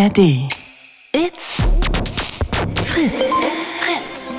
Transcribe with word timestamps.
ARD. 0.00 0.48
It's 1.12 1.60
Fritz. 2.84 3.20
It's 3.48 3.74
Fritz. 3.74 4.32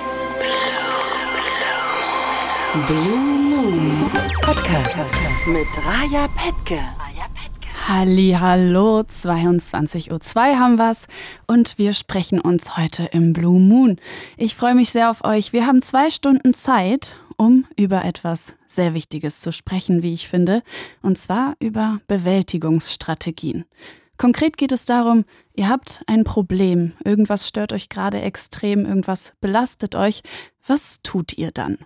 Blue 2.87 3.37
Moon 3.51 4.09
Podcast 4.41 4.97
mit 5.45 5.67
Raja 5.85 6.27
Petke. 6.29 6.81
Halli, 7.87 8.35
hallo, 8.39 9.01
22.02 9.01 10.09
Uhr 10.09 10.59
haben 10.59 10.79
wir's 10.79 11.07
und 11.45 11.77
wir 11.77 11.93
sprechen 11.93 12.41
uns 12.41 12.75
heute 12.75 13.03
im 13.11 13.31
Blue 13.31 13.59
Moon. 13.59 13.97
Ich 14.37 14.55
freue 14.55 14.73
mich 14.73 14.89
sehr 14.89 15.11
auf 15.11 15.23
euch. 15.23 15.53
Wir 15.53 15.67
haben 15.67 15.83
zwei 15.83 16.09
Stunden 16.09 16.55
Zeit, 16.55 17.15
um 17.37 17.67
über 17.75 18.03
etwas 18.03 18.55
sehr 18.65 18.95
Wichtiges 18.95 19.41
zu 19.41 19.51
sprechen, 19.51 20.01
wie 20.01 20.15
ich 20.15 20.27
finde, 20.27 20.63
und 21.03 21.19
zwar 21.19 21.53
über 21.59 21.99
Bewältigungsstrategien. 22.07 23.65
Konkret 24.21 24.55
geht 24.55 24.71
es 24.71 24.85
darum, 24.85 25.25
ihr 25.55 25.67
habt 25.67 26.03
ein 26.05 26.23
Problem, 26.23 26.91
irgendwas 27.03 27.47
stört 27.47 27.73
euch 27.73 27.89
gerade 27.89 28.21
extrem, 28.21 28.85
irgendwas 28.85 29.33
belastet 29.41 29.95
euch. 29.95 30.21
Was 30.63 30.99
tut 31.01 31.39
ihr 31.39 31.49
dann? 31.49 31.79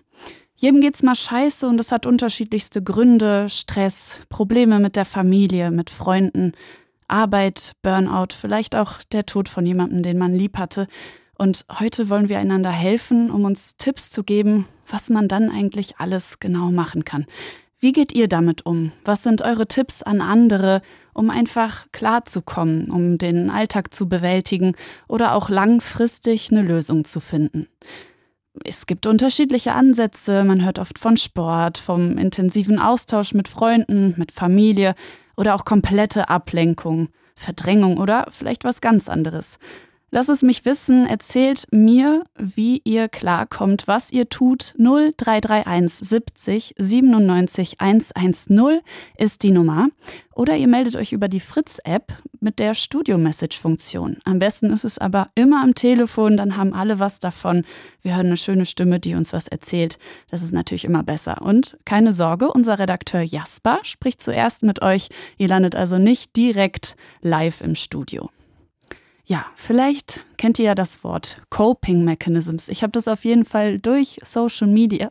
Jedem 0.54 0.82
geht's 0.82 1.02
mal 1.02 1.14
scheiße 1.14 1.66
und 1.66 1.80
es 1.80 1.92
hat 1.92 2.04
unterschiedlichste 2.04 2.82
Gründe, 2.82 3.48
Stress, 3.48 4.18
Probleme 4.28 4.80
mit 4.80 4.96
der 4.96 5.06
Familie, 5.06 5.70
mit 5.70 5.88
Freunden, 5.88 6.52
Arbeit, 7.08 7.72
Burnout, 7.80 8.34
vielleicht 8.38 8.76
auch 8.76 9.02
der 9.12 9.24
Tod 9.24 9.48
von 9.48 9.64
jemandem, 9.64 10.02
den 10.02 10.18
man 10.18 10.34
lieb 10.34 10.58
hatte. 10.58 10.88
Und 11.38 11.64
heute 11.80 12.10
wollen 12.10 12.28
wir 12.28 12.38
einander 12.38 12.70
helfen, 12.70 13.30
um 13.30 13.46
uns 13.46 13.78
Tipps 13.78 14.10
zu 14.10 14.24
geben, 14.24 14.66
was 14.86 15.08
man 15.08 15.28
dann 15.28 15.50
eigentlich 15.50 16.00
alles 16.00 16.38
genau 16.38 16.70
machen 16.70 17.02
kann. 17.06 17.24
Wie 17.86 17.92
geht 17.92 18.12
ihr 18.12 18.26
damit 18.26 18.66
um? 18.66 18.90
Was 19.04 19.22
sind 19.22 19.42
eure 19.42 19.68
Tipps 19.68 20.02
an 20.02 20.20
andere, 20.20 20.82
um 21.14 21.30
einfach 21.30 21.86
klarzukommen, 21.92 22.90
um 22.90 23.16
den 23.16 23.48
Alltag 23.48 23.94
zu 23.94 24.08
bewältigen 24.08 24.74
oder 25.06 25.36
auch 25.36 25.48
langfristig 25.50 26.50
eine 26.50 26.62
Lösung 26.62 27.04
zu 27.04 27.20
finden? 27.20 27.68
Es 28.64 28.86
gibt 28.86 29.06
unterschiedliche 29.06 29.72
Ansätze. 29.72 30.42
Man 30.42 30.64
hört 30.64 30.80
oft 30.80 30.98
von 30.98 31.16
Sport, 31.16 31.78
vom 31.78 32.18
intensiven 32.18 32.80
Austausch 32.80 33.34
mit 33.34 33.46
Freunden, 33.46 34.14
mit 34.16 34.32
Familie 34.32 34.96
oder 35.36 35.54
auch 35.54 35.64
komplette 35.64 36.28
Ablenkung, 36.28 37.10
Verdrängung 37.36 37.98
oder 37.98 38.26
vielleicht 38.30 38.64
was 38.64 38.80
ganz 38.80 39.08
anderes. 39.08 39.60
Lass 40.16 40.30
es 40.30 40.40
mich 40.40 40.64
wissen, 40.64 41.04
erzählt 41.04 41.66
mir, 41.72 42.24
wie 42.38 42.80
ihr 42.84 43.06
klarkommt, 43.06 43.86
was 43.86 44.10
ihr 44.10 44.30
tut. 44.30 44.72
0331 44.78 46.08
70 46.08 46.74
97 46.78 47.80
110 47.82 48.80
ist 49.18 49.42
die 49.42 49.50
Nummer. 49.50 49.88
Oder 50.34 50.56
ihr 50.56 50.68
meldet 50.68 50.96
euch 50.96 51.12
über 51.12 51.28
die 51.28 51.40
Fritz-App 51.40 52.14
mit 52.40 52.58
der 52.58 52.72
Studio-Message-Funktion. 52.72 54.16
Am 54.24 54.38
besten 54.38 54.70
ist 54.70 54.86
es 54.86 54.96
aber 54.96 55.28
immer 55.34 55.62
am 55.62 55.74
Telefon, 55.74 56.38
dann 56.38 56.56
haben 56.56 56.72
alle 56.72 56.98
was 56.98 57.20
davon. 57.20 57.66
Wir 58.00 58.16
hören 58.16 58.28
eine 58.28 58.38
schöne 58.38 58.64
Stimme, 58.64 58.98
die 58.98 59.16
uns 59.16 59.34
was 59.34 59.48
erzählt. 59.48 59.98
Das 60.30 60.42
ist 60.42 60.52
natürlich 60.52 60.86
immer 60.86 61.02
besser. 61.02 61.42
Und 61.42 61.76
keine 61.84 62.14
Sorge, 62.14 62.50
unser 62.50 62.78
Redakteur 62.78 63.20
Jasper 63.20 63.80
spricht 63.82 64.22
zuerst 64.22 64.62
mit 64.62 64.80
euch. 64.80 65.10
Ihr 65.36 65.48
landet 65.48 65.76
also 65.76 65.98
nicht 65.98 66.34
direkt 66.36 66.96
live 67.20 67.60
im 67.60 67.74
Studio. 67.74 68.30
Ja, 69.28 69.46
vielleicht 69.56 70.24
kennt 70.36 70.60
ihr 70.60 70.66
ja 70.66 70.74
das 70.76 71.02
Wort 71.02 71.42
Coping 71.50 72.04
Mechanisms. 72.04 72.68
Ich 72.68 72.84
habe 72.84 72.92
das 72.92 73.08
auf 73.08 73.24
jeden 73.24 73.44
Fall 73.44 73.80
durch 73.80 74.18
Social 74.22 74.68
Media, 74.68 75.10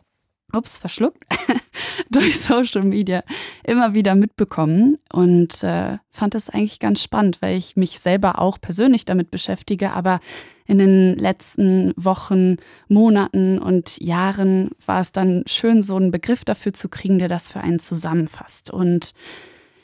ups, 0.54 0.78
verschluckt, 0.78 1.22
durch 2.10 2.40
Social 2.40 2.84
Media 2.84 3.24
immer 3.66 3.94
wieder 3.94 4.16
mitbekommen 4.16 4.98
und 5.12 5.62
äh, 5.64 5.98
fand 6.12 6.34
das 6.34 6.50
eigentlich 6.50 6.80
ganz 6.80 7.04
spannend, 7.04 7.42
weil 7.42 7.58
ich 7.58 7.76
mich 7.76 8.00
selber 8.00 8.40
auch 8.40 8.58
persönlich 8.62 9.04
damit 9.04 9.32
beschäftige, 9.32 9.92
aber 9.92 10.22
in 10.66 10.78
den 10.78 11.18
letzten 11.18 11.92
Wochen, 11.98 12.56
Monaten 12.88 13.60
und 13.60 14.00
Jahren 14.00 14.72
war 14.86 15.02
es 15.02 15.12
dann 15.12 15.44
schön, 15.46 15.82
so 15.82 15.98
einen 15.98 16.12
Begriff 16.12 16.46
dafür 16.46 16.74
zu 16.74 16.88
kriegen, 16.88 17.20
der 17.20 17.28
das 17.28 17.52
für 17.52 17.60
einen 17.60 17.80
zusammenfasst. 17.80 18.72
Und 18.72 19.14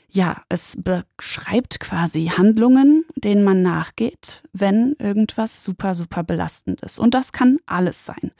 ja, 0.09 0.41
es 0.49 0.77
beschreibt 0.81 1.79
quasi 1.79 2.31
Handlungen, 2.35 3.00
denen 3.23 3.43
man 3.43 3.61
nachgeht, 3.61 4.43
wenn 4.53 4.95
irgendwas 4.99 5.63
super, 5.63 5.93
super 5.93 6.23
belastend 6.23 6.81
ist. 6.81 6.99
Und 6.99 7.13
das 7.13 7.31
kann 7.31 7.59
alles 7.65 8.05
sein. 8.05 8.31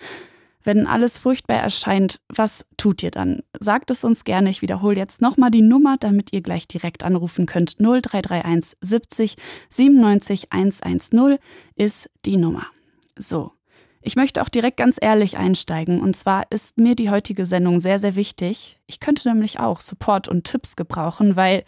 Wenn 0.64 0.86
alles 0.86 1.18
furchtbar 1.18 1.58
erscheint, 1.58 2.22
was 2.30 2.66
tut 2.78 3.02
ihr 3.02 3.12
dann? 3.12 3.42
Sagt 3.60 3.90
es 3.90 4.04
uns 4.04 4.24
gerne. 4.24 4.50
Ich 4.50 4.62
wiederhole 4.62 4.96
jetzt 4.96 5.22
nochmal 5.22 5.50
die 5.50 5.64
Nummer, 5.64 5.98
damit 6.00 6.34
ihr 6.34 6.42
gleich 6.42 6.68
direkt 6.68 7.04
anrufen 7.04 7.48
könnt. 7.48 7.78
0331 7.80 8.78
70 8.82 9.38
97 9.70 10.52
110 10.52 11.40
ist 11.76 12.10
die 12.26 12.38
Nummer. 12.38 12.68
So, 13.18 13.54
ich 14.02 14.16
möchte 14.16 14.42
auch 14.42 14.50
direkt 14.50 14.78
ganz 14.78 14.98
ehrlich 15.00 15.38
einsteigen. 15.38 16.02
Und 16.02 16.16
zwar 16.16 16.46
ist 16.52 16.80
mir 16.80 16.96
die 16.96 17.10
heutige 17.10 17.46
Sendung 17.46 17.80
sehr, 17.80 17.98
sehr 17.98 18.16
wichtig. 18.16 18.80
Ich 18.86 19.00
könnte 19.00 19.30
nämlich 19.30 19.60
auch 19.60 19.82
Support 19.82 20.28
und 20.28 20.44
Tipps 20.44 20.76
gebrauchen, 20.76 21.36
weil 21.36 21.64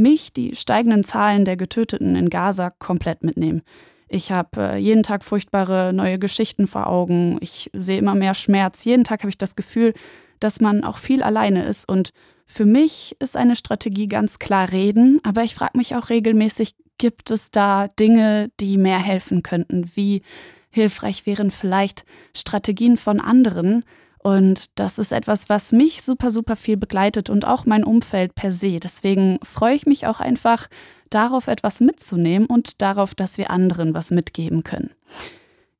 mich 0.00 0.32
die 0.32 0.56
steigenden 0.56 1.04
Zahlen 1.04 1.44
der 1.44 1.56
Getöteten 1.56 2.16
in 2.16 2.30
Gaza 2.30 2.70
komplett 2.70 3.22
mitnehmen. 3.22 3.62
Ich 4.08 4.32
habe 4.32 4.60
äh, 4.60 4.76
jeden 4.76 5.04
Tag 5.04 5.24
furchtbare 5.24 5.92
neue 5.92 6.18
Geschichten 6.18 6.66
vor 6.66 6.88
Augen. 6.88 7.38
Ich 7.40 7.70
sehe 7.72 7.98
immer 7.98 8.16
mehr 8.16 8.34
Schmerz. 8.34 8.84
Jeden 8.84 9.04
Tag 9.04 9.20
habe 9.20 9.30
ich 9.30 9.38
das 9.38 9.54
Gefühl, 9.54 9.94
dass 10.40 10.60
man 10.60 10.82
auch 10.82 10.96
viel 10.96 11.22
alleine 11.22 11.64
ist. 11.64 11.88
Und 11.88 12.10
für 12.44 12.64
mich 12.64 13.14
ist 13.20 13.36
eine 13.36 13.54
Strategie 13.54 14.08
ganz 14.08 14.40
klar 14.40 14.72
reden. 14.72 15.20
Aber 15.22 15.44
ich 15.44 15.54
frage 15.54 15.78
mich 15.78 15.94
auch 15.94 16.10
regelmäßig, 16.10 16.74
gibt 16.98 17.30
es 17.30 17.52
da 17.52 17.86
Dinge, 17.86 18.50
die 18.58 18.78
mehr 18.78 18.98
helfen 18.98 19.44
könnten? 19.44 19.90
Wie 19.94 20.22
hilfreich 20.70 21.26
wären 21.26 21.52
vielleicht 21.52 22.04
Strategien 22.34 22.96
von 22.96 23.20
anderen. 23.20 23.84
Und 24.22 24.66
das 24.78 24.98
ist 24.98 25.12
etwas, 25.12 25.48
was 25.48 25.72
mich 25.72 26.02
super, 26.02 26.30
super 26.30 26.54
viel 26.54 26.76
begleitet 26.76 27.30
und 27.30 27.46
auch 27.46 27.64
mein 27.64 27.84
Umfeld 27.84 28.34
per 28.34 28.52
se. 28.52 28.78
Deswegen 28.78 29.38
freue 29.42 29.74
ich 29.74 29.86
mich 29.86 30.06
auch 30.06 30.20
einfach 30.20 30.68
darauf, 31.08 31.48
etwas 31.48 31.80
mitzunehmen 31.80 32.46
und 32.46 32.82
darauf, 32.82 33.14
dass 33.14 33.38
wir 33.38 33.50
anderen 33.50 33.94
was 33.94 34.10
mitgeben 34.10 34.62
können. 34.62 34.90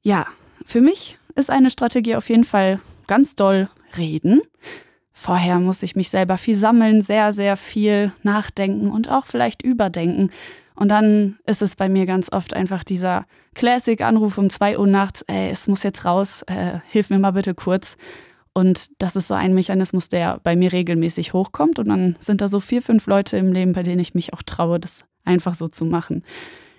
Ja, 0.03 0.27
für 0.65 0.81
mich 0.81 1.19
ist 1.34 1.50
eine 1.50 1.71
Strategie 1.71 2.17
auf 2.17 2.31
jeden 2.31 2.45
Fall 2.45 2.81
ganz 3.06 3.34
doll 3.34 3.69
reden. 3.99 4.41
Vorher 5.12 5.61
muss 5.61 5.83
ich 5.83 5.95
mich 5.95 6.09
selber 6.09 6.39
viel 6.39 6.56
sammeln, 6.56 7.03
sehr, 7.03 7.34
sehr 7.34 7.59
viel 7.59 8.12
nachdenken 8.23 8.91
und 8.91 9.11
auch 9.11 9.27
vielleicht 9.27 9.62
überdenken. 9.62 10.31
Und 10.75 10.89
dann 10.89 11.39
ist 11.45 11.61
es 11.61 11.77
bei 11.77 11.91
mir 11.91 12.06
ganz 12.06 12.33
oft 12.33 12.55
einfach 12.55 12.84
dieser 12.84 13.27
Classic-Anruf 13.55 14.39
um 14.39 14.49
zwei 14.49 14.79
Uhr 14.79 14.87
nachts, 14.87 15.21
ey, 15.27 15.50
es 15.50 15.69
muss 15.69 15.83
jetzt 15.83 16.06
raus, 16.06 16.43
äh, 16.47 16.79
hilf 16.89 17.11
mir 17.11 17.19
mal 17.19 17.33
bitte 17.33 17.55
kurz. 17.55 17.99
Und 18.53 18.91
das 18.99 19.16
ist 19.16 19.28
so 19.28 19.34
ein 19.34 19.55
Mechanismus, 19.55 20.09
der 20.09 20.38
bei 20.43 20.56
mir 20.56 20.72
regelmäßig 20.72 21.33
hochkommt. 21.33 21.78
Und 21.78 21.88
dann 21.88 22.16
sind 22.19 22.41
da 22.41 22.49
so 22.49 22.61
vier, 22.61 22.83
fünf 22.83 23.06
Leute 23.06 23.37
im 23.37 23.53
Leben, 23.53 23.72
bei 23.72 23.83
denen 23.83 24.00
ich 24.00 24.15
mich 24.15 24.33
auch 24.33 24.43
traue, 24.43 24.81
das 24.81 25.05
einfach 25.25 25.55
so 25.55 25.69
zu 25.69 25.84
machen. 25.84 26.25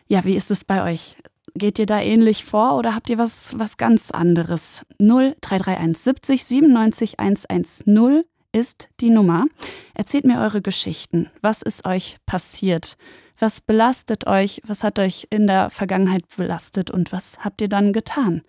Ja, 0.08 0.26
wie 0.26 0.36
ist 0.36 0.52
es 0.52 0.66
bei 0.66 0.84
euch? 0.84 1.16
Geht 1.54 1.80
ihr 1.80 1.86
da 1.86 2.00
ähnlich 2.00 2.46
vor 2.46 2.78
oder 2.78 2.96
habt 2.96 3.10
ihr 3.10 3.18
was, 3.18 3.58
was 3.58 3.78
ganz 3.78 4.12
anderes? 4.12 4.86
0331 5.00 5.98
70 5.98 6.46
97 6.46 7.20
110 7.20 8.24
ist 8.54 8.90
die 9.00 9.10
Nummer. 9.10 9.46
Erzählt 9.94 10.26
mir 10.26 10.40
eure 10.40 10.62
Geschichten. 10.62 11.30
Was 11.42 11.62
ist 11.62 11.86
euch 11.86 12.18
passiert? 12.26 12.98
Was 13.38 13.62
belastet 13.62 14.28
euch? 14.28 14.62
Was 14.66 14.84
hat 14.84 15.00
euch 15.00 15.28
in 15.30 15.48
der 15.48 15.70
Vergangenheit 15.70 16.24
belastet 16.36 16.92
und 16.92 17.12
was 17.12 17.40
habt 17.40 17.62
ihr 17.62 17.70
dann 17.70 17.94
getan? 17.94 18.44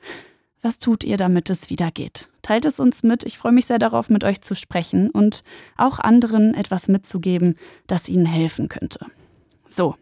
Was 0.61 0.79
tut 0.79 1.03
ihr, 1.05 1.17
damit 1.17 1.51
es 1.51 1.71
wieder 1.71 1.91
geht? 1.91 2.32
Teilt 2.43 2.65
es 2.65 2.81
uns 2.81 3.03
mit. 3.03 3.25
Ich 3.25 3.39
freue 3.39 3.53
mich 3.53 3.67
sehr 3.67 3.79
darauf, 3.79 4.11
mit 4.11 4.25
euch 4.25 4.41
zu 4.43 4.55
sprechen 4.55 5.11
und 5.11 5.45
auch 5.77 5.99
anderen 5.99 6.55
etwas 6.55 6.89
mitzugeben, 6.89 7.57
das 7.87 8.09
ihnen 8.09 8.27
helfen 8.27 8.69
könnte. 8.69 9.07
So. 9.69 9.97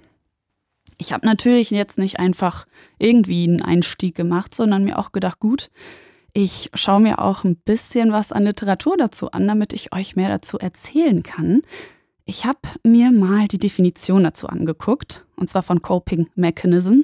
Ich 0.96 1.14
habe 1.14 1.24
natürlich 1.24 1.70
jetzt 1.70 1.96
nicht 1.96 2.18
einfach 2.18 2.66
irgendwie 2.98 3.44
einen 3.44 3.62
Einstieg 3.62 4.14
gemacht, 4.14 4.54
sondern 4.54 4.84
mir 4.84 4.98
auch 4.98 5.12
gedacht, 5.12 5.40
gut, 5.40 5.70
ich 6.32 6.70
schaue 6.74 7.00
mir 7.00 7.20
auch 7.20 7.44
ein 7.44 7.56
bisschen 7.56 8.12
was 8.12 8.32
an 8.32 8.44
Literatur 8.44 8.96
dazu 8.96 9.30
an, 9.30 9.48
damit 9.48 9.72
ich 9.72 9.94
euch 9.94 10.14
mehr 10.14 10.28
dazu 10.28 10.58
erzählen 10.58 11.22
kann. 11.22 11.62
Ich 12.24 12.44
habe 12.44 12.60
mir 12.84 13.10
mal 13.10 13.48
die 13.48 13.58
Definition 13.58 14.24
dazu 14.24 14.46
angeguckt, 14.46 15.24
und 15.36 15.48
zwar 15.48 15.62
von 15.62 15.82
Coping 15.82 16.28
Mechanism, 16.34 17.00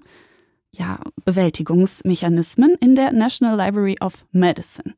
ja, 0.79 1.01
Bewältigungsmechanismen 1.25 2.77
in 2.81 2.95
der 2.95 3.13
National 3.13 3.57
Library 3.57 3.97
of 4.01 4.25
Medicine. 4.33 4.95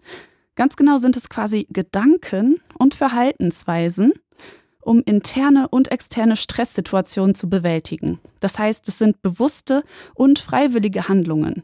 Ganz 0.55 0.77
genau 0.77 0.99
sind 0.99 1.17
es 1.17 1.29
quasi 1.29 1.67
Gedanken 1.71 2.61
und 2.79 2.95
Verhaltensweisen, 2.95 4.13
um 4.81 5.03
interne 5.05 5.69
und 5.69 5.91
externe 5.93 6.37
Stresssituationen 6.37 7.35
zu 7.35 7.49
bewältigen. 7.49 8.19
Das 8.41 8.59
heißt, 8.59 8.89
es 8.89 8.99
sind 8.99 9.23
bewusste 9.23 9.85
und 10.15 10.39
freiwillige 10.39 11.09
Handlungen. 11.09 11.63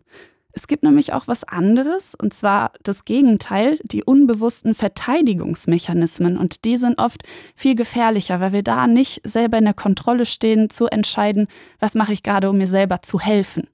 Es 0.57 0.69
gibt 0.69 0.85
nämlich 0.85 1.13
auch 1.13 1.27
was 1.27 1.43
anderes, 1.43 2.15
und 2.15 2.33
zwar 2.33 2.71
das 2.85 3.05
Gegenteil, 3.05 3.81
die 3.83 4.05
unbewussten 4.05 4.77
Verteidigungsmechanismen. 4.77 6.39
Und 6.39 6.65
die 6.65 6.77
sind 6.77 7.01
oft 7.01 7.25
viel 7.57 7.75
gefährlicher, 7.75 8.39
weil 8.39 8.53
wir 8.53 8.63
da 8.63 8.87
nicht 8.87 9.21
selber 9.25 9.59
in 9.59 9.65
der 9.65 9.75
Kontrolle 9.75 10.25
stehen, 10.25 10.71
zu 10.71 10.87
entscheiden, 10.87 11.49
was 11.81 11.97
mache 11.97 12.13
ich 12.13 12.23
gerade, 12.23 12.49
um 12.51 12.59
mir 12.59 12.69
selber 12.69 13.03
zu 13.03 13.19
helfen. 13.19 13.67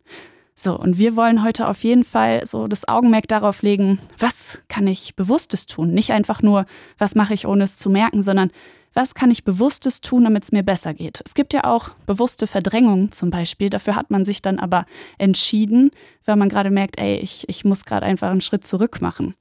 So, 0.62 0.79
und 0.79 0.99
wir 0.99 1.17
wollen 1.17 1.43
heute 1.43 1.69
auf 1.69 1.85
jeden 1.85 2.05
Fall 2.05 2.45
so 2.45 2.69
das 2.69 2.87
Augenmerk 2.87 3.27
darauf 3.29 3.62
legen, 3.62 3.99
was 4.19 4.59
kann 4.69 4.87
ich 4.87 5.17
Bewusstes 5.17 5.65
tun? 5.65 5.95
Nicht 5.95 6.12
einfach 6.12 6.43
nur, 6.43 6.67
was 6.99 7.15
mache 7.15 7.33
ich, 7.33 7.47
ohne 7.47 7.65
es 7.65 7.79
zu 7.79 7.89
merken, 7.89 8.23
sondern 8.23 8.51
was 8.93 9.15
kann 9.15 9.31
ich 9.31 9.45
Bewusstes 9.45 10.03
tun, 10.03 10.25
damit 10.25 10.45
es 10.45 10.53
mir 10.53 10.62
besser 10.62 10.93
geht. 10.93 11.23
Es 11.25 11.33
gibt 11.33 11.55
ja 11.55 11.65
auch 11.65 11.89
bewusste 12.05 12.47
Verdrängung 12.47 13.11
zum 13.11 13.31
Beispiel. 13.31 13.71
Dafür 13.71 13.97
hat 13.97 14.11
man 14.11 14.27
sich 14.27 14.43
dann 14.43 14.59
aber 14.59 14.85
entschieden, 15.17 15.93
weil 16.27 16.37
man 16.37 16.51
gerade 16.51 16.71
merkt, 16.71 17.01
ey, 17.01 17.17
ich, 17.17 17.49
ich 17.49 17.65
muss 17.65 17.87
gerade 17.87 18.05
einfach 18.05 18.29
einen 18.29 18.43
Schritt 18.43 18.67
zurück 18.67 19.01
machen. 19.01 19.35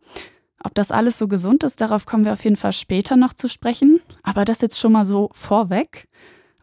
Ob 0.63 0.74
das 0.74 0.89
alles 0.89 1.18
so 1.18 1.27
gesund 1.27 1.65
ist, 1.65 1.81
darauf 1.81 2.06
kommen 2.06 2.24
wir 2.24 2.31
auf 2.31 2.45
jeden 2.45 2.56
Fall 2.56 2.72
später 2.72 3.18
noch 3.18 3.33
zu 3.33 3.50
sprechen. 3.50 4.00
Aber 4.24 4.45
das 4.45 4.62
jetzt 4.62 4.80
schon 4.80 4.94
mal 4.94 5.04
so 5.04 5.31
vorweg. 5.33 6.07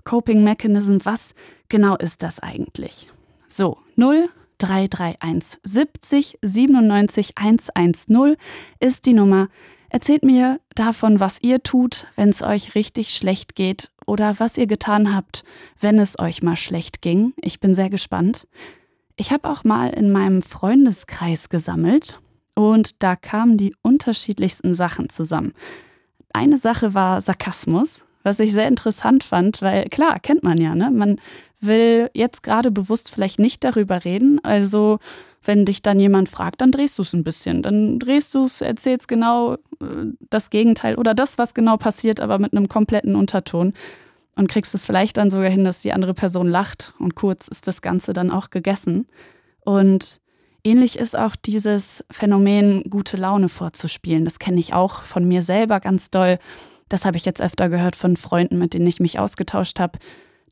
Coping 0.04 0.42
Mechanism, 0.42 0.96
was 1.04 1.34
genau 1.68 1.96
ist 1.96 2.22
das 2.22 2.40
eigentlich? 2.40 3.10
So, 3.48 3.76
0 3.96 4.30
331 4.58 5.58
70 5.62 6.38
97 6.42 7.38
110 7.38 8.36
ist 8.80 9.06
die 9.06 9.14
Nummer, 9.14 9.48
Erzählt 9.88 10.24
mir 10.24 10.60
davon, 10.74 11.20
was 11.20 11.42
ihr 11.42 11.62
tut, 11.62 12.06
wenn 12.16 12.28
es 12.28 12.42
euch 12.42 12.74
richtig 12.74 13.14
schlecht 13.14 13.54
geht 13.54 13.90
oder 14.04 14.38
was 14.38 14.58
ihr 14.58 14.66
getan 14.66 15.14
habt, 15.14 15.44
wenn 15.80 15.98
es 15.98 16.18
euch 16.18 16.42
mal 16.42 16.56
schlecht 16.56 17.02
ging. 17.02 17.34
Ich 17.40 17.60
bin 17.60 17.74
sehr 17.74 17.88
gespannt. 17.88 18.48
Ich 19.16 19.30
habe 19.30 19.48
auch 19.48 19.64
mal 19.64 19.90
in 19.90 20.12
meinem 20.12 20.42
Freundeskreis 20.42 21.48
gesammelt 21.48 22.20
und 22.54 23.02
da 23.02 23.16
kamen 23.16 23.56
die 23.56 23.74
unterschiedlichsten 23.82 24.74
Sachen 24.74 25.08
zusammen. 25.08 25.54
Eine 26.32 26.58
Sache 26.58 26.92
war 26.92 27.20
Sarkasmus, 27.20 28.04
was 28.26 28.40
ich 28.40 28.52
sehr 28.52 28.68
interessant 28.68 29.24
fand, 29.24 29.62
weil 29.62 29.88
klar, 29.88 30.20
kennt 30.20 30.42
man 30.42 30.58
ja, 30.58 30.74
ne? 30.74 30.90
Man 30.90 31.20
will 31.60 32.10
jetzt 32.12 32.42
gerade 32.42 32.70
bewusst 32.70 33.10
vielleicht 33.10 33.38
nicht 33.38 33.64
darüber 33.64 34.04
reden, 34.04 34.44
also 34.44 34.98
wenn 35.42 35.64
dich 35.64 35.80
dann 35.80 36.00
jemand 36.00 36.28
fragt, 36.28 36.60
dann 36.60 36.72
drehst 36.72 36.98
du 36.98 37.02
es 37.02 37.12
ein 37.12 37.24
bisschen. 37.24 37.62
Dann 37.62 37.98
drehst 37.98 38.34
du 38.34 38.42
es, 38.42 38.60
erzählst 38.60 39.06
genau 39.06 39.54
äh, 39.54 40.12
das 40.28 40.50
Gegenteil 40.50 40.96
oder 40.96 41.14
das, 41.14 41.38
was 41.38 41.54
genau 41.54 41.76
passiert, 41.76 42.20
aber 42.20 42.38
mit 42.38 42.52
einem 42.52 42.68
kompletten 42.68 43.14
Unterton. 43.14 43.72
Und 44.34 44.48
kriegst 44.48 44.74
es 44.74 44.84
vielleicht 44.84 45.16
dann 45.16 45.30
sogar 45.30 45.48
hin, 45.48 45.64
dass 45.64 45.80
die 45.80 45.92
andere 45.92 46.12
Person 46.12 46.48
lacht 46.48 46.94
und 46.98 47.14
kurz 47.14 47.48
ist 47.48 47.66
das 47.68 47.80
Ganze 47.80 48.12
dann 48.12 48.30
auch 48.30 48.50
gegessen. 48.50 49.06
Und 49.60 50.20
ähnlich 50.62 50.98
ist 50.98 51.16
auch 51.16 51.36
dieses 51.36 52.04
Phänomen, 52.10 52.82
gute 52.90 53.16
Laune 53.16 53.48
vorzuspielen. 53.48 54.26
Das 54.26 54.38
kenne 54.38 54.60
ich 54.60 54.74
auch 54.74 55.02
von 55.02 55.26
mir 55.26 55.40
selber 55.40 55.80
ganz 55.80 56.10
doll. 56.10 56.38
Das 56.88 57.04
habe 57.04 57.16
ich 57.16 57.24
jetzt 57.24 57.42
öfter 57.42 57.68
gehört 57.68 57.96
von 57.96 58.16
Freunden, 58.16 58.58
mit 58.58 58.74
denen 58.74 58.86
ich 58.86 59.00
mich 59.00 59.18
ausgetauscht 59.18 59.80
habe 59.80 59.98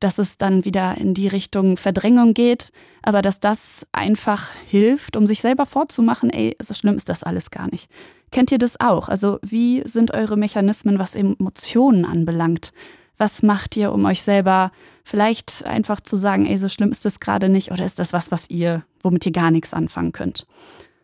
dass 0.00 0.18
es 0.18 0.36
dann 0.36 0.64
wieder 0.66 0.96
in 0.98 1.14
die 1.14 1.28
Richtung 1.28 1.78
Verdrängung 1.78 2.34
geht, 2.34 2.72
aber 3.02 3.22
dass 3.22 3.40
das 3.40 3.86
einfach 3.92 4.50
hilft, 4.66 5.16
um 5.16 5.26
sich 5.26 5.40
selber 5.40 5.64
vorzumachen, 5.64 6.28
ey, 6.28 6.56
so 6.60 6.74
schlimm 6.74 6.96
ist 6.96 7.08
das 7.08 7.22
alles 7.22 7.50
gar 7.50 7.70
nicht. 7.70 7.88
Kennt 8.30 8.52
ihr 8.52 8.58
das 8.58 8.78
auch? 8.80 9.08
Also 9.08 9.38
wie 9.42 9.82
sind 9.86 10.12
eure 10.12 10.36
Mechanismen, 10.36 10.98
was 10.98 11.14
Emotionen 11.14 12.04
anbelangt? 12.04 12.72
Was 13.16 13.42
macht 13.42 13.76
ihr, 13.76 13.92
um 13.92 14.04
euch 14.04 14.22
selber 14.22 14.72
vielleicht 15.04 15.64
einfach 15.64 16.00
zu 16.00 16.16
sagen, 16.16 16.44
ey, 16.46 16.58
so 16.58 16.68
schlimm 16.68 16.90
ist 16.90 17.04
das 17.04 17.18
gerade 17.18 17.48
nicht 17.48 17.70
oder 17.70 17.86
ist 17.86 17.98
das 17.98 18.12
was, 18.12 18.30
was 18.30 18.50
ihr, 18.50 18.84
womit 19.00 19.24
ihr 19.24 19.32
gar 19.32 19.50
nichts 19.50 19.72
anfangen 19.72 20.12
könnt? 20.12 20.46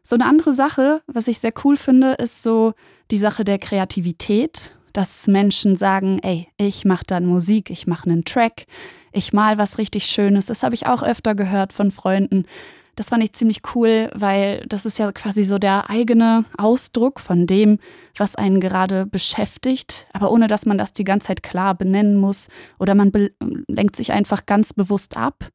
So 0.02 0.14
eine 0.14 0.26
andere 0.26 0.52
Sache, 0.52 1.02
was 1.06 1.28
ich 1.28 1.38
sehr 1.38 1.52
cool 1.64 1.76
finde, 1.76 2.14
ist 2.14 2.42
so 2.42 2.74
die 3.10 3.18
Sache 3.18 3.44
der 3.44 3.58
Kreativität 3.58 4.74
dass 4.92 5.26
Menschen 5.26 5.76
sagen, 5.76 6.18
ey, 6.22 6.48
ich 6.56 6.84
mache 6.84 7.04
dann 7.06 7.26
Musik, 7.26 7.70
ich 7.70 7.86
mache 7.86 8.08
einen 8.08 8.24
Track, 8.24 8.66
ich 9.12 9.32
mal 9.32 9.58
was 9.58 9.78
richtig 9.78 10.06
Schönes. 10.06 10.46
Das 10.46 10.62
habe 10.62 10.74
ich 10.74 10.86
auch 10.86 11.02
öfter 11.02 11.34
gehört 11.34 11.72
von 11.72 11.90
Freunden. 11.90 12.44
Das 12.96 13.08
fand 13.08 13.24
ich 13.24 13.32
ziemlich 13.32 13.62
cool, 13.74 14.10
weil 14.14 14.64
das 14.68 14.84
ist 14.84 14.98
ja 14.98 15.10
quasi 15.12 15.44
so 15.44 15.58
der 15.58 15.88
eigene 15.88 16.44
Ausdruck 16.58 17.20
von 17.20 17.46
dem, 17.46 17.78
was 18.16 18.36
einen 18.36 18.60
gerade 18.60 19.06
beschäftigt, 19.06 20.06
aber 20.12 20.30
ohne 20.30 20.48
dass 20.48 20.66
man 20.66 20.76
das 20.76 20.92
die 20.92 21.04
ganze 21.04 21.28
Zeit 21.28 21.42
klar 21.42 21.74
benennen 21.74 22.16
muss 22.16 22.48
oder 22.78 22.94
man 22.94 23.10
lenkt 23.68 23.96
sich 23.96 24.12
einfach 24.12 24.44
ganz 24.44 24.72
bewusst 24.74 25.16
ab 25.16 25.50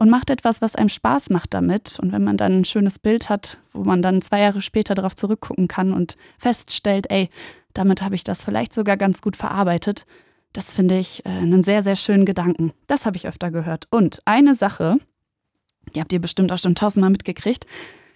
und 0.00 0.08
macht 0.08 0.30
etwas, 0.30 0.62
was 0.62 0.76
einem 0.76 0.88
Spaß 0.88 1.28
macht 1.28 1.52
damit. 1.52 1.98
Und 2.00 2.10
wenn 2.10 2.24
man 2.24 2.38
dann 2.38 2.60
ein 2.60 2.64
schönes 2.64 2.98
Bild 2.98 3.28
hat, 3.28 3.58
wo 3.72 3.84
man 3.84 4.00
dann 4.00 4.22
zwei 4.22 4.40
Jahre 4.40 4.62
später 4.62 4.94
darauf 4.94 5.14
zurückgucken 5.14 5.68
kann 5.68 5.92
und 5.92 6.16
feststellt, 6.38 7.10
ey, 7.10 7.28
damit 7.74 8.02
habe 8.02 8.14
ich 8.14 8.24
das 8.24 8.44
vielleicht 8.44 8.74
sogar 8.74 8.96
ganz 8.96 9.22
gut 9.22 9.36
verarbeitet. 9.36 10.06
Das 10.52 10.74
finde 10.74 10.98
ich 10.98 11.24
äh, 11.24 11.28
einen 11.28 11.62
sehr, 11.62 11.82
sehr 11.82 11.96
schönen 11.96 12.24
Gedanken. 12.24 12.72
Das 12.86 13.06
habe 13.06 13.16
ich 13.16 13.28
öfter 13.28 13.50
gehört. 13.50 13.86
Und 13.90 14.20
eine 14.24 14.54
Sache, 14.54 14.98
die 15.94 16.00
habt 16.00 16.12
ihr 16.12 16.20
bestimmt 16.20 16.52
auch 16.52 16.58
schon 16.58 16.74
tausendmal 16.74 17.10
mitgekriegt, 17.10 17.66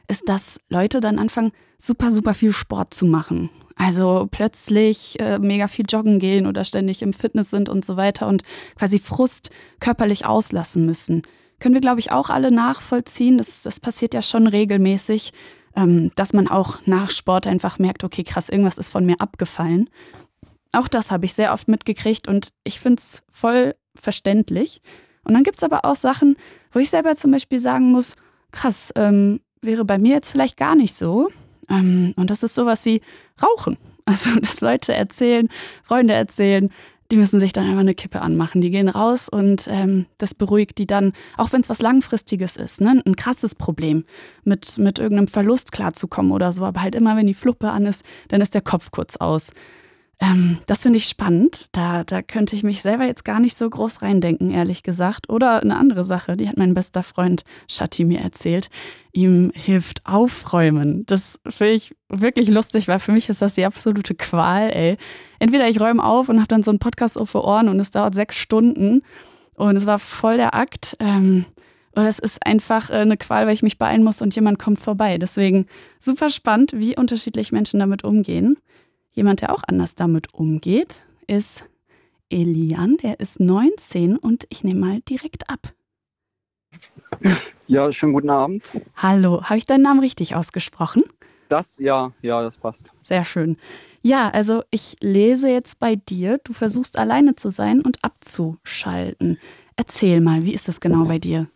ist, 0.09 0.29
dass 0.29 0.61
Leute 0.69 1.01
dann 1.01 1.19
anfangen, 1.19 1.53
super, 1.79 2.11
super 2.11 2.35
viel 2.35 2.53
Sport 2.53 2.93
zu 2.93 3.06
machen. 3.06 3.51
Also 3.77 4.29
plötzlich 4.31 5.19
äh, 5.19 5.39
mega 5.39 5.67
viel 5.67 5.87
joggen 5.89 6.19
gehen 6.19 6.47
oder 6.47 6.65
ständig 6.65 7.03
im 7.03 7.12
Fitness 7.12 7.51
sind 7.51 7.69
und 7.69 7.85
so 7.85 7.97
weiter 7.97 8.29
und 8.29 8.43
quasi 8.77 8.99
Frust 8.99 9.51
körperlich 9.81 10.27
auslassen 10.27 10.87
müssen. 10.87 11.23
Können 11.59 11.75
wir, 11.75 11.81
glaube 11.81 12.01
ich, 12.01 12.12
auch 12.12 12.31
alle 12.31 12.51
nachvollziehen. 12.51 13.39
Das, 13.39 13.62
das 13.62 13.81
passiert 13.81 14.15
ja 14.15 14.23
schon 14.23 14.47
regelmäßig 14.47 15.33
dass 15.75 16.32
man 16.32 16.47
auch 16.49 16.79
nach 16.87 17.11
Sport 17.11 17.47
einfach 17.47 17.79
merkt, 17.79 18.05
okay, 18.05 18.23
krass, 18.23 18.49
irgendwas 18.49 18.79
ist 18.79 18.91
von 18.91 19.05
mir 19.05 19.21
abgefallen. 19.21 19.91
Auch 20.73 20.88
das 20.88 21.11
habe 21.11 21.25
ich 21.25 21.35
sehr 21.35 21.53
oft 21.53 21.69
mitgekriegt 21.69 22.29
und 22.29 22.53
ich 22.65 22.81
finde 22.81 23.00
es 23.00 23.23
voll 23.31 23.75
verständlich. 23.94 24.82
Und 25.25 25.35
dann 25.35 25.43
gibt 25.43 25.56
es 25.56 25.65
aber 25.65 25.85
auch 25.85 25.97
Sachen, 25.97 26.37
wo 26.73 26.79
ich 26.79 26.91
selber 26.91 27.17
zum 27.17 27.31
Beispiel 27.31 27.59
sagen 27.59 27.91
muss, 27.91 28.17
krass, 28.53 28.93
ähm, 28.97 29.41
wäre 29.62 29.85
bei 29.85 29.99
mir 29.99 30.15
jetzt 30.15 30.31
vielleicht 30.31 30.56
gar 30.56 30.75
nicht 30.75 30.94
so. 30.94 31.31
Ähm, 31.69 32.12
und 32.17 32.31
das 32.31 32.43
ist 32.43 32.55
sowas 32.55 32.85
wie 32.85 33.00
Rauchen. 33.43 33.77
Also, 34.06 34.38
dass 34.38 34.61
Leute 34.61 34.93
erzählen, 34.93 35.49
Freunde 35.82 36.12
erzählen, 36.12 36.70
die 37.15 37.21
müssen 37.21 37.39
sich 37.39 37.53
dann 37.53 37.67
einfach 37.67 37.79
eine 37.79 37.95
Kippe 37.95 38.23
anmachen. 38.23 38.61
Die 38.61 38.71
gehen 38.71 38.89
raus 38.89 39.29
und 39.29 39.69
ähm, 39.69 40.07
das 40.19 40.35
beruhigt 40.35 40.79
die 40.79 40.87
dann, 40.87 41.13
auch 41.37 41.53
wenn 41.53 41.61
es 41.61 41.71
was 41.71 41.81
Langfristiges 41.81 42.57
ist, 42.57 42.81
ne? 42.81 43.01
ein 43.07 43.15
krasses 43.15 43.55
Problem, 43.55 44.05
mit, 44.43 44.79
mit 44.79 44.99
irgendeinem 44.99 45.29
Verlust 45.29 45.71
klarzukommen 45.71 46.33
oder 46.33 46.53
so. 46.53 46.65
Aber 46.65 46.83
halt 46.83 46.97
immer, 46.97 47.17
wenn 47.17 47.29
die 47.29 47.35
Fluppe 47.35 47.71
an 47.71 47.87
ist, 47.87 48.05
dann 48.27 48.41
ist 48.41 48.53
der 48.53 48.63
Kopf 48.63 48.91
kurz 48.91 49.15
aus. 49.15 49.53
Ähm, 50.21 50.59
das 50.67 50.83
finde 50.83 50.99
ich 50.99 51.09
spannend. 51.09 51.69
Da, 51.73 52.05
da 52.05 52.23
könnte 52.23 52.55
ich 52.55 52.63
mich 52.63 52.83
selber 52.83 53.05
jetzt 53.05 53.25
gar 53.25 53.41
nicht 53.41 53.57
so 53.57 53.69
groß 53.69 54.03
reindenken, 54.03 54.51
ehrlich 54.51 54.83
gesagt. 54.83 55.29
Oder 55.29 55.61
eine 55.63 55.77
andere 55.77 56.05
Sache, 56.05 56.37
die 56.37 56.49
hat 56.49 56.56
mein 56.56 56.75
bester 56.75 57.03
Freund 57.03 57.44
Shati 57.69 58.05
mir 58.05 58.21
erzählt. 58.21 58.69
Ihm 59.13 59.51
hilft 59.55 60.06
Aufräumen. 60.06 61.03
Das 61.06 61.41
finde 61.49 61.75
ich 61.75 61.94
wirklich 62.09 62.49
lustig, 62.49 62.89
weil 62.89 63.01
für 63.01 63.13
mich 63.13 63.29
ist 63.29 63.43
das 63.43 63.55
die 63.55 63.65
absolute 63.65 64.15
Qual, 64.15 64.71
ey. 64.71 64.97
Entweder 65.39 65.69
ich 65.69 65.81
räume 65.81 66.03
auf 66.03 66.29
und 66.29 66.39
habe 66.39 66.49
dann 66.49 66.63
so 66.63 66.71
einen 66.71 66.79
Podcast 66.79 67.19
auf 67.19 67.35
Ohren 67.35 67.69
und 67.69 67.81
es 67.81 67.91
dauert 67.91 68.15
sechs 68.15 68.37
Stunden 68.37 69.03
und 69.55 69.77
es 69.77 69.87
war 69.87 69.99
voll 69.99 70.37
der 70.37 70.55
Akt. 70.55 70.97
Ähm, 71.01 71.44
oder 71.97 72.09
es 72.09 72.19
ist 72.19 72.44
einfach 72.44 72.91
äh, 72.91 72.94
eine 72.94 73.17
Qual, 73.17 73.47
weil 73.47 73.55
ich 73.55 73.63
mich 73.63 73.79
beeilen 73.79 74.03
muss 74.03 74.21
und 74.21 74.35
jemand 74.35 74.59
kommt 74.59 74.81
vorbei. 74.81 75.19
Deswegen 75.19 75.67
super 76.01 76.31
spannend, 76.31 76.73
wie 76.75 76.97
unterschiedlich 76.97 77.53
Menschen 77.53 77.81
damit 77.81 78.05
umgehen. 78.05 78.59
Jemand, 79.15 79.43
der 79.43 79.53
auch 79.55 79.63
anders 79.67 79.94
damit 79.94 80.35
umgeht, 80.35 81.03
ist 81.29 81.69
Elian. 82.31 82.97
Der 82.97 83.21
ist 83.21 83.39
19 83.39 84.17
und 84.17 84.44
ich 84.49 84.65
nehme 84.65 84.81
mal 84.81 85.01
direkt 85.03 85.49
ab. 85.49 85.73
Ja, 87.69 87.93
schönen 87.93 88.13
guten 88.13 88.29
Abend. 88.31 88.71
Hallo, 88.97 89.44
habe 89.44 89.56
ich 89.56 89.67
deinen 89.67 89.83
Namen 89.83 90.01
richtig 90.01 90.35
ausgesprochen? 90.35 91.05
Das, 91.49 91.79
ja, 91.79 92.13
ja, 92.23 92.43
das 92.43 92.59
passt. 92.59 92.91
Sehr 93.03 93.25
schön. 93.25 93.56
Ja, 94.03 94.31
also 94.31 94.65
ich 94.71 94.97
lese 95.01 95.49
jetzt 95.49 95.79
bei 95.79 95.94
dir, 95.94 96.39
du 96.43 96.53
versuchst 96.53 96.99
alleine 96.99 97.37
zu 97.37 97.51
sein 97.51 97.83
und 97.83 98.03
abzuschalten. 98.03 99.39
Erzähl 99.77 100.21
mal, 100.21 100.44
wie 100.44 100.55
ist 100.55 100.67
das 100.67 100.81
genau 100.81 101.05
bei 101.05 101.21
dir? 101.21 101.49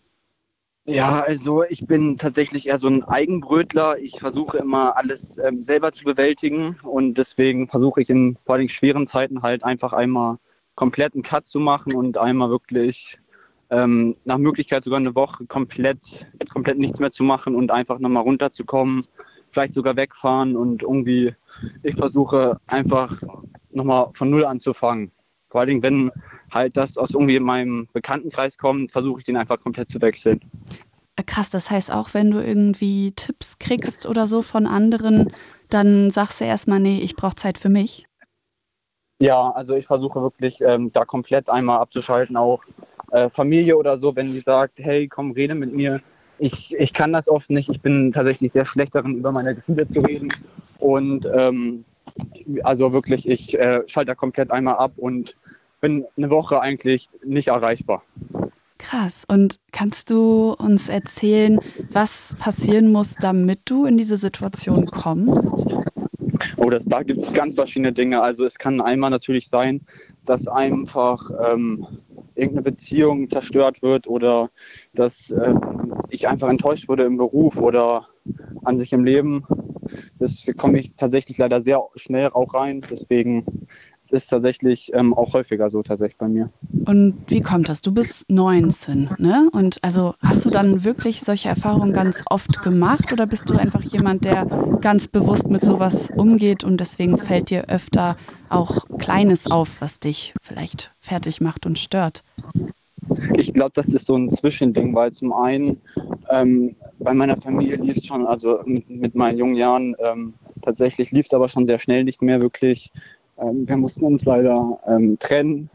Ja, 0.88 1.20
also 1.20 1.64
ich 1.64 1.86
bin 1.86 2.16
tatsächlich 2.16 2.66
eher 2.68 2.78
so 2.78 2.88
ein 2.88 3.04
Eigenbrötler. 3.04 3.98
Ich 3.98 4.18
versuche 4.20 4.56
immer 4.56 4.96
alles 4.96 5.36
ähm, 5.36 5.62
selber 5.62 5.92
zu 5.92 6.02
bewältigen 6.02 6.78
und 6.82 7.18
deswegen 7.18 7.68
versuche 7.68 8.00
ich 8.00 8.08
in 8.08 8.38
vor 8.46 8.54
allem 8.54 8.68
schweren 8.68 9.06
Zeiten 9.06 9.42
halt 9.42 9.64
einfach 9.64 9.92
einmal 9.92 10.38
komplett 10.76 11.12
einen 11.12 11.22
Cut 11.22 11.46
zu 11.46 11.60
machen 11.60 11.94
und 11.94 12.16
einmal 12.16 12.48
wirklich 12.48 13.20
ähm, 13.68 14.16
nach 14.24 14.38
Möglichkeit 14.38 14.82
sogar 14.82 14.98
eine 14.98 15.14
Woche 15.14 15.44
komplett, 15.44 16.26
komplett 16.50 16.78
nichts 16.78 17.00
mehr 17.00 17.12
zu 17.12 17.22
machen 17.22 17.54
und 17.54 17.70
einfach 17.70 17.98
nochmal 17.98 18.22
runterzukommen, 18.22 19.04
vielleicht 19.50 19.74
sogar 19.74 19.94
wegfahren 19.94 20.56
und 20.56 20.84
irgendwie, 20.84 21.34
ich 21.82 21.96
versuche 21.96 22.60
einfach 22.66 23.22
nochmal 23.70 24.08
von 24.14 24.30
Null 24.30 24.46
anzufangen. 24.46 25.12
Vor 25.48 25.60
allen 25.60 25.68
Dingen, 25.68 25.82
wenn 25.82 26.12
halt 26.50 26.76
das 26.76 26.96
aus 26.96 27.10
irgendwie 27.10 27.40
meinem 27.40 27.88
Bekanntenkreis 27.92 28.58
kommt, 28.58 28.92
versuche 28.92 29.20
ich 29.20 29.24
den 29.24 29.36
einfach 29.36 29.60
komplett 29.60 29.90
zu 29.90 30.00
wechseln. 30.00 30.40
Äh, 31.16 31.22
krass, 31.24 31.50
das 31.50 31.70
heißt 31.70 31.90
auch, 31.90 32.14
wenn 32.14 32.30
du 32.30 32.44
irgendwie 32.44 33.12
Tipps 33.12 33.58
kriegst 33.58 34.06
oder 34.06 34.26
so 34.26 34.42
von 34.42 34.66
anderen, 34.66 35.32
dann 35.68 36.10
sagst 36.10 36.40
du 36.40 36.44
erstmal, 36.44 36.80
nee, 36.80 37.00
ich 37.00 37.16
brauche 37.16 37.36
Zeit 37.36 37.58
für 37.58 37.68
mich. 37.68 38.06
Ja, 39.20 39.50
also 39.50 39.74
ich 39.74 39.86
versuche 39.86 40.22
wirklich 40.22 40.60
ähm, 40.60 40.92
da 40.92 41.04
komplett 41.04 41.48
einmal 41.48 41.80
abzuschalten, 41.80 42.36
auch 42.36 42.62
äh, 43.10 43.28
Familie 43.30 43.76
oder 43.76 43.98
so, 43.98 44.14
wenn 44.14 44.32
die 44.32 44.42
sagt, 44.42 44.74
hey, 44.76 45.08
komm, 45.08 45.32
rede 45.32 45.54
mit 45.54 45.72
mir. 45.72 46.00
Ich, 46.38 46.72
ich 46.78 46.92
kann 46.92 47.12
das 47.12 47.26
oft 47.26 47.50
nicht. 47.50 47.68
Ich 47.68 47.80
bin 47.80 48.12
tatsächlich 48.12 48.52
sehr 48.52 48.64
schlecht 48.64 48.94
darin, 48.94 49.16
über 49.16 49.32
meine 49.32 49.56
Gefühle 49.56 49.88
zu 49.88 50.00
reden. 50.00 50.32
Und 50.78 51.28
ähm, 51.34 51.84
also 52.62 52.92
wirklich, 52.92 53.28
ich 53.28 53.58
äh, 53.58 53.82
schalte 53.86 54.08
da 54.08 54.14
komplett 54.14 54.50
einmal 54.50 54.76
ab 54.76 54.92
und 54.96 55.36
bin 55.80 56.04
eine 56.16 56.30
Woche 56.30 56.60
eigentlich 56.60 57.08
nicht 57.24 57.48
erreichbar. 57.48 58.02
Krass. 58.78 59.24
Und 59.28 59.58
kannst 59.72 60.10
du 60.10 60.52
uns 60.52 60.88
erzählen, 60.88 61.58
was 61.90 62.36
passieren 62.38 62.92
muss, 62.92 63.16
damit 63.16 63.60
du 63.64 63.86
in 63.86 63.98
diese 63.98 64.16
Situation 64.16 64.86
kommst? 64.86 65.66
Oh, 66.56 66.70
das, 66.70 66.84
da 66.84 67.02
gibt 67.02 67.20
es 67.20 67.32
ganz 67.32 67.56
verschiedene 67.56 67.92
Dinge. 67.92 68.22
Also 68.22 68.44
es 68.44 68.58
kann 68.58 68.80
einmal 68.80 69.10
natürlich 69.10 69.48
sein, 69.48 69.80
dass 70.24 70.46
einfach 70.46 71.30
ähm, 71.44 71.86
irgendeine 72.34 72.62
Beziehung 72.62 73.28
zerstört 73.28 73.82
wird 73.82 74.06
oder 74.06 74.50
dass 74.94 75.30
ähm, 75.30 75.60
ich 76.08 76.28
einfach 76.28 76.48
enttäuscht 76.48 76.88
wurde 76.88 77.04
im 77.04 77.16
Beruf 77.16 77.56
oder 77.56 78.06
an 78.64 78.78
sich 78.78 78.92
im 78.92 79.04
Leben. 79.04 79.44
Das 80.18 80.48
komme 80.56 80.78
ich 80.78 80.94
tatsächlich 80.94 81.38
leider 81.38 81.60
sehr 81.60 81.82
schnell 81.96 82.30
auch 82.30 82.54
rein. 82.54 82.82
Deswegen 82.90 83.44
ist 84.10 84.28
tatsächlich 84.28 84.90
ähm, 84.94 85.14
auch 85.14 85.34
häufiger 85.34 85.70
so 85.70 85.82
tatsächlich 85.82 86.18
bei 86.18 86.28
mir. 86.28 86.50
Und 86.86 87.24
wie 87.26 87.40
kommt 87.40 87.68
das? 87.68 87.80
Du 87.80 87.92
bist 87.92 88.30
19, 88.30 89.10
ne? 89.18 89.48
Und 89.52 89.78
also 89.82 90.14
hast 90.20 90.44
du 90.44 90.50
dann 90.50 90.84
wirklich 90.84 91.20
solche 91.20 91.48
Erfahrungen 91.48 91.92
ganz 91.92 92.24
oft 92.30 92.62
gemacht 92.62 93.12
oder 93.12 93.26
bist 93.26 93.50
du 93.50 93.58
einfach 93.58 93.82
jemand, 93.82 94.24
der 94.24 94.46
ganz 94.80 95.08
bewusst 95.08 95.48
mit 95.48 95.64
sowas 95.64 96.10
umgeht 96.16 96.64
und 96.64 96.78
deswegen 96.80 97.18
fällt 97.18 97.50
dir 97.50 97.68
öfter 97.68 98.16
auch 98.48 98.86
Kleines 98.98 99.50
auf, 99.50 99.80
was 99.80 100.00
dich 100.00 100.34
vielleicht 100.40 100.92
fertig 101.00 101.40
macht 101.40 101.66
und 101.66 101.78
stört? 101.78 102.22
Ich 103.34 103.54
glaube, 103.54 103.72
das 103.74 103.88
ist 103.88 104.06
so 104.06 104.16
ein 104.16 104.30
Zwischending, 104.30 104.94
weil 104.94 105.12
zum 105.12 105.32
einen 105.32 105.80
ähm, 106.30 106.76
bei 106.98 107.14
meiner 107.14 107.40
Familie 107.40 107.76
lief 107.76 107.98
es 107.98 108.06
schon, 108.06 108.26
also 108.26 108.60
mit, 108.64 108.88
mit, 108.88 109.14
meinen 109.14 109.38
jungen 109.38 109.56
Jahren 109.56 109.94
ähm, 110.00 110.34
tatsächlich 110.62 111.10
lief 111.12 111.26
es 111.26 111.34
aber 111.34 111.48
schon 111.48 111.66
sehr 111.66 111.78
schnell 111.78 112.04
nicht 112.04 112.22
mehr 112.22 112.40
wirklich. 112.40 112.90
Ähm, 113.38 113.68
wir 113.68 113.76
mussten 113.76 114.04
uns 114.04 114.24
leider 114.24 114.80
ähm, 114.86 115.18
trennen, 115.18 115.70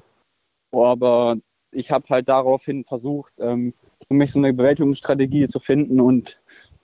aber 0.71 1.37
ich 1.71 1.91
habe 1.91 2.05
halt 2.09 2.29
daraufhin 2.29 2.83
versucht, 2.83 3.33
ähm, 3.39 3.73
für 4.07 4.13
mich 4.13 4.31
so 4.31 4.39
eine 4.39 4.53
Bewältigungsstrategie 4.53 5.47
zu 5.47 5.59
finden 5.59 5.99
und 5.99 6.39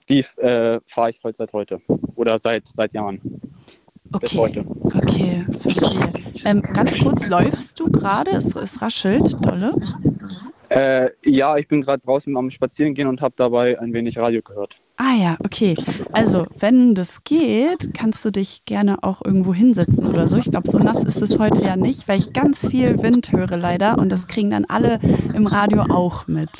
die 0.08 0.24
äh, 0.38 0.80
fahre 0.86 1.10
ich 1.10 1.22
heute 1.22 1.36
seit 1.36 1.52
heute 1.52 1.80
oder 2.16 2.38
seit, 2.40 2.66
seit 2.66 2.94
Jahren. 2.94 3.20
Okay, 4.12 4.64
okay, 4.82 5.46
verstehe. 5.60 6.12
Ähm, 6.44 6.62
ganz 6.62 6.98
kurz, 6.98 7.28
läufst 7.28 7.78
du 7.78 7.90
gerade? 7.92 8.32
Es, 8.32 8.56
es 8.56 8.82
raschelt 8.82 9.36
dolle. 9.46 9.74
Äh, 10.70 11.10
ja, 11.24 11.56
ich 11.56 11.66
bin 11.66 11.82
gerade 11.82 12.00
draußen 12.00 12.36
am 12.36 12.48
Spazierengehen 12.48 13.08
und 13.08 13.20
habe 13.20 13.34
dabei 13.36 13.80
ein 13.80 13.92
wenig 13.92 14.16
Radio 14.18 14.40
gehört. 14.40 14.76
Ah 14.98 15.16
ja, 15.20 15.36
okay. 15.42 15.74
Also, 16.12 16.46
wenn 16.58 16.94
das 16.94 17.24
geht, 17.24 17.92
kannst 17.92 18.24
du 18.24 18.30
dich 18.30 18.64
gerne 18.66 19.02
auch 19.02 19.20
irgendwo 19.24 19.52
hinsetzen 19.52 20.06
oder 20.06 20.28
so. 20.28 20.36
Ich 20.36 20.50
glaube, 20.50 20.68
so 20.68 20.78
nass 20.78 21.02
ist 21.02 21.22
es 21.22 21.40
heute 21.40 21.62
ja 21.62 21.74
nicht, 21.74 22.06
weil 22.06 22.20
ich 22.20 22.32
ganz 22.32 22.68
viel 22.68 23.02
Wind 23.02 23.32
höre 23.32 23.56
leider 23.56 23.98
und 23.98 24.12
das 24.12 24.28
kriegen 24.28 24.50
dann 24.50 24.64
alle 24.66 25.00
im 25.34 25.48
Radio 25.48 25.82
auch 25.82 26.28
mit. 26.28 26.50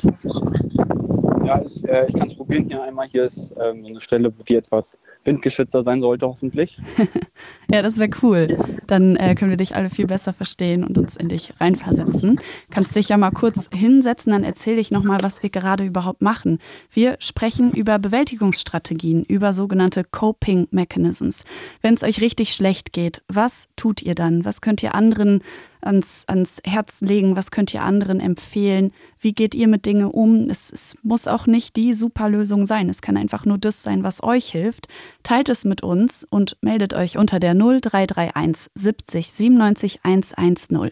Ja, 1.50 1.60
ich, 1.66 1.88
äh, 1.88 2.06
ich 2.06 2.14
kann 2.14 2.28
es 2.28 2.36
probieren 2.36 2.68
hier 2.68 2.80
einmal. 2.80 3.08
Hier 3.08 3.24
ist 3.24 3.52
ähm, 3.60 3.84
eine 3.84 3.98
Stelle, 3.98 4.32
die 4.48 4.54
etwas 4.54 4.96
windgeschützter 5.24 5.82
sein 5.82 6.00
sollte, 6.00 6.28
hoffentlich. 6.28 6.78
ja, 7.72 7.82
das 7.82 7.98
wäre 7.98 8.10
cool. 8.22 8.56
Dann 8.86 9.16
äh, 9.16 9.34
können 9.34 9.50
wir 9.50 9.56
dich 9.56 9.74
alle 9.74 9.90
viel 9.90 10.06
besser 10.06 10.32
verstehen 10.32 10.84
und 10.84 10.96
uns 10.96 11.16
in 11.16 11.28
dich 11.28 11.52
reinversetzen. 11.58 12.40
Kannst 12.70 12.94
dich 12.94 13.08
ja 13.08 13.16
mal 13.16 13.32
kurz 13.32 13.68
hinsetzen, 13.74 14.30
dann 14.30 14.44
erzähle 14.44 14.78
ich 14.78 14.92
nochmal, 14.92 15.24
was 15.24 15.42
wir 15.42 15.50
gerade 15.50 15.82
überhaupt 15.82 16.22
machen. 16.22 16.60
Wir 16.88 17.16
sprechen 17.18 17.72
über 17.72 17.98
Bewältigungsstrategien, 17.98 19.24
über 19.24 19.52
sogenannte 19.52 20.04
Coping 20.04 20.68
Mechanisms. 20.70 21.42
Wenn 21.82 21.94
es 21.94 22.04
euch 22.04 22.20
richtig 22.20 22.54
schlecht 22.54 22.92
geht, 22.92 23.22
was 23.26 23.66
tut 23.74 24.02
ihr 24.02 24.14
dann? 24.14 24.44
Was 24.44 24.60
könnt 24.60 24.84
ihr 24.84 24.94
anderen 24.94 25.42
ans, 25.82 26.24
ans 26.26 26.60
Herz 26.64 27.00
legen? 27.00 27.36
Was 27.36 27.50
könnt 27.50 27.72
ihr 27.74 27.82
anderen 27.82 28.20
empfehlen? 28.20 28.92
Wie 29.18 29.32
geht 29.32 29.54
ihr 29.54 29.68
mit 29.68 29.86
Dingen 29.86 30.06
um? 30.06 30.48
Es, 30.50 30.70
es 30.70 30.96
muss 31.02 31.26
auch 31.26 31.46
nicht 31.46 31.76
die 31.76 31.94
Superlösung 31.94 32.66
sein. 32.66 32.88
Es 32.88 33.02
kann 33.02 33.16
einfach 33.16 33.44
nur 33.44 33.58
das 33.58 33.82
sein, 33.82 34.02
was 34.02 34.22
euch 34.22 34.50
hilft. 34.50 34.88
Teilt 35.22 35.48
es 35.48 35.64
mit 35.64 35.82
uns 35.82 36.26
und 36.28 36.56
meldet 36.60 36.94
euch 36.94 37.18
unter 37.18 37.40
der 37.40 37.54
0331 37.54 38.70
70 38.74 39.32
97 39.32 40.00
110. 40.02 40.90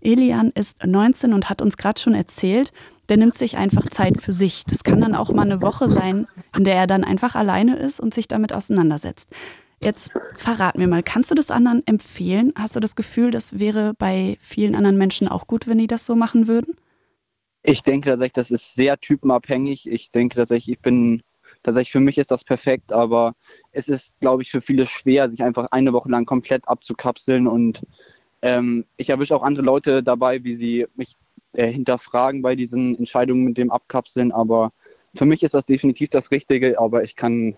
Elian 0.00 0.50
ist 0.54 0.84
19 0.84 1.32
und 1.32 1.50
hat 1.50 1.62
uns 1.62 1.76
gerade 1.76 2.00
schon 2.00 2.14
erzählt, 2.14 2.72
der 3.08 3.16
nimmt 3.16 3.36
sich 3.36 3.56
einfach 3.56 3.88
Zeit 3.88 4.20
für 4.20 4.32
sich. 4.32 4.64
Das 4.64 4.84
kann 4.84 5.00
dann 5.00 5.14
auch 5.14 5.32
mal 5.32 5.42
eine 5.42 5.62
Woche 5.62 5.88
sein, 5.88 6.26
in 6.56 6.64
der 6.64 6.74
er 6.74 6.86
dann 6.86 7.04
einfach 7.04 7.34
alleine 7.34 7.76
ist 7.76 8.00
und 8.00 8.12
sich 8.12 8.28
damit 8.28 8.52
auseinandersetzt. 8.52 9.30
Jetzt 9.80 10.10
verrat 10.34 10.76
mir 10.76 10.88
mal, 10.88 11.02
kannst 11.02 11.30
du 11.30 11.34
das 11.34 11.50
anderen 11.50 11.86
empfehlen? 11.86 12.52
Hast 12.56 12.74
du 12.74 12.80
das 12.80 12.96
Gefühl, 12.96 13.30
das 13.30 13.58
wäre 13.58 13.94
bei 13.94 14.36
vielen 14.40 14.74
anderen 14.74 14.98
Menschen 14.98 15.28
auch 15.28 15.46
gut, 15.46 15.68
wenn 15.68 15.78
die 15.78 15.86
das 15.86 16.04
so 16.04 16.16
machen 16.16 16.48
würden? 16.48 16.76
Ich 17.62 17.82
denke 17.82 18.10
tatsächlich, 18.10 18.32
das 18.32 18.50
ist 18.50 18.74
sehr 18.74 18.98
typenabhängig. 18.98 19.88
Ich 19.88 20.10
denke 20.10 20.36
tatsächlich, 20.36 20.76
ich 20.76 20.82
bin 20.82 21.22
tatsächlich 21.62 21.92
für 21.92 22.00
mich 22.00 22.18
ist 22.18 22.30
das 22.30 22.44
perfekt, 22.44 22.92
aber 22.92 23.34
es 23.72 23.88
ist, 23.88 24.12
glaube 24.20 24.42
ich, 24.42 24.50
für 24.50 24.60
viele 24.60 24.86
schwer, 24.86 25.30
sich 25.30 25.42
einfach 25.42 25.68
eine 25.70 25.92
Woche 25.92 26.08
lang 26.08 26.24
komplett 26.24 26.66
abzukapseln 26.68 27.46
und 27.46 27.82
ähm, 28.42 28.84
ich 28.96 29.10
erwische 29.10 29.34
auch 29.34 29.42
andere 29.42 29.64
Leute 29.64 30.02
dabei, 30.02 30.44
wie 30.44 30.54
sie 30.54 30.86
mich 30.94 31.14
äh, 31.54 31.70
hinterfragen 31.70 32.42
bei 32.42 32.54
diesen 32.54 32.96
Entscheidungen 32.96 33.44
mit 33.44 33.58
dem 33.58 33.70
Abkapseln, 33.70 34.32
aber 34.32 34.72
für 35.14 35.24
mich 35.24 35.42
ist 35.42 35.54
das 35.54 35.64
definitiv 35.64 36.10
das 36.10 36.30
Richtige, 36.30 36.78
aber 36.78 37.02
ich 37.02 37.16
kann 37.16 37.56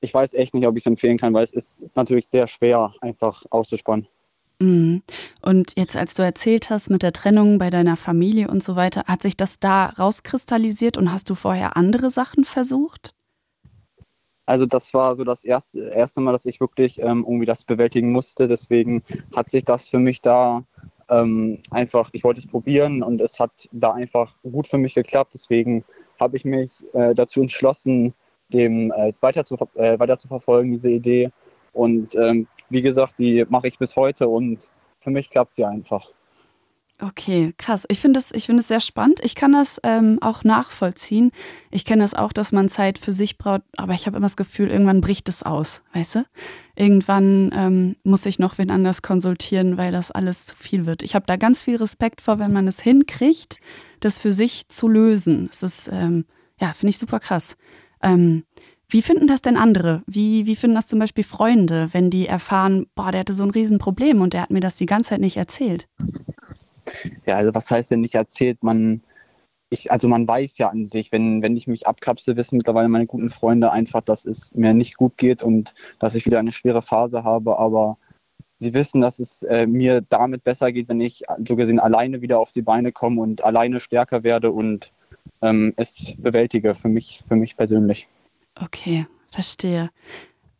ich 0.00 0.12
weiß 0.12 0.34
echt 0.34 0.54
nicht, 0.54 0.66
ob 0.66 0.76
ich 0.76 0.82
es 0.82 0.86
empfehlen 0.86 1.18
kann, 1.18 1.34
weil 1.34 1.44
es 1.44 1.52
ist 1.52 1.78
natürlich 1.94 2.28
sehr 2.28 2.46
schwer, 2.46 2.92
einfach 3.00 3.44
auszuspannen. 3.50 4.06
Mhm. 4.60 5.02
Und 5.42 5.72
jetzt, 5.76 5.96
als 5.96 6.14
du 6.14 6.22
erzählt 6.22 6.70
hast 6.70 6.88
mit 6.88 7.02
der 7.02 7.12
Trennung 7.12 7.58
bei 7.58 7.70
deiner 7.70 7.96
Familie 7.96 8.48
und 8.48 8.62
so 8.62 8.76
weiter, 8.76 9.04
hat 9.06 9.22
sich 9.22 9.36
das 9.36 9.58
da 9.58 9.86
rauskristallisiert 9.86 10.96
und 10.96 11.12
hast 11.12 11.28
du 11.28 11.34
vorher 11.34 11.76
andere 11.76 12.10
Sachen 12.10 12.44
versucht? 12.44 13.14
Also 14.46 14.64
das 14.64 14.94
war 14.94 15.16
so 15.16 15.24
das 15.24 15.44
erste, 15.44 15.80
erste 15.88 16.20
Mal, 16.20 16.32
dass 16.32 16.46
ich 16.46 16.60
wirklich 16.60 17.00
ähm, 17.00 17.24
irgendwie 17.26 17.46
das 17.46 17.64
bewältigen 17.64 18.12
musste. 18.12 18.46
Deswegen 18.46 19.02
hat 19.34 19.50
sich 19.50 19.64
das 19.64 19.88
für 19.88 19.98
mich 19.98 20.20
da 20.20 20.62
ähm, 21.08 21.58
einfach, 21.70 22.10
ich 22.12 22.22
wollte 22.22 22.40
es 22.40 22.46
probieren 22.46 23.02
und 23.02 23.20
es 23.20 23.38
hat 23.40 23.50
da 23.72 23.92
einfach 23.92 24.34
gut 24.42 24.68
für 24.68 24.78
mich 24.78 24.94
geklappt. 24.94 25.34
Deswegen 25.34 25.84
habe 26.20 26.36
ich 26.36 26.44
mich 26.44 26.70
äh, 26.94 27.14
dazu 27.14 27.42
entschlossen, 27.42 28.14
dem 28.48 28.92
äh, 28.92 29.12
weiter, 29.20 29.44
zu, 29.44 29.56
äh, 29.74 29.98
weiter 29.98 30.18
zu 30.18 30.28
verfolgen, 30.28 30.72
diese 30.72 30.90
Idee. 30.90 31.30
Und 31.72 32.14
ähm, 32.14 32.46
wie 32.70 32.82
gesagt, 32.82 33.18
die 33.18 33.44
mache 33.48 33.68
ich 33.68 33.78
bis 33.78 33.96
heute 33.96 34.28
und 34.28 34.70
für 35.00 35.10
mich 35.10 35.30
klappt 35.30 35.54
sie 35.54 35.64
einfach. 35.64 36.10
Okay, 36.98 37.52
krass. 37.58 37.84
Ich 37.90 38.00
finde 38.00 38.20
es 38.20 38.32
find 38.44 38.64
sehr 38.64 38.80
spannend. 38.80 39.20
Ich 39.22 39.34
kann 39.34 39.52
das 39.52 39.78
ähm, 39.82 40.18
auch 40.22 40.44
nachvollziehen. 40.44 41.30
Ich 41.70 41.84
kenne 41.84 42.02
das 42.02 42.14
auch, 42.14 42.32
dass 42.32 42.52
man 42.52 42.70
Zeit 42.70 42.98
für 42.98 43.12
sich 43.12 43.36
braucht, 43.36 43.60
aber 43.76 43.92
ich 43.92 44.06
habe 44.06 44.16
immer 44.16 44.24
das 44.24 44.38
Gefühl, 44.38 44.70
irgendwann 44.70 45.02
bricht 45.02 45.28
es 45.28 45.42
aus, 45.42 45.82
weißt 45.92 46.14
du? 46.14 46.24
Irgendwann 46.74 47.50
ähm, 47.54 47.96
muss 48.02 48.24
ich 48.24 48.38
noch 48.38 48.56
wen 48.56 48.70
anders 48.70 49.02
konsultieren, 49.02 49.76
weil 49.76 49.92
das 49.92 50.10
alles 50.10 50.46
zu 50.46 50.56
viel 50.56 50.86
wird. 50.86 51.02
Ich 51.02 51.14
habe 51.14 51.26
da 51.26 51.36
ganz 51.36 51.64
viel 51.64 51.76
Respekt 51.76 52.22
vor, 52.22 52.38
wenn 52.38 52.52
man 52.54 52.66
es 52.66 52.80
hinkriegt, 52.80 53.60
das 54.00 54.18
für 54.18 54.32
sich 54.32 54.68
zu 54.68 54.88
lösen. 54.88 55.48
Das 55.48 55.62
ist, 55.62 55.90
ähm, 55.92 56.24
ja, 56.58 56.72
finde 56.72 56.90
ich 56.90 56.98
super 56.98 57.20
krass. 57.20 57.58
Ähm, 58.06 58.44
wie 58.88 59.02
finden 59.02 59.26
das 59.26 59.42
denn 59.42 59.56
andere? 59.56 60.02
Wie, 60.06 60.46
wie 60.46 60.54
finden 60.54 60.76
das 60.76 60.86
zum 60.86 61.00
Beispiel 61.00 61.24
Freunde, 61.24 61.88
wenn 61.92 62.08
die 62.08 62.26
erfahren, 62.26 62.86
boah, 62.94 63.10
der 63.10 63.20
hatte 63.20 63.34
so 63.34 63.42
ein 63.42 63.50
Riesenproblem 63.50 64.20
und 64.20 64.32
der 64.32 64.42
hat 64.42 64.50
mir 64.50 64.60
das 64.60 64.76
die 64.76 64.86
ganze 64.86 65.10
Zeit 65.10 65.20
nicht 65.20 65.36
erzählt? 65.36 65.88
Ja, 67.26 67.36
also 67.36 67.52
was 67.52 67.68
heißt 67.68 67.90
denn 67.90 68.00
nicht 68.00 68.14
erzählt? 68.14 68.62
Man, 68.62 69.02
ich, 69.70 69.90
also 69.90 70.06
man 70.06 70.28
weiß 70.28 70.56
ja 70.58 70.68
an 70.68 70.86
sich, 70.86 71.10
wenn, 71.10 71.42
wenn 71.42 71.56
ich 71.56 71.66
mich 71.66 71.88
abkapsel, 71.88 72.36
wissen 72.36 72.58
mittlerweile 72.58 72.88
meine 72.88 73.06
guten 73.06 73.30
Freunde 73.30 73.72
einfach, 73.72 74.02
dass 74.02 74.24
es 74.24 74.54
mir 74.54 74.72
nicht 74.72 74.96
gut 74.96 75.16
geht 75.16 75.42
und 75.42 75.74
dass 75.98 76.14
ich 76.14 76.26
wieder 76.26 76.38
eine 76.38 76.52
schwere 76.52 76.82
Phase 76.82 77.24
habe, 77.24 77.58
aber 77.58 77.98
sie 78.60 78.72
wissen, 78.72 79.00
dass 79.00 79.18
es 79.18 79.42
äh, 79.42 79.66
mir 79.66 80.00
damit 80.00 80.44
besser 80.44 80.70
geht, 80.70 80.88
wenn 80.88 81.00
ich 81.00 81.24
so 81.44 81.56
gesehen 81.56 81.80
alleine 81.80 82.22
wieder 82.22 82.38
auf 82.38 82.52
die 82.52 82.62
Beine 82.62 82.92
komme 82.92 83.20
und 83.20 83.42
alleine 83.42 83.80
stärker 83.80 84.22
werde 84.22 84.52
und 84.52 84.92
ähm, 85.42 85.72
es 85.76 85.94
bewältige 86.16 86.74
für 86.74 86.88
mich, 86.88 87.22
für 87.28 87.36
mich 87.36 87.56
persönlich. 87.56 88.08
Okay, 88.60 89.06
verstehe. 89.30 89.90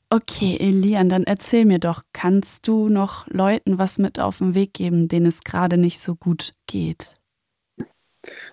Okay, 0.08 0.56
Elian, 0.60 1.08
dann 1.08 1.24
erzähl 1.24 1.64
mir 1.64 1.80
doch, 1.80 2.02
kannst 2.12 2.68
du 2.68 2.88
noch 2.88 3.26
Leuten 3.28 3.78
was 3.78 3.98
mit 3.98 4.20
auf 4.20 4.38
den 4.38 4.54
Weg 4.54 4.74
geben, 4.74 5.08
denen 5.08 5.26
es 5.26 5.42
gerade 5.42 5.78
nicht 5.78 5.98
so 5.98 6.14
gut 6.14 6.54
geht? 6.68 7.16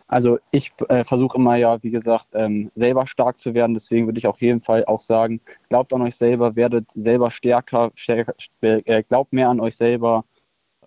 Also 0.07 0.39
ich 0.51 0.71
äh, 0.89 1.03
versuche 1.03 1.37
immer 1.37 1.55
ja, 1.55 1.81
wie 1.83 1.91
gesagt, 1.91 2.27
ähm, 2.33 2.71
selber 2.75 3.07
stark 3.07 3.39
zu 3.39 3.53
werden. 3.53 3.73
Deswegen 3.73 4.07
würde 4.07 4.17
ich 4.17 4.27
auf 4.27 4.41
jeden 4.41 4.61
Fall 4.61 4.85
auch 4.85 5.01
sagen, 5.01 5.41
glaubt 5.69 5.93
an 5.93 6.01
euch 6.01 6.15
selber, 6.15 6.55
werdet 6.55 6.89
selber 6.91 7.31
stärker, 7.31 7.91
stärker 7.95 8.33
äh, 8.61 9.03
glaubt 9.03 9.33
mehr 9.33 9.49
an 9.49 9.59
euch 9.59 9.75
selber. 9.75 10.25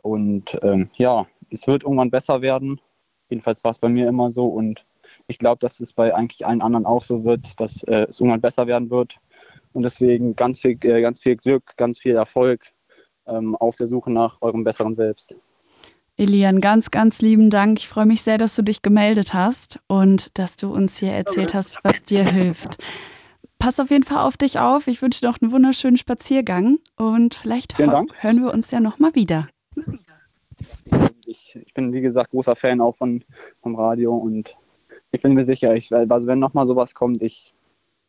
Und 0.02 0.58
ähm, 0.62 0.90
ja, 0.96 1.26
es 1.50 1.66
wird 1.66 1.82
irgendwann 1.84 2.10
besser 2.10 2.42
werden. 2.42 2.80
Jedenfalls 3.28 3.64
war 3.64 3.72
es 3.72 3.78
bei 3.78 3.88
mir 3.88 4.08
immer 4.08 4.30
so. 4.30 4.46
Und 4.46 4.84
ich 5.28 5.38
glaube, 5.38 5.58
dass 5.60 5.80
es 5.80 5.92
bei 5.92 6.14
eigentlich 6.14 6.46
allen 6.46 6.62
anderen 6.62 6.86
auch 6.86 7.02
so 7.02 7.24
wird, 7.24 7.58
dass 7.60 7.82
äh, 7.84 8.06
es 8.08 8.20
irgendwann 8.20 8.40
besser 8.40 8.66
werden 8.66 8.90
wird. 8.90 9.16
Und 9.72 9.82
deswegen 9.82 10.36
ganz 10.36 10.58
viel, 10.60 10.78
äh, 10.82 11.00
ganz 11.02 11.20
viel 11.20 11.36
Glück, 11.36 11.76
ganz 11.76 11.98
viel 11.98 12.14
Erfolg 12.14 12.62
ähm, 13.26 13.56
auf 13.56 13.76
der 13.76 13.88
Suche 13.88 14.10
nach 14.10 14.40
eurem 14.40 14.64
besseren 14.64 14.94
Selbst. 14.94 15.36
Elian, 16.16 16.60
ganz, 16.60 16.90
ganz 16.90 17.20
lieben 17.20 17.50
Dank. 17.50 17.78
Ich 17.78 17.88
freue 17.88 18.06
mich 18.06 18.22
sehr, 18.22 18.38
dass 18.38 18.56
du 18.56 18.62
dich 18.62 18.80
gemeldet 18.80 19.34
hast 19.34 19.80
und 19.86 20.30
dass 20.38 20.56
du 20.56 20.72
uns 20.72 20.96
hier 20.96 21.12
erzählt 21.12 21.52
hast, 21.52 21.78
was 21.82 22.02
dir 22.02 22.24
hilft. 22.24 22.78
Pass 23.58 23.80
auf 23.80 23.90
jeden 23.90 24.04
Fall 24.04 24.24
auf 24.26 24.36
dich 24.36 24.58
auf. 24.58 24.86
Ich 24.86 25.02
wünsche 25.02 25.20
dir 25.20 25.28
noch 25.28 25.40
einen 25.40 25.52
wunderschönen 25.52 25.98
Spaziergang 25.98 26.78
und 26.96 27.34
vielleicht 27.34 27.78
hören 27.78 28.42
wir 28.42 28.52
uns 28.52 28.70
ja 28.70 28.80
nochmal 28.80 29.14
wieder. 29.14 29.48
Ich, 31.26 31.56
ich, 31.56 31.74
bin, 31.74 31.92
wie 31.92 32.00
gesagt, 32.00 32.30
großer 32.30 32.56
Fan 32.56 32.80
auch 32.80 32.96
von, 32.96 33.22
vom 33.60 33.74
Radio 33.76 34.14
und 34.14 34.56
ich 35.16 35.22
bin 35.22 35.34
mir 35.34 35.44
sicher, 35.44 35.74
ich, 35.74 35.92
also 35.92 36.26
wenn 36.26 36.38
nochmal 36.38 36.66
sowas 36.66 36.94
kommt, 36.94 37.22
ich, 37.22 37.54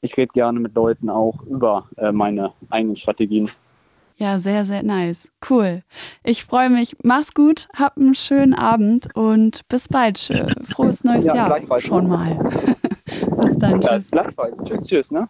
ich 0.01 0.15
rede 0.17 0.31
gerne 0.33 0.59
mit 0.59 0.75
Leuten 0.75 1.09
auch 1.09 1.41
über 1.43 1.85
äh, 1.97 2.11
meine 2.11 2.53
eigenen 2.69 2.95
Strategien. 2.95 3.49
Ja, 4.17 4.39
sehr, 4.39 4.65
sehr 4.65 4.83
nice. 4.83 5.29
Cool. 5.47 5.83
Ich 6.23 6.43
freue 6.43 6.69
mich. 6.69 6.97
Mach's 7.03 7.33
gut, 7.33 7.67
hab 7.75 7.97
einen 7.97 8.15
schönen 8.15 8.55
Abend 8.55 9.15
und 9.15 9.67
bis 9.69 9.87
bald. 9.87 10.17
Frohes 10.63 11.03
neues 11.03 11.25
ja, 11.25 11.35
Jahr 11.35 11.79
schon 11.79 12.09
mal. 12.09 12.35
bis 13.39 13.57
dann. 13.57 13.79
Ja, 13.81 13.89
tschüss. 13.89 14.11
Gleichfalls. 14.11 14.63
Tschüss, 14.63 14.87
tschüss, 14.87 15.11
ne? 15.11 15.29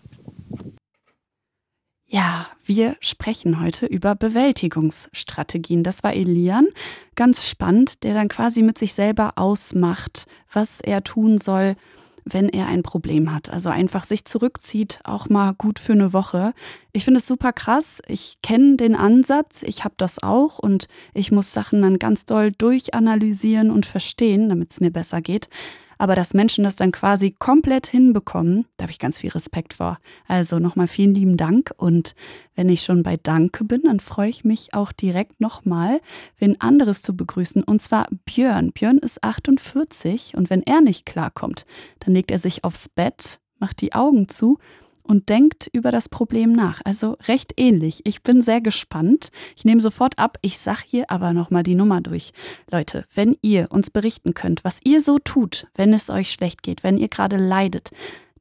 Ja, 2.10 2.48
wir 2.64 2.96
sprechen 3.02 3.62
heute 3.62 3.86
über 3.86 4.16
Bewältigungsstrategien. 4.16 5.84
Das 5.84 6.04
war 6.04 6.14
Elian, 6.14 6.68
ganz 7.16 7.50
spannend, 7.50 8.04
der 8.04 8.14
dann 8.14 8.30
quasi 8.30 8.62
mit 8.62 8.78
sich 8.78 8.94
selber 8.94 9.34
ausmacht, 9.36 10.26
was 10.50 10.80
er 10.80 11.04
tun 11.04 11.38
soll, 11.38 11.76
wenn 12.24 12.48
er 12.48 12.68
ein 12.68 12.82
Problem 12.82 13.34
hat. 13.34 13.50
Also 13.50 13.70
einfach 13.70 14.06
sich 14.06 14.24
zurückzieht, 14.24 15.02
auch 15.04 15.28
mal 15.28 15.54
gut 15.54 15.80
für 15.80 15.92
eine 15.94 16.14
Woche. 16.14 16.54
Ich 16.94 17.04
finde 17.04 17.18
es 17.18 17.28
super 17.28 17.52
krass. 17.52 18.02
Ich 18.08 18.38
kenne 18.42 18.78
den 18.78 18.96
Ansatz, 18.96 19.64
ich 19.64 19.84
habe 19.84 19.96
das 19.98 20.24
auch 20.24 20.60
und 20.60 20.88
ich 21.14 21.34
muss 21.34 21.52
Sachen 21.52 21.82
dann 21.82 22.00
ganz 22.00 22.26
doll 22.26 22.54
durchanalysieren 22.54 23.70
und 23.70 23.86
verstehen, 23.86 24.48
damit 24.48 24.72
es 24.72 24.80
mir 24.80 24.92
besser 24.92 25.20
geht. 25.20 25.50
Aber 25.98 26.16
dass 26.16 26.34
Menschen 26.34 26.64
das 26.64 26.76
dann 26.76 26.92
quasi 26.92 27.32
komplett 27.32 27.88
hinbekommen, 27.88 28.66
da 28.78 28.84
habe 28.84 28.92
ich 28.92 29.00
ganz 29.00 29.20
viel 29.20 29.32
Respekt 29.32 29.76
vor. 29.76 30.00
Also 30.28 30.60
nochmal 30.60 30.88
vielen 30.88 31.14
lieben 31.14 31.38
Dank. 31.38 31.72
Und 31.78 32.16
wenn 32.56 32.70
ich 32.70 32.82
schon 32.82 33.04
bei 33.04 33.18
Danke 33.18 33.64
bin, 33.64 33.84
dann 33.84 34.00
freue 34.00 34.30
ich 34.30 34.44
mich 34.44 34.74
auch 34.74 34.92
direkt 34.92 35.40
nochmal, 35.40 36.02
wen 36.38 36.60
anderes 36.62 37.02
zu 37.02 37.16
begrüßen. 37.16 37.64
Und 37.64 37.82
zwar 37.82 38.08
Björn. 38.26 38.72
Björn 38.72 38.98
ist 38.98 39.24
48 39.24 40.36
und 40.36 40.50
wenn 40.50 40.64
er 40.64 40.82
nicht 40.82 41.06
klarkommt, 41.06 41.66
dann 42.00 42.14
legt 42.14 42.32
er 42.32 42.40
sich 42.40 42.64
aufs 42.64 42.90
Bett, 42.90 43.40
macht 43.60 43.82
die 43.82 43.94
Augen 43.94 44.30
zu 44.30 44.60
und 45.08 45.30
denkt 45.30 45.70
über 45.72 45.92
das 45.92 46.10
Problem 46.10 46.52
nach. 46.52 46.82
Also 46.84 47.18
recht 47.28 47.54
ähnlich. 47.58 48.02
Ich 48.06 48.22
bin 48.22 48.42
sehr 48.42 48.62
gespannt. 48.62 49.30
Ich 49.56 49.66
nehme 49.66 49.82
sofort 49.82 50.20
ab. 50.20 50.38
Ich 50.42 50.60
sag 50.60 50.84
hier 50.84 51.10
aber 51.10 51.34
nochmal 51.34 51.64
die 51.64 51.76
Nummer 51.76 52.02
durch. 52.02 52.32
Leute, 52.72 53.06
wenn 53.14 53.38
ihr 53.42 53.72
uns 53.72 53.90
berichten 53.90 54.34
könnt, 54.34 54.64
was 54.64 54.80
ihr 54.84 55.02
so 55.02 55.18
tut, 55.20 55.68
wenn 55.76 55.94
es 55.94 56.10
euch 56.10 56.32
schlecht 56.32 56.64
geht, 56.64 56.84
wenn 56.84 56.98
ihr 56.98 57.08
gerade 57.08 57.38
leidet, 57.38 57.92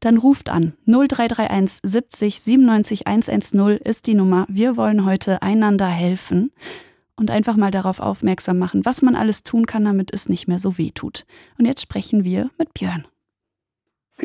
dann 0.01 0.19
ruft 0.19 0.49
an. 0.51 0.75
0331 0.87 1.81
70 1.83 2.41
97 2.41 3.07
110 3.07 3.79
ist 3.83 4.07
die 4.07 4.15
Nummer. 4.15 4.47
Wir 4.49 4.77
wollen 4.77 5.05
heute 5.05 5.43
einander 5.43 5.89
helfen 5.89 6.53
und 7.17 7.31
einfach 7.31 7.57
mal 7.57 7.71
darauf 7.71 8.01
aufmerksam 8.01 8.59
machen, 8.59 8.85
was 8.85 9.03
man 9.03 9.17
alles 9.17 9.43
tun 9.43 9.67
kann, 9.67 9.85
damit 9.85 10.13
es 10.13 10.29
nicht 10.29 10.49
mehr 10.49 10.59
so 10.59 10.79
weh 10.79 10.91
tut. 10.91 11.25
Und 11.59 11.65
jetzt 11.65 11.81
sprechen 11.83 12.25
wir 12.25 12.51
mit 12.59 12.75
Björn. 12.75 13.07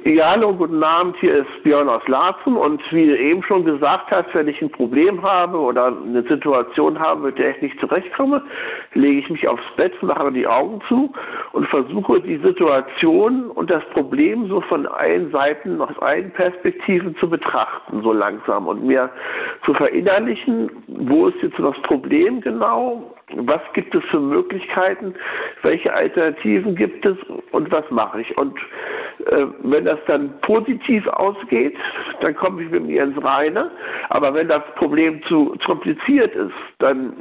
Ja, 0.05 0.31
hallo, 0.31 0.53
guten 0.55 0.81
Abend. 0.81 1.17
Hier 1.19 1.39
ist 1.39 1.63
Björn 1.63 1.89
aus 1.89 2.07
Larzen 2.07 2.55
und 2.55 2.81
wie 2.93 3.07
du 3.07 3.17
eben 3.17 3.43
schon 3.43 3.65
gesagt 3.65 4.09
hast, 4.09 4.33
wenn 4.33 4.47
ich 4.47 4.61
ein 4.61 4.71
Problem 4.71 5.21
habe 5.21 5.59
oder 5.59 5.87
eine 5.87 6.23
Situation 6.23 6.97
habe, 6.97 7.27
mit 7.27 7.37
der 7.37 7.57
ich 7.57 7.61
nicht 7.61 7.79
zurechtkomme, 7.81 8.41
lege 8.93 9.19
ich 9.19 9.29
mich 9.29 9.45
aufs 9.49 9.63
Bett, 9.75 9.91
mache 10.01 10.31
die 10.31 10.47
Augen 10.47 10.79
zu 10.87 11.11
und 11.51 11.67
versuche 11.67 12.21
die 12.21 12.37
Situation 12.37 13.51
und 13.51 13.69
das 13.69 13.83
Problem 13.89 14.47
so 14.47 14.61
von 14.61 14.87
allen 14.87 15.29
Seiten, 15.31 15.81
aus 15.81 15.99
allen 15.99 16.31
Perspektiven 16.31 17.13
zu 17.17 17.29
betrachten, 17.29 18.01
so 18.01 18.13
langsam 18.13 18.67
und 18.67 18.85
mir 18.85 19.09
zu 19.65 19.73
verinnerlichen, 19.73 20.71
wo 20.87 21.27
ist 21.27 21.41
jetzt 21.43 21.59
das 21.59 21.79
Problem 21.83 22.39
genau, 22.39 23.13
was 23.35 23.61
gibt 23.73 23.93
es 23.95 24.03
für 24.05 24.19
Möglichkeiten, 24.19 25.13
welche 25.63 25.93
Alternativen 25.93 26.75
gibt 26.75 27.05
es 27.05 27.17
und 27.51 27.71
was 27.71 27.89
mache 27.89 28.21
ich. 28.21 28.37
Und 28.37 28.57
äh, 29.31 29.45
wenn 29.63 29.85
das 29.85 29.99
dann 30.07 30.39
positiv 30.41 31.07
ausgeht, 31.07 31.75
dann 32.21 32.35
komme 32.35 32.63
ich 32.63 32.69
mit 32.69 32.85
mir 32.85 33.03
ins 33.03 33.23
Reine. 33.23 33.71
Aber 34.09 34.33
wenn 34.33 34.47
das 34.47 34.63
Problem 34.75 35.21
zu, 35.23 35.55
zu 35.57 35.67
kompliziert 35.67 36.35
ist, 36.35 36.53
dann 36.79 37.13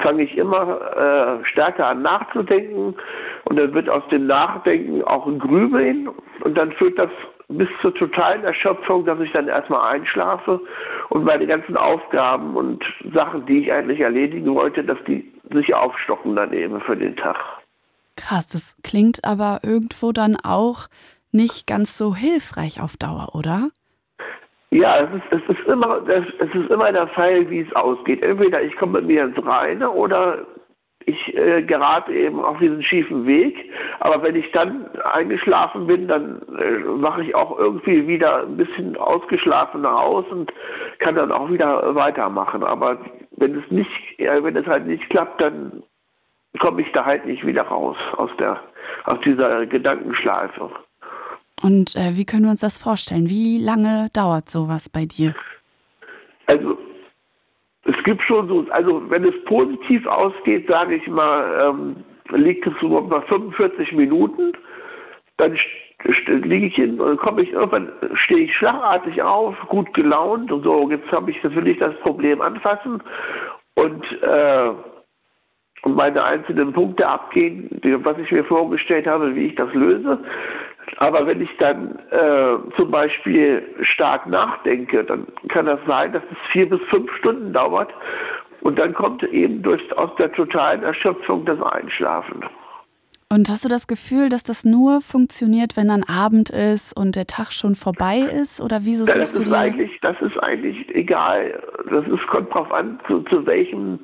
fange 0.00 0.22
ich 0.22 0.36
immer 0.36 0.80
äh, 0.96 1.44
stärker 1.44 1.88
an 1.88 2.02
nachzudenken 2.02 2.94
und 3.44 3.58
dann 3.58 3.74
wird 3.74 3.90
aus 3.90 4.02
dem 4.10 4.26
Nachdenken 4.26 5.02
auch 5.04 5.26
ein 5.26 5.38
Grübeln 5.38 6.08
und 6.42 6.56
dann 6.56 6.72
führt 6.72 6.98
das 6.98 7.10
bis 7.48 7.68
zur 7.82 7.94
totalen 7.94 8.44
Erschöpfung, 8.44 9.04
dass 9.04 9.20
ich 9.20 9.30
dann 9.32 9.48
erstmal 9.48 9.94
einschlafe 9.94 10.60
und 11.10 11.24
meine 11.24 11.46
ganzen 11.46 11.76
Aufgaben 11.76 12.56
und 12.56 12.82
Sachen, 13.14 13.44
die 13.46 13.64
ich 13.64 13.72
eigentlich 13.72 14.00
erledigen 14.00 14.54
wollte, 14.54 14.82
dass 14.84 14.98
die 15.06 15.31
sich 15.50 15.74
aufstocken 15.74 16.36
dann 16.36 16.52
eben 16.52 16.80
für 16.80 16.96
den 16.96 17.16
Tag. 17.16 17.36
Krass, 18.16 18.46
das 18.46 18.76
klingt 18.82 19.24
aber 19.24 19.60
irgendwo 19.62 20.12
dann 20.12 20.36
auch 20.36 20.88
nicht 21.32 21.66
ganz 21.66 21.96
so 21.96 22.14
hilfreich 22.14 22.80
auf 22.80 22.96
Dauer, 22.96 23.34
oder? 23.34 23.70
Ja, 24.70 25.00
es 25.00 25.10
ist, 25.14 25.42
es 25.42 25.58
ist 25.58 25.68
immer, 25.68 26.00
es 26.08 26.54
ist 26.54 26.70
immer 26.70 26.92
der 26.92 27.06
Fall, 27.08 27.48
wie 27.50 27.60
es 27.60 27.76
ausgeht. 27.76 28.22
Entweder 28.22 28.62
ich 28.62 28.74
komme 28.76 29.00
mit 29.00 29.06
mir 29.06 29.24
ins 29.24 29.46
Reine 29.46 29.90
oder 29.90 30.46
ich 31.06 31.36
äh, 31.36 31.62
gerate 31.62 32.12
eben 32.12 32.40
auf 32.40 32.58
diesen 32.58 32.82
schiefen 32.82 33.26
Weg. 33.26 33.70
Aber 34.00 34.22
wenn 34.22 34.36
ich 34.36 34.50
dann 34.52 34.86
eingeschlafen 34.98 35.86
bin, 35.86 36.08
dann 36.08 36.42
äh, 36.58 37.02
wache 37.02 37.22
ich 37.22 37.34
auch 37.34 37.58
irgendwie 37.58 38.06
wieder 38.06 38.42
ein 38.42 38.56
bisschen 38.56 38.96
ausgeschlafener 38.96 39.98
aus 39.98 40.24
und 40.30 40.52
kann 40.98 41.14
dann 41.14 41.32
auch 41.32 41.50
wieder 41.50 41.94
weitermachen. 41.94 42.62
Aber 42.62 42.98
wenn 43.36 43.56
es 43.56 43.70
nicht, 43.70 43.90
äh, 44.18 44.42
wenn 44.42 44.56
es 44.56 44.66
halt 44.66 44.86
nicht 44.86 45.08
klappt, 45.10 45.42
dann 45.42 45.82
komme 46.58 46.82
ich 46.82 46.92
da 46.92 47.04
halt 47.04 47.26
nicht 47.26 47.46
wieder 47.46 47.62
raus 47.62 47.96
aus 48.16 48.30
der, 48.38 48.60
aus 49.04 49.18
dieser 49.24 49.66
Gedankenschleife. 49.66 50.70
Und 51.62 51.94
äh, 51.96 52.16
wie 52.16 52.24
können 52.24 52.44
wir 52.44 52.50
uns 52.50 52.60
das 52.60 52.78
vorstellen? 52.78 53.28
Wie 53.28 53.58
lange 53.58 54.08
dauert 54.12 54.50
sowas 54.50 54.88
bei 54.88 55.06
dir? 55.06 55.34
Also 56.46 56.76
es 57.84 58.04
gibt 58.04 58.22
schon 58.22 58.48
so, 58.48 58.64
also 58.70 59.02
wenn 59.10 59.24
es 59.24 59.44
positiv 59.44 60.06
ausgeht, 60.06 60.70
sage 60.70 60.96
ich 60.96 61.06
mal, 61.08 61.70
ähm, 61.70 61.96
liegt 62.30 62.66
es 62.66 62.74
so 62.80 63.00
bei 63.00 63.20
45 63.22 63.92
Minuten, 63.92 64.52
dann 65.36 65.58
liege 66.26 66.66
ich 66.66 66.74
hin 66.74 67.00
und 67.00 67.18
komme 67.18 67.42
ich 67.42 67.52
irgendwann 67.52 67.90
stehe 68.14 68.44
ich 68.44 68.56
schlagartig 68.56 69.22
auf, 69.22 69.56
gut 69.68 69.92
gelaunt 69.94 70.50
und 70.50 70.62
so. 70.62 70.90
Jetzt 70.90 71.10
habe 71.12 71.30
ich, 71.30 71.40
das 71.42 71.54
will 71.54 71.68
ich 71.68 71.78
das 71.78 71.94
Problem 72.00 72.40
anfassen 72.40 73.02
und 73.74 74.04
äh, 74.22 74.72
und 75.82 75.96
meine 75.96 76.24
einzelnen 76.24 76.72
Punkte 76.72 77.08
abgehen, 77.08 77.68
was 78.04 78.16
ich 78.18 78.30
mir 78.30 78.44
vorgestellt 78.44 79.06
habe, 79.06 79.34
wie 79.34 79.46
ich 79.46 79.56
das 79.56 79.72
löse. 79.74 80.22
Aber 80.98 81.26
wenn 81.26 81.40
ich 81.40 81.50
dann 81.58 81.98
äh, 82.10 82.76
zum 82.76 82.90
Beispiel 82.90 83.62
stark 83.82 84.26
nachdenke, 84.26 85.04
dann 85.04 85.26
kann 85.48 85.66
das 85.66 85.80
sein, 85.86 86.12
dass 86.12 86.22
es 86.30 86.38
vier 86.52 86.68
bis 86.68 86.80
fünf 86.90 87.10
Stunden 87.16 87.52
dauert 87.52 87.90
und 88.60 88.78
dann 88.78 88.94
kommt 88.94 89.22
eben 89.24 89.62
durch, 89.62 89.80
aus 89.96 90.10
der 90.18 90.32
totalen 90.32 90.82
Erschöpfung 90.82 91.44
das 91.44 91.60
Einschlafen. 91.62 92.44
Und 93.28 93.48
hast 93.48 93.64
du 93.64 93.70
das 93.70 93.86
Gefühl, 93.86 94.28
dass 94.28 94.42
das 94.42 94.62
nur 94.62 95.00
funktioniert, 95.00 95.74
wenn 95.74 95.88
dann 95.88 96.04
Abend 96.04 96.50
ist 96.50 96.94
und 96.94 97.16
der 97.16 97.26
Tag 97.26 97.50
schon 97.50 97.74
vorbei 97.74 98.18
ist? 98.18 98.60
Oder 98.60 98.80
wieso 98.82 99.06
das 99.06 99.16
ist 99.16 99.38
du 99.38 99.44
dir? 99.44 99.56
Eigentlich, 99.56 99.98
das 100.02 100.20
ist 100.20 100.36
eigentlich 100.42 100.94
egal. 100.94 101.58
Das 101.90 102.06
ist, 102.06 102.26
kommt 102.26 102.52
drauf 102.52 102.70
an, 102.70 103.00
zu, 103.06 103.20
zu 103.22 103.46
welchem 103.46 104.00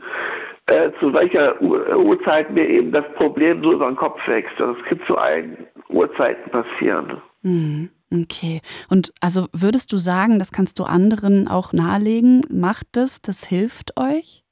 äh, 0.68 0.90
zu 0.98 1.12
welcher 1.12 1.60
Uhrzeit 1.60 2.50
mir 2.50 2.66
eben 2.66 2.90
das 2.92 3.04
Problem 3.16 3.62
so 3.62 3.72
über 3.72 3.86
den 3.86 3.96
Kopf 3.96 4.18
wächst. 4.26 4.52
Das 4.58 4.76
gibt 4.88 5.06
zu 5.06 5.16
allen 5.18 5.66
Uhrzeiten 5.88 6.50
passieren. 6.50 7.20
Mhm. 7.42 7.90
Okay. 8.10 8.62
Und 8.88 9.12
also 9.20 9.48
würdest 9.52 9.92
du 9.92 9.98
sagen, 9.98 10.38
das 10.38 10.50
kannst 10.50 10.78
du 10.78 10.84
anderen 10.84 11.46
auch 11.46 11.72
nahelegen? 11.72 12.42
Macht 12.50 12.86
das, 12.92 13.20
das 13.20 13.44
hilft 13.44 13.98
euch? 13.98 14.44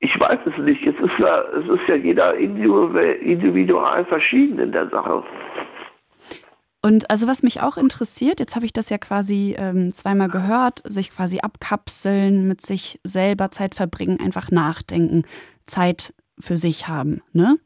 Ich 0.00 0.14
weiß 0.20 0.40
es 0.44 0.62
nicht. 0.62 0.82
Es 0.86 0.94
ist 0.96 1.18
ja, 1.18 1.42
es 1.58 1.68
ist 1.68 1.88
ja 1.88 1.96
jeder 1.96 2.36
individual 2.36 4.04
verschieden 4.04 4.58
in 4.58 4.72
der 4.72 4.90
Sache. 4.90 5.24
Und 6.82 7.10
also 7.10 7.26
was 7.26 7.42
mich 7.42 7.62
auch 7.62 7.78
interessiert, 7.78 8.38
jetzt 8.38 8.54
habe 8.54 8.66
ich 8.66 8.72
das 8.72 8.90
ja 8.90 8.98
quasi 8.98 9.56
ähm, 9.58 9.92
zweimal 9.92 10.28
gehört, 10.28 10.82
sich 10.84 11.10
quasi 11.10 11.40
abkapseln, 11.40 12.46
mit 12.46 12.60
sich 12.60 13.00
selber 13.02 13.50
Zeit 13.50 13.74
verbringen, 13.74 14.20
einfach 14.20 14.50
nachdenken, 14.50 15.24
Zeit 15.66 16.14
für 16.38 16.56
sich 16.56 16.86
haben. 16.86 17.22
Ne? 17.32 17.56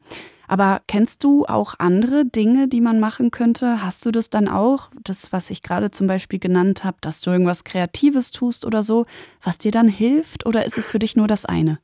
Aber 0.51 0.81
kennst 0.85 1.23
du 1.23 1.45
auch 1.47 1.75
andere 1.79 2.25
Dinge, 2.25 2.67
die 2.67 2.81
man 2.81 2.99
machen 2.99 3.31
könnte? 3.31 3.85
Hast 3.85 4.05
du 4.05 4.11
das 4.11 4.29
dann 4.29 4.49
auch, 4.49 4.89
das, 5.01 5.31
was 5.31 5.49
ich 5.49 5.63
gerade 5.63 5.91
zum 5.91 6.07
Beispiel 6.07 6.39
genannt 6.39 6.83
habe, 6.83 6.97
dass 6.99 7.21
du 7.21 7.31
irgendwas 7.31 7.63
Kreatives 7.63 8.31
tust 8.31 8.65
oder 8.65 8.83
so, 8.83 9.05
was 9.41 9.59
dir 9.59 9.71
dann 9.71 9.87
hilft? 9.87 10.45
Oder 10.45 10.65
ist 10.65 10.77
es 10.77 10.91
für 10.91 10.99
dich 10.99 11.15
nur 11.15 11.27
das 11.27 11.45
eine? 11.45 11.79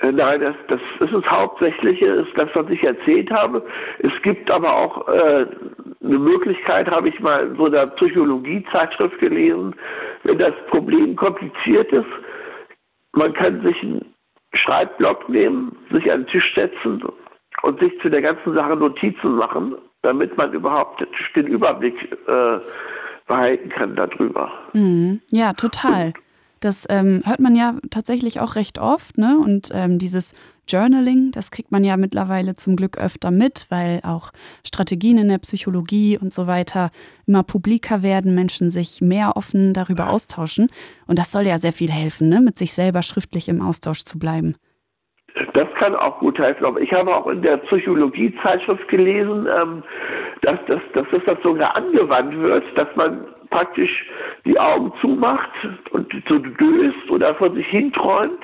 Äh, 0.00 0.12
nein, 0.12 0.42
das, 0.42 0.56
das 0.68 0.80
ist 1.00 1.14
das 1.14 1.24
Hauptsächliche, 1.24 2.04
ist 2.04 2.36
das, 2.36 2.50
was 2.52 2.68
ich 2.68 2.82
erzählt 2.84 3.30
habe. 3.30 3.64
Es 4.00 4.12
gibt 4.22 4.50
aber 4.50 4.76
auch 4.76 5.08
äh, 5.08 5.46
eine 6.04 6.18
Möglichkeit, 6.18 6.86
habe 6.90 7.08
ich 7.08 7.18
mal 7.20 7.46
in 7.46 7.56
so 7.56 7.64
einer 7.64 7.86
Psychologie-Zeitschrift 7.86 9.18
gelesen, 9.20 9.74
wenn 10.24 10.36
das 10.36 10.52
Problem 10.68 11.16
kompliziert 11.16 11.90
ist, 11.92 12.04
man 13.12 13.32
kann 13.32 13.62
sich 13.62 13.82
einen 13.82 14.04
Schreibblock 14.52 15.30
nehmen, 15.30 15.74
sich 15.90 16.12
an 16.12 16.24
den 16.24 16.26
Tisch 16.26 16.54
setzen 16.54 17.02
und 17.62 17.80
sich 17.80 17.92
zu 18.00 18.08
der 18.08 18.22
ganzen 18.22 18.54
Sache 18.54 18.76
Notizen 18.76 19.36
machen, 19.36 19.74
damit 20.02 20.36
man 20.36 20.52
überhaupt 20.52 21.06
den 21.36 21.46
Überblick 21.46 21.94
äh, 22.26 22.58
behalten 23.26 23.68
kann 23.70 23.96
darüber. 23.96 24.50
Mhm. 24.72 25.20
Ja, 25.30 25.52
total. 25.52 26.06
Und, 26.06 26.14
das 26.60 26.86
ähm, 26.90 27.22
hört 27.24 27.40
man 27.40 27.56
ja 27.56 27.76
tatsächlich 27.88 28.38
auch 28.38 28.54
recht 28.54 28.78
oft, 28.78 29.16
ne? 29.16 29.38
Und 29.38 29.70
ähm, 29.72 29.98
dieses 29.98 30.34
Journaling, 30.68 31.30
das 31.32 31.50
kriegt 31.50 31.72
man 31.72 31.84
ja 31.84 31.96
mittlerweile 31.96 32.54
zum 32.54 32.76
Glück 32.76 32.98
öfter 32.98 33.30
mit, 33.30 33.66
weil 33.70 34.00
auch 34.02 34.30
Strategien 34.64 35.16
in 35.16 35.28
der 35.28 35.38
Psychologie 35.38 36.18
und 36.18 36.34
so 36.34 36.46
weiter 36.46 36.90
immer 37.26 37.42
publiker 37.42 38.02
werden, 38.02 38.34
Menschen 38.34 38.68
sich 38.68 39.00
mehr 39.00 39.36
offen 39.36 39.72
darüber 39.72 40.10
austauschen. 40.10 40.68
Und 41.06 41.18
das 41.18 41.32
soll 41.32 41.46
ja 41.46 41.58
sehr 41.58 41.72
viel 41.72 41.90
helfen, 41.90 42.28
ne? 42.28 42.42
mit 42.42 42.58
sich 42.58 42.74
selber 42.74 43.02
schriftlich 43.02 43.48
im 43.48 43.62
Austausch 43.62 44.04
zu 44.04 44.18
bleiben. 44.18 44.54
Das 45.54 45.66
kann 45.78 45.94
auch 45.94 46.18
gut 46.18 46.38
helfen. 46.38 46.64
Aber 46.64 46.80
ich 46.80 46.92
habe 46.92 47.14
auch 47.14 47.26
in 47.26 47.42
der 47.42 47.58
Psychologie-Zeitschrift 47.58 48.88
gelesen, 48.88 49.46
ähm, 49.62 49.82
dass, 50.42 50.58
dass, 50.66 50.80
dass 50.94 51.24
das 51.26 51.42
sogar 51.42 51.76
angewandt 51.76 52.36
wird, 52.38 52.64
dass 52.76 52.88
man 52.96 53.26
praktisch 53.50 54.06
die 54.44 54.58
Augen 54.58 54.92
zumacht 55.00 55.50
und 55.90 56.12
so 56.28 56.38
döst 56.38 57.10
oder 57.10 57.34
vor 57.34 57.52
sich 57.52 57.66
hinträumt, 57.66 58.38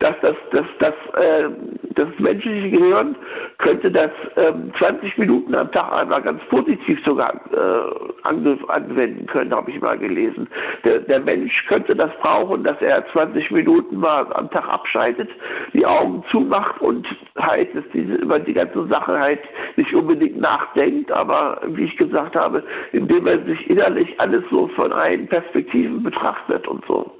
dass 0.00 0.14
das, 0.20 0.34
das, 0.52 0.66
das, 0.80 1.24
äh, 1.24 1.48
das 1.94 2.08
menschliche 2.18 2.70
Gehirn 2.70 3.16
könnte 3.58 3.90
das 3.90 4.10
ähm, 4.36 4.72
20 4.78 5.18
Minuten 5.18 5.54
am 5.54 5.70
Tag 5.72 6.00
einmal 6.00 6.22
ganz 6.22 6.42
positiv 6.50 6.98
sogar 7.04 7.34
äh, 7.52 8.24
anwenden 8.24 9.26
können, 9.26 9.54
habe 9.54 9.70
ich 9.70 9.80
mal 9.80 9.98
gelesen. 9.98 10.48
Der, 10.84 11.00
der 11.00 11.20
Mensch 11.20 11.66
könnte 11.66 11.96
das 11.96 12.10
brauchen, 12.20 12.64
dass 12.64 12.80
er 12.80 13.04
20 13.12 13.50
Minuten 13.50 13.96
mal 13.96 14.32
am 14.34 14.50
Tag 14.50 14.68
abschaltet, 14.68 15.30
die 15.72 15.86
Augen 15.86 16.24
zumacht 16.30 16.80
und 16.80 17.06
halt 17.36 17.74
dass 17.74 17.84
diese, 17.92 18.14
über 18.14 18.38
die 18.38 18.52
ganze 18.52 18.86
Sache 18.88 19.18
halt 19.18 19.40
nicht 19.76 19.94
unbedingt 19.94 20.38
nachdenkt, 20.38 21.10
aber 21.12 21.60
wie 21.66 21.84
ich 21.84 21.96
gesagt 21.96 22.36
habe, 22.36 22.62
indem 22.92 23.26
er 23.26 23.44
sich 23.44 23.68
innerlich 23.68 24.18
alles 24.18 24.44
so 24.50 24.68
von 24.68 24.92
allen 24.92 25.26
Perspektiven 25.28 26.02
betrachtet 26.02 26.66
und 26.66 26.84
so. 26.86 27.10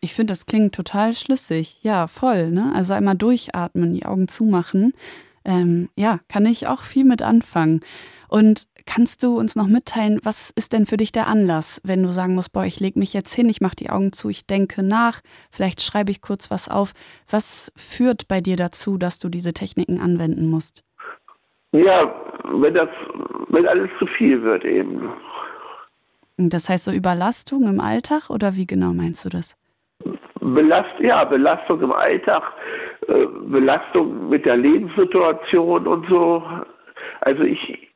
Ich 0.00 0.14
finde, 0.14 0.32
das 0.32 0.46
klingt 0.46 0.74
total 0.74 1.12
schlüssig. 1.12 1.78
Ja, 1.82 2.06
voll. 2.06 2.50
Ne? 2.50 2.72
Also 2.74 2.94
einmal 2.94 3.16
durchatmen, 3.16 3.92
die 3.92 4.06
Augen 4.06 4.28
zumachen. 4.28 4.94
Ähm, 5.44 5.88
ja, 5.96 6.20
kann 6.28 6.46
ich 6.46 6.68
auch 6.68 6.82
viel 6.82 7.04
mit 7.04 7.22
anfangen. 7.22 7.80
Und 8.28 8.66
kannst 8.86 9.22
du 9.22 9.36
uns 9.38 9.56
noch 9.56 9.66
mitteilen, 9.66 10.20
was 10.22 10.50
ist 10.50 10.72
denn 10.72 10.86
für 10.86 10.96
dich 10.96 11.12
der 11.12 11.26
Anlass, 11.26 11.80
wenn 11.84 12.02
du 12.02 12.10
sagen 12.10 12.34
musst, 12.34 12.52
boah, 12.52 12.64
ich 12.64 12.80
lege 12.80 12.98
mich 12.98 13.12
jetzt 13.12 13.34
hin, 13.34 13.48
ich 13.48 13.60
mache 13.60 13.76
die 13.76 13.90
Augen 13.90 14.12
zu, 14.12 14.28
ich 14.28 14.46
denke 14.46 14.82
nach, 14.82 15.20
vielleicht 15.50 15.82
schreibe 15.82 16.10
ich 16.10 16.20
kurz 16.20 16.50
was 16.50 16.68
auf. 16.68 16.92
Was 17.28 17.72
führt 17.76 18.28
bei 18.28 18.40
dir 18.40 18.56
dazu, 18.56 18.98
dass 18.98 19.18
du 19.18 19.28
diese 19.28 19.52
Techniken 19.52 20.00
anwenden 20.00 20.48
musst? 20.48 20.84
Ja, 21.72 22.14
wenn 22.44 22.74
das, 22.74 22.88
wenn 23.48 23.66
alles 23.66 23.90
zu 23.98 24.06
viel 24.06 24.42
wird 24.42 24.64
eben. 24.64 25.10
Das 26.48 26.68
heißt 26.68 26.84
so 26.84 26.92
Überlastung 26.92 27.64
im 27.64 27.80
Alltag 27.80 28.30
oder 28.30 28.56
wie 28.56 28.66
genau 28.66 28.92
meinst 28.92 29.24
du 29.24 29.28
das? 29.28 29.56
Belast, 30.40 30.98
ja, 31.00 31.24
Belastung 31.24 31.82
im 31.82 31.92
Alltag, 31.92 32.42
äh, 33.08 33.26
Belastung 33.26 34.30
mit 34.30 34.46
der 34.46 34.56
Lebenssituation 34.56 35.86
und 35.86 36.08
so. 36.08 36.42
Also 37.20 37.42
ich, 37.42 37.90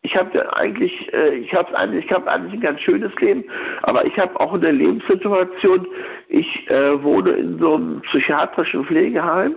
ich 0.00 0.16
habe 0.16 0.56
eigentlich, 0.56 1.12
äh, 1.12 1.34
ich 1.34 1.52
habe 1.52 1.76
eigentlich, 1.78 2.06
ich 2.06 2.12
habe 2.12 2.30
eigentlich 2.30 2.54
ein 2.54 2.60
ganz 2.60 2.80
schönes 2.80 3.14
Leben, 3.16 3.44
aber 3.82 4.06
ich 4.06 4.16
habe 4.18 4.40
auch 4.40 4.54
eine 4.54 4.70
Lebenssituation. 4.70 5.86
Ich 6.28 6.70
äh, 6.70 7.02
wohne 7.02 7.32
in 7.32 7.58
so 7.58 7.74
einem 7.74 8.00
psychiatrischen 8.02 8.86
Pflegeheim 8.86 9.56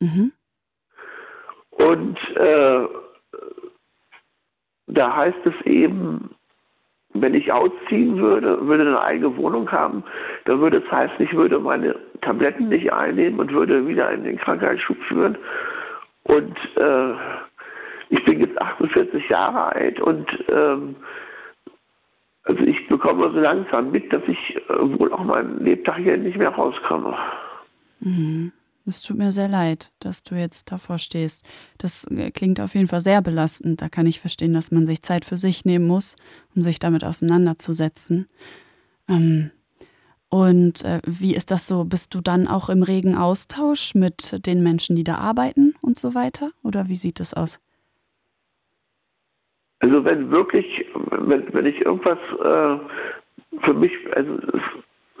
mhm. 0.00 0.32
und 1.70 2.18
äh, 2.36 2.86
da 4.86 5.16
heißt 5.16 5.44
es 5.44 5.66
eben, 5.66 6.35
wenn 7.20 7.34
ich 7.34 7.52
ausziehen 7.52 8.18
würde, 8.18 8.66
würde 8.66 8.86
eine 8.86 9.00
eigene 9.00 9.36
Wohnung 9.36 9.70
haben, 9.70 10.02
dann 10.44 10.60
würde 10.60 10.78
es 10.78 10.90
heißen, 10.90 11.16
ich 11.18 11.32
würde 11.34 11.58
meine 11.58 11.96
Tabletten 12.20 12.68
nicht 12.68 12.92
einnehmen 12.92 13.40
und 13.40 13.52
würde 13.52 13.86
wieder 13.86 14.10
in 14.12 14.24
den 14.24 14.38
Krankheitsschub 14.38 14.96
führen. 15.08 15.36
Und 16.24 16.56
äh, 16.76 17.12
ich 18.08 18.24
bin 18.24 18.40
jetzt 18.40 18.60
48 18.60 19.28
Jahre 19.28 19.74
alt 19.74 20.00
und 20.00 20.26
ähm, 20.48 20.96
also 22.44 22.62
ich 22.62 22.86
bekomme 22.88 23.30
so 23.32 23.40
langsam 23.40 23.90
mit, 23.90 24.12
dass 24.12 24.22
ich 24.26 24.56
äh, 24.68 24.98
wohl 24.98 25.12
auch 25.12 25.24
meinen 25.24 25.64
Lebtag 25.64 25.96
hier 25.96 26.16
nicht 26.16 26.38
mehr 26.38 26.50
rauskomme. 26.50 27.16
Mhm. 28.00 28.52
Es 28.86 29.02
tut 29.02 29.18
mir 29.18 29.32
sehr 29.32 29.48
leid, 29.48 29.92
dass 29.98 30.22
du 30.22 30.36
jetzt 30.36 30.70
davor 30.70 30.98
stehst. 30.98 31.44
Das 31.78 32.04
äh, 32.04 32.30
klingt 32.30 32.60
auf 32.60 32.74
jeden 32.74 32.86
Fall 32.86 33.00
sehr 33.00 33.20
belastend. 33.20 33.82
Da 33.82 33.88
kann 33.88 34.06
ich 34.06 34.20
verstehen, 34.20 34.52
dass 34.52 34.70
man 34.70 34.86
sich 34.86 35.02
Zeit 35.02 35.24
für 35.24 35.36
sich 35.36 35.64
nehmen 35.64 35.86
muss, 35.86 36.14
um 36.54 36.62
sich 36.62 36.78
damit 36.78 37.02
auseinanderzusetzen. 37.02 38.28
Ähm, 39.08 39.50
und 40.28 40.84
äh, 40.84 41.00
wie 41.04 41.34
ist 41.34 41.50
das 41.50 41.66
so? 41.66 41.84
Bist 41.84 42.14
du 42.14 42.20
dann 42.20 42.46
auch 42.46 42.68
im 42.68 42.82
regen 42.82 43.16
Austausch 43.16 43.94
mit 43.94 44.46
den 44.46 44.62
Menschen, 44.62 44.94
die 44.94 45.04
da 45.04 45.16
arbeiten 45.16 45.74
und 45.82 45.98
so 45.98 46.14
weiter? 46.14 46.50
Oder 46.62 46.88
wie 46.88 46.96
sieht 46.96 47.18
das 47.18 47.34
aus? 47.34 47.60
Also 49.80 50.04
wenn 50.04 50.30
wirklich, 50.30 50.66
wenn, 50.94 51.52
wenn 51.52 51.66
ich 51.66 51.80
irgendwas 51.80 52.18
äh, 52.18 52.78
für 53.64 53.74
mich, 53.74 53.92
also 54.16 54.38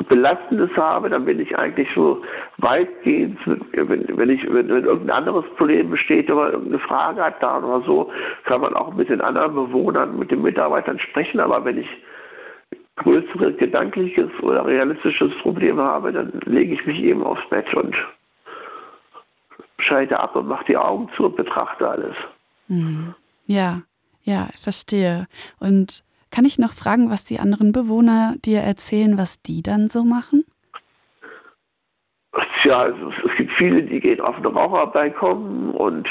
Belastendes 0.08 0.70
habe, 0.76 1.10
dann 1.10 1.24
bin 1.24 1.40
ich 1.40 1.56
eigentlich 1.58 1.88
so 1.94 2.22
weitgehend, 2.58 3.38
wenn, 3.44 4.06
wenn, 4.16 4.30
ich, 4.30 4.42
wenn, 4.44 4.68
wenn 4.68 4.84
irgendein 4.84 5.18
anderes 5.18 5.44
Problem 5.56 5.90
besteht 5.90 6.30
oder 6.30 6.52
irgendeine 6.52 6.78
Frage 6.80 7.22
hat 7.24 7.42
da 7.42 7.58
oder 7.58 7.84
so, 7.84 8.10
kann 8.44 8.60
man 8.60 8.74
auch 8.74 8.94
mit 8.94 9.08
den 9.08 9.20
anderen 9.20 9.54
Bewohnern, 9.54 10.18
mit 10.18 10.30
den 10.30 10.42
Mitarbeitern 10.42 10.98
sprechen, 10.98 11.40
aber 11.40 11.64
wenn 11.64 11.78
ich 11.78 11.88
größeres 12.96 13.56
gedankliches 13.58 14.30
oder 14.42 14.64
realistisches 14.64 15.32
Problem 15.42 15.78
habe, 15.78 16.12
dann 16.12 16.40
lege 16.46 16.74
ich 16.74 16.86
mich 16.86 17.00
eben 17.02 17.22
aufs 17.22 17.46
Bett 17.50 17.72
und 17.74 17.94
schalte 19.78 20.18
ab 20.18 20.34
und 20.36 20.48
mache 20.48 20.64
die 20.66 20.76
Augen 20.76 21.10
zu 21.16 21.26
und 21.26 21.36
betrachte 21.36 21.88
alles. 21.88 22.16
Mhm. 22.68 23.14
Ja, 23.46 23.82
ja, 24.22 24.48
verstehe. 24.62 25.26
Und 25.60 26.05
kann 26.36 26.44
ich 26.44 26.58
noch 26.58 26.74
fragen, 26.74 27.08
was 27.08 27.24
die 27.24 27.40
anderen 27.40 27.72
Bewohner 27.72 28.34
dir 28.44 28.60
erzählen, 28.60 29.16
was 29.16 29.40
die 29.40 29.62
dann 29.62 29.88
so 29.88 30.04
machen? 30.04 30.44
Tja, 32.62 32.76
also 32.76 33.10
es 33.10 33.36
gibt 33.38 33.50
viele, 33.56 33.82
die 33.82 34.00
gehen 34.00 34.20
auf 34.20 34.36
den 34.36 34.44
Raucherbalkon 34.44 35.70
und 35.70 36.06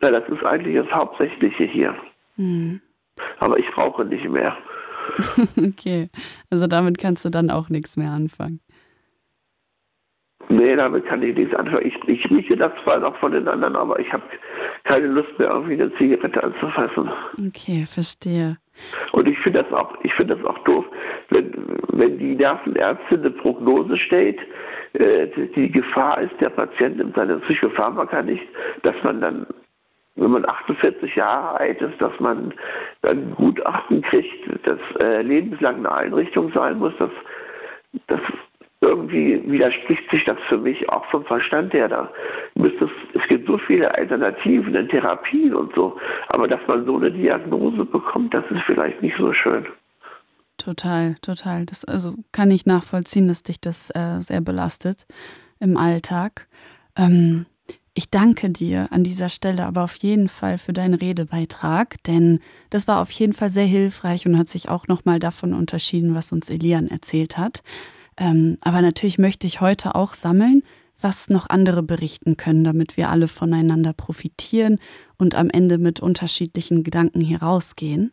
ja, 0.00 0.10
das 0.10 0.26
ist 0.30 0.44
eigentlich 0.44 0.76
das 0.76 0.90
Hauptsächliche 0.90 1.64
hier. 1.64 1.94
Hm. 2.36 2.80
Aber 3.40 3.58
ich 3.58 3.76
rauche 3.76 4.06
nicht 4.06 4.26
mehr. 4.30 4.56
okay, 5.58 6.08
also 6.48 6.66
damit 6.66 6.96
kannst 6.96 7.22
du 7.26 7.28
dann 7.28 7.50
auch 7.50 7.68
nichts 7.68 7.98
mehr 7.98 8.12
anfangen. 8.12 8.60
Nee, 10.48 10.72
damit 10.76 11.06
kann 11.06 11.22
ich 11.22 11.36
nichts 11.36 11.54
anfangen. 11.54 11.86
Ich, 11.86 12.08
ich 12.08 12.30
rieche 12.30 12.56
das 12.56 12.72
zwar 12.84 13.00
noch 13.00 13.16
von 13.18 13.32
den 13.32 13.48
anderen, 13.48 13.74
aber 13.76 13.98
ich 13.98 14.12
habe 14.12 14.22
keine 14.84 15.06
Lust 15.08 15.36
mehr, 15.38 15.50
irgendwie 15.50 15.74
eine 15.74 15.92
Zigarette 15.96 16.42
anzufassen. 16.42 17.10
Okay, 17.48 17.84
verstehe. 17.86 18.56
Und 19.12 19.26
ich 19.28 19.38
finde 19.40 19.62
das 19.62 19.72
auch, 19.72 19.94
ich 20.02 20.12
finde 20.14 20.36
das 20.36 20.44
auch 20.44 20.58
doof, 20.60 20.84
wenn, 21.30 21.52
wenn 21.88 22.18
die 22.18 22.36
Nervenärzte 22.36 23.14
eine 23.14 23.30
Prognose 23.30 23.96
stellt, 23.96 24.38
äh, 24.92 25.28
die 25.56 25.70
Gefahr 25.70 26.20
ist, 26.20 26.34
der 26.40 26.50
Patient 26.50 26.98
nimmt 26.98 27.16
seine 27.16 27.38
Psychopharmaka 27.38 28.22
nicht, 28.22 28.42
dass 28.82 28.94
man 29.02 29.20
dann, 29.20 29.46
wenn 30.16 30.30
man 30.30 30.48
48 30.48 31.16
Jahre 31.16 31.58
alt 31.58 31.80
ist, 31.80 32.00
dass 32.00 32.18
man 32.20 32.54
dann 33.02 33.34
Gutachten 33.34 34.02
kriegt, 34.02 34.68
dass 34.68 34.78
äh, 35.02 35.22
lebenslang 35.22 35.76
eine 35.76 35.92
Einrichtung 35.92 36.52
sein 36.52 36.78
muss, 36.78 36.92
dass, 36.98 37.10
dass 38.06 38.20
irgendwie 38.80 39.42
widerspricht 39.50 40.10
sich 40.10 40.24
das 40.24 40.36
für 40.48 40.58
mich 40.58 40.88
auch 40.90 41.04
vom 41.06 41.24
Verstand 41.24 41.72
her. 41.72 41.88
Da 41.88 42.10
es 42.54 43.28
gibt 43.28 43.46
so 43.46 43.58
viele 43.58 43.92
Alternativen 43.94 44.74
in 44.74 44.88
Therapien 44.88 45.54
und 45.54 45.74
so, 45.74 45.96
aber 46.28 46.46
dass 46.46 46.60
man 46.66 46.84
so 46.84 46.96
eine 46.96 47.10
Diagnose 47.10 47.84
bekommt, 47.84 48.34
das 48.34 48.44
ist 48.50 48.62
vielleicht 48.66 49.00
nicht 49.02 49.16
so 49.16 49.32
schön. 49.32 49.66
Total, 50.58 51.16
total. 51.22 51.66
Das 51.66 51.84
also 51.84 52.14
kann 52.32 52.50
ich 52.50 52.66
nachvollziehen, 52.66 53.28
dass 53.28 53.42
dich 53.42 53.60
das 53.60 53.90
äh, 53.90 54.20
sehr 54.20 54.40
belastet 54.40 55.06
im 55.60 55.76
Alltag. 55.76 56.46
Ähm, 56.96 57.46
ich 57.94 58.10
danke 58.10 58.50
dir 58.50 58.88
an 58.90 59.04
dieser 59.04 59.30
Stelle 59.30 59.64
aber 59.64 59.82
auf 59.82 59.96
jeden 59.96 60.28
Fall 60.28 60.58
für 60.58 60.74
deinen 60.74 60.94
Redebeitrag, 60.94 62.02
denn 62.04 62.40
das 62.68 62.86
war 62.88 63.00
auf 63.00 63.10
jeden 63.10 63.32
Fall 63.32 63.48
sehr 63.48 63.64
hilfreich 63.64 64.26
und 64.26 64.38
hat 64.38 64.48
sich 64.48 64.68
auch 64.68 64.86
nochmal 64.86 65.18
davon 65.18 65.54
unterschieden, 65.54 66.14
was 66.14 66.30
uns 66.30 66.50
Elian 66.50 66.88
erzählt 66.88 67.38
hat. 67.38 67.62
Ähm, 68.16 68.58
aber 68.60 68.82
natürlich 68.82 69.18
möchte 69.18 69.46
ich 69.46 69.60
heute 69.60 69.94
auch 69.94 70.14
sammeln, 70.14 70.62
was 71.00 71.28
noch 71.28 71.50
andere 71.50 71.82
berichten 71.82 72.36
können, 72.36 72.64
damit 72.64 72.96
wir 72.96 73.10
alle 73.10 73.28
voneinander 73.28 73.92
profitieren 73.92 74.78
und 75.18 75.34
am 75.34 75.50
Ende 75.50 75.78
mit 75.78 76.00
unterschiedlichen 76.00 76.82
Gedanken 76.82 77.20
hier 77.20 77.42
rausgehen. 77.42 78.12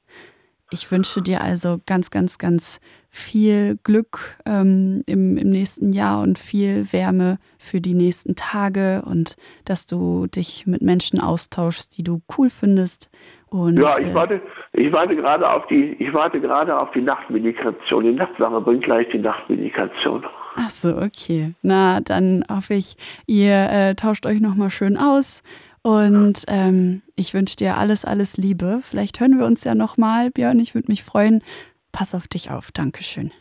Ich 0.74 0.90
wünsche 0.90 1.22
dir 1.22 1.42
also 1.42 1.80
ganz, 1.86 2.10
ganz, 2.10 2.40
ganz 2.40 2.80
viel 3.08 3.78
Glück 3.84 4.40
ähm, 4.48 5.04
im, 5.06 5.38
im 5.38 5.52
nächsten 5.52 5.94
Jahr 5.94 6.22
und 6.24 6.40
viel 6.40 6.92
Wärme 6.92 7.38
für 7.60 7.80
die 7.80 7.94
nächsten 7.94 8.36
Tage 8.36 9.04
und 9.06 9.36
dass 9.66 9.86
du 9.86 10.26
dich 10.26 10.66
mit 10.66 10.82
Menschen 10.82 11.20
austauschst, 11.20 11.96
die 11.96 12.04
du 12.04 12.24
cool 12.38 12.50
findest. 12.50 13.12
Und, 13.54 13.80
ja, 13.80 14.00
ich 14.00 14.08
äh, 14.08 14.14
warte, 14.16 14.42
ich 14.72 14.92
warte 14.92 15.16
gerade 15.16 15.48
auf 15.48 15.68
die, 15.68 15.92
ich 16.00 16.12
warte 16.12 16.42
gerade 16.42 16.76
auf 16.76 16.90
die 16.90 17.02
Nachtmedikation. 17.02 18.04
Die 18.04 18.12
Nachtsache 18.12 18.60
bringt 18.62 18.84
gleich 18.84 19.08
die 19.10 19.20
Nachtmedikation. 19.20 20.26
Ach 20.56 20.72
so, 20.72 20.98
okay. 20.98 21.54
Na, 21.62 22.02
dann 22.02 22.44
hoffe 22.52 22.74
ich, 22.74 22.96
ihr 23.28 23.70
äh, 23.70 23.94
tauscht 23.94 24.26
euch 24.26 24.42
nochmal 24.42 24.72
schön 24.72 24.98
aus 24.98 25.44
und 25.84 26.42
ähm, 26.48 27.04
ich 27.16 27.36
wünsche 27.36 27.56
dir 27.56 27.78
alles, 27.78 28.06
alles 28.06 28.38
Liebe. 28.38 28.80
Vielleicht 28.82 29.20
hören 29.20 29.38
wir 29.38 29.46
uns 29.46 29.64
ja 29.64 29.76
nochmal, 29.76 30.32
Björn. 30.32 30.60
Ich 30.60 30.74
würde 30.74 30.90
mich 30.90 31.04
freuen. 31.04 31.44
Pass 31.92 32.16
auf 32.16 32.28
dich 32.28 32.50
auf. 32.50 32.72
Dankeschön. 32.72 33.32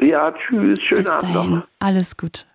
Ja, 0.00 0.30
tschüss. 0.30 0.80
Schönen 0.82 1.02
Bis 1.02 1.10
Abend 1.10 1.34
dahin. 1.34 1.50
noch. 1.56 1.66
Alles 1.80 2.16
gut. 2.16 2.46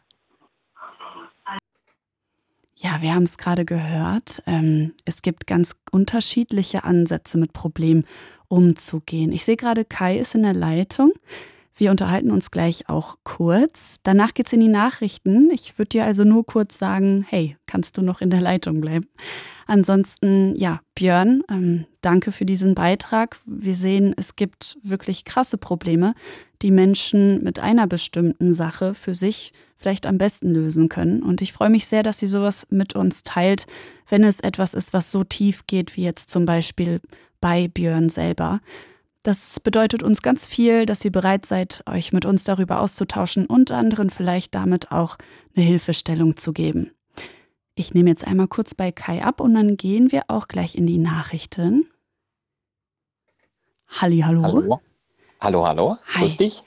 Ja, 2.83 3.01
wir 3.01 3.15
haben 3.15 3.23
es 3.23 3.37
gerade 3.37 3.63
gehört. 3.63 4.43
Ähm, 4.45 4.93
es 5.05 5.21
gibt 5.21 5.47
ganz 5.47 5.77
unterschiedliche 5.91 6.83
Ansätze, 6.83 7.37
mit 7.37 7.53
Problemen 7.53 8.03
umzugehen. 8.49 9.31
Ich 9.31 9.45
sehe 9.45 9.55
gerade, 9.55 9.85
Kai 9.85 10.17
ist 10.19 10.35
in 10.35 10.43
der 10.43 10.53
Leitung. 10.53 11.13
Wir 11.75 11.89
unterhalten 11.89 12.31
uns 12.31 12.51
gleich 12.51 12.87
auch 12.87 13.17
kurz. 13.23 13.97
Danach 14.03 14.33
geht's 14.33 14.53
in 14.53 14.59
die 14.59 14.67
Nachrichten. 14.67 15.49
Ich 15.51 15.77
würde 15.77 15.89
dir 15.89 16.05
also 16.05 16.23
nur 16.23 16.45
kurz 16.45 16.77
sagen, 16.77 17.25
hey, 17.27 17.57
kannst 17.65 17.97
du 17.97 18.03
noch 18.03 18.21
in 18.21 18.29
der 18.29 18.41
Leitung 18.41 18.79
bleiben? 18.79 19.07
Ansonsten, 19.65 20.55
ja, 20.55 20.81
Björn, 20.93 21.41
ähm, 21.49 21.85
danke 22.01 22.31
für 22.31 22.45
diesen 22.45 22.75
Beitrag. 22.75 23.39
Wir 23.45 23.73
sehen, 23.73 24.13
es 24.17 24.35
gibt 24.35 24.77
wirklich 24.83 25.25
krasse 25.25 25.57
Probleme, 25.57 26.13
die 26.61 26.71
Menschen 26.71 27.43
mit 27.43 27.59
einer 27.59 27.87
bestimmten 27.87 28.53
Sache 28.53 28.93
für 28.93 29.15
sich 29.15 29.51
vielleicht 29.77 30.05
am 30.05 30.17
besten 30.17 30.49
lösen 30.49 30.89
können. 30.89 31.23
Und 31.23 31.41
ich 31.41 31.53
freue 31.53 31.69
mich 31.69 31.87
sehr, 31.87 32.03
dass 32.03 32.19
sie 32.19 32.27
sowas 32.27 32.67
mit 32.69 32.95
uns 32.95 33.23
teilt, 33.23 33.65
wenn 34.07 34.23
es 34.23 34.39
etwas 34.39 34.73
ist, 34.73 34.93
was 34.93 35.11
so 35.11 35.23
tief 35.23 35.65
geht, 35.67 35.97
wie 35.97 36.03
jetzt 36.03 36.29
zum 36.29 36.45
Beispiel 36.45 37.01
bei 37.41 37.67
Björn 37.67 38.09
selber. 38.09 38.61
Das 39.23 39.61
bedeutet 39.61 40.03
uns 40.03 40.21
ganz 40.21 40.45
viel, 40.45 40.85
dass 40.85 41.03
ihr 41.05 41.11
bereit 41.11 41.45
seid, 41.45 41.81
euch 41.89 42.11
mit 42.11 42.25
uns 42.25 42.43
darüber 42.43 42.81
auszutauschen 42.81 43.45
und 43.45 43.71
anderen 43.71 44.09
vielleicht 44.09 44.53
damit 44.53 44.91
auch 44.91 45.17
eine 45.55 45.65
Hilfestellung 45.65 46.35
zu 46.35 46.51
geben. 46.51 46.91
Ich 47.73 47.93
nehme 47.93 48.09
jetzt 48.09 48.27
einmal 48.27 48.49
kurz 48.49 48.75
bei 48.75 48.91
Kai 48.91 49.23
ab 49.23 49.39
und 49.39 49.53
dann 49.53 49.77
gehen 49.77 50.11
wir 50.11 50.23
auch 50.27 50.49
gleich 50.49 50.75
in 50.75 50.85
die 50.85 50.97
Nachrichten. 50.97 51.89
Halli, 53.87 54.19
hallo. 54.19 54.43
Hallo, 54.43 54.81
hallo, 55.39 55.67
hallo. 55.67 55.97
Hi. 56.13 56.21
Grüß 56.21 56.37
dich. 56.37 56.63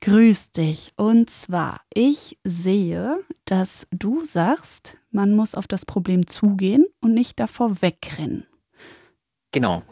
Grüß 0.00 0.52
dich. 0.52 0.92
Und 0.96 1.28
zwar, 1.28 1.82
ich 1.92 2.38
sehe, 2.44 3.22
dass 3.44 3.86
du 3.90 4.24
sagst, 4.24 4.96
man 5.10 5.36
muss 5.36 5.54
auf 5.54 5.68
das 5.68 5.84
Problem 5.84 6.26
zugehen 6.26 6.86
und 7.02 7.12
nicht 7.12 7.38
davor 7.38 7.82
wegrennen. 7.82 8.46
Genau. 9.52 9.82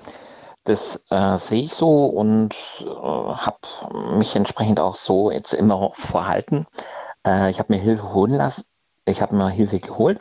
Das 0.69 1.03
äh, 1.09 1.39
sehe 1.39 1.63
ich 1.63 1.73
so 1.73 2.05
und 2.05 2.55
äh, 2.81 2.85
habe 2.85 3.57
mich 4.19 4.37
entsprechend 4.37 4.81
auch 4.81 4.97
so 4.97 5.31
jetzt 5.31 5.55
immer 5.55 5.91
verhalten. 5.95 6.67
Äh, 7.27 7.49
ich 7.49 7.59
habe 7.59 7.73
mir 7.73 7.81
Hilfe 7.81 8.13
holen 8.13 8.35
lassen. 8.35 8.65
Ich 9.07 9.23
habe 9.23 9.35
mir 9.35 9.49
Hilfe 9.49 9.81
geholt 9.81 10.21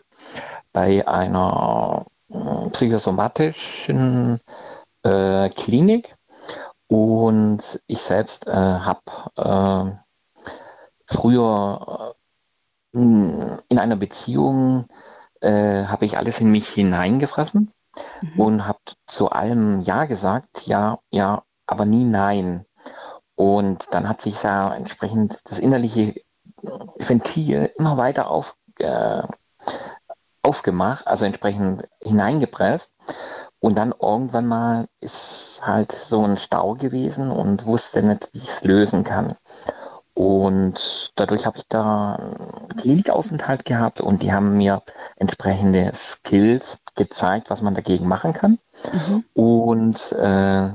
bei 0.72 1.06
einer 1.06 2.06
äh, 2.30 2.70
psychosomatischen 2.70 4.40
äh, 5.04 5.50
Klinik 5.50 6.16
und 6.88 7.82
ich 7.88 8.00
selbst 8.00 8.48
äh, 8.48 8.54
habe 8.54 9.98
früher 11.08 12.16
in 12.94 13.60
einer 13.70 13.98
Beziehung 13.98 14.88
habe 15.44 16.06
ich 16.06 16.18
alles 16.18 16.40
in 16.40 16.52
mich 16.52 16.68
hineingefressen 16.68 17.72
mhm. 18.22 18.40
und 18.40 18.68
habe 18.68 18.80
zu 19.06 19.30
allem 19.30 19.82
Ja 19.82 20.06
gesagt, 20.06 20.68
ja, 20.68 21.00
ja, 21.12 21.44
aber 21.66 21.86
nie 21.86 22.06
Nein. 22.06 22.66
Und 23.36 23.94
dann 23.94 24.10
hat 24.10 24.22
sich 24.22 24.42
ja 24.44 24.74
entsprechend 24.74 25.40
das 25.46 25.60
innerliche 25.60 26.16
Ventil 26.98 27.72
immer 27.78 27.98
weiter 27.98 28.30
auf, 28.32 28.56
äh, 28.80 29.24
aufgemacht, 30.42 31.06
also 31.08 31.26
entsprechend 31.26 31.88
hineingepresst. 32.04 32.92
Und 33.60 33.78
dann 33.78 33.94
irgendwann 34.00 34.48
mal 34.48 34.88
ist 35.02 35.62
halt 35.66 35.92
so 35.92 36.24
ein 36.24 36.38
Stau 36.38 36.74
gewesen 36.74 37.32
und 37.32 37.66
wusste 37.66 38.04
nicht, 38.04 38.30
wie 38.32 38.38
ich 38.38 38.50
es 38.50 38.64
lösen 38.64 39.04
kann. 39.04 39.36
Und 40.18 41.12
dadurch 41.14 41.46
habe 41.46 41.60
ich 41.60 41.68
da 41.70 42.16
einen 42.16 42.70
Klinikaufenthalt 42.76 43.66
gehabt 43.66 44.02
und 44.02 44.24
die 44.24 44.34
haben 44.34 44.58
mir 44.58 44.82
entsprechende 45.16 45.92
Skills 45.94 46.80
gezeigt, 46.96 47.52
was 47.52 47.62
man 47.62 47.76
dagegen 47.76 48.08
machen 48.08 48.34
kann. 48.34 48.58
Mhm. 48.92 49.26
Und 49.36 50.12
äh, 50.14 50.70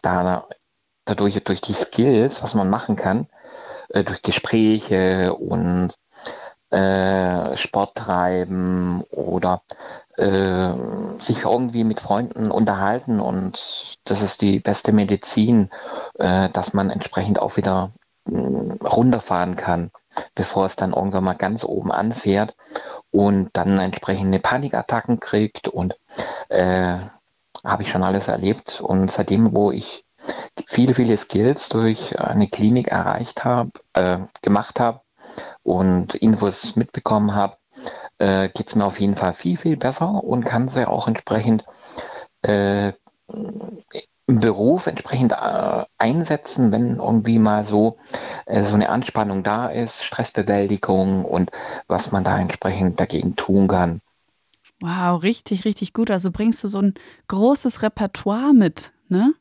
da, 0.00 0.46
dadurch, 1.04 1.44
durch 1.44 1.60
die 1.60 1.74
Skills, 1.74 2.42
was 2.42 2.54
man 2.54 2.70
machen 2.70 2.96
kann, 2.96 3.26
äh, 3.90 4.02
durch 4.02 4.22
Gespräche 4.22 5.34
und 5.34 5.90
äh, 6.70 7.54
Sport 7.58 7.96
treiben 7.96 9.02
oder 9.10 9.60
äh, 10.16 10.72
sich 11.18 11.44
irgendwie 11.44 11.84
mit 11.84 12.00
Freunden 12.00 12.50
unterhalten 12.50 13.20
und 13.20 13.98
das 14.04 14.22
ist 14.22 14.40
die 14.40 14.58
beste 14.58 14.92
Medizin, 14.92 15.68
äh, 16.18 16.48
dass 16.48 16.72
man 16.72 16.88
entsprechend 16.88 17.42
auch 17.42 17.58
wieder 17.58 17.90
runterfahren 18.30 19.56
kann, 19.56 19.90
bevor 20.34 20.66
es 20.66 20.76
dann 20.76 20.92
irgendwann 20.92 21.24
mal 21.24 21.34
ganz 21.34 21.64
oben 21.64 21.92
anfährt 21.92 22.54
und 23.10 23.50
dann 23.54 23.78
entsprechende 23.78 24.38
Panikattacken 24.38 25.20
kriegt 25.20 25.68
und 25.68 25.96
äh, 26.48 26.96
habe 27.64 27.82
ich 27.82 27.90
schon 27.90 28.02
alles 28.02 28.28
erlebt. 28.28 28.80
Und 28.80 29.10
seitdem, 29.10 29.54
wo 29.54 29.70
ich 29.70 30.04
viele, 30.66 30.94
viele 30.94 31.16
Skills 31.16 31.68
durch 31.68 32.18
eine 32.18 32.48
Klinik 32.48 32.88
erreicht 32.88 33.44
habe, 33.44 33.70
äh, 33.94 34.18
gemacht 34.42 34.80
habe 34.80 35.00
und 35.62 36.14
Infos 36.14 36.76
mitbekommen 36.76 37.34
habe, 37.34 37.56
äh, 38.18 38.48
geht 38.48 38.68
es 38.68 38.74
mir 38.74 38.84
auf 38.84 39.00
jeden 39.00 39.16
Fall 39.16 39.32
viel, 39.32 39.56
viel 39.56 39.76
besser 39.76 40.22
und 40.22 40.44
kann 40.44 40.68
sie 40.68 40.88
auch 40.88 41.08
entsprechend 41.08 41.64
äh, 42.42 42.92
Beruf 44.38 44.86
entsprechend 44.86 45.32
äh, 45.32 45.84
einsetzen, 45.98 46.70
wenn 46.70 46.96
irgendwie 46.96 47.40
mal 47.40 47.64
so, 47.64 47.96
äh, 48.46 48.62
so 48.62 48.76
eine 48.76 48.90
Anspannung 48.90 49.42
da 49.42 49.66
ist, 49.66 50.04
Stressbewältigung 50.04 51.24
und 51.24 51.50
was 51.88 52.12
man 52.12 52.22
da 52.22 52.38
entsprechend 52.38 53.00
dagegen 53.00 53.34
tun 53.34 53.66
kann. 53.66 54.00
Wow, 54.80 55.22
richtig, 55.22 55.64
richtig 55.64 55.92
gut. 55.92 56.10
Also 56.10 56.30
bringst 56.30 56.62
du 56.64 56.68
so 56.68 56.80
ein 56.80 56.94
großes 57.28 57.82
Repertoire 57.82 58.54
mit, 58.54 58.92
ne? 59.08 59.34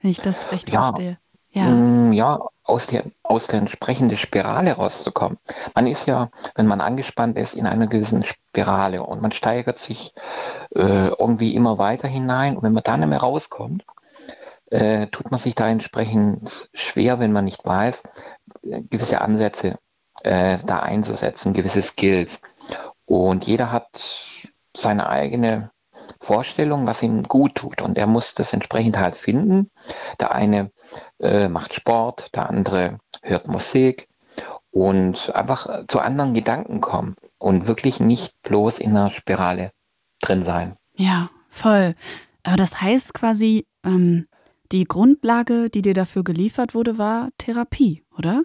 Wenn 0.00 0.10
ich 0.10 0.20
das 0.20 0.50
recht 0.50 0.70
ja, 0.70 0.86
verstehe. 0.86 1.18
Ja, 1.52 1.64
mm, 1.66 2.12
ja 2.12 2.40
aus, 2.64 2.86
der, 2.86 3.04
aus 3.22 3.46
der 3.46 3.60
entsprechenden 3.60 4.16
Spirale 4.16 4.72
rauszukommen. 4.72 5.38
Man 5.74 5.86
ist 5.86 6.06
ja, 6.06 6.30
wenn 6.54 6.66
man 6.66 6.80
angespannt 6.80 7.36
ist, 7.36 7.54
in 7.54 7.66
einer 7.66 7.86
gewissen 7.86 8.24
Spirale 8.24 9.02
und 9.02 9.20
man 9.22 9.32
steigert 9.32 9.78
sich 9.78 10.12
äh, 10.74 11.08
irgendwie 11.08 11.54
immer 11.54 11.78
weiter 11.78 12.08
hinein. 12.08 12.56
Und 12.56 12.62
wenn 12.62 12.72
man 12.72 12.82
da 12.82 12.96
nicht 12.96 13.08
mehr 13.08 13.20
rauskommt, 13.20 13.84
äh, 14.72 15.06
tut 15.08 15.30
man 15.30 15.38
sich 15.38 15.54
da 15.54 15.68
entsprechend 15.68 16.70
schwer, 16.72 17.18
wenn 17.20 17.32
man 17.32 17.44
nicht 17.44 17.64
weiß, 17.64 18.02
gewisse 18.62 19.20
Ansätze 19.20 19.78
äh, 20.22 20.56
da 20.64 20.80
einzusetzen, 20.80 21.52
gewisse 21.52 21.82
Skills. 21.82 22.40
Und 23.04 23.46
jeder 23.46 23.70
hat 23.70 23.88
seine 24.74 25.08
eigene 25.08 25.70
Vorstellung, 26.20 26.86
was 26.86 27.02
ihm 27.02 27.24
gut 27.24 27.56
tut. 27.56 27.82
Und 27.82 27.98
er 27.98 28.06
muss 28.06 28.32
das 28.32 28.54
entsprechend 28.54 28.98
halt 28.98 29.14
finden. 29.14 29.70
Der 30.20 30.32
eine 30.32 30.70
äh, 31.20 31.48
macht 31.48 31.74
Sport, 31.74 32.34
der 32.34 32.48
andere 32.48 32.98
hört 33.22 33.48
Musik. 33.48 34.08
und 34.70 35.34
einfach 35.34 35.86
zu 35.86 36.00
anderen 36.00 36.32
Gedanken 36.32 36.80
kommen 36.80 37.14
und 37.36 37.66
wirklich 37.66 38.00
nicht 38.00 38.32
bloß 38.42 38.78
in 38.78 38.96
einer 38.96 39.10
Spirale 39.10 39.72
drin 40.22 40.42
sein. 40.42 40.76
Ja, 40.94 41.28
voll. 41.50 41.94
Aber 42.42 42.56
das 42.56 42.80
heißt 42.80 43.12
quasi, 43.12 43.66
ähm, 43.84 44.26
die 44.72 44.84
Grundlage, 44.84 45.70
die 45.70 45.82
dir 45.82 45.94
dafür 45.94 46.24
geliefert 46.24 46.74
wurde, 46.74 46.98
war 46.98 47.28
Therapie, 47.38 48.04
oder? 48.16 48.42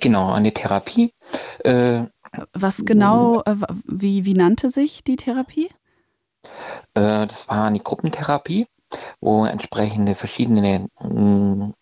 Genau, 0.00 0.32
eine 0.32 0.52
Therapie. 0.52 1.12
Äh, 1.64 2.04
Was 2.52 2.84
genau, 2.84 3.42
äh, 3.42 3.56
wie, 3.84 4.24
wie 4.24 4.34
nannte 4.34 4.70
sich 4.70 5.04
die 5.04 5.16
Therapie? 5.16 5.70
Äh, 6.94 7.26
das 7.26 7.48
war 7.48 7.64
eine 7.64 7.80
Gruppentherapie, 7.80 8.66
wo 9.20 9.44
entsprechende 9.44 10.14
verschiedene, 10.14 10.88
mh, 11.00 11.08
mm, 11.08 11.74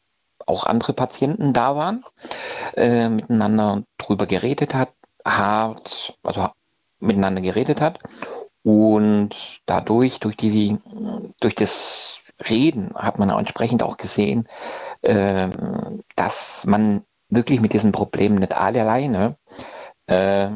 auch 0.46 0.64
andere 0.64 0.92
Patienten 0.92 1.52
da 1.52 1.76
waren, 1.76 2.04
äh, 2.74 3.08
miteinander 3.08 3.84
drüber 3.96 4.26
geredet 4.26 4.74
hat, 4.74 4.92
hat, 5.24 6.18
also 6.22 6.48
miteinander 6.98 7.40
geredet 7.40 7.80
hat 7.80 8.00
und 8.64 9.60
dadurch, 9.66 10.20
durch 10.20 10.36
die, 10.36 10.78
durch 11.40 11.54
das 11.54 12.21
Reden 12.48 12.94
hat 12.94 13.18
man 13.18 13.30
auch 13.30 13.38
entsprechend 13.38 13.82
auch 13.82 13.96
gesehen, 13.96 14.48
äh, 15.02 15.48
dass 16.16 16.66
man 16.66 17.04
wirklich 17.28 17.60
mit 17.60 17.72
diesem 17.72 17.92
Problem 17.92 18.34
nicht 18.36 18.54
alle 18.54 18.82
alleine 18.82 19.36
äh, 20.06 20.50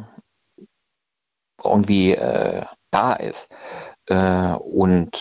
irgendwie 1.62 2.12
äh, 2.12 2.64
da 2.90 3.14
ist. 3.14 3.54
Äh, 4.06 4.52
und 4.52 5.18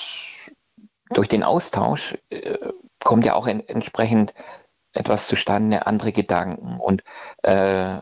durch 1.09 1.27
den 1.27 1.43
Austausch 1.43 2.17
äh, 2.29 2.57
kommt 3.03 3.25
ja 3.25 3.35
auch 3.35 3.47
en 3.47 3.67
entsprechend 3.67 4.33
etwas 4.93 5.27
zustande, 5.27 5.87
andere 5.87 6.11
Gedanken. 6.11 6.79
Und 6.79 7.03
äh, 7.43 7.99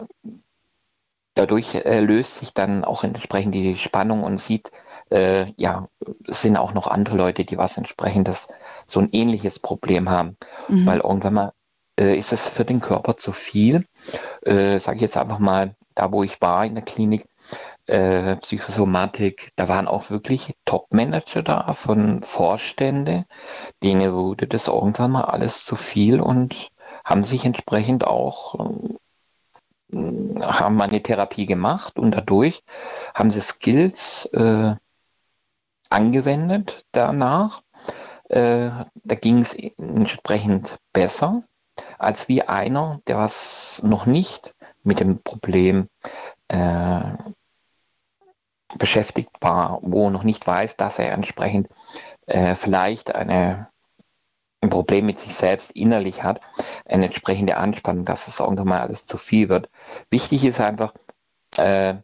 dadurch 1.35 1.75
äh, 1.75 1.99
löst 1.99 2.39
sich 2.39 2.53
dann 2.53 2.83
auch 2.83 3.03
entsprechend 3.03 3.55
die 3.55 3.75
Spannung 3.75 4.23
und 4.23 4.37
sieht, 4.37 4.71
äh, 5.09 5.51
ja, 5.57 5.87
es 6.27 6.41
sind 6.41 6.57
auch 6.57 6.73
noch 6.73 6.87
andere 6.87 7.17
Leute, 7.17 7.45
die 7.45 7.57
was 7.57 7.77
entsprechendes, 7.77 8.47
so 8.87 8.99
ein 8.99 9.09
ähnliches 9.11 9.59
Problem 9.59 10.09
haben. 10.09 10.37
Mhm. 10.67 10.85
Weil 10.85 10.99
irgendwann 10.99 11.33
mal 11.33 11.53
äh, 11.99 12.15
ist 12.17 12.33
es 12.33 12.49
für 12.49 12.65
den 12.65 12.81
Körper 12.81 13.17
zu 13.17 13.31
viel. 13.31 13.85
Äh, 14.41 14.79
Sage 14.79 14.97
ich 14.97 15.01
jetzt 15.01 15.17
einfach 15.17 15.39
mal, 15.39 15.75
da 15.95 16.11
wo 16.11 16.23
ich 16.23 16.41
war 16.41 16.65
in 16.65 16.75
der 16.75 16.83
Klinik, 16.83 17.27
äh, 17.85 18.35
Psychosomatik, 18.37 19.51
da 19.55 19.67
waren 19.67 19.87
auch 19.87 20.09
wirklich 20.09 20.55
Top-Manager 20.65 21.43
da 21.43 21.73
von 21.73 22.23
Vorstände, 22.23 23.25
denen 23.83 24.13
wurde 24.13 24.47
das 24.47 24.67
irgendwann 24.67 25.11
mal 25.11 25.25
alles 25.25 25.65
zu 25.65 25.75
viel 25.75 26.19
und 26.19 26.69
haben 27.03 27.23
sich 27.23 27.45
entsprechend 27.45 28.05
auch 28.07 28.55
äh, 28.59 28.95
haben 30.41 30.81
eine 30.81 31.01
Therapie 31.01 31.45
gemacht 31.45 31.97
und 31.97 32.11
dadurch 32.11 32.63
haben 33.13 33.31
sie 33.31 33.41
Skills 33.41 34.25
äh, 34.33 34.73
angewendet 35.89 36.85
danach. 36.91 37.61
Äh, 38.29 38.69
da 39.03 39.15
ging 39.15 39.39
es 39.39 39.53
entsprechend 39.53 40.79
besser 40.91 41.41
als 41.97 42.27
wie 42.27 42.43
einer, 42.43 43.01
der 43.07 43.17
was 43.17 43.81
noch 43.83 44.05
nicht 44.05 44.55
mit 44.83 44.99
dem 44.99 45.21
Problem 45.21 45.87
äh, 46.47 47.01
beschäftigt 48.77 49.31
war, 49.41 49.79
wo 49.81 50.09
noch 50.09 50.23
nicht 50.23 50.45
weiß, 50.45 50.77
dass 50.77 50.99
er 50.99 51.11
entsprechend 51.11 51.67
äh, 52.25 52.55
vielleicht 52.55 53.13
eine, 53.13 53.69
ein 54.63 54.69
Problem 54.69 55.05
mit 55.05 55.19
sich 55.19 55.35
selbst 55.35 55.71
innerlich 55.71 56.23
hat, 56.23 56.41
eine 56.85 57.05
entsprechende 57.05 57.57
Anspannung, 57.57 58.05
dass 58.05 58.27
es 58.27 58.39
irgendwann 58.39 58.69
mal 58.69 58.81
alles 58.81 59.05
zu 59.05 59.17
viel 59.17 59.49
wird. 59.49 59.69
Wichtig 60.09 60.45
ist 60.45 60.61
einfach, 60.61 60.93
äh, 61.57 61.95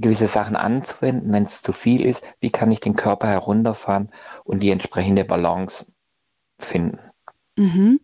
gewisse 0.00 0.28
Sachen 0.28 0.54
anzuwenden, 0.54 1.32
wenn 1.32 1.42
es 1.42 1.62
zu 1.62 1.72
viel 1.72 2.04
ist, 2.04 2.24
wie 2.40 2.50
kann 2.50 2.70
ich 2.70 2.80
den 2.80 2.94
Körper 2.94 3.26
herunterfahren 3.26 4.10
und 4.44 4.62
die 4.62 4.70
entsprechende 4.70 5.24
Balance 5.24 5.86
finden. 6.60 7.00
Mhm. 7.56 7.98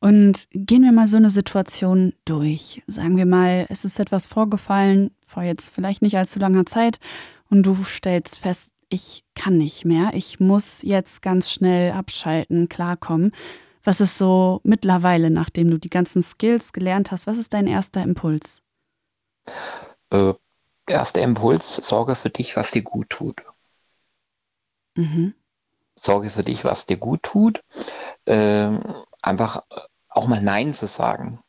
Und 0.00 0.48
gehen 0.52 0.82
wir 0.82 0.92
mal 0.92 1.06
so 1.06 1.16
eine 1.16 1.30
Situation 1.30 2.12
durch. 2.24 2.82
Sagen 2.86 3.16
wir 3.16 3.26
mal, 3.26 3.66
es 3.68 3.84
ist 3.84 3.98
etwas 3.98 4.26
vorgefallen, 4.26 5.10
vor 5.22 5.42
jetzt 5.42 5.74
vielleicht 5.74 6.02
nicht 6.02 6.16
allzu 6.16 6.38
langer 6.38 6.66
Zeit, 6.66 6.98
und 7.50 7.64
du 7.64 7.82
stellst 7.82 8.40
fest, 8.40 8.70
ich 8.88 9.24
kann 9.34 9.58
nicht 9.58 9.84
mehr, 9.84 10.10
ich 10.14 10.40
muss 10.40 10.82
jetzt 10.82 11.22
ganz 11.22 11.50
schnell 11.50 11.92
abschalten, 11.92 12.68
klarkommen. 12.68 13.32
Was 13.84 14.00
ist 14.00 14.18
so 14.18 14.60
mittlerweile, 14.64 15.30
nachdem 15.30 15.70
du 15.70 15.78
die 15.78 15.90
ganzen 15.90 16.22
Skills 16.22 16.72
gelernt 16.72 17.12
hast, 17.12 17.26
was 17.26 17.38
ist 17.38 17.54
dein 17.54 17.66
erster 17.66 18.02
Impuls? 18.02 18.62
Äh, 20.10 20.34
erster 20.86 21.22
Impuls, 21.22 21.76
sorge 21.76 22.14
für 22.14 22.30
dich, 22.30 22.56
was 22.56 22.70
dir 22.70 22.82
gut 22.82 23.10
tut. 23.10 23.42
Mhm. 24.96 25.34
Sorge 25.96 26.30
für 26.30 26.42
dich, 26.42 26.64
was 26.64 26.86
dir 26.86 26.96
gut 26.96 27.22
tut. 27.22 27.62
Ähm, 28.26 28.82
einfach 29.22 29.62
auch 30.08 30.26
mal 30.26 30.42
Nein 30.42 30.72
zu 30.72 30.86
sagen. 30.86 31.40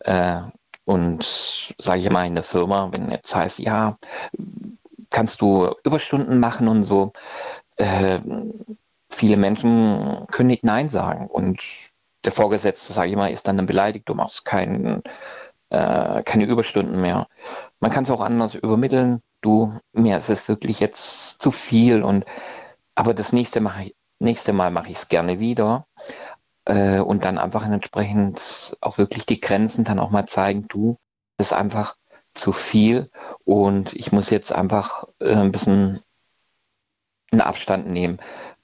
Äh, 0.00 0.42
und 0.84 1.74
sage 1.78 2.00
ich 2.00 2.10
mal 2.10 2.26
in 2.26 2.34
der 2.34 2.44
Firma, 2.44 2.92
wenn 2.92 3.10
jetzt 3.10 3.34
heißt, 3.34 3.58
ja, 3.58 3.96
kannst 5.14 5.40
du 5.40 5.72
Überstunden 5.84 6.40
machen 6.40 6.66
und 6.66 6.82
so, 6.82 7.12
äh, 7.76 8.18
viele 9.08 9.36
Menschen 9.36 10.26
können 10.32 10.48
nicht 10.48 10.64
Nein 10.64 10.88
sagen. 10.88 11.28
Und 11.28 11.60
der 12.24 12.32
Vorgesetzte, 12.32 12.92
sage 12.92 13.10
ich 13.10 13.16
mal, 13.16 13.30
ist 13.30 13.46
dann, 13.46 13.56
dann 13.56 13.66
beleidigt, 13.66 14.08
du 14.08 14.14
machst 14.14 14.44
kein, 14.44 15.02
äh, 15.70 16.22
keine 16.24 16.46
Überstunden 16.46 17.00
mehr. 17.00 17.28
Man 17.78 17.92
kann 17.92 18.02
es 18.02 18.10
auch 18.10 18.22
anders 18.22 18.56
übermitteln, 18.56 19.22
du, 19.40 19.78
mir 19.92 20.18
ist 20.18 20.30
es 20.30 20.48
wirklich 20.48 20.80
jetzt 20.80 21.40
zu 21.40 21.52
viel 21.52 22.02
und 22.02 22.24
aber 22.96 23.14
das 23.14 23.32
nächste, 23.32 23.60
mach 23.60 23.80
ich, 23.80 23.94
nächste 24.18 24.52
Mal 24.52 24.72
mache 24.72 24.88
ich 24.88 24.96
es 24.96 25.08
gerne 25.08 25.38
wieder 25.38 25.86
äh, 26.64 26.98
und 26.98 27.24
dann 27.24 27.38
einfach 27.38 27.64
entsprechend 27.64 28.76
auch 28.80 28.98
wirklich 28.98 29.26
die 29.26 29.40
Grenzen 29.40 29.84
dann 29.84 30.00
auch 30.00 30.10
mal 30.10 30.26
zeigen, 30.26 30.66
du, 30.68 30.96
das 31.36 31.48
ist 31.48 31.52
einfach 31.52 31.94
zu 32.34 32.52
viel 32.52 33.10
und 33.44 33.92
ich 33.94 34.12
muss 34.12 34.30
jetzt 34.30 34.52
einfach 34.52 35.04
äh, 35.20 35.34
ein 35.34 35.52
bisschen 35.52 36.00
einen 37.30 37.40
Abstand 37.40 37.88
nehmen. 37.88 38.18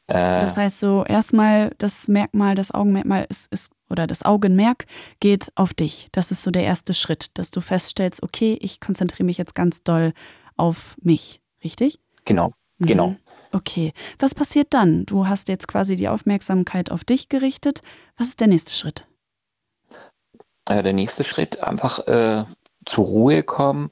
Äh, 0.06 0.40
das 0.40 0.56
heißt 0.56 0.80
so, 0.80 1.04
erstmal 1.04 1.72
das 1.78 2.08
Merkmal, 2.08 2.54
das 2.54 2.72
Augenmerkmal 2.72 3.26
ist, 3.28 3.50
ist, 3.52 3.72
oder 3.88 4.06
das 4.06 4.24
Augenmerk 4.24 4.86
geht 5.20 5.52
auf 5.54 5.72
dich. 5.72 6.08
Das 6.12 6.30
ist 6.30 6.42
so 6.42 6.50
der 6.50 6.64
erste 6.64 6.94
Schritt, 6.94 7.38
dass 7.38 7.50
du 7.50 7.60
feststellst, 7.60 8.22
okay, 8.22 8.58
ich 8.60 8.80
konzentriere 8.80 9.24
mich 9.24 9.38
jetzt 9.38 9.54
ganz 9.54 9.82
doll 9.82 10.12
auf 10.56 10.96
mich, 11.00 11.40
richtig? 11.62 12.00
Genau. 12.24 12.52
Genau. 12.80 13.08
Mhm. 13.08 13.16
Okay. 13.52 13.92
Was 14.18 14.34
passiert 14.34 14.68
dann? 14.70 15.04
Du 15.04 15.28
hast 15.28 15.48
jetzt 15.48 15.68
quasi 15.68 15.96
die 15.96 16.08
Aufmerksamkeit 16.08 16.90
auf 16.90 17.04
dich 17.04 17.28
gerichtet. 17.28 17.82
Was 18.16 18.28
ist 18.28 18.40
der 18.40 18.46
nächste 18.46 18.72
Schritt? 18.72 19.06
Äh, 20.66 20.82
der 20.82 20.94
nächste 20.94 21.22
Schritt, 21.22 21.62
einfach 21.62 22.06
äh, 22.06 22.44
zur 22.90 23.04
Ruhe 23.04 23.42
kommen 23.42 23.90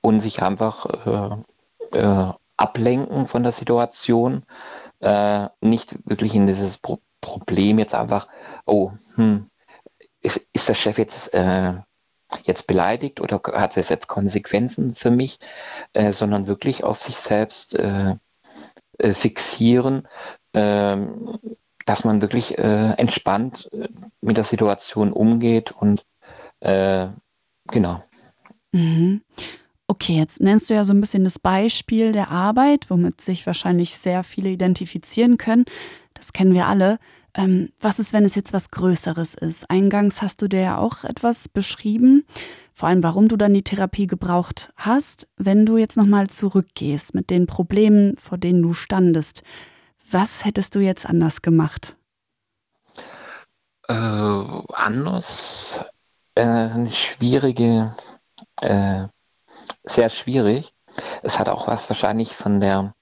und 0.00 0.20
sich 0.20 0.42
einfach 0.42 0.86
äh, 1.94 1.98
äh 1.98 2.32
ablenken 2.60 3.26
von 3.26 3.42
der 3.42 3.52
Situation. 3.52 4.44
Äh, 5.00 5.48
nicht 5.62 5.96
wirklich 6.08 6.34
in 6.34 6.46
dieses 6.46 6.78
Pro 6.78 6.98
Problem 7.22 7.78
jetzt 7.78 7.94
einfach, 7.94 8.28
oh, 8.64 8.92
hm, 9.16 9.50
ist, 10.22 10.48
ist 10.54 10.70
der 10.70 10.74
Chef 10.74 10.96
jetzt 10.96 11.34
äh, 11.34 11.74
jetzt 12.44 12.66
beleidigt 12.66 13.20
oder 13.20 13.42
hat 13.52 13.76
es 13.76 13.90
jetzt 13.90 14.08
Konsequenzen 14.08 14.94
für 14.94 15.10
mich, 15.10 15.38
äh, 15.92 16.12
sondern 16.12 16.46
wirklich 16.46 16.82
auf 16.82 16.98
sich 16.98 17.16
selbst 17.16 17.74
äh, 17.74 18.16
fixieren, 18.98 20.08
ähm, 20.54 21.38
dass 21.84 22.04
man 22.04 22.22
wirklich 22.22 22.56
entspannt 22.58 23.70
mit 24.20 24.36
der 24.36 24.44
Situation 24.44 25.12
umgeht 25.12 25.72
und 25.72 26.04
genau. 26.60 28.00
Mhm. 28.72 29.22
Okay, 29.86 30.16
jetzt 30.16 30.40
nennst 30.40 30.70
du 30.70 30.74
ja 30.74 30.84
so 30.84 30.92
ein 30.92 31.00
bisschen 31.00 31.24
das 31.24 31.38
Beispiel 31.38 32.12
der 32.12 32.30
Arbeit, 32.30 32.90
womit 32.90 33.20
sich 33.20 33.46
wahrscheinlich 33.46 33.96
sehr 33.96 34.22
viele 34.22 34.50
identifizieren 34.50 35.36
können. 35.36 35.64
Das 36.14 36.32
kennen 36.32 36.54
wir 36.54 36.66
alle. 36.66 36.98
Ähm, 37.34 37.70
was 37.80 37.98
ist, 37.98 38.12
wenn 38.12 38.24
es 38.24 38.34
jetzt 38.34 38.52
was 38.52 38.70
Größeres 38.70 39.34
ist? 39.34 39.70
Eingangs 39.70 40.22
hast 40.22 40.42
du 40.42 40.48
dir 40.48 40.60
ja 40.60 40.78
auch 40.78 41.04
etwas 41.04 41.48
beschrieben, 41.48 42.24
vor 42.74 42.88
allem 42.88 43.02
warum 43.02 43.28
du 43.28 43.36
dann 43.36 43.54
die 43.54 43.62
Therapie 43.62 44.06
gebraucht 44.06 44.72
hast. 44.76 45.28
Wenn 45.36 45.66
du 45.66 45.76
jetzt 45.76 45.96
nochmal 45.96 46.28
zurückgehst 46.28 47.14
mit 47.14 47.30
den 47.30 47.46
Problemen, 47.46 48.16
vor 48.16 48.38
denen 48.38 48.62
du 48.62 48.74
standest, 48.74 49.42
was 50.10 50.44
hättest 50.44 50.74
du 50.74 50.80
jetzt 50.80 51.06
anders 51.06 51.42
gemacht? 51.42 51.96
Äh, 53.88 53.92
anders? 53.92 55.90
Äh, 56.34 56.42
eine 56.42 56.90
schwierige, 56.90 57.92
äh, 58.60 59.06
sehr 59.84 60.08
schwierig. 60.08 60.72
Es 61.22 61.38
hat 61.38 61.48
auch 61.48 61.66
was 61.66 61.88
wahrscheinlich 61.88 62.34
von 62.34 62.60
der 62.60 62.94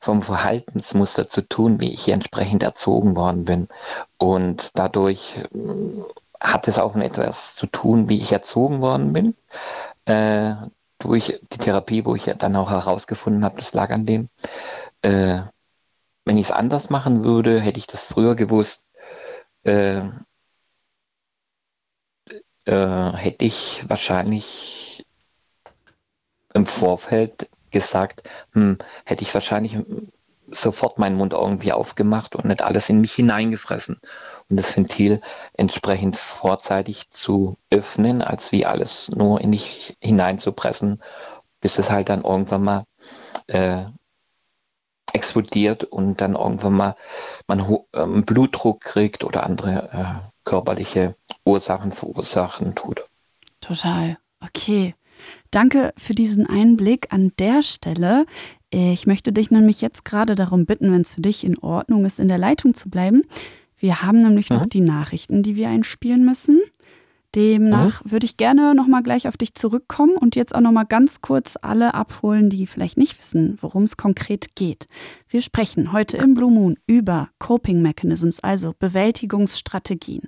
vom 0.00 0.22
Verhaltensmuster 0.22 1.28
zu 1.28 1.42
tun, 1.42 1.80
wie 1.80 1.92
ich 1.92 2.08
entsprechend 2.08 2.62
erzogen 2.62 3.16
worden 3.16 3.44
bin. 3.44 3.68
Und 4.16 4.70
dadurch 4.74 5.36
äh, 5.54 6.02
hat 6.40 6.68
es 6.68 6.78
auch 6.78 6.96
etwas 6.96 7.54
zu 7.56 7.66
tun, 7.66 8.08
wie 8.08 8.16
ich 8.18 8.32
erzogen 8.32 8.80
worden 8.80 9.12
bin. 9.12 9.34
Äh, 10.06 10.54
durch 10.98 11.40
die 11.52 11.58
Therapie, 11.58 12.04
wo 12.04 12.14
ich 12.14 12.24
dann 12.24 12.56
auch 12.56 12.70
herausgefunden 12.70 13.44
habe, 13.44 13.56
das 13.56 13.74
lag 13.74 13.90
an 13.90 14.06
dem. 14.06 14.28
Äh, 15.02 15.40
wenn 16.24 16.38
ich 16.38 16.46
es 16.46 16.52
anders 16.52 16.90
machen 16.90 17.24
würde, 17.24 17.60
hätte 17.60 17.78
ich 17.78 17.86
das 17.86 18.04
früher 18.04 18.34
gewusst, 18.34 18.84
äh, 19.64 20.00
äh, 22.68 23.12
hätte 23.16 23.46
ich 23.46 23.88
wahrscheinlich 23.88 25.06
im 26.52 26.66
Vorfeld 26.66 27.48
gesagt, 27.70 28.28
hm, 28.52 28.78
hätte 29.04 29.22
ich 29.22 29.32
wahrscheinlich 29.32 29.78
sofort 30.50 30.98
meinen 30.98 31.16
Mund 31.16 31.32
irgendwie 31.32 31.72
aufgemacht 31.72 32.36
und 32.36 32.44
nicht 32.46 32.62
alles 32.62 32.88
in 32.88 33.00
mich 33.00 33.12
hineingefressen. 33.12 33.98
Und 34.48 34.58
das 34.58 34.76
Ventil 34.76 35.20
entsprechend 35.54 36.16
vorzeitig 36.16 37.10
zu 37.10 37.56
öffnen, 37.70 38.22
als 38.22 38.52
wie 38.52 38.66
alles 38.66 39.10
nur 39.10 39.40
in 39.40 39.52
dich 39.52 39.96
hineinzupressen, 40.00 41.02
bis 41.60 41.78
es 41.78 41.90
halt 41.90 42.08
dann 42.10 42.22
irgendwann 42.22 42.64
mal 42.64 42.84
äh, 43.46 43.84
explodiert 45.12 45.84
und 45.84 46.20
dann 46.20 46.34
irgendwann 46.34 46.74
mal 46.74 46.96
man 47.46 47.78
ähm, 47.94 48.24
Blutdruck 48.24 48.80
kriegt 48.80 49.24
oder 49.24 49.44
andere 49.44 49.88
äh, 49.92 50.37
körperliche 50.48 51.14
Ursachen 51.44 51.92
verursachen 51.92 52.74
tut. 52.74 53.04
Total. 53.60 54.16
Okay. 54.40 54.94
Danke 55.50 55.92
für 55.98 56.14
diesen 56.14 56.46
Einblick 56.46 57.12
an 57.12 57.32
der 57.38 57.62
Stelle. 57.62 58.24
Ich 58.70 59.06
möchte 59.06 59.30
dich 59.30 59.50
nämlich 59.50 59.82
jetzt 59.82 60.06
gerade 60.06 60.34
darum 60.34 60.64
bitten, 60.64 60.90
wenn 60.90 61.02
es 61.02 61.14
für 61.14 61.20
dich 61.20 61.44
in 61.44 61.58
Ordnung 61.58 62.06
ist, 62.06 62.18
in 62.18 62.28
der 62.28 62.38
Leitung 62.38 62.72
zu 62.72 62.88
bleiben. 62.88 63.24
Wir 63.76 64.02
haben 64.02 64.20
nämlich 64.20 64.48
mhm. 64.48 64.56
noch 64.56 64.66
die 64.66 64.80
Nachrichten, 64.80 65.42
die 65.42 65.56
wir 65.56 65.68
einspielen 65.68 66.24
müssen. 66.24 66.60
Demnach 67.34 68.00
würde 68.04 68.26
ich 68.26 68.36
gerne 68.36 68.74
nochmal 68.74 69.02
gleich 69.02 69.28
auf 69.28 69.36
dich 69.36 69.54
zurückkommen 69.54 70.16
und 70.16 70.34
jetzt 70.34 70.54
auch 70.54 70.60
nochmal 70.60 70.86
ganz 70.86 71.20
kurz 71.20 71.56
alle 71.60 71.94
abholen, 71.94 72.48
die 72.48 72.66
vielleicht 72.66 72.96
nicht 72.96 73.18
wissen, 73.18 73.58
worum 73.60 73.82
es 73.82 73.96
konkret 73.96 74.54
geht. 74.56 74.88
Wir 75.28 75.42
sprechen 75.42 75.92
heute 75.92 76.16
im 76.16 76.34
Blue 76.34 76.50
Moon 76.50 76.78
über 76.86 77.28
Coping 77.38 77.82
Mechanisms, 77.82 78.40
also 78.40 78.74
Bewältigungsstrategien 78.78 80.22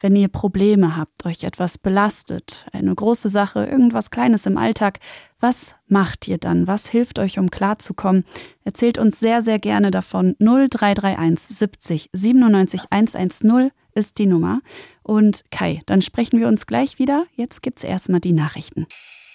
wenn 0.00 0.16
ihr 0.16 0.28
Probleme 0.28 0.96
habt, 0.96 1.26
euch 1.26 1.44
etwas 1.44 1.78
belastet, 1.78 2.66
eine 2.72 2.94
große 2.94 3.28
Sache, 3.28 3.66
irgendwas 3.66 4.10
Kleines 4.10 4.46
im 4.46 4.56
Alltag, 4.56 4.98
was 5.38 5.76
macht 5.86 6.26
ihr 6.26 6.38
dann? 6.38 6.66
Was 6.66 6.88
hilft 6.88 7.18
euch, 7.18 7.38
um 7.38 7.50
klarzukommen? 7.50 8.24
Erzählt 8.64 8.98
uns 8.98 9.20
sehr, 9.20 9.42
sehr 9.42 9.58
gerne 9.58 9.90
davon. 9.90 10.36
0331 10.38 11.56
70 11.56 12.10
97 12.12 12.84
110 12.90 13.70
ist 13.94 14.18
die 14.18 14.26
Nummer. 14.26 14.60
Und 15.02 15.44
Kai, 15.50 15.80
dann 15.86 16.02
sprechen 16.02 16.40
wir 16.40 16.48
uns 16.48 16.66
gleich 16.66 16.98
wieder. 16.98 17.26
Jetzt 17.36 17.62
gibt's 17.62 17.84
erstmal 17.84 18.20
die 18.20 18.32
Nachrichten. 18.32 18.86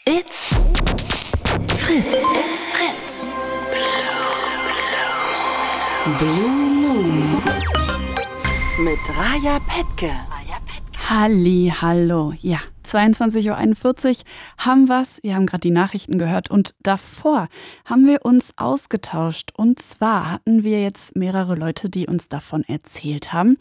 It's 0.06 0.56
Fritz. 1.78 2.06
It's 2.06 2.68
Fritz. 2.68 3.26
Blue 6.20 6.70
Moon. 6.82 7.41
Mit 8.80 8.99
Raja 9.18 9.60
Petke. 9.60 10.12
Halli, 11.08 11.72
hallo. 11.82 12.34
Ja, 12.41 12.60
22.41 12.84 13.45
Uhr 13.49 14.24
haben 14.58 14.89
wir's. 14.89 15.20
Wir 15.22 15.36
haben 15.36 15.45
gerade 15.45 15.62
die 15.62 15.70
Nachrichten 15.70 16.18
gehört 16.18 16.49
und 16.49 16.74
davor 16.82 17.47
haben 17.86 18.08
wir 18.08 18.26
uns 18.26 18.53
ausgetauscht. 18.58 19.51
Und 19.56 19.80
zwar 19.80 20.32
hatten 20.32 20.64
wir 20.64 20.82
jetzt 20.82 21.16
mehrere 21.16 21.53
Leute, 21.53 21.89
die 21.89 22.08
uns 22.08 22.28
davon 22.28 22.64
erzählt 22.64 23.34
haben, 23.34 23.58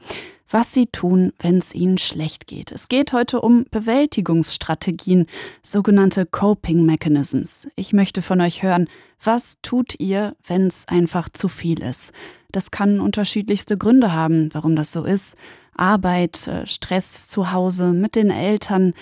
was 0.54 0.72
sie 0.72 0.86
tun, 0.86 1.32
wenn 1.40 1.58
es 1.58 1.74
ihnen 1.74 1.98
schlecht 1.98 2.46
geht. 2.46 2.70
Es 2.70 2.86
geht 2.86 3.12
heute 3.12 3.40
um 3.40 3.66
Bewältigungsstrategien, 3.72 5.26
sogenannte 5.64 6.26
Coping 6.26 6.86
Mechanisms. 6.86 7.66
Ich 7.74 7.92
möchte 7.92 8.22
von 8.22 8.40
euch 8.40 8.62
hören, 8.62 8.88
was 9.20 9.56
tut 9.62 9.98
ihr, 9.98 10.36
wenn 10.46 10.68
es 10.68 10.86
einfach 10.86 11.28
zu 11.28 11.48
viel 11.48 11.82
ist? 11.82 12.12
Das 12.52 12.70
kann 12.70 13.00
unterschiedlichste 13.00 13.76
Gründe 13.76 14.12
haben, 14.12 14.48
warum 14.54 14.76
das 14.76 14.92
so 14.92 15.02
ist. 15.02 15.34
Arbeit, 15.74 16.46
äh, 16.46 16.68
Stress 16.68 17.26
zu 17.26 17.50
Hause 17.50 17.92
mit 17.92 18.14
den 18.14 18.30
Eltern, 18.30 18.92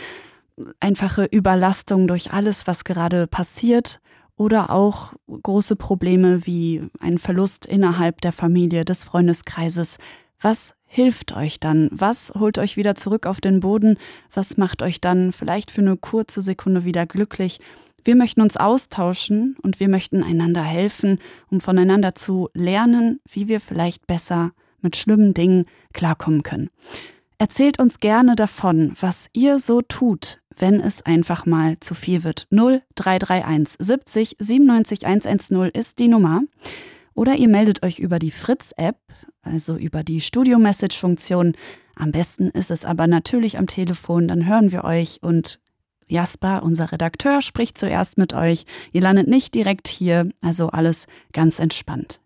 einfache 0.81 1.27
Überlastung 1.27 2.09
durch 2.09 2.33
alles, 2.33 2.67
was 2.67 2.85
gerade 2.85 3.27
passiert 3.27 4.01
oder 4.37 4.71
auch 4.71 5.13
große 5.29 5.77
Probleme 5.77 6.47
wie 6.47 6.81
ein 6.99 7.19
Verlust 7.19 7.67
innerhalb 7.67 8.23
der 8.23 8.33
Familie, 8.33 8.87
des 8.87 9.05
Freundeskreises. 9.05 9.99
Was 10.43 10.75
hilft 10.87 11.37
euch 11.37 11.61
dann? 11.61 11.89
Was 11.93 12.33
holt 12.37 12.59
euch 12.59 12.77
wieder 12.77 12.97
zurück 12.97 13.27
auf 13.27 13.41
den 13.41 13.61
Boden? 13.61 13.97
Was 14.33 14.57
macht 14.57 14.83
euch 14.83 15.01
dann 15.01 15.33
vielleicht 15.33 15.71
für 15.71 15.83
eine 15.83 15.97
kurze 15.97 16.43
Sekunde 16.43 16.85
wieder 16.85 17.07
glücklich? 17.07 17.61
Wir 18.03 18.17
möchten 18.17 18.43
uns 18.43 18.57
austauschen 18.57 19.57
und 19.63 19.79
wir 19.79 19.89
möchten 19.89 20.25
einander 20.25 20.65
helfen, 20.65 21.21
um 21.49 21.61
voneinander 21.61 22.17
zu 22.17 22.49
lernen, 22.55 23.21
wie 23.31 23.47
wir 23.47 23.61
vielleicht 23.61 24.09
besser 24.09 24.51
mit 24.81 24.97
schlimmen 24.97 25.33
Dingen 25.33 25.67
klarkommen 25.93 26.43
können. 26.43 26.71
Erzählt 27.39 27.79
uns 27.79 28.01
gerne 28.01 28.35
davon, 28.35 28.95
was 29.01 29.29
ihr 29.33 29.61
so 29.61 29.81
tut, 29.81 30.41
wenn 30.59 30.81
es 30.81 31.03
einfach 31.03 31.47
mal 31.47 31.79
zu 31.79 31.95
viel 31.95 32.25
wird. 32.25 32.49
0331 32.51 33.77
70 33.79 34.37
97 34.41 35.07
110 35.07 35.71
ist 35.73 36.01
die 36.01 36.09
Nummer. 36.09 36.43
Oder 37.15 37.37
ihr 37.37 37.49
meldet 37.49 37.85
euch 37.85 37.99
über 37.99 38.19
die 38.19 38.31
Fritz-App, 38.31 38.97
also 39.43 39.77
über 39.77 40.03
die 40.03 40.21
Studio-Message-Funktion. 40.21 41.55
Am 41.95 42.13
besten 42.13 42.49
ist 42.51 42.71
es 42.71 42.85
aber 42.85 43.07
natürlich 43.07 43.59
am 43.59 43.67
Telefon, 43.67 44.29
dann 44.29 44.47
hören 44.47 44.73
wir 44.73 44.85
euch 44.85 45.23
und 45.23 45.61
Jasper, 46.07 46.63
unser 46.63 46.93
Redakteur, 46.93 47.43
spricht 47.43 47.79
zuerst 47.79 48.19
mit 48.19 48.35
euch. 48.35 48.65
Ihr 48.93 49.01
landet 49.01 49.29
nicht 49.29 49.55
direkt 49.55 49.89
hier, 49.89 50.29
also 50.41 50.69
alles 50.69 51.07
ganz 51.33 51.59
entspannt. 51.59 52.22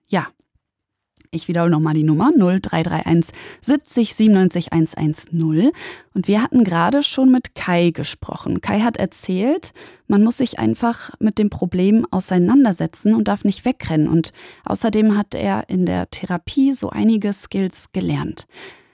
Ich 1.37 1.49
wiederhole 1.49 1.71
nochmal 1.71 1.95
die 1.95 2.03
Nummer 2.03 2.31
0331 2.33 3.35
70 3.61 4.15
97 4.15 4.73
110. 4.73 5.71
Und 6.15 6.29
wir 6.29 6.43
hatten 6.43 6.65
gerade 6.65 7.03
schon 7.03 7.31
mit 7.31 7.55
Kai 7.55 7.91
gesprochen. 7.91 8.61
Kai 8.61 8.81
hat 8.81 8.97
erzählt, 8.97 9.73
man 10.09 10.25
muss 10.25 10.39
sich 10.39 10.59
einfach 10.59 11.11
mit 11.21 11.39
dem 11.39 11.51
Problem 11.51 12.07
auseinandersetzen 12.11 13.15
und 13.15 13.29
darf 13.29 13.45
nicht 13.45 13.65
wegrennen. 13.65 14.09
Und 14.09 14.33
außerdem 14.65 15.17
hat 15.17 15.35
er 15.35 15.69
in 15.69 15.85
der 15.85 16.11
Therapie 16.11 16.73
so 16.73 16.91
einige 16.91 17.33
Skills 17.33 17.93
gelernt. 17.93 18.47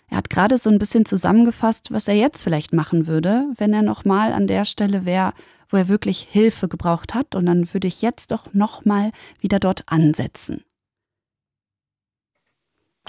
Er 0.09 0.19
hat 0.19 0.29
gerade 0.29 0.59
so 0.59 0.69
ein 0.69 0.79
bisschen 0.79 1.07
zusammengefasst, 1.07 1.93
was 1.93 2.09
er 2.09 2.15
jetzt 2.15 2.43
vielleicht 2.43 2.75
machen 2.75 3.07
würde, 3.07 3.47
wenn 3.57 3.73
er 3.73 3.83
nochmal 3.83 4.33
an 4.33 4.47
der 4.47 4.67
Stelle 4.67 5.07
wäre, 5.07 5.33
wo 5.71 5.79
er 5.79 5.89
wirklich 5.89 6.29
Hilfe 6.31 6.69
gebraucht 6.69 7.15
hat. 7.15 7.35
Und 7.35 7.47
dann 7.47 7.73
würde 7.73 7.89
ich 7.89 8.03
jetzt 8.03 8.31
doch 8.31 8.53
nochmal 8.53 9.13
wieder 9.41 9.59
dort 9.59 9.85
ansetzen. 9.87 10.65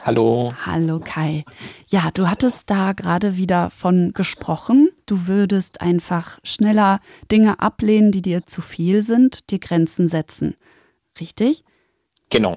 Hallo. 0.01 0.53
Hallo 0.65 0.99
Kai. 0.99 1.45
Ja, 1.87 2.09
du 2.13 2.29
hattest 2.29 2.69
da 2.69 2.91
gerade 2.93 3.37
wieder 3.37 3.69
von 3.69 4.11
gesprochen. 4.13 4.89
Du 5.05 5.27
würdest 5.27 5.81
einfach 5.81 6.39
schneller 6.43 6.99
Dinge 7.31 7.59
ablehnen, 7.59 8.11
die 8.11 8.21
dir 8.21 8.45
zu 8.45 8.61
viel 8.61 9.01
sind, 9.01 9.49
dir 9.49 9.59
Grenzen 9.59 10.07
setzen. 10.07 10.55
Richtig? 11.19 11.63
Genau. 12.29 12.55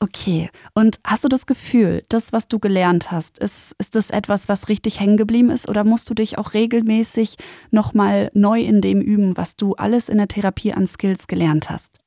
Okay. 0.00 0.50
Und 0.74 1.00
hast 1.04 1.24
du 1.24 1.28
das 1.28 1.46
Gefühl, 1.46 2.04
das, 2.08 2.32
was 2.32 2.48
du 2.48 2.58
gelernt 2.58 3.10
hast, 3.10 3.38
ist, 3.38 3.74
ist 3.78 3.94
das 3.94 4.10
etwas, 4.10 4.48
was 4.48 4.68
richtig 4.68 5.00
hängen 5.00 5.16
geblieben 5.16 5.50
ist? 5.50 5.68
Oder 5.68 5.84
musst 5.84 6.10
du 6.10 6.14
dich 6.14 6.36
auch 6.36 6.54
regelmäßig 6.54 7.36
nochmal 7.70 8.30
neu 8.34 8.60
in 8.60 8.80
dem 8.80 9.00
üben, 9.00 9.36
was 9.36 9.56
du 9.56 9.74
alles 9.74 10.08
in 10.08 10.18
der 10.18 10.28
Therapie 10.28 10.72
an 10.72 10.86
Skills 10.86 11.26
gelernt 11.26 11.70
hast? 11.70 12.03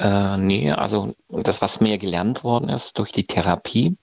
Äh, 0.00 0.38
nee, 0.38 0.72
also 0.72 1.14
das, 1.28 1.60
was 1.60 1.80
mir 1.82 1.98
gelernt 1.98 2.42
worden 2.42 2.70
ist 2.70 2.98
durch 2.98 3.12
die 3.12 3.24
Therapie, 3.24 3.98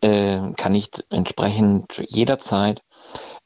äh, 0.00 0.52
kann 0.56 0.74
ich 0.74 0.88
entsprechend 1.10 2.00
jederzeit 2.08 2.80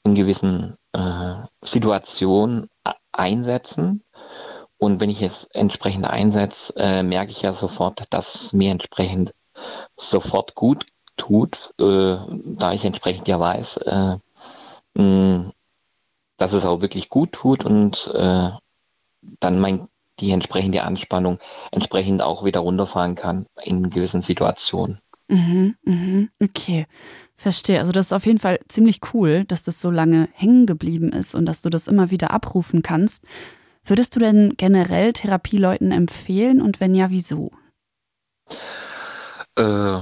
in 0.05 0.15
gewissen 0.15 0.77
äh, 0.93 1.35
Situationen 1.63 2.69
einsetzen. 3.13 4.05
Und 4.77 5.01
wenn 5.01 5.09
ich 5.11 5.23
es 5.23 5.45
entsprechend 5.53 6.07
einsetze, 6.07 6.75
äh, 6.77 7.03
merke 7.03 7.33
ich 7.33 7.43
ja 7.43 7.53
sofort, 7.55 8.05
dass 8.11 8.35
es 8.35 8.53
mir 8.53 8.73
entsprechend 8.73 9.33
sofort 9.97 10.55
gut 10.55 10.85
tut, 11.17 11.75
äh, 11.81 12.17
da 12.45 12.73
ich 12.75 12.85
entsprechend 12.85 13.27
ja 13.29 13.41
weiß, 13.41 13.79
äh, 13.79 14.17
mh, 14.95 15.51
dass 16.37 16.53
es 16.53 16.67
auch 16.67 16.83
wirklich 16.83 17.09
gut 17.09 17.33
tut 17.33 17.65
und 17.65 18.11
äh, 18.15 18.51
dann 19.41 19.61
mein 19.61 19.90
die 20.21 20.31
entsprechende 20.31 20.83
Anspannung 20.83 21.39
entsprechend 21.73 22.23
auch 22.23 22.45
wieder 22.45 22.61
runterfahren 22.61 23.15
kann 23.15 23.47
in 23.63 23.91
gewissen 23.91 24.23
Situationen. 24.23 25.01
Mhm, 25.29 25.77
mhm, 25.85 26.31
okay, 26.43 26.87
verstehe. 27.37 27.79
Also 27.79 27.93
das 27.93 28.07
ist 28.07 28.13
auf 28.13 28.27
jeden 28.27 28.41
Fall 28.41 28.59
ziemlich 28.69 29.01
cool, 29.15 29.45
dass 29.45 29.63
das 29.63 29.81
so 29.81 29.91
lange 29.91 30.29
hängen 30.33 30.67
geblieben 30.67 31.13
ist 31.13 31.35
und 31.35 31.47
dass 31.47 31.63
du 31.63 31.71
das 31.71 31.87
immer 31.87 32.11
wieder 32.11 32.33
abrufen 32.33 32.83
kannst. 32.83 33.25
Würdest 33.85 34.15
du 34.17 34.21
denn 34.21 34.55
generell 34.57 35.13
Therapieleuten 35.13 35.93
empfehlen 35.93 36.61
und 36.61 36.81
wenn 36.81 36.95
ja, 36.95 37.11
wieso? 37.11 37.51
Äh, 39.57 39.99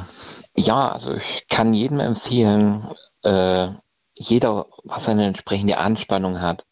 ja, 0.56 0.88
also 0.90 1.14
ich 1.14 1.46
kann 1.48 1.74
jedem 1.74 2.00
empfehlen, 2.00 2.88
äh, 3.22 3.68
jeder, 4.14 4.66
was 4.84 5.08
eine 5.08 5.26
entsprechende 5.26 5.78
Anspannung 5.78 6.40
hat, 6.40 6.64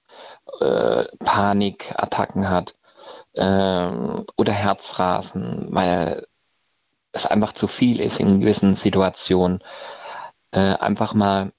äh, 0.61 1.05
Panikattacken 1.21 2.49
hat 2.49 2.75
äh, 3.37 3.91
oder 4.37 4.53
Herzrasen, 4.53 5.68
weil 5.70 6.26
es 7.12 7.26
einfach 7.26 7.53
zu 7.53 7.66
viel 7.68 8.01
ist 8.01 8.20
in 8.20 8.41
gewissen 8.41 8.74
Situationen, 8.74 9.62
äh, 10.51 10.74
einfach 10.74 11.14
mal, 11.14 11.53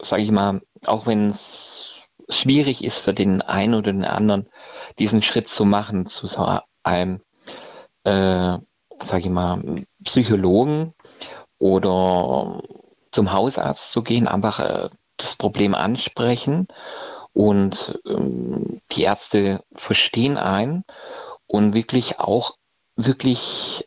sage 0.00 0.22
ich 0.22 0.30
mal, 0.30 0.60
auch 0.86 1.06
wenn 1.06 1.30
es 1.30 1.92
schwierig 2.28 2.84
ist 2.84 3.00
für 3.00 3.14
den 3.14 3.42
einen 3.42 3.74
oder 3.74 3.92
den 3.92 4.04
anderen, 4.04 4.48
diesen 4.98 5.22
Schritt 5.22 5.48
zu 5.48 5.64
machen 5.64 6.06
zu 6.06 6.26
so 6.26 6.60
einem, 6.82 7.20
äh, 8.04 8.58
sage 8.98 9.18
ich 9.18 9.28
mal, 9.28 9.62
Psychologen 10.04 10.94
oder 11.58 12.62
zum 13.10 13.32
Hausarzt 13.32 13.92
zu 13.92 14.02
gehen, 14.02 14.28
einfach 14.28 14.60
äh, 14.60 14.88
das 15.16 15.36
Problem 15.36 15.74
ansprechen 15.74 16.68
und 17.36 18.00
ähm, 18.06 18.80
die 18.92 19.02
Ärzte 19.02 19.62
verstehen 19.74 20.38
ein 20.38 20.84
und 21.46 21.74
wirklich 21.74 22.18
auch 22.18 22.56
wirklich 22.96 23.86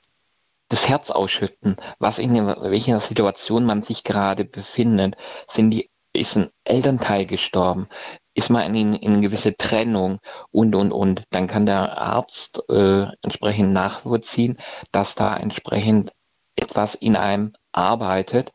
das 0.68 0.88
Herz 0.88 1.10
ausschütten, 1.10 1.78
was 1.98 2.20
in 2.20 2.46
welcher 2.46 3.00
Situation 3.00 3.66
man 3.66 3.82
sich 3.82 4.04
gerade 4.04 4.46
befindet. 4.46 5.16
Sind 5.48 5.72
die, 5.72 5.90
ist 6.14 6.36
ein 6.36 6.52
Elternteil 6.64 7.26
gestorben? 7.26 7.90
Ist 8.36 8.52
man 8.52 8.76
in, 8.76 8.94
in 8.94 9.14
eine 9.14 9.22
gewisse 9.22 9.58
Trennung 9.58 10.20
und, 10.52 10.76
und, 10.76 10.92
und? 10.92 11.24
Dann 11.32 11.48
kann 11.48 11.66
der 11.66 11.98
Arzt 11.98 12.62
äh, 12.70 13.08
entsprechend 13.24 13.74
nachvollziehen, 13.74 14.58
dass 14.92 15.16
da 15.16 15.36
entsprechend 15.36 16.12
etwas 16.56 16.94
in 16.94 17.16
einem 17.16 17.54
arbeitet 17.72 18.52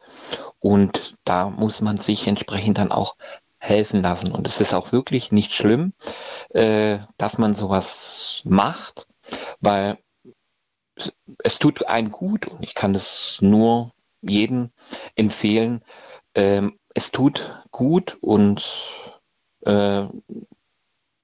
und 0.60 1.16
da 1.24 1.50
muss 1.50 1.80
man 1.80 1.96
sich 1.96 2.28
entsprechend 2.28 2.78
dann 2.78 2.92
auch 2.92 3.16
helfen 3.64 4.02
lassen. 4.02 4.32
Und 4.32 4.46
es 4.46 4.60
ist 4.60 4.74
auch 4.74 4.92
wirklich 4.92 5.32
nicht 5.32 5.52
schlimm, 5.52 5.92
äh, 6.50 6.98
dass 7.16 7.38
man 7.38 7.54
sowas 7.54 8.42
macht, 8.44 9.06
weil 9.60 9.98
es 11.42 11.58
tut 11.58 11.86
einem 11.86 12.10
gut 12.10 12.46
und 12.46 12.62
ich 12.62 12.74
kann 12.74 12.94
es 12.94 13.38
nur 13.40 13.90
jedem 14.20 14.70
empfehlen. 15.16 15.82
Ähm, 16.34 16.78
es 16.94 17.10
tut 17.10 17.64
gut 17.70 18.16
und 18.20 18.62
äh, 19.62 20.06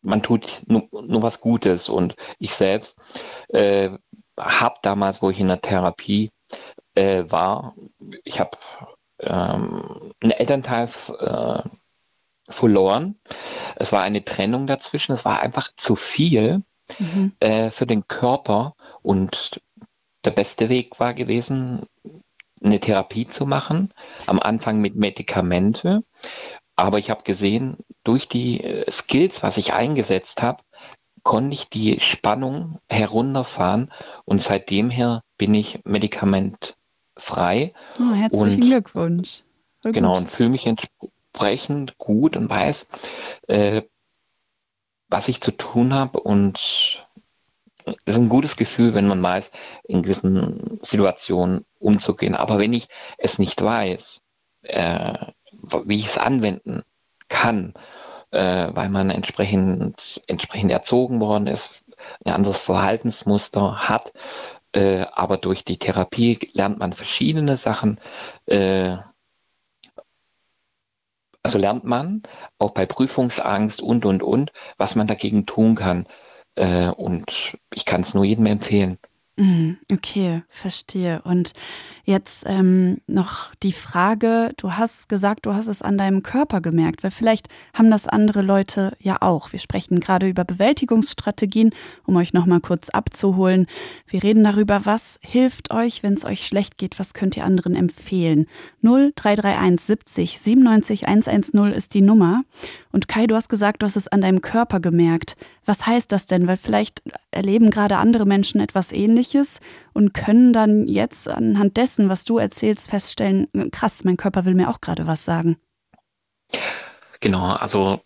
man 0.02 0.22
tut 0.22 0.62
nur, 0.66 0.88
nur, 0.90 1.22
was 1.22 1.40
Gutes. 1.40 1.88
Und 1.88 2.16
ich 2.38 2.50
selbst 2.52 3.22
äh, 3.48 3.90
habe 4.38 4.76
damals, 4.82 5.22
wo 5.22 5.30
ich 5.30 5.40
in 5.40 5.48
der 5.48 5.60
Therapie 5.60 6.30
äh, 6.94 7.24
war, 7.28 7.74
ich 8.24 8.40
habe 8.40 8.56
ähm, 9.20 10.12
einen 10.22 10.32
Elternteil 10.32 10.88
äh, 11.18 11.68
verloren. 12.50 13.18
Es 13.76 13.92
war 13.92 14.02
eine 14.02 14.24
Trennung 14.24 14.66
dazwischen. 14.66 15.12
Es 15.12 15.24
war 15.24 15.40
einfach 15.40 15.68
zu 15.76 15.96
viel 15.96 16.62
mhm. 16.98 17.32
äh, 17.40 17.70
für 17.70 17.86
den 17.86 18.06
Körper. 18.08 18.74
Und 19.02 19.60
der 20.24 20.32
beste 20.32 20.68
Weg 20.68 21.00
war 21.00 21.14
gewesen, 21.14 21.86
eine 22.62 22.80
Therapie 22.80 23.26
zu 23.26 23.46
machen. 23.46 23.90
Am 24.26 24.38
Anfang 24.40 24.80
mit 24.80 24.96
Medikamente. 24.96 26.02
Aber 26.76 26.98
ich 26.98 27.10
habe 27.10 27.22
gesehen, 27.22 27.78
durch 28.04 28.28
die 28.28 28.62
äh, 28.62 28.90
Skills, 28.90 29.42
was 29.42 29.56
ich 29.56 29.72
eingesetzt 29.72 30.42
habe, 30.42 30.62
konnte 31.22 31.54
ich 31.54 31.68
die 31.68 32.00
Spannung 32.00 32.80
herunterfahren. 32.88 33.90
Und 34.24 34.40
seitdem 34.40 34.90
her 34.90 35.22
bin 35.36 35.54
ich 35.54 35.80
medikamentfrei. 35.84 37.72
Oh, 37.98 38.14
herzlichen 38.14 38.62
und, 38.62 38.68
Glückwunsch. 38.68 39.42
Voll 39.82 39.92
genau, 39.92 40.14
gut. 40.14 40.18
und 40.22 40.30
fühle 40.30 40.48
mich 40.50 40.66
entsprechend 40.66 41.12
gut 41.98 42.36
und 42.36 42.50
weiß, 42.50 42.86
äh, 43.48 43.82
was 45.08 45.28
ich 45.28 45.40
zu 45.40 45.50
tun 45.52 45.94
habe 45.94 46.20
und 46.20 47.06
es 48.04 48.14
ist 48.14 48.18
ein 48.18 48.28
gutes 48.28 48.56
Gefühl, 48.56 48.94
wenn 48.94 49.08
man 49.08 49.22
weiß, 49.22 49.50
in 49.84 50.02
gewissen 50.02 50.78
Situationen 50.82 51.64
umzugehen. 51.78 52.34
Aber 52.34 52.58
wenn 52.58 52.72
ich 52.72 52.88
es 53.18 53.38
nicht 53.38 53.62
weiß, 53.62 54.22
äh, 54.64 55.14
wie 55.84 55.96
ich 55.96 56.06
es 56.06 56.18
anwenden 56.18 56.84
kann, 57.28 57.74
äh, 58.30 58.68
weil 58.70 58.88
man 58.88 59.10
entsprechend, 59.10 60.20
entsprechend 60.26 60.70
erzogen 60.70 61.20
worden 61.20 61.46
ist, 61.46 61.84
ein 62.24 62.32
anderes 62.32 62.62
Verhaltensmuster 62.62 63.88
hat, 63.88 64.12
äh, 64.72 65.04
aber 65.12 65.36
durch 65.36 65.64
die 65.64 65.78
Therapie 65.78 66.38
lernt 66.52 66.78
man 66.78 66.92
verschiedene 66.92 67.56
Sachen. 67.56 67.98
Also 71.42 71.58
lernt 71.58 71.84
man 71.84 72.22
auch 72.58 72.72
bei 72.72 72.86
Prüfungsangst 72.86 73.80
und, 73.80 74.04
und, 74.04 74.22
und, 74.22 74.52
was 74.76 74.94
man 74.94 75.06
dagegen 75.06 75.46
tun 75.46 75.74
kann. 75.74 76.06
Äh, 76.54 76.88
und 76.88 77.56
ich 77.74 77.84
kann 77.84 78.02
es 78.02 78.14
nur 78.14 78.24
jedem 78.24 78.46
empfehlen. 78.46 78.98
Mhm, 79.40 79.78
okay, 79.90 80.42
verstehe. 80.48 81.22
Und 81.22 81.52
jetzt 82.04 82.44
ähm, 82.46 82.98
noch 83.06 83.54
die 83.62 83.72
Frage, 83.72 84.52
du 84.58 84.74
hast 84.74 85.08
gesagt, 85.08 85.46
du 85.46 85.54
hast 85.54 85.66
es 85.66 85.80
an 85.80 85.96
deinem 85.96 86.22
Körper 86.22 86.60
gemerkt, 86.60 87.02
weil 87.02 87.10
vielleicht 87.10 87.48
haben 87.72 87.90
das 87.90 88.06
andere 88.06 88.42
Leute 88.42 88.94
ja 89.00 89.16
auch. 89.22 89.50
Wir 89.50 89.58
sprechen 89.58 89.98
gerade 89.98 90.28
über 90.28 90.44
Bewältigungsstrategien, 90.44 91.70
um 92.04 92.16
euch 92.16 92.34
nochmal 92.34 92.60
kurz 92.60 92.90
abzuholen. 92.90 93.66
Wir 94.06 94.22
reden 94.22 94.44
darüber, 94.44 94.84
was 94.84 95.18
hilft 95.22 95.72
euch, 95.72 96.02
wenn 96.02 96.12
es 96.12 96.26
euch 96.26 96.46
schlecht 96.46 96.76
geht, 96.76 96.98
was 96.98 97.14
könnt 97.14 97.34
ihr 97.38 97.46
anderen 97.46 97.74
empfehlen. 97.74 98.46
0331 98.82 99.80
70 99.80 100.38
97 100.38 101.08
110 101.08 101.72
ist 101.72 101.94
die 101.94 102.02
Nummer. 102.02 102.42
Und 102.92 103.08
Kai, 103.08 103.26
du 103.26 103.36
hast 103.36 103.48
gesagt, 103.48 103.80
du 103.80 103.86
hast 103.86 103.96
es 103.96 104.08
an 104.08 104.20
deinem 104.20 104.42
Körper 104.42 104.80
gemerkt. 104.80 105.36
Was 105.70 105.86
heißt 105.86 106.10
das 106.10 106.26
denn? 106.26 106.48
Weil 106.48 106.56
vielleicht 106.56 107.00
erleben 107.30 107.70
gerade 107.70 107.98
andere 107.98 108.26
Menschen 108.26 108.60
etwas 108.60 108.90
Ähnliches 108.90 109.60
und 109.92 110.12
können 110.14 110.52
dann 110.52 110.88
jetzt 110.88 111.28
anhand 111.28 111.76
dessen, 111.76 112.08
was 112.08 112.24
du 112.24 112.38
erzählst, 112.38 112.90
feststellen, 112.90 113.46
krass, 113.70 114.02
mein 114.02 114.16
Körper 114.16 114.44
will 114.44 114.54
mir 114.54 114.68
auch 114.68 114.80
gerade 114.80 115.06
was 115.06 115.24
sagen. 115.24 115.58
Genau, 117.20 117.52
also 117.52 118.00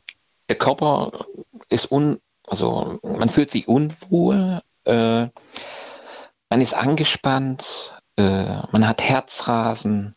der 0.51 0.59
Körper 0.59 1.25
ist 1.71 1.91
un, 1.91 2.19
also 2.47 2.99
man 3.03 3.31
fühlt 3.31 3.51
sich 3.51 3.67
unwohl, 3.67 4.61
äh, 4.85 5.27
man 6.51 6.61
ist 6.61 6.75
angespannt, 6.75 7.95
äh, 8.17 8.57
man 8.73 8.87
hat 8.87 9.01
Herzrasen 9.01 10.15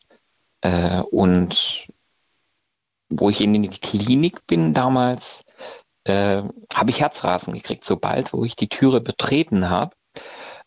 äh, 0.59 0.99
und 0.99 1.87
wo 3.07 3.29
ich 3.29 3.39
in 3.39 3.53
die 3.53 3.69
Klinik 3.69 4.45
bin 4.47 4.73
damals, 4.73 5.45
äh, 6.07 6.43
habe 6.73 6.89
ich 6.89 7.01
Herzrasen 7.01 7.53
gekriegt. 7.53 7.83
Sobald, 7.83 8.33
wo 8.33 8.43
ich 8.43 8.55
die 8.55 8.69
Türe 8.69 9.01
betreten 9.01 9.69
habe, 9.69 9.95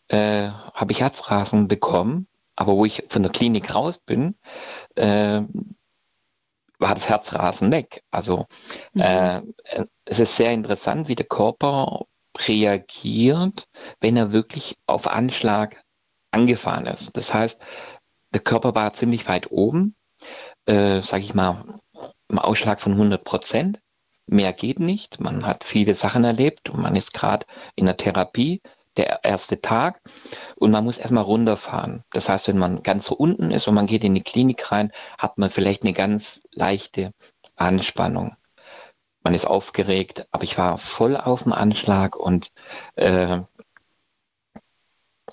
äh, 0.07 0.49
habe 0.49 0.91
ich 0.91 1.01
Herzrasen 1.01 1.67
bekommen. 1.67 2.27
Aber 2.55 2.75
wo 2.77 2.85
ich 2.85 3.05
von 3.09 3.23
der 3.23 3.31
Klinik 3.31 3.73
raus 3.73 3.97
bin, 3.97 4.35
äh, 4.95 5.41
war 6.79 6.95
das 6.95 7.09
Herzrasen 7.09 7.71
weg. 7.71 8.03
Also 8.11 8.45
mhm. 8.93 9.01
äh, 9.01 9.41
es 10.05 10.19
ist 10.19 10.35
sehr 10.35 10.51
interessant, 10.51 11.07
wie 11.07 11.15
der 11.15 11.27
Körper 11.27 12.05
reagiert, 12.37 13.67
wenn 13.99 14.17
er 14.17 14.31
wirklich 14.31 14.77
auf 14.85 15.07
Anschlag 15.07 15.83
angefahren 16.31 16.87
ist. 16.87 17.15
Das 17.17 17.33
heißt, 17.33 17.63
der 18.33 18.41
Körper 18.41 18.75
war 18.75 18.93
ziemlich 18.93 19.27
weit 19.27 19.51
oben, 19.51 19.95
äh, 20.65 21.01
sage 21.01 21.23
ich 21.23 21.33
mal, 21.33 21.79
im 22.29 22.39
Ausschlag 22.39 22.79
von 22.79 22.93
100 22.93 23.23
Prozent. 23.23 23.81
Mehr 24.31 24.53
geht 24.53 24.79
nicht. 24.79 25.19
Man 25.19 25.45
hat 25.45 25.65
viele 25.65 25.93
Sachen 25.93 26.23
erlebt 26.23 26.69
und 26.69 26.81
man 26.81 26.95
ist 26.95 27.13
gerade 27.13 27.45
in 27.75 27.85
der 27.85 27.97
Therapie, 27.97 28.61
der 28.95 29.25
erste 29.25 29.59
Tag 29.59 30.01
und 30.55 30.71
man 30.71 30.85
muss 30.85 30.97
erstmal 30.97 31.25
runterfahren. 31.25 32.05
Das 32.13 32.29
heißt, 32.29 32.47
wenn 32.47 32.57
man 32.57 32.81
ganz 32.81 33.07
so 33.07 33.15
unten 33.15 33.51
ist 33.51 33.67
und 33.67 33.75
man 33.75 33.87
geht 33.87 34.05
in 34.05 34.15
die 34.15 34.23
Klinik 34.23 34.71
rein, 34.71 34.93
hat 35.17 35.37
man 35.37 35.49
vielleicht 35.49 35.83
eine 35.83 35.91
ganz 35.91 36.39
leichte 36.53 37.11
Anspannung. 37.57 38.37
Man 39.21 39.33
ist 39.33 39.45
aufgeregt, 39.45 40.27
aber 40.31 40.43
ich 40.43 40.57
war 40.57 40.77
voll 40.77 41.17
auf 41.17 41.43
dem 41.43 41.51
Anschlag 41.51 42.15
und 42.15 42.53
äh, 42.95 43.41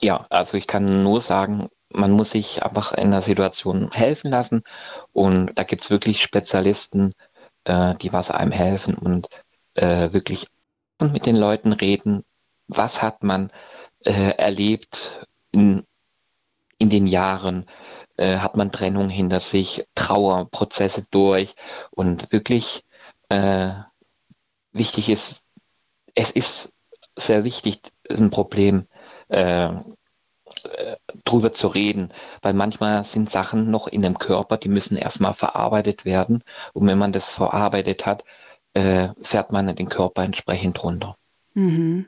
ja, 0.01 0.26
also 0.28 0.57
ich 0.57 0.66
kann 0.66 1.05
nur 1.05 1.20
sagen, 1.20 1.68
man 1.90 2.11
muss 2.12 2.30
sich 2.30 2.62
einfach 2.62 2.92
in 2.92 3.11
der 3.11 3.22
Situation 3.22 3.90
helfen 3.92 4.30
lassen. 4.30 4.62
Und 5.12 5.59
da 5.59 5.64
gibt 5.64 5.82
es 5.82 5.90
wirklich 5.90 6.22
Spezialisten, 6.22 7.12
äh, 7.69 7.95
die 7.97 8.12
was 8.12 8.31
einem 8.31 8.53
helfen 8.53 8.95
und 8.95 9.29
äh, 9.75 10.12
wirklich 10.12 10.47
mit 11.01 11.27
den 11.27 11.37
Leuten 11.37 11.73
reden. 11.73 12.25
Was 12.66 13.03
hat 13.03 13.23
man 13.23 13.53
äh, 14.05 14.31
erlebt 14.37 15.27
in, 15.53 15.85
in 16.79 16.91
den 16.91 17.07
Jahren? 17.07 17.66
Äh, 18.16 18.39
hat 18.39 18.57
man 18.57 18.73
Trennung 18.73 19.09
hinter 19.09 19.39
sich, 19.39 19.85
Trauerprozesse 19.95 21.07
durch 21.11 21.55
und 21.91 22.33
wirklich 22.33 22.85
äh, 23.29 23.71
wichtig 24.73 25.09
ist, 25.09 25.43
es 26.14 26.33
ist 26.33 26.73
sehr 27.16 27.45
wichtig, 27.45 27.81
ein 28.11 28.31
Problem 28.31 28.89
äh, 29.29 29.71
drüber 31.25 31.53
zu 31.53 31.69
reden, 31.69 32.09
weil 32.43 32.55
manchmal 32.55 33.05
sind 33.05 33.31
Sachen 33.31 33.71
noch 33.71 33.87
in 33.89 34.03
dem 34.03 34.19
Körper, 34.19 34.57
die 34.57 34.69
müssen 34.69 34.97
erstmal 34.97 35.33
verarbeitet 35.33 36.05
werden. 36.05 36.43
Und 36.73 36.87
wenn 36.87 36.99
man 36.99 37.13
das 37.13 37.33
verarbeitet 37.33 38.07
hat, 38.07 38.25
äh, 38.75 39.09
fährt 39.21 39.53
man 39.53 39.75
den 39.75 39.89
Körper 39.89 40.23
entsprechend 40.23 40.83
runter. 40.83 41.17
Mhm. 41.55 42.07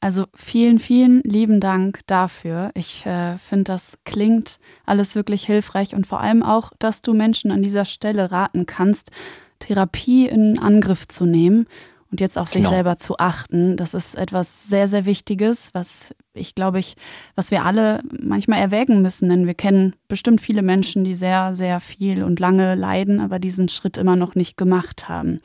Also 0.00 0.26
vielen, 0.34 0.78
vielen 0.78 1.22
lieben 1.22 1.58
Dank 1.58 2.00
dafür. 2.06 2.70
Ich 2.74 3.06
äh, 3.06 3.38
finde, 3.38 3.64
das 3.64 3.98
klingt 4.04 4.58
alles 4.84 5.14
wirklich 5.14 5.44
hilfreich 5.46 5.94
und 5.94 6.06
vor 6.06 6.20
allem 6.20 6.42
auch, 6.42 6.70
dass 6.78 7.02
du 7.02 7.14
Menschen 7.14 7.50
an 7.50 7.62
dieser 7.62 7.84
Stelle 7.84 8.30
raten 8.30 8.66
kannst, 8.66 9.10
Therapie 9.58 10.28
in 10.28 10.58
Angriff 10.58 11.08
zu 11.08 11.24
nehmen 11.24 11.66
und 12.10 12.20
jetzt 12.20 12.38
auf 12.38 12.48
sich 12.48 12.62
genau. 12.62 12.70
selber 12.70 12.98
zu 12.98 13.18
achten. 13.18 13.76
Das 13.76 13.94
ist 13.94 14.14
etwas 14.14 14.68
sehr, 14.68 14.88
sehr 14.88 15.06
Wichtiges, 15.06 15.70
was 15.74 16.14
ich 16.34 16.54
glaube 16.54 16.78
ich, 16.78 16.94
was 17.34 17.50
wir 17.50 17.64
alle 17.64 18.02
manchmal 18.20 18.60
erwägen 18.60 19.02
müssen, 19.02 19.28
denn 19.28 19.46
wir 19.46 19.54
kennen 19.54 19.94
bestimmt 20.08 20.40
viele 20.40 20.62
Menschen, 20.62 21.04
die 21.04 21.14
sehr, 21.14 21.54
sehr 21.54 21.80
viel 21.80 22.22
und 22.22 22.40
lange 22.40 22.74
leiden, 22.74 23.20
aber 23.20 23.38
diesen 23.38 23.68
Schritt 23.68 23.98
immer 23.98 24.16
noch 24.16 24.34
nicht 24.34 24.56
gemacht 24.56 25.08
haben. 25.08 25.40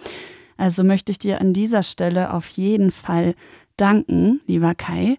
Also 0.58 0.84
möchte 0.84 1.12
ich 1.12 1.20
dir 1.20 1.42
an 1.42 1.54
dieser 1.54 1.84
Stelle 1.84 2.34
auf 2.34 2.48
jeden 2.50 2.92
Fall 2.92 3.36
danken, 3.78 4.42
lieber 4.46 4.76
Kai. 4.76 5.18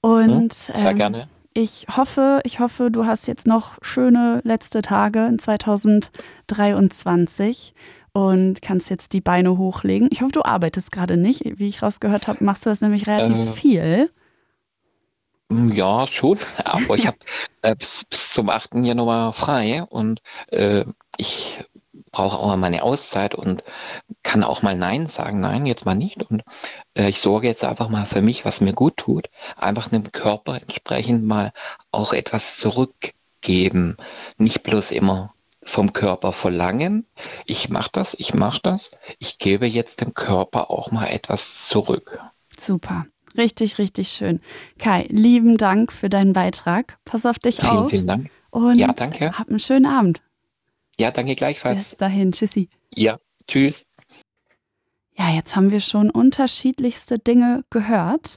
Und 0.00 0.52
sehr 0.52 0.90
ähm, 0.90 0.96
gerne. 0.96 1.28
Ich 1.54 1.86
hoffe, 1.96 2.40
ich 2.44 2.60
hoffe, 2.60 2.90
du 2.90 3.04
hast 3.04 3.28
jetzt 3.28 3.46
noch 3.46 3.76
schöne 3.82 4.40
letzte 4.42 4.80
Tage 4.80 5.26
in 5.26 5.38
2023 5.38 7.74
und 8.12 8.60
kannst 8.62 8.90
jetzt 8.90 9.12
die 9.12 9.20
Beine 9.20 9.56
hochlegen. 9.56 10.08
Ich 10.10 10.22
hoffe, 10.22 10.32
du 10.32 10.44
arbeitest 10.44 10.92
gerade 10.92 11.16
nicht. 11.16 11.42
Wie 11.58 11.68
ich 11.68 11.82
rausgehört 11.82 12.28
habe, 12.28 12.44
machst 12.44 12.66
du 12.66 12.70
das 12.70 12.80
nämlich 12.80 13.06
relativ 13.06 13.50
äh, 13.50 13.52
viel. 13.52 14.10
Ja, 15.50 16.06
schon. 16.06 16.38
Aber 16.64 16.94
ich 16.94 17.06
habe 17.06 17.16
äh, 17.62 17.74
bis, 17.74 18.04
bis, 18.04 18.32
zum 18.32 18.48
8. 18.50 18.74
Januar 18.76 19.32
frei 19.32 19.82
und 19.82 20.20
äh, 20.48 20.84
ich 21.16 21.64
brauche 22.10 22.38
auch 22.38 22.46
mal 22.46 22.56
meine 22.56 22.82
Auszeit 22.82 23.34
und 23.34 23.62
kann 24.22 24.44
auch 24.44 24.62
mal 24.62 24.76
Nein 24.76 25.06
sagen. 25.06 25.40
Nein, 25.40 25.66
jetzt 25.66 25.86
mal 25.86 25.94
nicht. 25.94 26.22
Und 26.22 26.42
äh, 26.94 27.08
ich 27.08 27.18
sorge 27.18 27.46
jetzt 27.46 27.64
einfach 27.64 27.88
mal 27.88 28.04
für 28.04 28.22
mich, 28.22 28.44
was 28.44 28.60
mir 28.60 28.74
gut 28.74 28.98
tut. 28.98 29.30
Einfach 29.56 29.88
dem 29.88 30.10
Körper 30.12 30.56
entsprechend 30.60 31.24
mal 31.24 31.52
auch 31.90 32.12
etwas 32.12 32.58
zurückgeben. 32.58 33.96
Nicht 34.36 34.62
bloß 34.62 34.90
immer 34.90 35.34
vom 35.62 35.92
Körper 35.92 36.32
verlangen, 36.32 37.06
ich 37.46 37.68
mache 37.68 37.90
das, 37.92 38.14
ich 38.18 38.34
mache 38.34 38.60
das, 38.62 38.92
ich 39.18 39.38
gebe 39.38 39.66
jetzt 39.66 40.00
dem 40.00 40.14
Körper 40.14 40.70
auch 40.70 40.90
mal 40.90 41.06
etwas 41.06 41.68
zurück. 41.68 42.18
Super. 42.58 43.06
Richtig, 43.36 43.78
richtig 43.78 44.10
schön. 44.10 44.40
Kai, 44.78 45.06
lieben 45.08 45.56
Dank 45.56 45.92
für 45.92 46.10
deinen 46.10 46.32
Beitrag. 46.32 46.98
Pass 47.04 47.24
auf 47.24 47.38
dich 47.38 47.56
vielen, 47.56 47.70
auf. 47.70 47.90
Vielen 47.90 48.06
Dank. 48.06 48.30
Und 48.50 48.78
ja, 48.78 48.92
danke. 48.92 49.38
Hab 49.38 49.48
einen 49.48 49.58
schönen 49.58 49.86
Abend. 49.86 50.22
Ja, 50.98 51.10
danke 51.10 51.34
gleichfalls. 51.34 51.78
Bis 51.78 51.96
dahin. 51.96 52.32
Tschüssi. 52.32 52.68
Ja, 52.94 53.18
tschüss. 53.48 53.84
Ja, 55.16 55.30
jetzt 55.30 55.56
haben 55.56 55.70
wir 55.70 55.80
schon 55.80 56.10
unterschiedlichste 56.10 57.18
Dinge 57.18 57.64
gehört. 57.70 58.36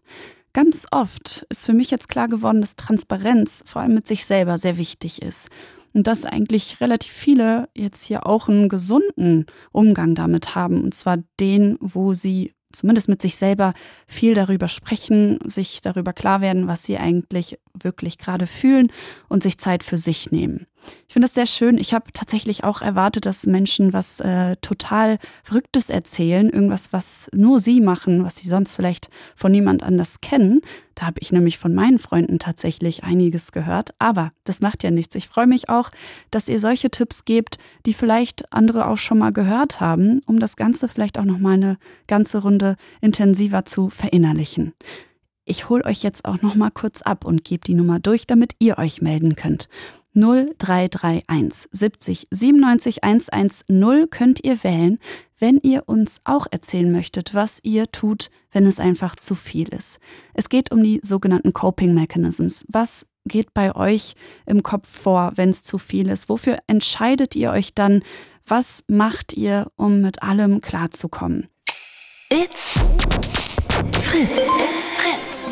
Ganz 0.54 0.88
oft 0.92 1.46
ist 1.50 1.66
für 1.66 1.74
mich 1.74 1.92
jetzt 1.92 2.08
klar 2.08 2.30
geworden, 2.30 2.62
dass 2.62 2.78
Transparenz 2.78 3.62
vor 3.66 3.82
allem 3.82 3.94
mit 3.94 4.08
sich 4.08 4.26
selber 4.26 4.58
sehr 4.58 4.78
wichtig 4.78 5.22
ist. 5.22 5.50
Und 5.96 6.08
dass 6.08 6.26
eigentlich 6.26 6.82
relativ 6.82 7.12
viele 7.12 7.70
jetzt 7.74 8.04
hier 8.06 8.28
auch 8.28 8.50
einen 8.50 8.68
gesunden 8.68 9.46
Umgang 9.72 10.14
damit 10.14 10.54
haben. 10.54 10.84
Und 10.84 10.94
zwar 10.94 11.20
den, 11.40 11.78
wo 11.80 12.14
sie 12.14 12.54
zumindest 12.74 13.08
mit 13.08 13.22
sich 13.22 13.38
selber 13.38 13.74
viel 14.06 14.34
darüber 14.34 14.68
sprechen, 14.68 15.40
sich 15.46 15.80
darüber 15.82 16.12
klar 16.12 16.42
werden, 16.42 16.68
was 16.68 16.84
sie 16.84 16.98
eigentlich 16.98 17.58
wirklich 17.74 18.18
gerade 18.18 18.46
fühlen 18.46 18.92
und 19.30 19.42
sich 19.42 19.58
Zeit 19.58 19.84
für 19.84 19.96
sich 19.96 20.32
nehmen. 20.32 20.68
Ich 21.08 21.14
finde 21.14 21.28
das 21.28 21.36
sehr 21.36 21.46
schön. 21.46 21.78
Ich 21.78 21.94
habe 21.94 22.12
tatsächlich 22.14 22.64
auch 22.64 22.82
erwartet, 22.82 23.26
dass 23.26 23.46
Menschen 23.46 23.94
was 23.94 24.20
äh, 24.20 24.56
total 24.58 25.18
Verrücktes 25.44 25.90
erzählen, 25.90 26.50
irgendwas, 26.50 26.94
was 26.94 27.30
nur 27.34 27.60
sie 27.60 27.82
machen, 27.82 28.24
was 28.24 28.38
sie 28.38 28.50
sonst 28.50 28.76
vielleicht 28.76 29.10
von 29.36 29.52
niemand 29.52 29.84
anders 29.84 30.22
kennen. 30.22 30.62
Da 30.96 31.06
habe 31.06 31.20
ich 31.20 31.32
nämlich 31.32 31.58
von 31.58 31.76
meinen 31.76 32.00
Freunden 32.00 32.40
tatsächlich 32.40 33.04
einiges 33.04 33.52
gehört. 33.52 33.94
Aber 34.00 34.32
das 34.46 34.62
macht 34.62 34.84
ja 34.84 34.92
nichts. 34.92 35.16
Ich 35.16 35.28
freue 35.28 35.48
mich 35.48 35.70
auch, 35.70 35.92
dass 36.32 36.48
ihr 36.48 36.60
solche 36.60 36.90
Tipps 36.90 37.26
gebt, 37.26 37.58
die 37.86 37.94
vielleicht 37.94 38.52
andere 38.54 38.88
auch 38.88 38.98
schon 38.98 39.20
mal 39.20 39.32
gehört 39.32 39.80
haben, 39.80 40.22
um 40.26 40.40
das 40.40 40.56
Ganze 40.56 40.88
vielleicht 40.88 41.18
auch 41.20 41.26
noch 41.26 41.40
mal 41.40 41.54
eine 41.54 41.78
ganze 42.08 42.40
Runde 42.40 42.78
intensiver 43.02 43.66
zu 43.66 43.90
verinnerlichen. 43.90 44.74
Ich 45.48 45.70
hole 45.70 45.86
euch 45.86 46.02
jetzt 46.02 46.26
auch 46.26 46.42
noch 46.42 46.56
mal 46.56 46.72
kurz 46.72 47.04
ab 47.04 47.24
und 47.24 47.44
gebe 47.44 47.64
die 47.66 47.76
Nummer 47.76 48.00
durch, 48.00 48.26
damit 48.26 48.56
ihr 48.60 48.80
euch 48.80 49.02
melden 49.02 49.36
könnt. 49.36 49.70
0331 50.16 51.68
70 51.72 52.28
97 52.32 53.04
110 53.04 54.10
könnt 54.10 54.44
ihr 54.44 54.64
wählen, 54.64 55.00
wenn 55.38 55.60
ihr 55.62 55.84
uns 55.88 56.22
auch 56.24 56.48
erzählen 56.50 56.92
möchtet, 56.92 57.34
was 57.34 57.60
ihr 57.64 57.92
tut, 57.92 58.30
wenn 58.52 58.66
es 58.66 58.80
einfach 58.80 59.16
zu 59.18 59.36
viel 59.36 59.68
ist. 59.70 60.00
Es 60.34 60.50
geht 60.50 60.72
um 60.72 60.84
die 60.84 61.02
sogenannten 61.04 61.54
Coping 61.54 61.94
Mechanisms. 61.94 62.66
Was 62.70 63.06
geht 63.26 63.54
bei 63.54 63.76
euch 63.76 64.16
im 64.46 64.64
Kopf 64.64 64.88
vor, 64.90 65.34
wenn 65.36 65.50
es 65.50 65.64
zu 65.64 65.78
viel 65.78 66.10
ist? 66.10 66.30
Wofür 66.30 66.60
entscheidet 66.68 67.36
ihr 67.36 67.52
euch 67.52 67.74
dann? 67.74 68.04
Was 68.46 68.84
macht 68.88 69.34
ihr, 69.34 69.68
um 69.76 70.02
mit 70.02 70.24
allem 70.24 70.62
klarzukommen? 70.62 71.50
It's 72.30 72.80
Fritz. 74.02 74.30
It's 74.32 74.92
Fritz. 74.92 75.50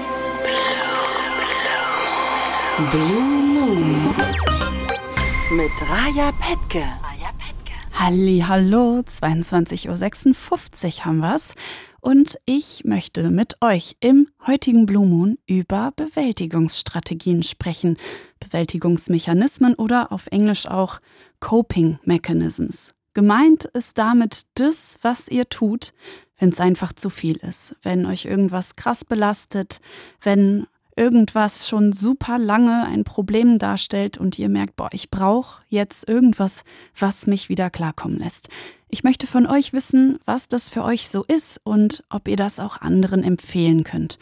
Blue 2.91 3.43
Moon 3.53 4.52
mit 5.55 5.71
Raja 5.87 6.31
Petke. 6.31 6.83
Halli, 7.93 8.43
hallo, 8.47 9.03
22.56 9.05 9.87
Uhr 10.97 11.05
haben 11.05 11.19
wir's. 11.19 11.53
Und 12.01 12.39
ich 12.45 12.83
möchte 12.85 13.29
mit 13.29 13.61
euch 13.61 13.95
im 13.99 14.29
heutigen 14.47 14.87
Blue 14.87 15.05
Moon 15.05 15.37
über 15.45 15.91
Bewältigungsstrategien 15.95 17.43
sprechen. 17.43 17.97
Bewältigungsmechanismen 18.39 19.75
oder 19.75 20.11
auf 20.11 20.25
Englisch 20.27 20.65
auch 20.65 20.99
Coping 21.39 21.99
Mechanisms. 22.03 22.91
Gemeint 23.13 23.65
ist 23.65 23.99
damit 23.99 24.43
das, 24.55 24.97
was 25.03 25.27
ihr 25.27 25.47
tut, 25.49 25.93
wenn 26.39 26.49
es 26.49 26.59
einfach 26.59 26.93
zu 26.93 27.11
viel 27.11 27.37
ist, 27.37 27.75
wenn 27.83 28.07
euch 28.07 28.25
irgendwas 28.25 28.75
krass 28.75 29.05
belastet, 29.05 29.81
wenn 30.19 30.65
irgendwas 30.95 31.67
schon 31.67 31.93
super 31.93 32.37
lange 32.37 32.83
ein 32.83 33.03
Problem 33.03 33.59
darstellt 33.59 34.17
und 34.17 34.37
ihr 34.39 34.49
merkt, 34.49 34.75
boah, 34.75 34.89
ich 34.91 35.09
brauche 35.09 35.61
jetzt 35.69 36.07
irgendwas, 36.07 36.63
was 36.97 37.27
mich 37.27 37.49
wieder 37.49 37.69
klarkommen 37.69 38.19
lässt. 38.19 38.49
Ich 38.89 39.03
möchte 39.03 39.27
von 39.27 39.47
euch 39.47 39.73
wissen, 39.73 40.19
was 40.25 40.47
das 40.47 40.69
für 40.69 40.83
euch 40.83 41.09
so 41.09 41.23
ist 41.23 41.59
und 41.63 42.03
ob 42.09 42.27
ihr 42.27 42.37
das 42.37 42.59
auch 42.59 42.81
anderen 42.81 43.23
empfehlen 43.23 43.83
könnt. 43.83 44.19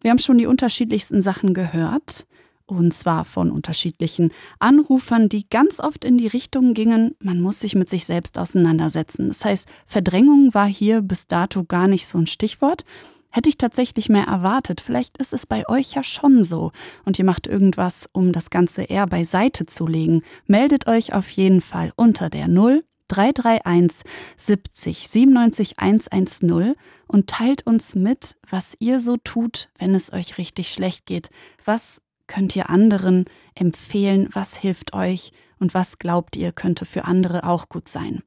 Wir 0.00 0.10
haben 0.10 0.18
schon 0.18 0.38
die 0.38 0.46
unterschiedlichsten 0.46 1.22
Sachen 1.22 1.54
gehört. 1.54 2.26
Und 2.66 2.94
zwar 2.94 3.24
von 3.24 3.50
unterschiedlichen 3.50 4.32
Anrufern, 4.58 5.28
die 5.28 5.46
ganz 5.50 5.78
oft 5.78 6.04
in 6.04 6.16
die 6.16 6.28
Richtung 6.28 6.72
gingen, 6.72 7.14
man 7.18 7.40
muss 7.40 7.60
sich 7.60 7.74
mit 7.74 7.88
sich 7.90 8.06
selbst 8.06 8.38
auseinandersetzen. 8.38 9.28
Das 9.28 9.44
heißt, 9.44 9.68
Verdrängung 9.84 10.54
war 10.54 10.68
hier 10.68 11.02
bis 11.02 11.26
dato 11.26 11.64
gar 11.64 11.86
nicht 11.86 12.06
so 12.06 12.16
ein 12.18 12.26
Stichwort. 12.26 12.84
Hätte 13.32 13.48
ich 13.48 13.56
tatsächlich 13.56 14.08
mehr 14.08 14.26
erwartet. 14.26 14.80
Vielleicht 14.80 15.16
ist 15.18 15.32
es 15.32 15.46
bei 15.46 15.68
euch 15.68 15.94
ja 15.94 16.02
schon 16.02 16.44
so. 16.44 16.70
Und 17.04 17.18
ihr 17.18 17.24
macht 17.24 17.46
irgendwas, 17.46 18.08
um 18.12 18.32
das 18.32 18.50
Ganze 18.50 18.82
eher 18.82 19.06
beiseite 19.06 19.64
zu 19.66 19.86
legen. 19.86 20.22
Meldet 20.46 20.86
euch 20.86 21.14
auf 21.14 21.30
jeden 21.30 21.62
Fall 21.62 21.92
unter 21.96 22.28
der 22.28 22.46
0 22.46 22.84
331 23.08 24.04
70 24.36 25.08
97 25.08 25.78
110 25.78 26.74
und 27.06 27.26
teilt 27.28 27.66
uns 27.66 27.94
mit, 27.94 28.36
was 28.48 28.74
ihr 28.78 29.00
so 29.00 29.16
tut, 29.18 29.68
wenn 29.78 29.94
es 29.94 30.12
euch 30.12 30.38
richtig 30.38 30.72
schlecht 30.72 31.06
geht. 31.06 31.30
Was 31.64 32.00
könnt 32.26 32.56
ihr 32.56 32.70
anderen 32.70 33.26
empfehlen? 33.54 34.28
Was 34.32 34.56
hilft 34.56 34.94
euch? 34.94 35.32
Und 35.58 35.74
was 35.74 35.98
glaubt 35.98 36.36
ihr, 36.36 36.52
könnte 36.52 36.84
für 36.86 37.04
andere 37.04 37.44
auch 37.44 37.68
gut 37.68 37.88
sein? 37.88 38.22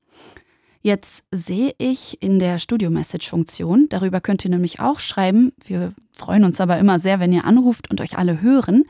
Jetzt 0.86 1.26
sehe 1.32 1.74
ich 1.80 2.22
in 2.22 2.38
der 2.38 2.60
Studio-Message-Funktion, 2.60 3.90
darüber 3.90 4.22
könnt 4.22 4.46
ihr 4.46 4.52
nämlich 4.52 4.80
auch 4.80 5.00
schreiben, 5.00 5.52
wir 5.64 5.94
freuen 6.16 6.44
uns 6.44 6.62
aber 6.62 6.78
immer 6.78 7.00
sehr, 7.00 7.20
wenn 7.20 7.34
ihr 7.34 7.46
anruft 7.46 7.90
und 7.90 8.02
euch 8.02 8.20
alle 8.20 8.40
hören, 8.44 8.84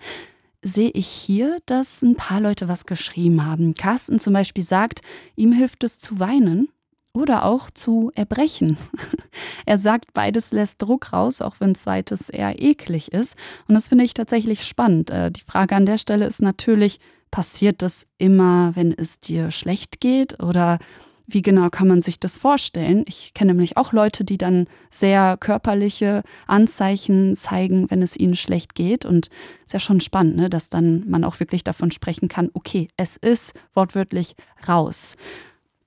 sehe 0.62 0.89
ich 0.89 1.08
hier, 1.08 1.60
dass 1.68 2.02
ein 2.02 2.18
paar 2.18 2.41
Leute 2.41 2.68
was 2.68 2.86
geschrieben 2.86 3.46
haben. 3.46 3.76
Carsten 3.76 4.20
zum 4.20 4.34
Beispiel 4.34 4.66
sagt, 4.66 5.04
ihm 5.38 5.54
hilft 5.54 5.86
es 5.86 5.98
zu 5.98 6.20
weinen 6.20 6.68
oder 7.14 7.46
auch 7.46 7.72
zu 7.72 8.12
erbrechen. 8.14 8.76
er 9.66 9.78
sagt, 9.78 10.12
beides 10.12 10.52
lässt 10.52 10.82
Druck 10.82 11.14
raus, 11.14 11.41
auch 11.41 11.62
wenn 11.62 11.76
zweites 11.76 12.30
eher 12.30 12.62
eklig 12.62 13.14
ist. 13.14 13.38
Und 13.70 13.76
das 13.76 13.88
finde 13.88 14.04
ich 14.04 14.14
tatsächlich 14.14 14.66
spannend. 14.66 15.12
Äh, 15.12 15.32
die 15.32 15.39
Frage 15.39 15.78
an 15.78 15.86
der 15.86 15.98
Stelle 15.98 16.26
ist 16.26 16.41
natürlich, 16.41 17.00
passiert 17.32 17.82
das 17.82 18.06
immer, 18.18 18.76
wenn 18.76 18.91
es 18.91 19.22
dir 19.22 19.50
schlecht 19.50 20.02
geht 20.02 20.43
oder 20.43 20.80
wie 21.28 21.42
genau 21.42 21.70
kann 21.70 21.88
man 21.88 22.02
sich 22.02 22.20
das 22.20 22.38
vorstellen? 22.38 23.04
Ich 23.08 23.34
kenne 23.34 23.54
nämlich 23.54 23.78
auch 23.78 23.94
Leute, 23.94 24.24
die 24.24 24.38
dann 24.38 24.68
sehr 24.90 25.38
körperliche 25.38 26.24
Anzeichen 26.48 27.36
zeigen, 27.36 27.90
wenn 27.90 28.02
es 28.02 28.16
ihnen 28.18 28.36
schlecht 28.36 28.76
geht. 28.76 29.06
Und 29.06 29.30
es 29.62 29.68
ist 29.68 29.74
ja 29.74 29.80
schon 29.80 30.02
spannend, 30.02 30.36
ne, 30.36 30.50
dass 30.50 30.70
dann 30.70 31.04
man 31.08 31.24
auch 31.24 31.40
wirklich 31.40 31.64
davon 31.64 31.92
sprechen 31.92 32.28
kann, 32.28 32.50
okay, 32.54 32.90
es 32.98 33.18
ist 33.18 33.54
wortwörtlich 33.74 34.36
raus. 34.68 35.16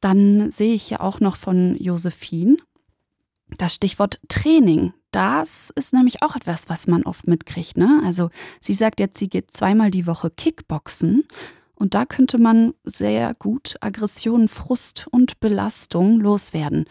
Dann 0.00 0.50
sehe 0.50 0.74
ich 0.74 0.90
ja 0.90 1.00
auch 1.00 1.20
noch 1.20 1.36
von 1.36 1.76
Josephine 1.76 2.56
das 3.56 3.74
Stichwort 3.74 4.20
Training. 4.28 4.92
Das 5.10 5.72
ist 5.74 5.94
nämlich 5.94 6.22
auch 6.22 6.36
etwas, 6.36 6.68
was 6.68 6.86
man 6.86 7.04
oft 7.04 7.26
mitkriegt. 7.26 7.78
Ne? 7.78 8.02
Also 8.04 8.30
sie 8.60 8.74
sagt 8.74 9.00
jetzt, 9.00 9.16
sie 9.16 9.28
geht 9.28 9.50
zweimal 9.50 9.90
die 9.90 10.06
Woche 10.06 10.30
Kickboxen 10.30 11.24
und 11.78 11.94
da 11.94 12.04
könnte 12.06 12.38
man 12.38 12.74
sehr 12.84 13.34
gut 13.34 13.76
Aggression, 13.80 14.48
Frust 14.48 15.06
und 15.10 15.40
Belastung 15.40 16.20
loswerden. 16.20 16.86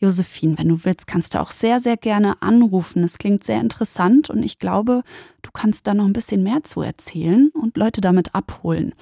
Josephine, 0.00 0.56
wenn 0.56 0.68
du 0.68 0.84
willst, 0.84 1.08
kannst 1.08 1.34
du 1.34 1.40
auch 1.40 1.50
sehr, 1.50 1.80
sehr 1.80 1.96
gerne 1.96 2.40
anrufen. 2.40 3.02
Es 3.02 3.18
klingt 3.18 3.42
sehr 3.42 3.60
interessant 3.60 4.30
und 4.30 4.44
ich 4.44 4.60
glaube, 4.60 5.02
du 5.42 5.50
kannst 5.52 5.88
da 5.88 5.94
noch 5.94 6.04
ein 6.04 6.12
bisschen 6.12 6.44
mehr 6.44 6.62
zu 6.62 6.82
erzählen 6.82 7.50
und 7.52 7.76
Leute 7.76 8.00
damit 8.00 8.34
abholen. 8.34 8.94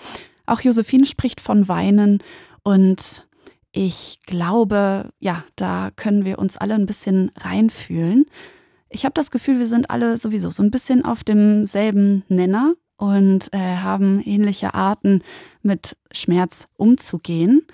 Auch 0.46 0.60
Josephine 0.62 1.04
spricht 1.04 1.40
von 1.40 1.68
Weinen 1.68 2.22
und 2.62 3.26
ich 3.72 4.20
glaube, 4.24 5.10
ja, 5.18 5.44
da 5.56 5.90
können 5.94 6.24
wir 6.24 6.38
uns 6.38 6.56
alle 6.56 6.74
ein 6.74 6.86
bisschen 6.86 7.30
reinfühlen. 7.36 8.24
Ich 8.88 9.04
habe 9.04 9.12
das 9.12 9.30
Gefühl, 9.30 9.58
wir 9.58 9.66
sind 9.66 9.90
alle 9.90 10.16
sowieso 10.16 10.48
so 10.48 10.62
ein 10.62 10.70
bisschen 10.70 11.04
auf 11.04 11.24
demselben 11.24 12.24
Nenner 12.28 12.74
und 12.96 13.52
äh, 13.52 13.58
haben 13.58 14.20
ähnliche 14.22 14.74
Arten, 14.74 15.22
mit 15.62 15.96
Schmerz 16.12 16.68
umzugehen. 16.76 17.66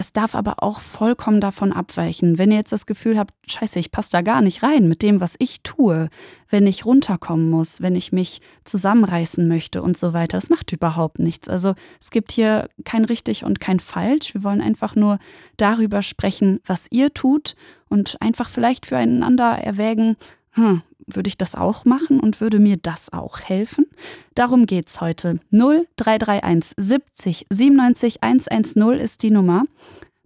Es 0.00 0.14
darf 0.14 0.34
aber 0.34 0.62
auch 0.62 0.80
vollkommen 0.80 1.42
davon 1.42 1.74
abweichen. 1.74 2.38
Wenn 2.38 2.50
ihr 2.50 2.56
jetzt 2.56 2.72
das 2.72 2.86
Gefühl 2.86 3.18
habt, 3.18 3.34
scheiße, 3.46 3.78
ich 3.78 3.92
passe 3.92 4.08
da 4.10 4.22
gar 4.22 4.40
nicht 4.40 4.62
rein 4.62 4.88
mit 4.88 5.02
dem, 5.02 5.20
was 5.20 5.34
ich 5.38 5.60
tue, 5.62 6.08
wenn 6.48 6.66
ich 6.66 6.86
runterkommen 6.86 7.50
muss, 7.50 7.82
wenn 7.82 7.94
ich 7.94 8.10
mich 8.10 8.40
zusammenreißen 8.64 9.46
möchte 9.46 9.82
und 9.82 9.98
so 9.98 10.14
weiter, 10.14 10.38
das 10.38 10.48
macht 10.48 10.72
überhaupt 10.72 11.18
nichts. 11.18 11.50
Also 11.50 11.74
es 12.00 12.10
gibt 12.10 12.32
hier 12.32 12.70
kein 12.86 13.04
richtig 13.04 13.44
und 13.44 13.60
kein 13.60 13.78
falsch. 13.78 14.32
Wir 14.32 14.42
wollen 14.42 14.62
einfach 14.62 14.96
nur 14.96 15.18
darüber 15.58 16.00
sprechen, 16.00 16.60
was 16.64 16.86
ihr 16.90 17.12
tut 17.12 17.54
und 17.90 18.16
einfach 18.22 18.48
vielleicht 18.48 18.86
füreinander 18.86 19.50
erwägen, 19.58 20.16
hm, 20.52 20.80
würde 21.16 21.28
ich 21.28 21.38
das 21.38 21.54
auch 21.54 21.84
machen 21.84 22.20
und 22.20 22.40
würde 22.40 22.58
mir 22.58 22.76
das 22.76 23.12
auch 23.12 23.40
helfen? 23.40 23.86
Darum 24.34 24.66
geht's 24.66 25.00
heute. 25.00 25.40
0331 25.50 26.74
70 26.76 27.46
97 27.50 28.22
110 28.22 28.98
ist 28.98 29.22
die 29.22 29.30
Nummer. 29.30 29.64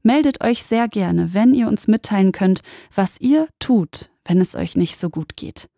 Meldet 0.02 0.42
euch 0.42 0.62
sehr 0.62 0.86
gerne, 0.88 1.32
wenn 1.32 1.54
ihr 1.54 1.66
uns 1.66 1.88
mitteilen 1.88 2.32
könnt, 2.32 2.60
was 2.94 3.20
ihr 3.20 3.48
tut, 3.58 4.10
wenn 4.24 4.40
es 4.40 4.54
euch 4.54 4.76
nicht 4.76 4.98
so 4.98 5.08
gut 5.08 5.36
geht. 5.36 5.68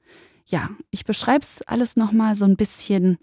Ja, 0.47 0.71
ich 0.91 1.05
beschreibe 1.05 1.43
es 1.43 1.63
alles 1.63 1.97
nochmal 1.97 2.35
so 2.35 2.45
ein 2.45 2.57
bisschen. 2.57 3.19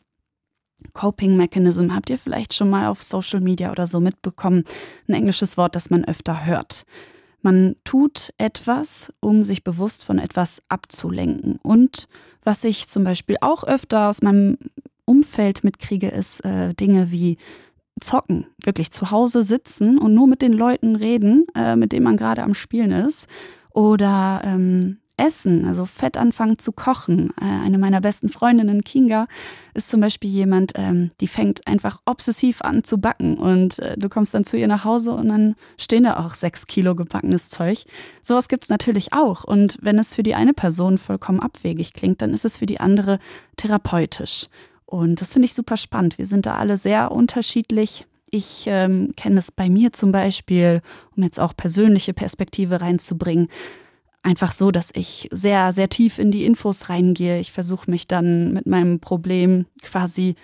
Coping 0.93 1.37
Mechanism 1.37 1.93
habt 1.93 2.09
ihr 2.09 2.17
vielleicht 2.17 2.53
schon 2.53 2.69
mal 2.69 2.87
auf 2.87 3.03
Social 3.03 3.39
Media 3.39 3.71
oder 3.71 3.87
so 3.87 3.99
mitbekommen. 3.99 4.65
Ein 5.07 5.15
englisches 5.15 5.57
Wort, 5.57 5.75
das 5.75 5.89
man 5.89 6.03
öfter 6.03 6.45
hört. 6.45 6.85
Man 7.43 7.75
tut 7.83 8.33
etwas, 8.37 9.13
um 9.19 9.43
sich 9.43 9.63
bewusst 9.63 10.05
von 10.05 10.17
etwas 10.17 10.63
abzulenken. 10.69 11.59
Und 11.61 12.07
was 12.41 12.63
ich 12.63 12.87
zum 12.87 13.03
Beispiel 13.03 13.35
auch 13.41 13.63
öfter 13.65 14.09
aus 14.09 14.21
meinem 14.21 14.57
Umfeld 15.05 15.63
mitkriege, 15.63 16.07
ist 16.07 16.43
äh, 16.45 16.73
Dinge 16.73 17.11
wie 17.11 17.37
zocken, 17.99 18.47
wirklich 18.63 18.91
zu 18.91 19.11
Hause 19.11 19.43
sitzen 19.43 19.99
und 19.99 20.13
nur 20.13 20.27
mit 20.27 20.41
den 20.41 20.53
Leuten 20.53 20.95
reden, 20.95 21.45
äh, 21.53 21.75
mit 21.75 21.91
denen 21.91 22.05
man 22.05 22.17
gerade 22.17 22.43
am 22.43 22.53
Spielen 22.53 22.91
ist. 22.91 23.27
Oder 23.71 24.41
ähm, 24.45 24.99
Essen, 25.17 25.65
also 25.65 25.85
fett 25.85 26.17
anfangen 26.17 26.57
zu 26.57 26.71
kochen. 26.71 27.31
Äh, 27.39 27.45
eine 27.45 27.77
meiner 27.77 28.01
besten 28.01 28.29
Freundinnen, 28.29 28.83
Kinga, 28.83 29.27
ist 29.73 29.89
zum 29.89 30.01
Beispiel 30.01 30.29
jemand, 30.29 30.73
ähm, 30.75 31.11
die 31.21 31.27
fängt 31.27 31.67
einfach 31.67 32.01
obsessiv 32.05 32.61
an 32.61 32.83
zu 32.83 32.97
backen. 32.97 33.37
Und 33.37 33.79
äh, 33.79 33.95
du 33.97 34.09
kommst 34.09 34.33
dann 34.33 34.45
zu 34.45 34.57
ihr 34.57 34.67
nach 34.67 34.85
Hause 34.85 35.11
und 35.11 35.29
dann 35.29 35.55
stehen 35.77 36.03
da 36.03 36.17
auch 36.17 36.33
sechs 36.33 36.65
Kilo 36.65 36.95
gebackenes 36.95 37.49
Zeug. 37.49 37.85
Sowas 38.23 38.47
gibt 38.47 38.63
es 38.63 38.69
natürlich 38.69 39.13
auch. 39.13 39.43
Und 39.43 39.77
wenn 39.81 39.99
es 39.99 40.15
für 40.15 40.23
die 40.23 40.35
eine 40.35 40.53
Person 40.53 40.97
vollkommen 40.97 41.39
abwegig 41.39 41.93
klingt, 41.93 42.21
dann 42.21 42.33
ist 42.33 42.45
es 42.45 42.57
für 42.57 42.65
die 42.65 42.79
andere 42.79 43.19
therapeutisch. 43.55 44.47
Und 44.85 45.21
das 45.21 45.33
finde 45.33 45.45
ich 45.45 45.53
super 45.53 45.77
spannend. 45.77 46.17
Wir 46.17 46.25
sind 46.25 46.45
da 46.45 46.55
alle 46.55 46.77
sehr 46.77 47.11
unterschiedlich. 47.11 48.05
Ich 48.29 48.63
ähm, 48.65 49.11
kenne 49.15 49.39
es 49.39 49.51
bei 49.51 49.69
mir 49.69 49.93
zum 49.93 50.11
Beispiel, 50.11 50.81
um 51.15 51.21
jetzt 51.21 51.39
auch 51.39 51.55
persönliche 51.55 52.15
Perspektive 52.15 52.81
reinzubringen 52.81 53.47
einfach 54.23 54.53
so, 54.53 54.71
dass 54.71 54.89
ich 54.93 55.27
sehr, 55.31 55.73
sehr 55.73 55.89
tief 55.89 56.17
in 56.17 56.31
die 56.31 56.45
Infos 56.45 56.89
reingehe. 56.89 57.39
Ich 57.39 57.51
versuche 57.51 57.91
mich 57.91 58.07
dann 58.07 58.53
mit 58.53 58.65
meinem 58.65 58.99
Problem 58.99 59.65
quasi 59.81 60.35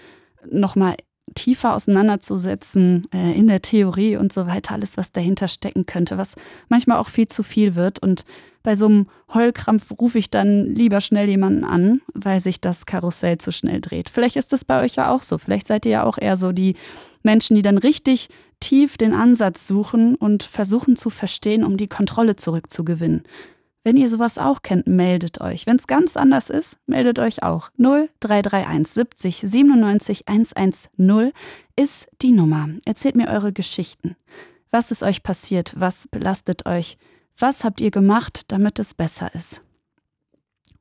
nochmal 0.49 0.95
tiefer 1.35 1.75
auseinanderzusetzen 1.75 3.07
äh, 3.13 3.37
in 3.37 3.47
der 3.47 3.61
Theorie 3.61 4.17
und 4.17 4.33
so 4.33 4.47
weiter, 4.47 4.73
alles, 4.73 4.97
was 4.97 5.11
dahinter 5.11 5.47
stecken 5.47 5.85
könnte, 5.85 6.17
was 6.17 6.35
manchmal 6.69 6.97
auch 6.97 7.07
viel 7.07 7.27
zu 7.27 7.43
viel 7.43 7.75
wird. 7.75 7.99
Und 7.99 8.25
bei 8.63 8.75
so 8.75 8.87
einem 8.87 9.07
Heulkrampf 9.33 9.91
rufe 9.99 10.17
ich 10.17 10.29
dann 10.29 10.65
lieber 10.65 11.01
schnell 11.01 11.29
jemanden 11.29 11.63
an, 11.63 12.01
weil 12.13 12.39
sich 12.39 12.59
das 12.59 12.85
Karussell 12.85 13.37
zu 13.37 13.51
schnell 13.51 13.79
dreht. 13.79 14.09
Vielleicht 14.09 14.35
ist 14.35 14.51
das 14.53 14.65
bei 14.65 14.83
euch 14.83 14.95
ja 14.95 15.11
auch 15.11 15.21
so. 15.21 15.37
Vielleicht 15.37 15.67
seid 15.67 15.85
ihr 15.85 15.91
ja 15.91 16.03
auch 16.03 16.17
eher 16.17 16.35
so 16.35 16.51
die 16.51 16.75
Menschen, 17.23 17.55
die 17.55 17.61
dann 17.61 17.77
richtig 17.77 18.29
tief 18.59 18.97
den 18.97 19.13
Ansatz 19.13 19.67
suchen 19.67 20.15
und 20.15 20.43
versuchen 20.43 20.97
zu 20.97 21.09
verstehen, 21.09 21.63
um 21.63 21.77
die 21.77 21.87
Kontrolle 21.87 22.35
zurückzugewinnen. 22.35 23.23
Wenn 23.83 23.95
ihr 23.95 24.09
sowas 24.09 24.37
auch 24.37 24.61
kennt, 24.61 24.87
meldet 24.87 25.39
euch. 25.39 25.65
Wenn 25.65 25.77
es 25.77 25.87
ganz 25.87 26.17
anders 26.17 26.49
ist, 26.49 26.77
meldet 26.85 27.17
euch 27.17 27.43
auch. 27.43 27.69
0331 27.77 28.87
70 28.93 29.41
97 29.41 30.27
110 30.27 31.31
ist 31.77 32.07
die 32.21 32.31
Nummer. 32.31 32.69
Erzählt 32.85 33.15
mir 33.15 33.29
eure 33.29 33.53
Geschichten. 33.53 34.17
Was 34.69 34.91
ist 34.91 35.01
euch 35.01 35.23
passiert? 35.23 35.73
Was 35.77 36.07
belastet 36.09 36.65
euch? 36.65 36.97
Was 37.37 37.63
habt 37.63 37.79
ihr 37.79 37.91
gemacht, 37.91 38.43
damit 38.49 38.79
es 38.79 38.93
besser 38.93 39.33
ist? 39.33 39.61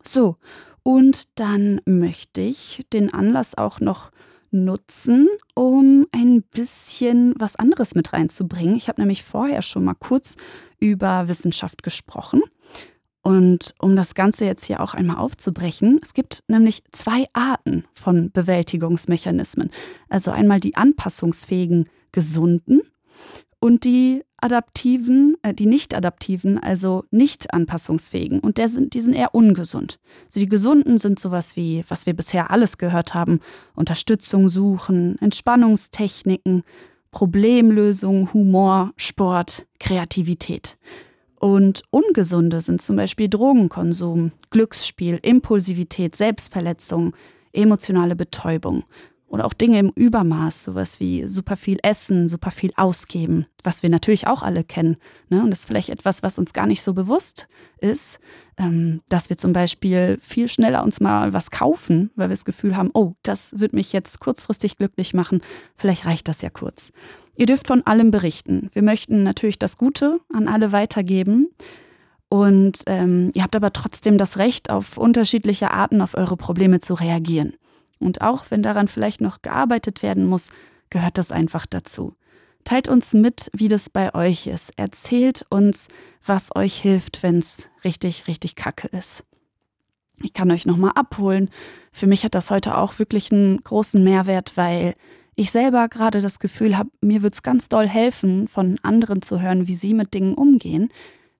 So, 0.02 0.36
und 0.82 1.38
dann 1.38 1.80
möchte 1.84 2.40
ich 2.40 2.84
den 2.92 3.12
Anlass 3.12 3.56
auch 3.56 3.78
noch 3.78 4.10
nutzen, 4.50 5.28
um 5.54 6.06
ein 6.12 6.42
bisschen 6.42 7.34
was 7.38 7.56
anderes 7.56 7.94
mit 7.94 8.12
reinzubringen. 8.12 8.76
Ich 8.76 8.88
habe 8.88 9.00
nämlich 9.00 9.22
vorher 9.22 9.62
schon 9.62 9.84
mal 9.84 9.94
kurz 9.94 10.36
über 10.80 11.28
Wissenschaft 11.28 11.82
gesprochen. 11.82 12.42
Und 13.28 13.74
um 13.78 13.94
das 13.94 14.14
Ganze 14.14 14.46
jetzt 14.46 14.64
hier 14.64 14.80
auch 14.80 14.94
einmal 14.94 15.18
aufzubrechen, 15.18 16.00
es 16.02 16.14
gibt 16.14 16.42
nämlich 16.48 16.82
zwei 16.92 17.26
Arten 17.34 17.84
von 17.92 18.30
Bewältigungsmechanismen. 18.30 19.70
Also 20.08 20.30
einmal 20.30 20.60
die 20.60 20.76
anpassungsfähigen 20.76 21.90
Gesunden 22.10 22.80
und 23.60 23.84
die 23.84 24.24
adaptiven, 24.38 25.36
äh, 25.42 25.52
die 25.52 25.66
nicht 25.66 25.94
adaptiven, 25.94 26.58
also 26.58 27.04
nicht 27.10 27.52
anpassungsfähigen. 27.52 28.40
Und 28.40 28.56
der 28.56 28.70
sind, 28.70 28.94
die 28.94 29.02
sind 29.02 29.12
eher 29.12 29.34
ungesund. 29.34 30.00
Also 30.28 30.40
die 30.40 30.48
gesunden 30.48 30.96
sind 30.96 31.20
sowas 31.20 31.54
wie, 31.54 31.84
was 31.86 32.06
wir 32.06 32.14
bisher 32.14 32.50
alles 32.50 32.78
gehört 32.78 33.12
haben, 33.12 33.40
Unterstützung 33.74 34.48
suchen, 34.48 35.18
Entspannungstechniken, 35.20 36.62
Problemlösung, 37.10 38.32
Humor, 38.32 38.94
Sport, 38.96 39.66
Kreativität. 39.78 40.78
Und 41.38 41.82
ungesunde 41.90 42.60
sind 42.60 42.82
zum 42.82 42.96
Beispiel 42.96 43.28
Drogenkonsum, 43.28 44.32
Glücksspiel, 44.50 45.20
Impulsivität, 45.22 46.16
Selbstverletzung, 46.16 47.14
emotionale 47.52 48.16
Betäubung 48.16 48.84
oder 49.28 49.44
auch 49.44 49.52
Dinge 49.52 49.78
im 49.78 49.92
Übermaß, 49.94 50.64
sowas 50.64 51.00
wie 51.00 51.28
super 51.28 51.56
viel 51.56 51.78
Essen, 51.82 52.28
super 52.28 52.50
viel 52.50 52.72
Ausgeben, 52.76 53.46
was 53.62 53.82
wir 53.82 53.90
natürlich 53.90 54.26
auch 54.26 54.42
alle 54.42 54.64
kennen. 54.64 54.96
Ne? 55.28 55.42
Und 55.42 55.50
das 55.50 55.60
ist 55.60 55.66
vielleicht 55.66 55.90
etwas, 55.90 56.22
was 56.22 56.38
uns 56.38 56.52
gar 56.52 56.66
nicht 56.66 56.82
so 56.82 56.94
bewusst 56.94 57.46
ist, 57.78 58.20
ähm, 58.56 59.00
dass 59.08 59.28
wir 59.28 59.36
zum 59.36 59.52
Beispiel 59.52 60.18
viel 60.22 60.48
schneller 60.48 60.82
uns 60.82 61.00
mal 61.00 61.34
was 61.34 61.50
kaufen, 61.50 62.10
weil 62.16 62.30
wir 62.30 62.34
das 62.36 62.46
Gefühl 62.46 62.76
haben, 62.76 62.90
oh, 62.94 63.14
das 63.22 63.60
wird 63.60 63.74
mich 63.74 63.92
jetzt 63.92 64.18
kurzfristig 64.18 64.78
glücklich 64.78 65.12
machen. 65.12 65.42
Vielleicht 65.76 66.06
reicht 66.06 66.26
das 66.26 66.40
ja 66.40 66.48
kurz. 66.48 66.90
Ihr 67.38 67.46
dürft 67.46 67.68
von 67.68 67.86
allem 67.86 68.10
berichten. 68.10 68.68
Wir 68.72 68.82
möchten 68.82 69.22
natürlich 69.22 69.60
das 69.60 69.78
Gute 69.78 70.18
an 70.32 70.48
alle 70.48 70.72
weitergeben. 70.72 71.48
Und 72.28 72.82
ähm, 72.86 73.30
ihr 73.32 73.44
habt 73.44 73.54
aber 73.54 73.72
trotzdem 73.72 74.18
das 74.18 74.38
Recht, 74.38 74.70
auf 74.70 74.98
unterschiedliche 74.98 75.70
Arten 75.70 76.00
auf 76.00 76.14
eure 76.14 76.36
Probleme 76.36 76.80
zu 76.80 76.94
reagieren. 76.94 77.54
Und 78.00 78.22
auch 78.22 78.46
wenn 78.48 78.64
daran 78.64 78.88
vielleicht 78.88 79.20
noch 79.20 79.40
gearbeitet 79.40 80.02
werden 80.02 80.26
muss, 80.26 80.50
gehört 80.90 81.16
das 81.16 81.30
einfach 81.30 81.64
dazu. 81.64 82.12
Teilt 82.64 82.88
uns 82.88 83.14
mit, 83.14 83.50
wie 83.52 83.68
das 83.68 83.88
bei 83.88 84.12
euch 84.16 84.48
ist. 84.48 84.72
Erzählt 84.76 85.46
uns, 85.48 85.86
was 86.26 86.54
euch 86.56 86.74
hilft, 86.74 87.22
wenn 87.22 87.38
es 87.38 87.70
richtig, 87.84 88.26
richtig 88.26 88.56
kacke 88.56 88.88
ist. 88.88 89.22
Ich 90.20 90.32
kann 90.32 90.50
euch 90.50 90.66
nochmal 90.66 90.92
abholen. 90.96 91.50
Für 91.92 92.08
mich 92.08 92.24
hat 92.24 92.34
das 92.34 92.50
heute 92.50 92.76
auch 92.76 92.98
wirklich 92.98 93.30
einen 93.30 93.62
großen 93.62 94.02
Mehrwert, 94.02 94.56
weil 94.56 94.96
ich 95.38 95.52
selber 95.52 95.88
gerade 95.88 96.20
das 96.20 96.40
Gefühl 96.40 96.76
habe, 96.76 96.90
mir 97.00 97.22
wird 97.22 97.34
es 97.34 97.44
ganz 97.44 97.68
doll 97.68 97.86
helfen, 97.86 98.48
von 98.48 98.76
anderen 98.82 99.22
zu 99.22 99.40
hören, 99.40 99.68
wie 99.68 99.76
sie 99.76 99.94
mit 99.94 100.12
Dingen 100.12 100.34
umgehen, 100.34 100.90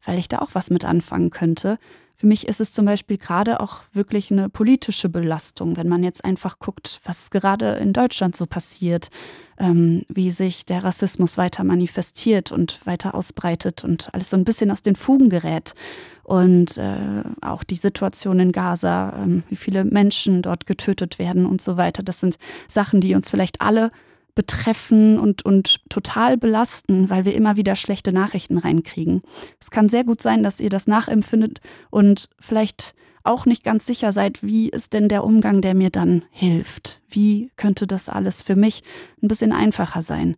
weil 0.04 0.20
ich 0.20 0.28
da 0.28 0.38
auch 0.38 0.50
was 0.52 0.70
mit 0.70 0.84
anfangen 0.84 1.30
könnte. 1.30 1.78
Für 2.20 2.26
mich 2.26 2.48
ist 2.48 2.60
es 2.60 2.72
zum 2.72 2.84
Beispiel 2.84 3.16
gerade 3.16 3.60
auch 3.60 3.82
wirklich 3.92 4.32
eine 4.32 4.48
politische 4.48 5.08
Belastung, 5.08 5.76
wenn 5.76 5.86
man 5.86 6.02
jetzt 6.02 6.24
einfach 6.24 6.58
guckt, 6.58 6.98
was 7.04 7.30
gerade 7.30 7.74
in 7.76 7.92
Deutschland 7.92 8.34
so 8.34 8.44
passiert, 8.44 9.10
ähm, 9.56 10.02
wie 10.08 10.32
sich 10.32 10.66
der 10.66 10.82
Rassismus 10.82 11.38
weiter 11.38 11.62
manifestiert 11.62 12.50
und 12.50 12.84
weiter 12.84 13.14
ausbreitet 13.14 13.84
und 13.84 14.12
alles 14.12 14.30
so 14.30 14.36
ein 14.36 14.42
bisschen 14.42 14.72
aus 14.72 14.82
den 14.82 14.96
Fugen 14.96 15.28
gerät. 15.30 15.74
Und 16.24 16.76
äh, 16.76 17.22
auch 17.40 17.62
die 17.62 17.76
Situation 17.76 18.40
in 18.40 18.50
Gaza, 18.50 19.12
ähm, 19.16 19.44
wie 19.48 19.56
viele 19.56 19.84
Menschen 19.84 20.42
dort 20.42 20.66
getötet 20.66 21.20
werden 21.20 21.46
und 21.46 21.62
so 21.62 21.76
weiter. 21.76 22.02
Das 22.02 22.18
sind 22.18 22.36
Sachen, 22.66 23.00
die 23.00 23.14
uns 23.14 23.30
vielleicht 23.30 23.60
alle 23.60 23.92
betreffen 24.38 25.18
und, 25.18 25.44
und 25.44 25.80
total 25.88 26.36
belasten, 26.36 27.10
weil 27.10 27.24
wir 27.24 27.34
immer 27.34 27.56
wieder 27.56 27.74
schlechte 27.74 28.12
Nachrichten 28.12 28.56
reinkriegen. 28.56 29.22
Es 29.58 29.72
kann 29.72 29.88
sehr 29.88 30.04
gut 30.04 30.22
sein, 30.22 30.44
dass 30.44 30.60
ihr 30.60 30.70
das 30.70 30.86
nachempfindet 30.86 31.58
und 31.90 32.28
vielleicht 32.38 32.94
auch 33.24 33.46
nicht 33.46 33.64
ganz 33.64 33.84
sicher 33.84 34.12
seid, 34.12 34.44
wie 34.44 34.68
ist 34.68 34.92
denn 34.92 35.08
der 35.08 35.24
Umgang, 35.24 35.60
der 35.60 35.74
mir 35.74 35.90
dann 35.90 36.22
hilft? 36.30 37.02
Wie 37.08 37.50
könnte 37.56 37.88
das 37.88 38.08
alles 38.08 38.42
für 38.42 38.54
mich 38.54 38.84
ein 39.20 39.26
bisschen 39.26 39.50
einfacher 39.50 40.02
sein? 40.02 40.36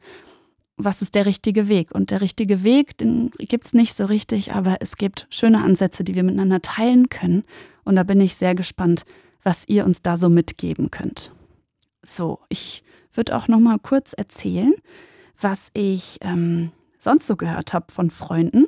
Was 0.78 1.02
ist 1.02 1.14
der 1.14 1.26
richtige 1.26 1.68
Weg? 1.68 1.94
Und 1.94 2.10
der 2.10 2.22
richtige 2.22 2.64
Weg, 2.64 2.96
den 2.96 3.32
gibt 3.36 3.66
es 3.66 3.74
nicht 3.74 3.94
so 3.94 4.06
richtig, 4.06 4.54
aber 4.54 4.78
es 4.80 4.96
gibt 4.96 5.26
schöne 5.28 5.62
Ansätze, 5.62 6.04
die 6.04 6.14
wir 6.14 6.22
miteinander 6.22 6.62
teilen 6.62 7.10
können. 7.10 7.44
Und 7.84 7.96
da 7.96 8.02
bin 8.02 8.18
ich 8.18 8.34
sehr 8.34 8.54
gespannt, 8.54 9.04
was 9.42 9.68
ihr 9.68 9.84
uns 9.84 10.00
da 10.00 10.16
so 10.16 10.30
mitgeben 10.30 10.90
könnt. 10.90 11.32
So, 12.02 12.38
ich 12.48 12.82
würde 13.20 13.36
auch 13.36 13.48
noch 13.48 13.60
mal 13.60 13.78
kurz 13.78 14.14
erzählen, 14.14 14.72
was 15.38 15.70
ich 15.74 16.16
ähm, 16.22 16.72
sonst 16.98 17.26
so 17.26 17.36
gehört 17.36 17.74
habe 17.74 17.92
von 17.92 18.08
Freunden. 18.08 18.64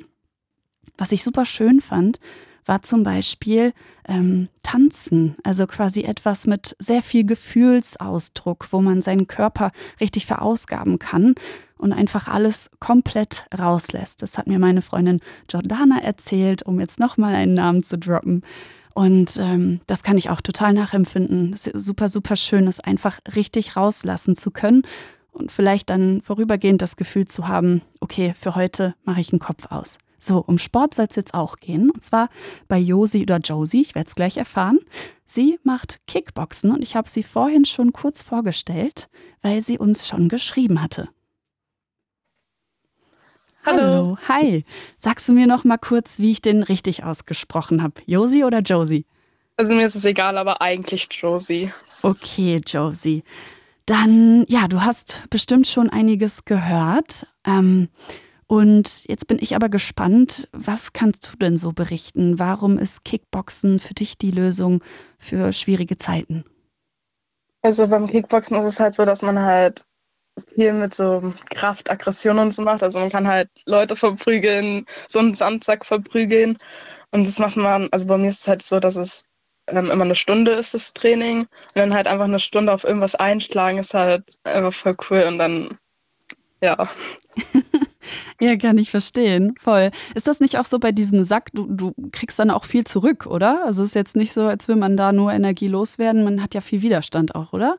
Was 0.95 1.11
ich 1.11 1.23
super 1.23 1.43
schön 1.43 1.81
fand, 1.81 2.19
war 2.63 2.83
zum 2.83 3.01
Beispiel 3.01 3.73
ähm, 4.07 4.49
Tanzen, 4.61 5.35
also 5.43 5.65
quasi 5.65 6.03
etwas 6.03 6.45
mit 6.45 6.75
sehr 6.77 7.01
viel 7.01 7.25
Gefühlsausdruck, 7.25 8.67
wo 8.69 8.79
man 8.79 9.01
seinen 9.01 9.25
Körper 9.25 9.71
richtig 9.99 10.27
verausgaben 10.27 10.99
kann 10.99 11.33
und 11.79 11.91
einfach 11.91 12.27
alles 12.27 12.69
komplett 12.79 13.47
rauslässt. 13.57 14.21
Das 14.21 14.37
hat 14.37 14.45
mir 14.45 14.59
meine 14.59 14.83
Freundin 14.83 15.19
Jordana 15.51 15.99
erzählt, 15.99 16.61
um 16.61 16.79
jetzt 16.79 16.99
nochmal 16.99 17.33
einen 17.33 17.55
Namen 17.55 17.81
zu 17.81 17.97
droppen. 17.97 18.43
Und 18.93 19.37
ähm, 19.37 19.79
das 19.87 20.03
kann 20.03 20.17
ich 20.17 20.29
auch 20.29 20.41
total 20.41 20.73
nachempfinden. 20.73 21.55
Super, 21.55 22.09
super 22.09 22.35
schön, 22.35 22.67
es 22.67 22.79
einfach 22.79 23.19
richtig 23.35 23.75
rauslassen 23.75 24.35
zu 24.35 24.51
können 24.51 24.83
und 25.31 25.51
vielleicht 25.51 25.89
dann 25.89 26.21
vorübergehend 26.21 26.81
das 26.81 26.95
Gefühl 26.95 27.27
zu 27.27 27.47
haben, 27.47 27.81
okay, 27.99 28.33
für 28.37 28.55
heute 28.55 28.95
mache 29.03 29.21
ich 29.21 29.33
einen 29.33 29.39
Kopf 29.39 29.71
aus. 29.71 29.97
So, 30.19 30.39
um 30.39 30.57
Sport 30.57 30.93
soll 30.93 31.07
es 31.09 31.17
jetzt 31.17 31.33
auch 31.33 31.57
gehen. 31.57 31.89
Und 31.89 32.03
zwar 32.03 32.29
bei 32.69 32.77
Josie 32.77 33.23
oder 33.23 33.39
Josie, 33.39 33.81
ich 33.81 33.93
werde 33.93 34.07
es 34.07 34.15
gleich 34.15 34.37
erfahren. 34.37 34.79
Sie 35.25 35.59
macht 35.63 35.99
Kickboxen 36.07 36.71
und 36.71 36.81
ich 36.81 36.95
habe 36.95 37.09
sie 37.09 37.23
vorhin 37.23 37.65
schon 37.65 37.91
kurz 37.91 38.21
vorgestellt, 38.21 39.09
weil 39.41 39.61
sie 39.61 39.77
uns 39.77 40.07
schon 40.07 40.29
geschrieben 40.29 40.81
hatte. 40.81 41.09
Hallo. 43.65 43.81
Hallo. 43.81 44.17
Hi. 44.27 44.65
Sagst 44.97 45.27
du 45.29 45.33
mir 45.33 45.47
noch 45.47 45.63
mal 45.63 45.77
kurz, 45.77 46.19
wie 46.19 46.31
ich 46.31 46.41
den 46.41 46.63
richtig 46.63 47.03
ausgesprochen 47.03 47.81
habe? 47.81 48.01
Josie 48.05 48.43
oder 48.43 48.59
Josie? 48.59 49.05
Also 49.55 49.73
mir 49.73 49.85
ist 49.85 49.95
es 49.95 50.05
egal, 50.05 50.37
aber 50.37 50.61
eigentlich 50.61 51.07
Josie. 51.11 51.71
Okay, 52.01 52.61
Josie. 52.65 53.23
Dann, 53.85 54.45
ja, 54.47 54.67
du 54.67 54.81
hast 54.81 55.29
bestimmt 55.29 55.67
schon 55.67 55.89
einiges 55.89 56.45
gehört. 56.45 57.27
Ähm, 57.45 57.89
und 58.47 59.07
jetzt 59.07 59.27
bin 59.27 59.37
ich 59.39 59.55
aber 59.55 59.69
gespannt, 59.69 60.49
was 60.51 60.93
kannst 60.93 61.31
du 61.31 61.37
denn 61.37 61.57
so 61.57 61.71
berichten? 61.71 62.39
Warum 62.39 62.77
ist 62.77 63.05
Kickboxen 63.05 63.79
für 63.79 63.93
dich 63.93 64.17
die 64.17 64.31
Lösung 64.31 64.83
für 65.17 65.53
schwierige 65.53 65.97
Zeiten? 65.97 66.43
Also 67.61 67.87
beim 67.87 68.07
Kickboxen 68.07 68.57
ist 68.57 68.65
es 68.65 68.79
halt 68.79 68.93
so, 68.93 69.05
dass 69.05 69.21
man 69.21 69.39
halt 69.39 69.85
viel 70.55 70.73
mit 70.73 70.93
so 70.93 71.33
Kraft, 71.49 71.89
Aggression 71.89 72.39
und 72.39 72.53
so 72.53 72.61
macht. 72.61 72.83
Also 72.83 72.99
man 72.99 73.09
kann 73.09 73.27
halt 73.27 73.49
Leute 73.65 73.95
verprügeln, 73.95 74.85
so 75.07 75.19
einen 75.19 75.33
Sandsack 75.33 75.85
verprügeln. 75.85 76.57
Und 77.11 77.25
das 77.25 77.39
macht 77.39 77.57
man, 77.57 77.89
also 77.91 78.07
bei 78.07 78.17
mir 78.17 78.29
ist 78.29 78.41
es 78.41 78.47
halt 78.47 78.61
so, 78.61 78.79
dass 78.79 78.95
es 78.95 79.25
ähm, 79.67 79.91
immer 79.91 80.03
eine 80.03 80.15
Stunde 80.15 80.51
ist, 80.51 80.73
das 80.73 80.93
Training. 80.93 81.41
Und 81.41 81.49
dann 81.75 81.93
halt 81.93 82.07
einfach 82.07 82.25
eine 82.25 82.39
Stunde 82.39 82.73
auf 82.73 82.83
irgendwas 82.83 83.15
einschlagen, 83.15 83.77
ist 83.77 83.93
halt 83.93 84.23
einfach 84.43 84.73
voll 84.73 84.95
cool. 85.09 85.25
Und 85.27 85.37
dann, 85.37 85.77
ja. 86.61 86.77
ja, 88.41 88.57
kann 88.57 88.77
ich 88.77 88.89
verstehen. 88.89 89.55
Voll. 89.59 89.91
Ist 90.15 90.27
das 90.27 90.39
nicht 90.39 90.57
auch 90.57 90.65
so 90.65 90.79
bei 90.79 90.91
diesem 90.91 91.23
Sack? 91.23 91.49
Du, 91.53 91.67
du 91.67 91.93
kriegst 92.11 92.39
dann 92.39 92.49
auch 92.49 92.65
viel 92.65 92.85
zurück, 92.85 93.27
oder? 93.27 93.63
Also 93.65 93.83
es 93.83 93.89
ist 93.89 93.95
jetzt 93.95 94.15
nicht 94.15 94.33
so, 94.33 94.47
als 94.47 94.67
will 94.67 94.75
man 94.75 94.97
da 94.97 95.11
nur 95.11 95.31
Energie 95.31 95.67
loswerden. 95.67 96.23
Man 96.23 96.41
hat 96.41 96.55
ja 96.55 96.61
viel 96.61 96.81
Widerstand 96.81 97.35
auch, 97.35 97.53
oder? 97.53 97.77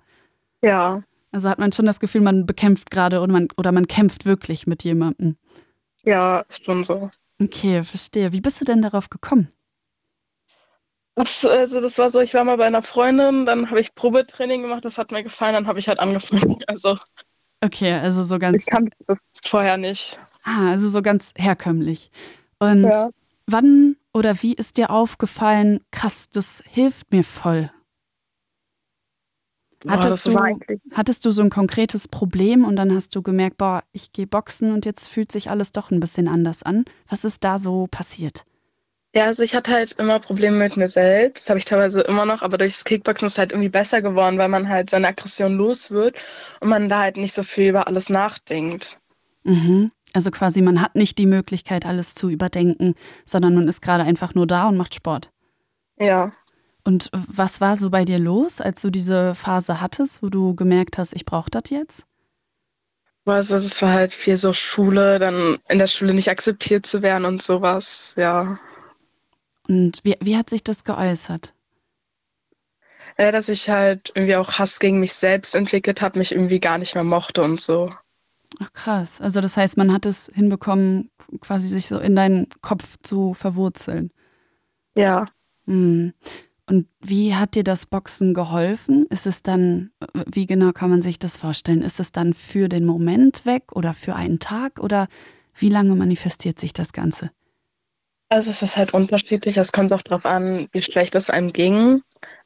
Ja, 0.63 1.03
also 1.35 1.49
hat 1.49 1.59
man 1.59 1.73
schon 1.73 1.85
das 1.85 1.99
Gefühl, 1.99 2.21
man 2.21 2.47
bekämpft 2.47 2.93
gerade 2.93 3.21
oder 3.21 3.33
man, 3.33 3.49
oder 3.57 3.73
man 3.73 3.89
kämpft 3.89 4.25
wirklich 4.25 4.69
mit 4.69 4.85
jemandem. 4.85 5.37
Ja, 6.05 6.41
ist 6.49 6.65
schon 6.65 6.85
so. 6.85 7.11
Okay, 7.43 7.83
verstehe. 7.83 8.33
Wie 8.33 8.41
bist 8.41 8.61
du 8.61 8.65
denn 8.65 8.83
darauf 8.83 9.11
gekommen? 9.11 9.51
Das, 11.17 11.45
also 11.45 11.81
das 11.81 11.99
war 11.99 12.09
so, 12.11 12.21
ich 12.21 12.35
war 12.35 12.45
mal 12.45 12.57
bei 12.57 12.67
einer 12.67 12.83
Freundin, 12.83 13.47
dann 13.47 13.69
habe 13.69 13.81
ich 13.81 13.95
Probetraining 13.97 14.63
gemacht, 14.63 14.85
das 14.85 14.97
hat 14.97 15.11
mir 15.11 15.25
gefallen, 15.25 15.55
dann 15.55 15.67
habe 15.67 15.79
ich 15.79 15.89
halt 15.89 15.99
angefangen. 15.99 16.59
Also 16.69 16.99
okay, 17.65 17.95
also 17.95 18.25
so 18.25 18.39
ganz. 18.39 18.63
Ich 18.63 18.67
kannte 18.67 18.97
das 19.07 19.19
vorher 19.45 19.77
nicht. 19.77 20.19
Ah, 20.45 20.71
also 20.71 20.89
so 20.89 21.03
ganz 21.03 21.33
herkömmlich. 21.37 22.11
Und 22.59 22.85
ja. 22.85 23.11
wann 23.47 23.97
oder 24.13 24.41
wie 24.43 24.55
ist 24.55 24.77
dir 24.77 24.91
aufgefallen, 24.91 25.81
krass, 25.91 26.31
das 26.31 26.63
hilft 26.67 27.11
mir 27.11 27.25
voll? 27.25 27.71
Hattest, 29.87 30.33
boah, 30.33 30.51
du, 30.67 30.81
hattest 30.93 31.25
du 31.25 31.31
so 31.31 31.43
ein 31.43 31.51
konkretes 31.51 32.09
Problem 32.09 32.65
und 32.65 32.77
dann 32.77 32.95
hast 32.95 33.15
du 33.15 33.23
gemerkt, 33.23 33.59
boah, 33.59 33.83
ich 33.93 34.13
gehe 34.13 34.27
boxen 34.27 34.73
und 34.73 34.87
jetzt 34.87 35.09
fühlt 35.09 35.31
sich 35.31 35.51
alles 35.51 35.73
doch 35.73 35.91
ein 35.91 36.01
bisschen 36.01 36.27
anders 36.29 36.63
an. 36.63 36.85
Was 37.09 37.25
ist 37.25 37.45
da 37.45 37.59
so 37.59 37.87
passiert? 37.91 38.45
Ja, 39.15 39.27
also 39.27 39.45
ich 39.45 39.55
hatte 39.55 39.71
halt 39.71 39.93
immer 39.93 40.19
Probleme 40.19 40.57
mit 40.57 40.77
mir 40.77 40.89
selbst, 40.89 41.49
habe 41.49 41.59
ich 41.59 41.65
teilweise 41.65 42.01
immer 42.01 42.27
noch, 42.27 42.43
aber 42.43 42.59
durch 42.59 42.73
das 42.73 42.85
Kickboxen 42.85 43.27
ist 43.27 43.33
es 43.33 43.39
halt 43.39 43.53
irgendwie 43.53 43.69
besser 43.69 44.03
geworden, 44.03 44.39
weil 44.39 44.49
man 44.49 44.69
halt 44.69 44.91
seine 44.91 45.07
Aggression 45.07 45.57
los 45.57 45.93
wird 45.93 46.21
und 46.61 46.69
man 46.69 46.89
da 46.89 47.03
halt 47.03 47.17
nicht 47.17 47.33
so 47.33 47.45
viel 47.45 47.69
über 47.69 47.87
alles 47.87 48.09
nachdenkt. 48.09 48.99
Mhm. 49.45 49.93
Also 50.15 50.31
quasi, 50.31 50.63
man 50.63 50.81
hat 50.81 50.97
nicht 50.97 51.19
die 51.19 51.27
Möglichkeit, 51.27 51.87
alles 51.87 52.15
zu 52.15 52.29
überdenken, 52.29 52.95
sondern 53.25 53.55
man 53.55 53.69
ist 53.69 53.83
gerade 53.83 54.03
einfach 54.03 54.35
nur 54.35 54.47
da 54.47 54.69
und 54.69 54.77
macht 54.77 54.95
Sport. 54.95 55.31
Ja. 56.01 56.33
Und 56.85 57.11
was 57.13 57.61
war 57.61 57.77
so 57.77 57.89
bei 57.91 58.05
dir 58.05 58.19
los, 58.19 58.61
als 58.61 58.83
du 58.83 58.91
diese 58.91 59.35
Phase 59.35 59.81
hattest, 59.81 60.23
wo 60.23 60.29
du 60.29 60.55
gemerkt 60.55 60.99
hast, 60.99 61.15
ich 61.15 61.25
brauche 61.25 61.51
das 61.51 61.71
jetzt? 61.71 62.05
Also 63.25 63.55
es 63.55 63.81
war 63.81 63.93
halt 63.93 64.13
viel 64.13 64.37
so 64.37 64.53
Schule, 64.53 65.19
dann 65.19 65.57
in 65.71 65.79
der 65.79 65.87
Schule 65.87 66.13
nicht 66.13 66.29
akzeptiert 66.29 66.85
zu 66.85 67.01
werden 67.01 67.25
und 67.25 67.43
sowas, 67.43 68.13
ja. 68.19 68.59
Und 69.67 70.01
wie, 70.05 70.17
wie 70.21 70.37
hat 70.37 70.51
sich 70.51 70.63
das 70.63 70.85
geäußert? 70.85 71.55
Ja, 73.19 73.33
dass 73.33 73.49
ich 73.49 73.71
halt 73.71 74.13
irgendwie 74.15 74.37
auch 74.37 74.59
Hass 74.59 74.79
gegen 74.79 75.01
mich 75.01 75.15
selbst 75.15 75.55
entwickelt 75.55 76.03
habe, 76.03 76.19
mich 76.19 76.33
irgendwie 76.33 76.61
gar 76.61 76.77
nicht 76.77 76.95
mehr 76.95 77.05
mochte 77.05 77.43
und 77.43 77.61
so. 77.61 77.89
Ach 78.61 78.73
krass. 78.75 79.21
Also 79.23 79.41
das 79.41 79.57
heißt, 79.57 79.79
man 79.79 79.93
hat 79.93 80.05
es 80.05 80.31
hinbekommen, 80.35 81.11
quasi 81.41 81.69
sich 81.69 81.87
so 81.87 81.99
in 81.99 82.15
deinen 82.15 82.49
Kopf 82.61 82.97
zu 83.03 83.33
verwurzeln. 83.33 84.11
Ja. 84.95 85.25
Hm. 85.67 86.13
Und 86.67 86.89
wie 87.01 87.35
hat 87.35 87.55
dir 87.55 87.65
das 87.65 87.87
Boxen 87.87 88.33
geholfen? 88.33 89.07
Ist 89.11 89.27
es 89.27 89.43
dann, 89.43 89.91
wie 90.27 90.47
genau 90.47 90.73
kann 90.73 90.91
man 90.91 91.03
sich 91.03 91.19
das 91.19 91.37
vorstellen? 91.37 91.83
Ist 91.83 92.01
es 92.01 92.11
dann 92.11 92.33
für 92.33 92.69
den 92.69 92.87
Moment 92.87 93.45
weg 93.45 93.73
oder 93.73 93.93
für 93.93 94.15
einen 94.15 94.39
Tag 94.39 94.81
oder 94.81 95.09
wie 95.55 95.69
lange 95.69 95.95
manifestiert 95.95 96.59
sich 96.59 96.73
das 96.73 96.93
Ganze? 96.93 97.31
Also 98.31 98.51
es 98.51 98.63
ist 98.63 98.77
halt 98.77 98.95
unterschiedlich. 98.95 99.59
Es 99.59 99.73
kommt 99.73 99.93
auch 99.93 100.03
darauf 100.03 100.25
an, 100.25 100.69
wie 100.73 100.83
schlecht 100.83 101.15
es 101.15 101.31
einem 101.31 101.53
ging. 101.53 102.03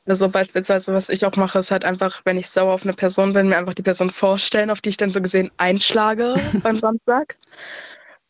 Also 0.07 0.29
beispielsweise, 0.29 0.93
was 0.93 1.09
ich 1.09 1.25
auch 1.25 1.37
mache, 1.37 1.61
ist 1.61 1.71
halt 1.71 1.85
einfach, 1.85 2.21
wenn 2.25 2.37
ich 2.37 2.49
sauer 2.49 2.75
auf 2.75 2.83
eine 2.83 2.95
Person 2.95 3.33
bin, 3.33 3.49
mir 3.49 3.57
einfach 3.59 3.75
die 3.75 3.83
Person 3.83 4.11
vorstellen, 4.11 4.71
auf 4.71 4.81
die 4.81 4.89
ich 4.89 4.97
dann 4.97 5.11
so 5.11 5.23
gesehen 5.23 5.51
einschlage 5.57 6.35
beim 6.63 6.77
Samstag. 6.77 7.37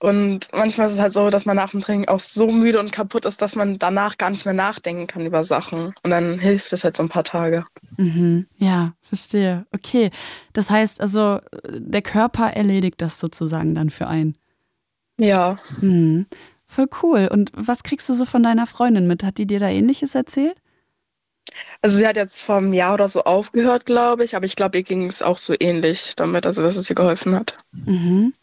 Und 0.01 0.49
manchmal 0.53 0.87
ist 0.87 0.93
es 0.93 1.01
halt 1.01 1.13
so, 1.13 1.29
dass 1.29 1.45
man 1.45 1.57
nach 1.57 1.73
dem 1.73 1.81
Training 1.81 2.07
auch 2.07 2.21
so 2.21 2.51
müde 2.51 2.79
und 2.79 2.93
kaputt 2.93 3.25
ist, 3.25 3.43
dass 3.43 3.57
man 3.57 3.79
danach 3.79 4.17
gar 4.17 4.31
nicht 4.31 4.45
mehr 4.45 4.55
nachdenken 4.55 5.09
kann 5.09 5.27
über 5.27 5.43
Sachen. 5.43 5.93
Und 6.03 6.11
dann 6.11 6.39
hilft 6.39 6.73
es 6.73 6.85
halt 6.85 6.97
so 6.97 7.03
ein 7.03 7.09
paar 7.09 7.25
Tage. 7.25 7.65
Mhm. 7.97 8.47
Ja, 8.59 8.93
verstehe. 9.03 9.67
Okay. 9.75 10.11
Das 10.53 10.71
heißt 10.71 11.01
also, 11.01 11.41
der 11.69 12.03
Körper 12.03 12.51
erledigt 12.53 13.03
das 13.03 13.19
sozusagen 13.19 13.75
dann 13.75 13.91
für 13.91 14.07
einen. 14.07 14.37
Ja. 15.19 15.57
Mhm. 15.81 16.27
Voll 16.69 16.87
cool. 17.03 17.29
Und 17.33 17.51
was 17.55 17.83
kriegst 17.83 18.09
du 18.09 18.15
so 18.15 18.25
von 18.25 18.43
deiner 18.45 18.67
Freundin 18.67 19.09
mit? 19.09 19.25
Hat 19.25 19.39
die 19.39 19.47
dir 19.47 19.59
da 19.59 19.69
ähnliches 19.69 20.15
erzählt? 20.15 20.57
Also 21.81 21.97
sie 21.97 22.07
hat 22.07 22.17
jetzt 22.17 22.43
vor 22.43 22.57
einem 22.57 22.75
Jahr 22.75 22.95
oder 22.95 23.09
so 23.09 23.25
aufgehört, 23.25 23.87
glaube 23.87 24.23
ich, 24.23 24.37
aber 24.37 24.45
ich 24.45 24.55
glaube, 24.55 24.79
ihr 24.79 24.85
ging 24.85 25.07
es 25.07 25.23
auch 25.23 25.39
so 25.39 25.55
ähnlich 25.59 26.15
damit, 26.15 26.45
also 26.47 26.63
dass 26.63 26.77
es 26.77 26.91
ihr 26.91 26.95
geholfen 26.95 27.35
hat. 27.35 27.57
Mhm. 27.73 28.35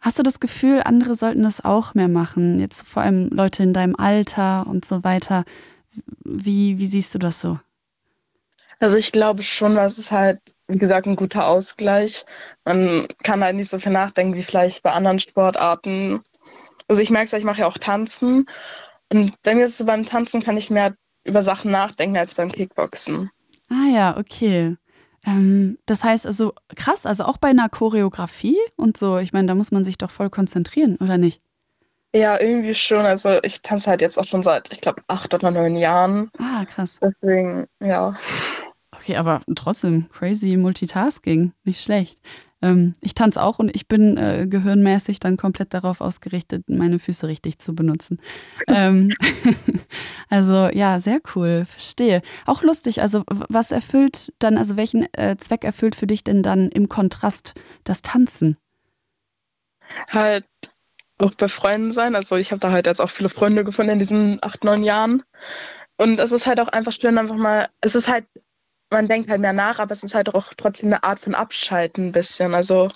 Hast 0.00 0.18
du 0.18 0.22
das 0.22 0.40
Gefühl, 0.40 0.82
andere 0.84 1.14
sollten 1.14 1.42
das 1.42 1.64
auch 1.64 1.94
mehr 1.94 2.08
machen? 2.08 2.58
Jetzt 2.60 2.86
vor 2.86 3.02
allem 3.02 3.28
Leute 3.30 3.62
in 3.62 3.72
deinem 3.72 3.96
Alter 3.96 4.66
und 4.66 4.84
so 4.84 5.02
weiter. 5.02 5.44
Wie, 6.24 6.78
wie 6.78 6.86
siehst 6.86 7.14
du 7.14 7.18
das 7.18 7.40
so? 7.40 7.58
Also 8.80 8.96
ich 8.96 9.10
glaube 9.10 9.42
schon, 9.42 9.74
dass 9.74 9.98
es 9.98 10.12
halt, 10.12 10.40
wie 10.68 10.78
gesagt, 10.78 11.06
ein 11.06 11.16
guter 11.16 11.48
Ausgleich. 11.48 12.24
Man 12.64 13.08
kann 13.24 13.42
halt 13.42 13.56
nicht 13.56 13.70
so 13.70 13.78
viel 13.78 13.92
nachdenken 13.92 14.34
wie 14.34 14.44
vielleicht 14.44 14.82
bei 14.82 14.92
anderen 14.92 15.18
Sportarten. 15.18 16.20
Also 16.86 17.02
ich 17.02 17.10
merke 17.10 17.26
es, 17.26 17.32
ich 17.32 17.44
mache 17.44 17.62
ja 17.62 17.66
auch 17.66 17.78
Tanzen. 17.78 18.46
Und 19.08 19.42
bei 19.42 19.54
mir 19.54 19.64
ist 19.64 19.72
es 19.72 19.78
so, 19.78 19.84
beim 19.84 20.04
Tanzen 20.04 20.42
kann 20.42 20.56
ich 20.56 20.70
mehr 20.70 20.94
über 21.24 21.42
Sachen 21.42 21.72
nachdenken 21.72 22.16
als 22.16 22.36
beim 22.36 22.52
Kickboxen. 22.52 23.30
Ah 23.68 23.88
ja, 23.92 24.16
okay. 24.16 24.76
Ähm, 25.26 25.78
das 25.86 26.04
heißt 26.04 26.26
also 26.26 26.54
krass, 26.76 27.06
also 27.06 27.24
auch 27.24 27.38
bei 27.38 27.48
einer 27.48 27.68
Choreografie 27.68 28.58
und 28.76 28.96
so, 28.96 29.18
ich 29.18 29.32
meine, 29.32 29.48
da 29.48 29.54
muss 29.54 29.72
man 29.72 29.84
sich 29.84 29.98
doch 29.98 30.10
voll 30.10 30.30
konzentrieren, 30.30 30.96
oder 30.96 31.18
nicht? 31.18 31.40
Ja, 32.14 32.40
irgendwie 32.40 32.74
schon. 32.74 33.00
Also 33.00 33.38
ich 33.42 33.60
tanze 33.62 33.90
halt 33.90 34.00
jetzt 34.00 34.18
auch 34.18 34.24
schon 34.24 34.42
seit, 34.42 34.72
ich 34.72 34.80
glaube, 34.80 35.02
acht 35.08 35.34
oder 35.34 35.50
neun 35.50 35.76
Jahren. 35.76 36.30
Ah, 36.38 36.64
krass. 36.64 36.98
Deswegen, 37.02 37.66
ja. 37.80 38.14
Okay, 38.92 39.16
aber 39.16 39.42
trotzdem 39.54 40.08
crazy 40.10 40.56
Multitasking, 40.56 41.52
nicht 41.64 41.82
schlecht. 41.82 42.18
Ähm, 42.60 42.94
ich 43.00 43.14
tanze 43.14 43.42
auch 43.42 43.58
und 43.58 43.74
ich 43.74 43.86
bin 43.86 44.16
äh, 44.16 44.46
gehirnmäßig 44.48 45.20
dann 45.20 45.36
komplett 45.36 45.74
darauf 45.74 46.00
ausgerichtet, 46.00 46.68
meine 46.68 46.98
Füße 46.98 47.28
richtig 47.28 47.58
zu 47.58 47.74
benutzen. 47.74 48.20
ähm, 48.68 49.10
also 50.28 50.68
ja, 50.68 50.98
sehr 50.98 51.20
cool, 51.34 51.66
verstehe. 51.68 52.22
Auch 52.46 52.62
lustig, 52.62 53.00
also 53.00 53.22
was 53.28 53.70
erfüllt 53.70 54.32
dann, 54.38 54.58
also 54.58 54.76
welchen 54.76 55.12
äh, 55.14 55.36
Zweck 55.38 55.64
erfüllt 55.64 55.94
für 55.94 56.06
dich 56.06 56.24
denn 56.24 56.42
dann 56.42 56.68
im 56.70 56.88
Kontrast 56.88 57.54
das 57.84 58.02
Tanzen? 58.02 58.56
Halt 60.10 60.44
auch 61.18 61.34
bei 61.34 61.48
Freunden 61.48 61.90
sein. 61.90 62.14
Also 62.14 62.36
ich 62.36 62.50
habe 62.50 62.60
da 62.60 62.70
halt 62.70 62.86
jetzt 62.86 63.00
auch 63.00 63.10
viele 63.10 63.28
Freunde 63.28 63.64
gefunden 63.64 63.92
in 63.92 63.98
diesen 63.98 64.38
acht, 64.42 64.64
neun 64.64 64.82
Jahren. 64.82 65.22
Und 65.96 66.18
es 66.18 66.32
ist 66.32 66.46
halt 66.46 66.60
auch 66.60 66.68
einfach 66.68 66.92
schön, 66.92 67.18
einfach 67.18 67.36
mal, 67.36 67.68
es 67.80 67.94
ist 67.94 68.08
halt 68.08 68.24
man 68.90 69.06
denkt 69.06 69.30
halt 69.30 69.40
mehr 69.40 69.52
nach, 69.52 69.78
aber 69.78 69.92
es 69.92 70.02
ist 70.02 70.14
halt 70.14 70.34
auch 70.34 70.54
trotzdem 70.56 70.88
eine 70.88 71.02
Art 71.02 71.18
von 71.18 71.34
Abschalten 71.34 72.06
ein 72.06 72.12
bisschen. 72.12 72.54
Also 72.54 72.88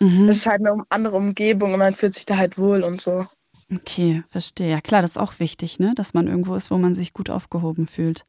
mhm. 0.00 0.28
es 0.28 0.38
ist 0.38 0.46
halt 0.46 0.60
eine 0.60 0.84
andere 0.88 1.16
Umgebung 1.16 1.72
und 1.72 1.78
man 1.78 1.92
fühlt 1.92 2.14
sich 2.14 2.26
da 2.26 2.36
halt 2.36 2.58
wohl 2.58 2.82
und 2.82 3.00
so. 3.00 3.26
Okay, 3.72 4.22
verstehe. 4.30 4.70
Ja 4.70 4.80
klar, 4.80 5.02
das 5.02 5.12
ist 5.12 5.16
auch 5.16 5.40
wichtig, 5.40 5.78
ne? 5.78 5.92
dass 5.96 6.14
man 6.14 6.28
irgendwo 6.28 6.54
ist, 6.54 6.70
wo 6.70 6.78
man 6.78 6.94
sich 6.94 7.12
gut 7.12 7.30
aufgehoben 7.30 7.86
fühlt. 7.86 8.24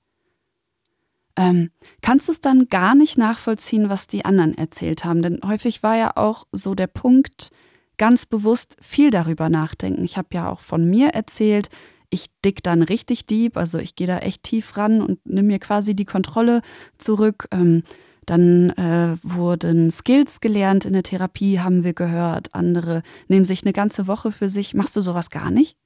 Ähm, 1.36 1.70
kannst 2.02 2.28
du 2.28 2.32
es 2.32 2.42
dann 2.42 2.68
gar 2.68 2.96
nicht 2.96 3.18
nachvollziehen, 3.18 3.90
was 3.90 4.08
die 4.08 4.26
anderen 4.26 4.58
erzählt 4.58 5.06
haben? 5.06 5.22
Denn 5.22 5.40
häufig 5.46 5.84
war 5.84 5.96
ja 5.96 6.18
auch 6.18 6.46
so 6.52 6.74
der 6.74 6.88
Punkt, 6.88 7.52
ganz 7.98 8.26
bewusst 8.26 8.76
viel 8.82 9.12
darüber 9.12 9.50
nachdenken. 9.50 10.04
Ich 10.04 10.18
habe 10.18 10.30
ja 10.32 10.50
auch 10.50 10.62
von 10.62 10.90
mir 10.90 11.10
erzählt, 11.10 11.70
ich 12.10 12.28
dick 12.44 12.64
dann 12.64 12.82
richtig 12.82 13.26
deep, 13.26 13.58
also 13.58 13.78
ich 13.78 13.96
gehe 13.96 14.08
da 14.08 14.20
echt 14.20 14.44
tief 14.44 14.78
ran 14.78 15.02
und 15.02 15.26
nehme 15.26 15.48
mir 15.48 15.60
quasi 15.60 15.96
die 15.96 16.06
Kontrolle 16.06 16.62
zurück. 16.98 17.48
Ähm, 17.52 17.84
dann 18.26 18.72
äh, 18.72 19.18
wurden 19.24 19.90
Skills 19.90 20.42
gelernt 20.42 20.86
in 20.86 20.94
der 20.94 21.04
Therapie, 21.04 21.60
haben 21.60 21.84
wir 21.84 21.94
gehört. 21.94 22.54
Andere 22.54 23.02
nehmen 23.28 23.46
sich 23.46 23.64
eine 23.64 23.74
ganze 23.74 24.08
Woche 24.08 24.32
für 24.32 24.50
sich. 24.50 24.74
Machst 24.74 24.96
du 24.96 25.02
sowas 25.02 25.30
gar 25.30 25.50
nicht? 25.50 25.78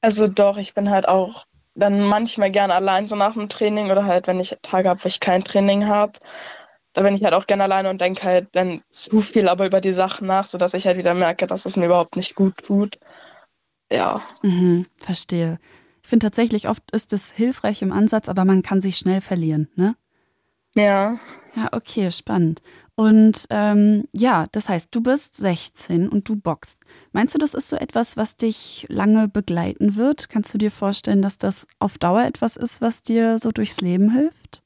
Also 0.00 0.28
doch, 0.28 0.58
ich 0.58 0.74
bin 0.74 0.90
halt 0.90 1.08
auch 1.08 1.44
dann 1.74 2.04
manchmal 2.06 2.50
gerne 2.50 2.74
allein 2.74 3.06
so 3.06 3.16
nach 3.16 3.34
dem 3.34 3.48
Training 3.48 3.90
oder 3.90 4.04
halt, 4.04 4.26
wenn 4.26 4.40
ich 4.40 4.56
Tage 4.62 4.88
habe, 4.88 5.02
wo 5.02 5.08
ich 5.08 5.20
kein 5.20 5.42
Training 5.42 5.86
habe. 5.86 6.12
Da 6.92 7.02
bin 7.02 7.14
ich 7.14 7.22
halt 7.22 7.34
auch 7.34 7.46
gerne 7.46 7.64
alleine 7.64 7.90
und 7.90 8.00
denke 8.00 8.24
halt 8.24 8.48
dann 8.52 8.80
zu 8.90 9.20
viel 9.20 9.48
aber 9.48 9.66
über 9.66 9.80
die 9.80 9.92
Sachen 9.92 10.26
nach, 10.26 10.46
sodass 10.46 10.74
ich 10.74 10.86
halt 10.86 10.98
wieder 10.98 11.14
merke, 11.14 11.46
dass 11.46 11.66
es 11.66 11.76
mir 11.76 11.86
überhaupt 11.86 12.16
nicht 12.16 12.34
gut 12.34 12.56
tut 12.58 12.98
ja. 13.90 14.22
Mhm, 14.42 14.86
verstehe. 14.96 15.58
Ich 16.02 16.08
finde 16.08 16.26
tatsächlich, 16.26 16.68
oft 16.68 16.90
ist 16.92 17.12
es 17.12 17.30
hilfreich 17.30 17.82
im 17.82 17.92
Ansatz, 17.92 18.28
aber 18.28 18.44
man 18.44 18.62
kann 18.62 18.80
sich 18.80 18.96
schnell 18.96 19.20
verlieren, 19.20 19.68
ne? 19.76 19.96
Ja. 20.74 21.18
Ja, 21.56 21.68
okay, 21.72 22.12
spannend. 22.12 22.62
Und 22.94 23.46
ähm, 23.50 24.04
ja, 24.12 24.46
das 24.52 24.68
heißt, 24.68 24.88
du 24.94 25.00
bist 25.00 25.34
16 25.34 26.08
und 26.08 26.28
du 26.28 26.36
boxt. 26.36 26.78
Meinst 27.12 27.34
du, 27.34 27.38
das 27.38 27.54
ist 27.54 27.68
so 27.68 27.76
etwas, 27.76 28.16
was 28.16 28.36
dich 28.36 28.86
lange 28.88 29.26
begleiten 29.26 29.96
wird? 29.96 30.28
Kannst 30.28 30.54
du 30.54 30.58
dir 30.58 30.70
vorstellen, 30.70 31.22
dass 31.22 31.38
das 31.38 31.66
auf 31.80 31.98
Dauer 31.98 32.22
etwas 32.22 32.56
ist, 32.56 32.80
was 32.80 33.02
dir 33.02 33.38
so 33.38 33.50
durchs 33.50 33.80
Leben 33.80 34.12
hilft? 34.12 34.62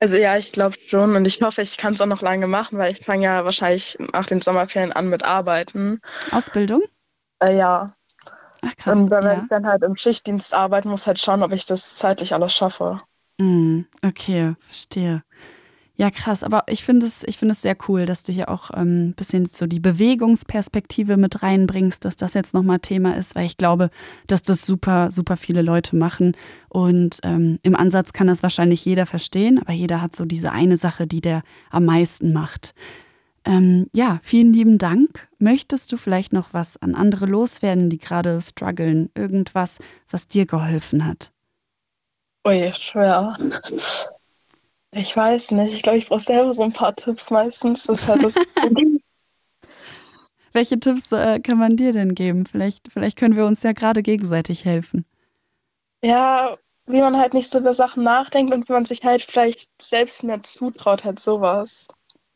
Also 0.00 0.16
ja, 0.16 0.36
ich 0.36 0.52
glaube 0.52 0.76
schon 0.78 1.16
und 1.16 1.26
ich 1.26 1.42
hoffe, 1.42 1.62
ich 1.62 1.76
kann 1.76 1.94
es 1.94 2.00
auch 2.00 2.06
noch 2.06 2.22
lange 2.22 2.46
machen, 2.46 2.78
weil 2.78 2.92
ich 2.92 3.04
fange 3.04 3.24
ja 3.24 3.44
wahrscheinlich 3.44 3.96
nach 4.12 4.26
den 4.26 4.40
Sommerferien 4.40 4.92
an 4.92 5.08
mit 5.08 5.24
Arbeiten. 5.24 6.00
Ausbildung? 6.30 6.82
Äh, 7.40 7.56
ja. 7.56 7.96
Ach, 8.62 8.76
krass. 8.76 8.96
Und 8.96 9.10
wenn 9.10 9.24
ja. 9.24 9.42
ich 9.42 9.48
dann 9.48 9.66
halt 9.66 9.82
im 9.82 9.96
Schichtdienst 9.96 10.54
arbeiten 10.54 10.88
muss, 10.88 11.06
halt 11.06 11.18
schauen, 11.18 11.42
ob 11.42 11.52
ich 11.52 11.64
das 11.64 11.94
zeitlich 11.94 12.34
alles 12.34 12.52
schaffe. 12.52 12.98
Mm, 13.38 13.82
okay, 14.02 14.54
verstehe. 14.66 15.22
Ja, 16.00 16.12
krass. 16.12 16.44
Aber 16.44 16.62
ich 16.68 16.84
finde 16.84 17.06
es, 17.06 17.24
ich 17.24 17.42
es 17.42 17.62
sehr 17.62 17.76
cool, 17.88 18.06
dass 18.06 18.22
du 18.22 18.30
hier 18.30 18.48
auch 18.50 18.70
ein 18.70 19.08
ähm, 19.08 19.14
bisschen 19.16 19.46
so 19.46 19.66
die 19.66 19.80
Bewegungsperspektive 19.80 21.16
mit 21.16 21.42
reinbringst, 21.42 22.04
dass 22.04 22.16
das 22.16 22.34
jetzt 22.34 22.54
nochmal 22.54 22.78
Thema 22.78 23.16
ist, 23.16 23.34
weil 23.34 23.46
ich 23.46 23.56
glaube, 23.56 23.90
dass 24.28 24.42
das 24.42 24.64
super, 24.64 25.10
super 25.10 25.36
viele 25.36 25.60
Leute 25.60 25.96
machen. 25.96 26.36
Und 26.68 27.18
ähm, 27.24 27.58
im 27.64 27.74
Ansatz 27.74 28.12
kann 28.12 28.28
das 28.28 28.44
wahrscheinlich 28.44 28.84
jeder 28.84 29.06
verstehen, 29.06 29.58
aber 29.58 29.72
jeder 29.72 30.00
hat 30.00 30.14
so 30.14 30.24
diese 30.24 30.52
eine 30.52 30.76
Sache, 30.76 31.08
die 31.08 31.20
der 31.20 31.42
am 31.68 31.84
meisten 31.84 32.32
macht. 32.32 32.74
Ähm, 33.48 33.88
ja, 33.96 34.20
vielen 34.22 34.52
lieben 34.52 34.76
Dank. 34.76 35.26
Möchtest 35.38 35.90
du 35.90 35.96
vielleicht 35.96 36.34
noch 36.34 36.52
was 36.52 36.76
an 36.82 36.94
andere 36.94 37.24
loswerden, 37.24 37.88
die 37.88 37.96
gerade 37.96 38.38
strugglen? 38.42 39.10
Irgendwas, 39.14 39.78
was 40.10 40.28
dir 40.28 40.44
geholfen 40.44 41.06
hat? 41.06 41.32
Ui, 42.46 42.70
schwer. 42.74 43.38
Ich 44.92 45.16
weiß 45.16 45.52
nicht. 45.52 45.72
Ich 45.72 45.82
glaube, 45.82 45.96
ich 45.96 46.08
brauche 46.08 46.20
selber 46.20 46.52
so 46.52 46.62
ein 46.62 46.74
paar 46.74 46.94
Tipps 46.94 47.30
meistens. 47.30 47.84
Das 47.84 48.02
ist 48.02 48.08
halt 48.08 48.22
das 48.22 48.34
Welche 50.52 50.78
Tipps 50.78 51.10
äh, 51.12 51.40
kann 51.40 51.56
man 51.56 51.76
dir 51.76 51.92
denn 51.92 52.14
geben? 52.14 52.44
Vielleicht, 52.44 52.92
vielleicht 52.92 53.16
können 53.16 53.36
wir 53.36 53.46
uns 53.46 53.62
ja 53.62 53.72
gerade 53.72 54.02
gegenseitig 54.02 54.66
helfen. 54.66 55.06
Ja, 56.02 56.58
wie 56.86 57.00
man 57.00 57.16
halt 57.16 57.32
nicht 57.32 57.50
so 57.50 57.60
über 57.60 57.72
Sachen 57.72 58.02
nachdenkt 58.02 58.52
und 58.52 58.68
wie 58.68 58.72
man 58.72 58.84
sich 58.84 59.04
halt 59.04 59.22
vielleicht 59.22 59.70
selbst 59.80 60.22
mehr 60.22 60.42
zutraut, 60.42 61.04
halt 61.04 61.18
sowas. 61.18 61.86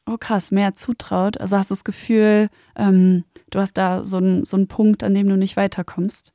Oh 0.06 0.16
krass, 0.18 0.50
mehr 0.50 0.74
zutraut. 0.74 1.40
Also 1.40 1.56
hast 1.56 1.70
du 1.70 1.74
das 1.74 1.84
Gefühl, 1.84 2.48
ähm, 2.76 3.24
du 3.50 3.60
hast 3.60 3.74
da 3.74 4.04
so 4.04 4.16
einen 4.16 4.44
so 4.44 4.64
Punkt, 4.66 5.04
an 5.04 5.14
dem 5.14 5.28
du 5.28 5.36
nicht 5.36 5.56
weiterkommst? 5.56 6.32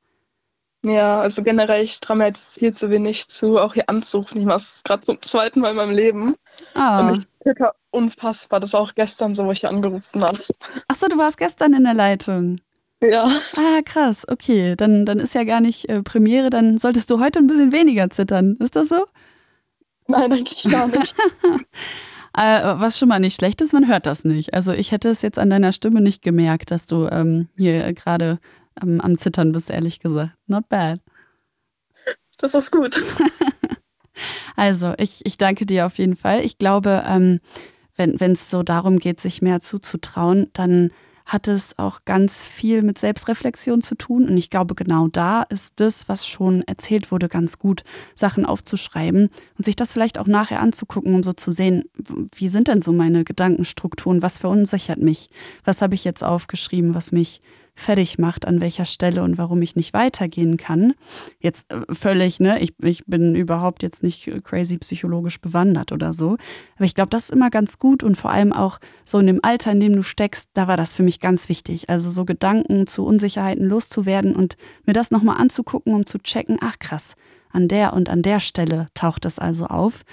Ja, 0.84 1.20
also 1.20 1.44
generell, 1.44 1.84
ich 1.84 2.00
traue 2.00 2.18
mir 2.18 2.24
halt 2.26 2.38
viel 2.38 2.72
zu 2.72 2.90
wenig 2.90 3.28
zu, 3.28 3.60
auch 3.60 3.74
hier 3.74 3.90
anzurufen. 3.90 4.40
Ich 4.40 4.46
mache 4.46 4.58
es 4.58 4.82
gerade 4.84 5.04
zum 5.04 5.22
zweiten 5.22 5.60
Mal 5.60 5.72
in 5.72 5.76
meinem 5.78 5.96
Leben. 5.96 6.36
Ah. 6.76 7.10
Und 7.10 7.20
ich 7.20 7.26
tippe 7.44 7.74
unfassbar. 7.92 8.60
Das 8.60 8.74
war 8.74 8.82
auch 8.82 8.96
gestern 8.96 9.36
so, 9.36 9.46
wo 9.46 9.52
ich 9.52 9.60
hier 9.62 9.70
angerufen 9.70 10.24
habe. 10.24 10.38
Achso, 10.88 11.08
du 11.08 11.18
warst 11.18 11.38
gestern 11.38 11.74
in 11.74 11.84
der 11.84 11.94
Leitung. 11.94 12.62
Ja. 13.02 13.30
Ah, 13.58 13.82
krass. 13.84 14.26
Okay, 14.28 14.76
dann, 14.76 15.06
dann 15.06 15.20
ist 15.20 15.36
ja 15.36 15.44
gar 15.44 15.62
nicht 15.62 15.90
äh, 15.90 16.02
Premiere. 16.04 16.50
Dann 16.50 16.78
solltest 16.78 17.10
du 17.10 17.20
heute 17.20 17.40
ein 17.40 17.48
bisschen 17.48 17.72
weniger 17.72 18.10
zittern. 18.10 18.56
Ist 18.60 18.76
das 18.76 18.90
so? 18.90 19.06
Nein, 20.08 20.32
eigentlich 20.32 20.64
gar 20.72 20.88
nicht. 20.88 21.16
Äh, 22.38 22.80
was 22.80 23.00
schon 23.00 23.10
mal 23.10 23.20
nicht 23.20 23.36
schlecht 23.36 23.62
ist, 23.62 23.74
man 23.74 23.88
hört 23.88 24.06
das 24.06 24.24
nicht. 24.24 24.54
Also 24.54 24.72
ich 24.72 24.92
hätte 24.92 25.10
es 25.10 25.24
jetzt 25.24 25.40
an 25.40 25.50
deiner 25.50 25.72
Stimme 25.72 26.02
nicht 26.02 26.22
gemerkt, 26.22 26.70
dass 26.70 26.86
du 26.86 27.08
ähm, 27.08 27.50
hier 27.58 27.92
gerade 27.94 28.38
ähm, 28.80 29.02
am 29.02 29.18
Zittern 29.18 29.52
bist, 29.54 29.72
ehrlich 29.72 30.00
gesagt. 30.00 30.34
Not 30.46 30.70
bad. 30.70 31.00
Das 32.38 32.54
ist 32.54 32.72
gut. 32.72 33.04
also, 34.56 34.94
ich, 35.00 35.26
ich 35.26 35.38
danke 35.40 35.66
dir 35.66 35.88
auf 35.88 35.98
jeden 35.98 36.16
Fall. 36.16 36.46
Ich 36.46 36.60
glaube, 36.60 37.04
ähm, 37.08 37.40
wenn 37.96 38.14
es 38.34 38.52
so 38.52 38.62
darum 38.62 39.00
geht, 39.00 39.20
sich 39.20 39.42
mehr 39.42 39.60
zuzutrauen, 39.60 40.52
dann 40.54 40.92
hat 41.28 41.50
es 41.50 41.78
auch 41.78 42.00
ganz 42.06 42.48
viel 42.48 42.82
mit 42.82 42.98
Selbstreflexion 42.98 43.82
zu 43.82 43.96
tun. 43.96 44.28
Und 44.30 44.38
ich 44.38 44.50
glaube, 44.50 44.74
genau 44.76 45.10
da 45.10 45.44
ist 45.44 45.74
das, 45.76 46.08
was 46.10 46.26
schon 46.26 46.64
erzählt 46.64 47.12
wurde, 47.12 47.28
ganz 47.28 47.60
gut, 47.60 47.84
Sachen 48.16 48.46
aufzuschreiben 48.46 49.30
und 49.58 49.66
sich 49.66 49.76
das 49.76 49.92
vielleicht 49.92 50.18
auch 50.18 50.28
nachher 50.28 50.62
anzugucken, 50.62 51.14
um 51.14 51.24
so 51.24 51.34
zu 51.34 51.52
sehen, 51.52 51.84
wie 52.36 52.48
sind 52.48 52.70
denn 52.70 52.82
so 52.82 52.94
meine 52.94 53.26
Gedankenstrukturen, 53.26 54.22
was 54.22 54.38
verunsichert 54.38 55.00
mich, 55.00 55.30
was 55.66 55.82
habe 55.82 55.96
ich 55.96 56.06
jetzt 56.06 56.24
aufgeschrieben, 56.24 56.96
was 56.96 57.12
mich 57.12 57.42
fertig 57.78 58.18
macht, 58.18 58.48
an 58.48 58.60
welcher 58.60 58.86
Stelle 58.86 59.24
und 59.24 59.38
warum 59.38 59.62
ich 59.62 59.76
nicht 59.76 59.94
weitergehen 59.94 60.58
kann. 60.58 60.94
Jetzt 61.40 61.72
äh, 61.72 61.82
völlig, 61.94 62.40
ne, 62.40 62.60
ich, 62.60 62.74
ich 62.82 63.06
bin 63.06 63.36
überhaupt 63.36 63.84
jetzt 63.84 64.04
nicht 64.04 64.30
crazy 64.44 64.78
psychologisch 64.80 65.40
bewandert 65.40 65.92
oder 65.92 66.14
so. 66.14 66.38
Aber 66.76 66.86
ich 66.86 66.96
glaube, 66.96 67.10
das 67.10 67.26
ist 67.26 67.32
immer 67.32 67.50
ganz 67.50 67.80
gut 67.80 68.04
und 68.04 68.16
vor 68.16 68.32
allem 68.32 68.52
auch 68.52 68.80
so 69.06 69.20
in 69.20 69.28
dem 69.28 69.40
Alter, 69.44 69.72
in 69.72 69.80
dem 69.80 69.94
du 69.94 70.04
steckst, 70.04 70.50
da 70.54 70.68
war 70.68 70.78
das 70.78 70.94
für 70.94 71.04
mich 71.04 71.20
ganz 71.20 71.50
wichtig. 71.50 71.90
Also 71.90 72.10
so 72.10 72.26
Gedanken 72.26 72.88
zu 72.88 73.06
Unsicherheiten 73.06 73.66
loszuwerden 73.66 74.36
und 74.36 74.58
mir 74.86 74.94
das 74.94 75.12
nochmal 75.12 75.38
anzugucken, 75.38 75.94
um 75.94 76.06
zu 76.06 76.18
checken, 76.18 76.58
ach 76.62 76.80
krass, 76.80 77.16
an 77.52 77.68
der 77.68 77.94
und 77.94 78.10
an 78.10 78.22
der 78.22 78.40
Stelle 78.40 78.88
taucht 78.94 79.26
es 79.26 79.40
also 79.40 79.68
auf. 79.68 80.04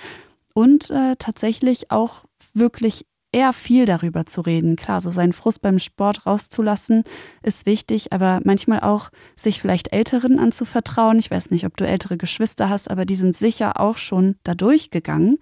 Und 0.52 0.90
äh, 0.90 1.16
tatsächlich 1.18 1.90
auch 1.90 2.24
wirklich 2.52 3.06
eher 3.34 3.52
viel 3.52 3.84
darüber 3.84 4.24
zu 4.24 4.40
reden. 4.40 4.76
Klar, 4.76 5.00
so 5.00 5.10
seinen 5.10 5.32
Frust 5.32 5.60
beim 5.60 5.78
Sport 5.78 6.24
rauszulassen 6.24 7.02
ist 7.42 7.66
wichtig, 7.66 8.12
aber 8.12 8.40
manchmal 8.44 8.80
auch 8.80 9.10
sich 9.34 9.60
vielleicht 9.60 9.92
Älteren 9.92 10.38
anzuvertrauen. 10.38 11.18
Ich 11.18 11.30
weiß 11.30 11.50
nicht, 11.50 11.66
ob 11.66 11.76
du 11.76 11.86
ältere 11.86 12.16
Geschwister 12.16 12.70
hast, 12.70 12.90
aber 12.90 13.04
die 13.04 13.16
sind 13.16 13.34
sicher 13.34 13.80
auch 13.80 13.96
schon 13.96 14.36
da 14.44 14.54
durchgegangen. 14.54 15.38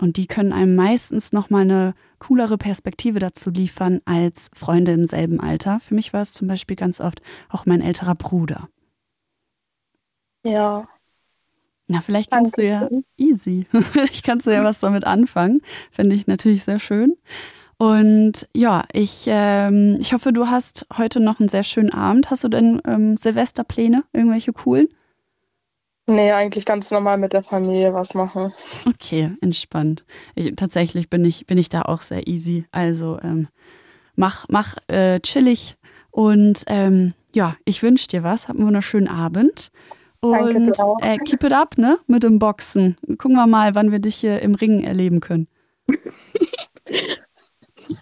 Und 0.00 0.16
die 0.16 0.26
können 0.26 0.52
einem 0.52 0.76
meistens 0.76 1.32
nochmal 1.32 1.62
eine 1.62 1.94
coolere 2.18 2.58
Perspektive 2.58 3.18
dazu 3.18 3.50
liefern 3.50 4.00
als 4.04 4.50
Freunde 4.54 4.92
im 4.92 5.06
selben 5.06 5.40
Alter. 5.40 5.80
Für 5.80 5.94
mich 5.94 6.12
war 6.12 6.22
es 6.22 6.32
zum 6.32 6.48
Beispiel 6.48 6.76
ganz 6.76 7.00
oft 7.00 7.20
auch 7.48 7.66
mein 7.66 7.80
älterer 7.80 8.14
Bruder. 8.14 8.68
Ja. 10.44 10.86
Na, 11.86 12.00
vielleicht 12.00 12.30
kannst 12.30 12.56
Danke. 12.56 12.88
du 12.88 12.96
ja 12.96 13.02
easy. 13.16 13.66
vielleicht 13.72 14.24
kannst 14.24 14.46
du 14.46 14.52
ja 14.52 14.64
was 14.64 14.80
damit 14.80 15.04
anfangen. 15.04 15.60
Finde 15.90 16.16
ich 16.16 16.26
natürlich 16.26 16.64
sehr 16.64 16.78
schön. 16.78 17.14
Und 17.76 18.48
ja, 18.54 18.84
ich, 18.92 19.24
ähm, 19.26 19.96
ich 20.00 20.12
hoffe, 20.12 20.32
du 20.32 20.46
hast 20.46 20.86
heute 20.96 21.20
noch 21.20 21.40
einen 21.40 21.48
sehr 21.48 21.64
schönen 21.64 21.92
Abend. 21.92 22.30
Hast 22.30 22.44
du 22.44 22.48
denn 22.48 22.80
ähm, 22.86 23.16
Silvesterpläne, 23.16 24.04
irgendwelche 24.12 24.52
coolen? 24.52 24.88
Nee, 26.06 26.32
eigentlich 26.32 26.66
ganz 26.66 26.90
normal 26.90 27.18
mit 27.18 27.32
der 27.32 27.42
Familie 27.42 27.94
was 27.94 28.14
machen. 28.14 28.52
Okay, 28.86 29.32
entspannt. 29.40 30.04
Ich, 30.34 30.54
tatsächlich 30.54 31.08
bin 31.08 31.24
ich, 31.24 31.46
bin 31.46 31.56
ich 31.56 31.70
da 31.70 31.82
auch 31.82 32.02
sehr 32.02 32.26
easy. 32.26 32.66
Also 32.72 33.18
ähm, 33.22 33.48
mach, 34.14 34.46
mach 34.48 34.76
äh, 34.88 35.20
chillig 35.20 35.76
und 36.10 36.62
ähm, 36.66 37.14
ja, 37.34 37.56
ich 37.64 37.82
wünsche 37.82 38.08
dir 38.08 38.22
was. 38.22 38.48
Hab 38.48 38.56
einen 38.56 38.66
wunderschönen 38.66 39.08
Abend. 39.08 39.70
Und 40.24 40.72
äh, 41.02 41.18
keep 41.18 41.44
it 41.44 41.52
up, 41.52 41.76
ne? 41.76 41.98
Mit 42.06 42.22
dem 42.22 42.38
Boxen. 42.38 42.96
Gucken 43.18 43.36
wir 43.36 43.46
mal, 43.46 43.74
wann 43.74 43.92
wir 43.92 43.98
dich 43.98 44.16
hier 44.16 44.40
im 44.40 44.54
Ring 44.54 44.82
erleben 44.82 45.20
können. 45.20 45.48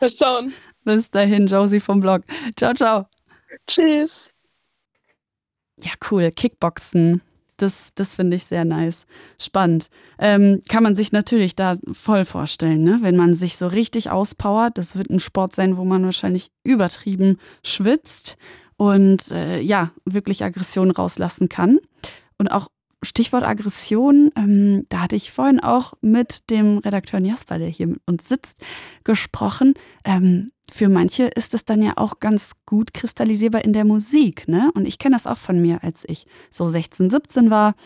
Mal 0.00 0.10
schauen. 0.10 0.52
Bis 0.84 1.10
dahin, 1.10 1.46
Josie 1.46 1.80
vom 1.80 2.00
Blog. 2.00 2.22
Ciao, 2.56 2.74
ciao. 2.74 3.06
Tschüss. 3.66 4.30
Ja, 5.80 5.90
cool. 6.10 6.30
Kickboxen 6.30 7.22
das, 7.62 7.92
das 7.94 8.16
finde 8.16 8.36
ich 8.36 8.44
sehr 8.44 8.64
nice. 8.64 9.06
Spannend. 9.38 9.88
Ähm, 10.18 10.60
kann 10.68 10.82
man 10.82 10.94
sich 10.94 11.12
natürlich 11.12 11.54
da 11.54 11.76
voll 11.92 12.24
vorstellen, 12.24 12.82
ne? 12.82 12.98
wenn 13.02 13.16
man 13.16 13.34
sich 13.34 13.56
so 13.56 13.66
richtig 13.66 14.10
auspowert. 14.10 14.76
Das 14.78 14.96
wird 14.96 15.10
ein 15.10 15.20
Sport 15.20 15.54
sein, 15.54 15.76
wo 15.76 15.84
man 15.84 16.04
wahrscheinlich 16.04 16.50
übertrieben 16.64 17.38
schwitzt 17.64 18.36
und 18.82 19.30
äh, 19.30 19.60
ja, 19.60 19.92
wirklich 20.04 20.42
Aggression 20.42 20.90
rauslassen 20.90 21.48
kann. 21.48 21.78
Und 22.36 22.48
auch 22.48 22.66
Stichwort 23.00 23.44
Aggression, 23.44 24.32
ähm, 24.36 24.86
da 24.88 25.02
hatte 25.02 25.14
ich 25.14 25.30
vorhin 25.30 25.60
auch 25.60 25.92
mit 26.00 26.50
dem 26.50 26.78
Redakteur 26.78 27.20
Jasper, 27.20 27.60
der 27.60 27.68
hier 27.68 27.86
mit 27.86 28.00
uns 28.06 28.28
sitzt, 28.28 28.58
gesprochen. 29.04 29.74
Ähm, 30.04 30.50
für 30.68 30.88
manche 30.88 31.26
ist 31.26 31.54
es 31.54 31.64
dann 31.64 31.80
ja 31.80 31.92
auch 31.94 32.18
ganz 32.18 32.54
gut 32.66 32.92
kristallisierbar 32.92 33.64
in 33.64 33.72
der 33.72 33.84
Musik. 33.84 34.48
Ne? 34.48 34.72
Und 34.74 34.88
ich 34.88 34.98
kenne 34.98 35.14
das 35.14 35.28
auch 35.28 35.38
von 35.38 35.62
mir, 35.62 35.84
als 35.84 36.02
ich 36.08 36.26
so 36.50 36.68
16, 36.68 37.08
17 37.08 37.50
war. 37.50 37.76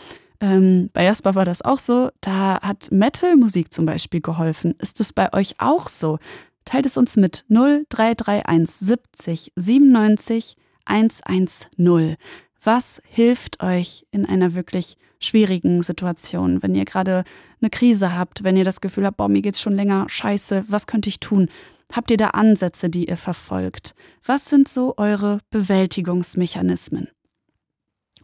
Ähm, 0.40 0.88
bei 0.94 1.04
Jasper 1.04 1.34
war 1.34 1.44
das 1.44 1.60
auch 1.60 1.78
so. 1.78 2.08
Da 2.22 2.58
hat 2.62 2.90
Metal-Musik 2.90 3.74
zum 3.74 3.84
Beispiel 3.84 4.22
geholfen. 4.22 4.74
Ist 4.78 4.98
es 5.00 5.12
bei 5.12 5.30
euch 5.34 5.56
auch 5.58 5.90
so? 5.90 6.18
Teilt 6.64 6.86
es 6.86 6.96
uns 6.96 7.16
mit 7.16 7.44
0331 7.50 8.74
70 8.74 9.52
97 9.56 10.56
110. 10.86 12.16
Was 12.62 13.00
hilft 13.04 13.62
euch 13.62 14.06
in 14.10 14.26
einer 14.26 14.54
wirklich 14.54 14.96
schwierigen 15.20 15.82
Situationen, 15.82 16.62
wenn 16.62 16.74
ihr 16.74 16.84
gerade 16.84 17.24
eine 17.60 17.70
Krise 17.70 18.16
habt, 18.16 18.44
wenn 18.44 18.56
ihr 18.56 18.64
das 18.64 18.80
Gefühl 18.80 19.06
habt, 19.06 19.16
boah, 19.16 19.28
mir 19.28 19.42
geht's 19.42 19.60
schon 19.60 19.74
länger 19.74 20.08
scheiße, 20.08 20.64
was 20.68 20.86
könnte 20.86 21.08
ich 21.08 21.20
tun? 21.20 21.48
Habt 21.92 22.10
ihr 22.10 22.16
da 22.16 22.28
Ansätze, 22.30 22.90
die 22.90 23.08
ihr 23.08 23.16
verfolgt? 23.16 23.94
Was 24.24 24.46
sind 24.46 24.68
so 24.68 24.94
eure 24.96 25.38
Bewältigungsmechanismen? 25.50 27.08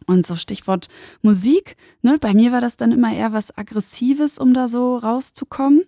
Und 0.05 0.27
so 0.27 0.35
Stichwort 0.35 0.89
Musik, 1.21 1.77
ne, 2.01 2.17
bei 2.19 2.33
mir 2.33 2.51
war 2.51 2.59
das 2.59 2.75
dann 2.75 2.91
immer 2.91 3.13
eher 3.13 3.31
was 3.31 3.57
Aggressives, 3.57 4.37
um 4.37 4.53
da 4.53 4.67
so 4.67 4.97
rauszukommen. 4.97 5.83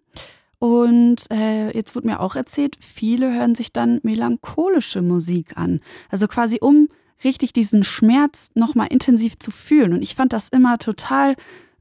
Und 0.66 1.30
äh, 1.30 1.70
jetzt 1.78 1.95
wurde 1.95 2.07
mir 2.07 2.20
auch 2.20 2.36
erzählt, 2.36 2.76
viele 2.80 3.32
hören 3.32 3.53
sich 3.53 3.72
dann 3.72 3.99
melancholische 4.01 5.03
Musik 5.03 5.55
an. 5.57 5.80
Also 6.09 6.28
quasi 6.28 6.57
um 6.59 6.89
richtig 7.24 7.53
diesen 7.53 7.84
Schmerz 7.84 8.49
nochmal 8.55 8.88
intensiv 8.89 9.38
zu 9.38 9.51
fühlen. 9.51 9.93
Und 9.93 10.01
ich 10.01 10.16
fand 10.16 10.34
das 10.34 10.49
immer 10.49 10.80
total 10.80 11.36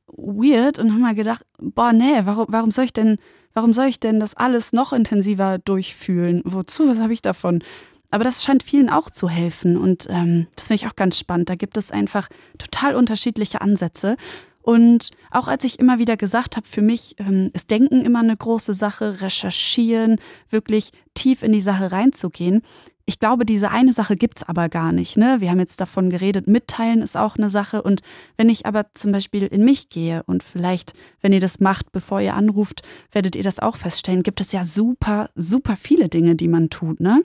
weird 0.07 0.79
und 0.79 0.91
habe 0.91 1.01
mal 1.01 1.15
gedacht, 1.15 1.47
boah, 1.59 1.95
nee, 1.95 2.21
warum, 2.25 2.45
warum 2.51 2.71
soll 2.71 2.85
ich 2.85 2.93
denn, 2.93 3.17
warum 3.55 3.73
soll 3.73 3.87
ich 3.87 4.01
denn 4.01 4.21
das 4.21 4.35
alles 4.35 4.75
noch 4.75 4.93
intensiver 4.93 5.57
durchfühlen? 5.57 6.43
Wozu? 6.45 6.87
Was 6.87 6.99
habe 6.99 7.15
ich 7.15 7.23
davon? 7.23 7.65
Aber 8.11 8.23
das 8.23 8.45
scheint 8.45 8.63
vielen 8.63 8.91
auch 8.91 9.09
zu 9.09 9.31
helfen 9.31 9.79
und 9.79 10.09
ähm, 10.11 10.47
das 10.57 10.67
finde 10.67 10.85
ich 10.85 10.87
auch 10.91 10.95
ganz 10.95 11.19
spannend. 11.19 11.49
Da 11.49 11.55
gibt 11.55 11.79
es 11.79 11.91
einfach 11.91 12.29
total 12.59 12.97
unterschiedliche 12.97 13.63
Ansätze. 13.63 14.17
Und 14.65 15.11
auch 15.31 15.47
als 15.47 15.63
ich 15.65 15.79
immer 15.79 15.99
wieder 15.99 16.17
gesagt 16.17 16.57
habe, 16.57 16.67
für 16.67 16.81
mich 16.81 17.17
ähm, 17.19 17.51
ist 17.53 17.71
Denken 17.71 18.03
immer 18.03 18.21
eine 18.21 18.37
große 18.37 18.73
Sache, 18.73 19.21
recherchieren, 19.21 20.17
wirklich 20.49 20.91
tief 21.13 21.43
in 21.43 21.53
die 21.53 21.61
Sache 21.61 21.93
reinzugehen, 21.93 22.63
ich 23.07 23.19
glaube, 23.19 23.45
diese 23.45 23.71
eine 23.71 23.93
Sache 23.93 24.17
gibt 24.17 24.39
es 24.39 24.49
aber 24.49 24.71
gar 24.71 24.91
nicht. 24.91 25.19
Ne? 25.19 25.37
Wir 25.41 25.51
haben 25.51 25.59
jetzt 25.59 25.81
davon 25.81 26.09
geredet, 26.09 26.47
mitteilen 26.47 27.03
ist 27.03 27.17
auch 27.17 27.37
eine 27.37 27.51
Sache. 27.51 27.83
Und 27.83 28.01
wenn 28.39 28.49
ich 28.49 28.65
aber 28.65 28.87
zum 28.95 29.13
Beispiel 29.13 29.43
in 29.43 29.63
mich 29.63 29.91
gehe 29.91 30.23
und 30.25 30.43
vielleicht, 30.43 30.95
wenn 31.21 31.35
ihr 31.35 31.41
das 31.41 31.61
macht, 31.61 31.93
bevor 31.93 32.23
ihr 32.23 32.35
anruft, 32.35 32.81
werdet 33.13 33.37
ihr 33.37 33.43
das 33.43 33.59
auch 33.59 33.77
feststellen, 33.77 34.23
gibt 34.23 34.41
es 34.41 34.53
ja 34.53 34.65
super, 34.65 35.29
super 35.35 35.77
viele 35.77 36.09
Dinge, 36.09 36.35
die 36.35 36.49
man 36.49 36.71
tut. 36.71 37.01
Ne? 37.01 37.23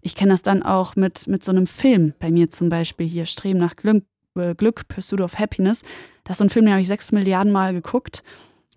Ich 0.00 0.14
kenne 0.14 0.30
das 0.30 0.42
dann 0.42 0.62
auch 0.62 0.94
mit, 0.94 1.26
mit 1.26 1.42
so 1.42 1.50
einem 1.50 1.66
Film, 1.66 2.14
bei 2.20 2.30
mir 2.30 2.48
zum 2.50 2.68
Beispiel 2.68 3.06
hier, 3.08 3.26
Streben 3.26 3.58
nach 3.58 3.74
Glück, 3.74 4.04
Glück 4.54 4.88
Pursuit 4.88 5.20
of 5.20 5.38
Happiness. 5.38 5.82
Das 6.24 6.34
ist 6.34 6.38
so 6.38 6.44
ein 6.44 6.50
Film, 6.50 6.66
den 6.66 6.72
habe 6.72 6.82
ich 6.82 6.88
sechs 6.88 7.12
Milliarden 7.12 7.52
Mal 7.52 7.72
geguckt 7.72 8.22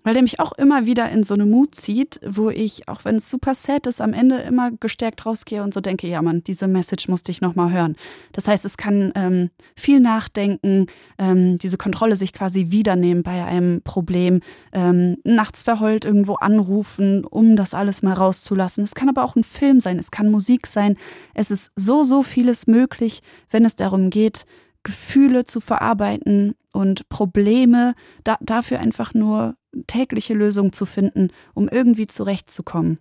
weil 0.04 0.14
der 0.14 0.24
mich 0.24 0.40
auch 0.40 0.54
immer 0.54 0.86
wieder 0.86 1.10
in 1.10 1.24
so 1.24 1.34
eine 1.34 1.46
Mut 1.46 1.76
zieht, 1.76 2.20
wo 2.26 2.50
ich, 2.50 2.88
auch 2.88 3.06
wenn 3.06 3.18
es 3.18 3.30
super 3.30 3.54
sad 3.54 3.86
ist, 3.86 4.02
am 4.02 4.14
Ende 4.14 4.38
immer 4.38 4.72
gestärkt 4.72 5.26
rausgehe 5.26 5.62
und 5.62 5.74
so 5.74 5.82
denke, 5.82 6.08
ja 6.08 6.22
Mann, 6.22 6.44
diese 6.44 6.68
Message 6.68 7.10
musste 7.10 7.32
ich 7.32 7.42
nochmal 7.42 7.72
hören. 7.72 7.96
Das 8.32 8.48
heißt, 8.48 8.66
es 8.66 8.78
kann 8.78 9.12
ähm, 9.16 9.50
viel 9.76 10.00
nachdenken, 10.00 10.88
ähm, 11.18 11.58
diese 11.58 11.78
Kontrolle 11.78 12.16
sich 12.16 12.34
quasi 12.34 12.72
wiedernehmen 12.72 13.24
bei 13.24 13.44
einem 13.44 13.82
Problem, 13.82 14.42
ähm, 14.72 15.18
nachts 15.24 15.64
verheult 15.64 16.06
irgendwo 16.06 16.36
anrufen, 16.36 17.26
um 17.26 17.56
das 17.56 17.74
alles 17.74 18.02
mal 18.02 18.14
rauszulassen. 18.14 18.84
Es 18.84 18.96
kann 18.96 19.10
aber 19.10 19.24
auch 19.24 19.36
ein 19.36 19.44
Film 19.44 19.80
sein, 19.80 20.00
es 20.00 20.12
kann 20.12 20.32
Musik 20.32 20.68
sein. 20.68 20.98
Es 21.34 21.52
ist 21.52 21.72
so, 21.76 22.04
so 22.04 22.24
vieles 22.24 22.68
möglich, 22.68 23.22
wenn 23.52 23.66
es 23.66 23.76
darum 23.76 24.10
geht, 24.10 24.46
Gefühle 24.90 25.46
zu 25.46 25.62
verarbeiten 25.62 26.56
und 26.74 27.10
Probleme 27.10 27.94
da, 28.24 28.38
dafür 28.42 28.80
einfach 28.80 29.14
nur 29.14 29.56
tägliche 29.86 30.34
Lösungen 30.34 30.74
zu 30.74 30.88
finden, 30.88 31.30
um 31.54 31.70
irgendwie 31.70 32.08
zurechtzukommen. 32.08 32.98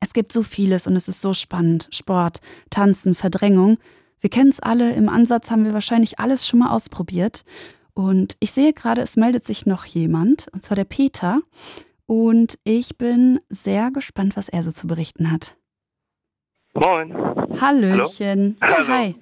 Es 0.00 0.14
gibt 0.14 0.32
so 0.32 0.42
vieles 0.42 0.86
und 0.86 0.96
es 0.96 1.06
ist 1.06 1.20
so 1.20 1.34
spannend. 1.34 1.88
Sport, 1.90 2.40
Tanzen, 2.70 3.14
Verdrängung. 3.14 3.76
Wir 4.20 4.30
kennen 4.30 4.48
es 4.48 4.60
alle, 4.60 4.94
im 4.94 5.10
Ansatz 5.10 5.50
haben 5.50 5.66
wir 5.66 5.74
wahrscheinlich 5.74 6.18
alles 6.18 6.48
schon 6.48 6.60
mal 6.60 6.70
ausprobiert. 6.70 7.44
Und 7.92 8.38
ich 8.40 8.52
sehe 8.52 8.72
gerade, 8.72 9.02
es 9.02 9.16
meldet 9.16 9.44
sich 9.44 9.66
noch 9.66 9.84
jemand, 9.84 10.48
und 10.52 10.64
zwar 10.64 10.76
der 10.76 10.84
Peter. 10.84 11.40
Und 12.06 12.58
ich 12.64 12.96
bin 12.96 13.40
sehr 13.50 13.90
gespannt, 13.90 14.34
was 14.36 14.48
er 14.48 14.62
so 14.62 14.72
zu 14.72 14.86
berichten 14.86 15.30
hat. 15.30 15.58
Moin. 16.74 17.14
Hallöchen. 17.60 18.56
Hallo. 18.62 18.82
Ja, 18.82 18.88
hi. 18.88 19.14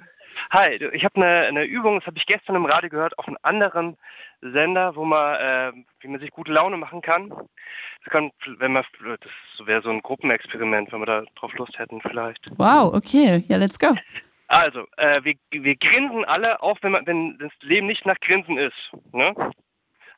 Hi, 0.51 0.75
ich 0.93 1.05
habe 1.05 1.17
eine, 1.17 1.47
eine 1.47 1.65
Übung, 1.65 1.99
das 1.99 2.07
habe 2.07 2.19
ich 2.19 2.27
gestern 2.27 2.57
im 2.57 2.67
Radio 2.67 2.91
gehört, 2.91 3.19
auf 3.19 3.27
einem 3.27 3.39
anderen 3.43 3.97
Sender, 4.41 4.95
wo 4.95 5.05
man, 5.05 5.37
äh, 5.37 5.73
wie 6.01 6.09
man 6.09 6.21
sich 6.21 6.31
gute 6.31 6.53
Laune 6.53 6.77
machen 6.77 7.01
kann. 7.01 7.31
Das 7.31 8.13
kann, 8.13 8.31
wenn 8.59 8.73
man, 8.73 8.85
das 9.03 9.67
wäre 9.67 9.83
so 9.83 9.91
ein 9.91 10.03
Gruppenexperiment, 10.03 10.93
wenn 10.93 11.01
wir 11.01 11.07
da 11.07 11.23
drauf 11.37 11.53
Lust 11.55 11.79
hätten 11.79 12.01
vielleicht. 12.01 12.47
Wow, 12.59 12.95
okay, 12.95 13.43
ja, 13.49 13.57
let's 13.57 13.79
go. 13.79 13.95
Also, 14.49 14.87
äh, 14.99 15.25
wir, 15.25 15.35
wir 15.51 15.77
grinsen 15.77 16.25
alle, 16.27 16.63
auch 16.63 16.77
wenn 16.83 16.93
man, 16.93 17.07
wenn 17.07 17.39
das 17.39 17.53
Leben 17.63 17.87
nicht 17.87 18.05
nach 18.05 18.21
Grinsen 18.21 18.59
ist. 18.59 18.93
Ne? 19.13 19.35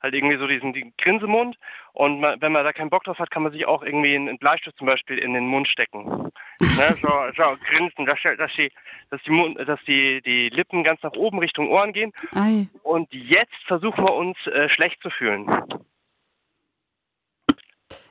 Halt 0.02 0.14
irgendwie 0.14 0.39
so 0.39 0.47
diesen, 0.47 0.73
diesen 0.73 0.93
Grinsemund. 0.98 1.56
Und 1.93 2.20
man, 2.20 2.40
wenn 2.40 2.52
man 2.52 2.64
da 2.64 2.73
keinen 2.73 2.90
Bock 2.90 3.05
drauf 3.05 3.18
hat, 3.18 3.31
kann 3.31 3.43
man 3.43 3.52
sich 3.52 3.66
auch 3.66 3.82
irgendwie 3.82 4.14
einen 4.14 4.39
Bleistift 4.39 4.77
zum 4.78 4.86
Beispiel 4.86 5.18
in 5.18 5.32
den 5.32 5.47
Mund 5.47 5.68
stecken. 5.68 6.05
ne? 6.05 6.31
so, 7.02 7.09
so, 7.36 7.56
grinsen, 7.70 8.06
dass, 8.06 8.18
dass, 8.39 8.51
die, 8.59 8.70
dass, 9.10 9.23
die, 9.23 9.31
Mund, 9.31 9.59
dass 9.66 9.81
die, 9.86 10.20
die 10.23 10.48
Lippen 10.51 10.85
ganz 10.85 11.02
nach 11.02 11.12
oben 11.12 11.39
Richtung 11.39 11.68
Ohren 11.68 11.93
gehen. 11.93 12.12
Ei. 12.32 12.68
Und 12.82 13.12
jetzt 13.12 13.56
versuchen 13.66 14.05
wir 14.05 14.14
uns 14.14 14.36
äh, 14.47 14.68
schlecht 14.68 15.01
zu 15.02 15.10
fühlen. 15.10 15.47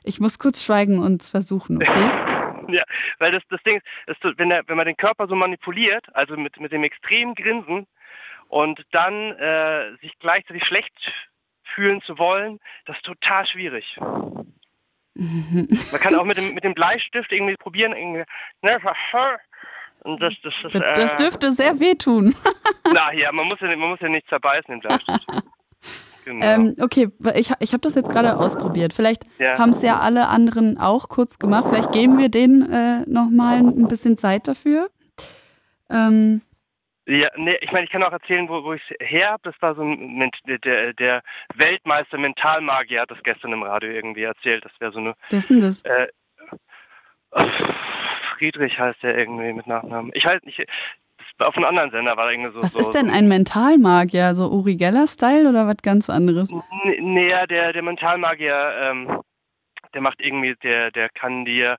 Ich 0.04 0.20
muss 0.20 0.38
kurz 0.38 0.64
schweigen 0.64 1.00
und 1.00 1.20
es 1.20 1.30
versuchen, 1.30 1.82
okay? 1.82 2.10
ja, 2.68 2.82
weil 3.18 3.32
das, 3.32 3.42
das 3.50 3.62
Ding 3.64 3.80
ist, 4.06 4.24
ist 4.24 4.38
wenn, 4.38 4.50
der, 4.50 4.62
wenn 4.66 4.76
man 4.76 4.86
den 4.86 4.96
Körper 4.96 5.26
so 5.26 5.34
manipuliert, 5.34 6.06
also 6.14 6.36
mit, 6.36 6.58
mit 6.60 6.72
dem 6.72 6.84
extremen 6.84 7.34
Grinsen, 7.34 7.86
und 8.48 8.80
dann 8.92 9.32
äh, 9.32 9.96
sich 10.00 10.12
gleichzeitig 10.20 10.64
schlecht 10.64 10.92
fühlen 11.74 12.00
zu 12.02 12.18
wollen, 12.18 12.58
das 12.86 12.96
ist 12.96 13.04
total 13.04 13.46
schwierig. 13.46 13.84
Man 14.00 16.00
kann 16.00 16.14
auch 16.14 16.24
mit 16.24 16.36
dem, 16.36 16.54
mit 16.54 16.64
dem 16.64 16.74
Bleistift 16.74 17.32
irgendwie 17.32 17.56
probieren, 17.56 17.92
irgendwie, 17.92 18.24
ne, 18.62 18.78
und 20.04 20.22
das, 20.22 20.34
das, 20.42 20.54
das, 20.62 20.72
Das, 20.72 20.82
das 20.94 21.12
äh, 21.14 21.16
dürfte 21.16 21.52
sehr 21.52 21.80
wehtun. 21.80 22.34
Na 22.94 23.12
ja, 23.12 23.32
man 23.32 23.48
muss 23.48 23.60
ja, 23.60 23.74
man 23.76 23.90
muss 23.90 24.00
ja 24.00 24.08
nicht 24.08 24.28
zerbeißen, 24.28 24.66
den 24.68 24.80
Bleistift. 24.80 25.26
Genau. 26.24 26.44
Ähm, 26.44 26.74
okay, 26.80 27.08
ich, 27.36 27.52
ich 27.60 27.72
habe 27.72 27.82
das 27.82 27.94
jetzt 27.94 28.10
gerade 28.10 28.36
ausprobiert. 28.36 28.92
Vielleicht 28.92 29.22
Ja. 29.38 29.60
haben 29.60 29.70
es 29.70 29.80
ja 29.80 30.00
alle 30.00 30.26
anderen 30.26 30.76
auch 30.76 31.08
kurz 31.08 31.38
gemacht. 31.38 31.66
Vielleicht 31.68 31.92
geben 31.92 32.18
wir 32.18 32.28
denen 32.28 32.68
äh, 32.68 33.08
nochmal 33.08 33.58
ein 33.58 33.86
bisschen 33.86 34.18
Zeit 34.18 34.48
dafür. 34.48 34.90
Ähm, 35.88 36.42
Ja, 37.08 37.28
nee, 37.36 37.56
ich 37.60 37.70
meine, 37.70 37.84
ich 37.84 37.90
kann 37.90 38.02
auch 38.02 38.12
erzählen, 38.12 38.48
wo, 38.48 38.64
wo 38.64 38.72
ich 38.72 38.82
es 38.90 39.08
her 39.08 39.28
habe. 39.30 39.42
Das 39.44 39.54
war 39.60 39.76
so 39.76 39.82
ein 39.82 40.28
der, 40.48 40.92
der, 40.92 41.22
Weltmeister 41.54 42.18
Mentalmagier 42.18 43.02
hat 43.02 43.10
das 43.12 43.22
gestern 43.22 43.52
im 43.52 43.62
Radio 43.62 43.90
irgendwie 43.90 44.24
erzählt. 44.24 44.64
Das 44.64 44.72
wäre 44.80 44.90
so 44.90 44.98
eine 44.98 45.14
wer 45.30 45.38
ist 45.38 45.48
denn 45.48 45.60
das? 45.60 45.82
äh, 45.82 46.08
Friedrich 48.36 48.76
heißt 48.78 49.02
der 49.04 49.16
irgendwie 49.16 49.52
mit 49.52 49.68
Nachnamen. 49.68 50.10
Ich 50.14 50.24
halt 50.24 50.44
nicht. 50.44 50.60
Auf 51.38 51.56
einem 51.56 51.66
anderen 51.66 51.90
Sender 51.90 52.16
war 52.16 52.30
irgendwie 52.30 52.52
so. 52.56 52.62
Was 52.62 52.72
so, 52.72 52.80
ist 52.80 52.90
denn 52.90 53.10
ein 53.10 53.28
Mentalmagier? 53.28 54.34
So 54.34 54.50
Uri 54.50 54.74
Geller-Style 54.74 55.48
oder 55.48 55.66
was 55.66 55.76
ganz 55.82 56.10
anderes? 56.10 56.50
Nee, 56.98 57.32
der, 57.48 57.72
der 57.72 57.82
Mentalmagier, 57.82 58.74
ähm, 58.80 59.20
der 59.94 60.00
macht 60.00 60.20
irgendwie, 60.20 60.56
der, 60.62 60.90
der 60.90 61.08
kann 61.10 61.44
dir 61.44 61.76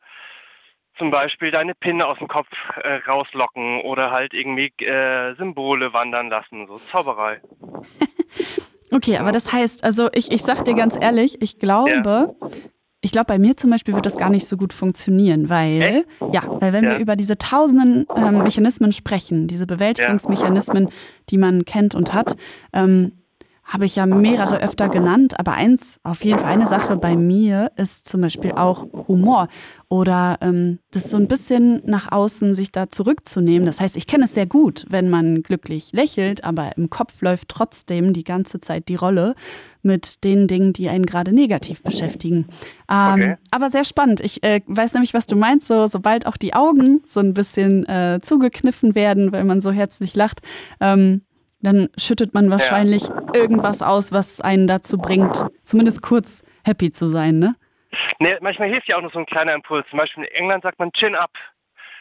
zum 0.98 1.12
Beispiel 1.12 1.52
deine 1.52 1.74
Pinne 1.76 2.06
aus 2.08 2.18
dem 2.20 2.28
Kopf 2.28 2.48
äh, 2.84 2.96
rauslocken 3.10 3.82
oder 3.82 4.12
halt 4.12 4.34
irgendwie 4.34 4.72
äh, 4.84 5.36
Symbole 5.36 5.94
wandern 5.94 6.30
lassen, 6.30 6.68
so 6.68 6.76
Zauberei. 6.78 7.42
Okay, 8.90 9.18
aber 9.18 9.34
das 9.34 9.52
heißt, 9.52 9.84
also 9.84 10.08
ich, 10.14 10.32
ich 10.32 10.44
sag 10.44 10.64
dir 10.64 10.74
ganz 10.74 10.98
ehrlich, 11.00 11.42
ich 11.42 11.60
glaube, 11.60 12.36
ich 13.02 13.12
glaube, 13.12 13.26
bei 13.26 13.38
mir 13.38 13.58
zum 13.58 13.70
Beispiel 13.70 13.94
wird 13.94 14.06
das 14.06 14.18
gar 14.18 14.30
nicht 14.30 14.48
so 14.48 14.56
gut 14.56 14.72
funktionieren, 14.72 15.50
weil, 15.50 16.06
ja, 16.32 16.44
weil 16.62 16.72
wenn 16.72 16.86
Ja. 16.86 16.92
wir 16.92 17.00
über 17.00 17.18
diese 17.18 17.38
tausenden 17.38 18.06
ähm, 18.16 18.44
Mechanismen 18.44 18.94
sprechen, 18.94 19.48
diese 19.50 19.68
Bewältigungsmechanismen, 19.68 20.90
die 21.30 21.38
man 21.38 21.66
kennt 21.66 21.96
und 21.96 22.14
hat, 22.14 22.38
ähm, 22.72 23.12
habe 23.68 23.86
ich 23.86 23.98
ja 23.98 24.06
mehrere 24.06 24.62
öfter 24.62 24.88
genannt, 24.88 25.38
aber 25.40 25.52
eins, 25.52 26.00
auf 26.04 26.24
jeden 26.24 26.40
Fall 26.40 26.50
eine 26.50 26.66
Sache 26.66 26.96
bei 26.96 27.18
mir 27.18 27.72
ist 27.76 28.08
zum 28.08 28.22
Beispiel 28.22 28.54
auch 28.54 28.88
Humor 29.08 29.50
oder 29.90 30.38
ähm, 30.40 30.80
das 30.92 31.10
so 31.10 31.18
ein 31.18 31.28
bisschen 31.28 31.82
nach 31.86 32.10
außen 32.10 32.56
sich 32.56 32.72
da 32.72 32.90
zurückzunehmen. 32.90 33.66
Das 33.66 33.82
heißt, 33.82 33.98
ich 33.98 34.08
kenne 34.08 34.24
es 34.24 34.34
sehr 34.34 34.46
gut, 34.46 34.86
wenn 34.88 35.10
man 35.10 35.42
glücklich 35.42 35.92
lächelt, 35.92 36.46
aber 36.46 36.78
im 36.78 36.90
Kopf 36.90 37.22
läuft 37.22 37.50
trotzdem 37.50 38.14
die 38.14 38.24
ganze 38.24 38.62
Zeit 38.62 38.88
die 38.88 38.96
Rolle 38.96 39.36
mit 39.82 40.24
den 40.24 40.48
Dingen, 40.48 40.72
die 40.72 40.90
einen 40.90 41.06
gerade 41.06 41.34
negativ 41.34 41.84
beschäftigen. 41.84 42.48
Ähm, 42.90 43.18
Okay. 43.18 43.36
Aber 43.52 43.70
sehr 43.70 43.84
spannend. 43.84 44.20
Ich 44.22 44.44
äh, 44.44 44.62
weiß 44.66 44.94
nämlich, 44.94 45.14
was 45.14 45.26
du 45.26 45.36
meinst, 45.36 45.68
so 45.68 45.88
sobald 45.88 46.26
auch 46.26 46.38
die 46.38 46.54
Augen 46.54 47.02
so 47.06 47.20
ein 47.20 47.34
bisschen 47.34 47.86
äh, 47.88 48.20
zugekniffen 48.22 48.96
werden, 48.96 49.32
weil 49.32 49.44
man 49.44 49.62
so 49.62 49.72
herzlich 49.72 50.16
lacht, 50.16 50.42
ähm, 50.80 51.22
dann 51.62 51.90
schüttet 51.98 52.34
man 52.34 52.52
wahrscheinlich 52.52 53.04
irgendwas 53.34 53.82
aus, 53.82 54.12
was 54.12 54.42
einen 54.42 54.68
dazu 54.68 54.98
bringt, 54.98 55.46
zumindest 55.64 56.02
kurz 56.02 56.44
happy 56.66 56.92
zu 56.92 57.08
sein, 57.08 57.40
ne? 57.40 57.56
Nee, 58.20 58.36
manchmal 58.42 58.70
hilft 58.70 58.88
ja 58.90 58.98
auch 58.98 59.02
noch 59.02 59.14
so 59.14 59.20
ein 59.20 59.26
kleiner 59.26 59.54
Impuls. 59.54 59.86
Zum 59.90 60.00
Beispiel 60.00 60.24
in 60.26 60.32
England 60.32 60.64
sagt 60.64 60.80
man 60.80 60.92
Chin 60.92 61.16
up. 61.16 61.32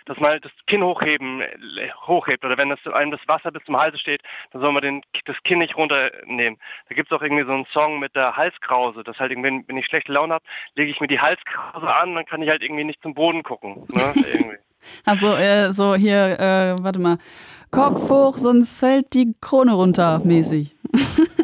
Dass 0.07 0.19
man 0.19 0.39
das 0.41 0.53
Kinn 0.69 0.85
hochheben, 0.85 1.41
äh, 1.41 1.91
hochhebt. 2.07 2.45
Oder 2.45 2.57
wenn 2.57 2.69
das 2.69 2.79
einem 2.87 3.11
das 3.11 3.21
Wasser 3.27 3.51
bis 3.51 3.65
zum 3.65 3.77
Halse 3.77 3.99
steht, 3.99 4.23
dann 4.53 4.65
soll 4.65 4.73
man 4.73 4.81
den, 4.81 5.03
das 5.25 5.35
Kinn 5.43 5.59
nicht 5.59 5.77
runternehmen. 5.77 6.61
Da 6.89 6.95
gibt 6.95 7.11
es 7.11 7.17
auch 7.17 7.23
irgendwie 7.23 7.45
so 7.45 7.51
einen 7.51 7.67
Song 7.77 7.99
mit 7.99 8.15
der 8.15 8.37
Halskrause. 8.37 9.03
Das 9.03 9.19
halt 9.19 9.33
irgendwie, 9.33 9.65
wenn 9.67 9.77
ich 9.77 9.87
schlechte 9.87 10.13
Laune 10.13 10.35
habe, 10.35 10.45
lege 10.77 10.93
ich 10.93 11.01
mir 11.01 11.09
die 11.09 11.19
Halskrause 11.19 11.93
an, 11.93 12.15
dann 12.15 12.25
kann 12.25 12.41
ich 12.41 12.49
halt 12.49 12.63
irgendwie 12.63 12.85
nicht 12.85 13.03
zum 13.03 13.15
Boden 13.15 13.43
gucken. 13.43 13.89
Ne? 13.93 14.59
Also 15.05 15.35
äh, 15.35 15.73
so 15.73 15.95
hier, 15.95 16.39
äh, 16.39 16.83
warte 16.83 17.01
mal, 17.01 17.19
Kopf 17.71 18.09
hoch, 18.09 18.39
sonst 18.39 18.79
fällt 18.81 19.13
die 19.15 19.35
Krone 19.41 19.73
runter, 19.73 20.21
mäßig. 20.25 20.75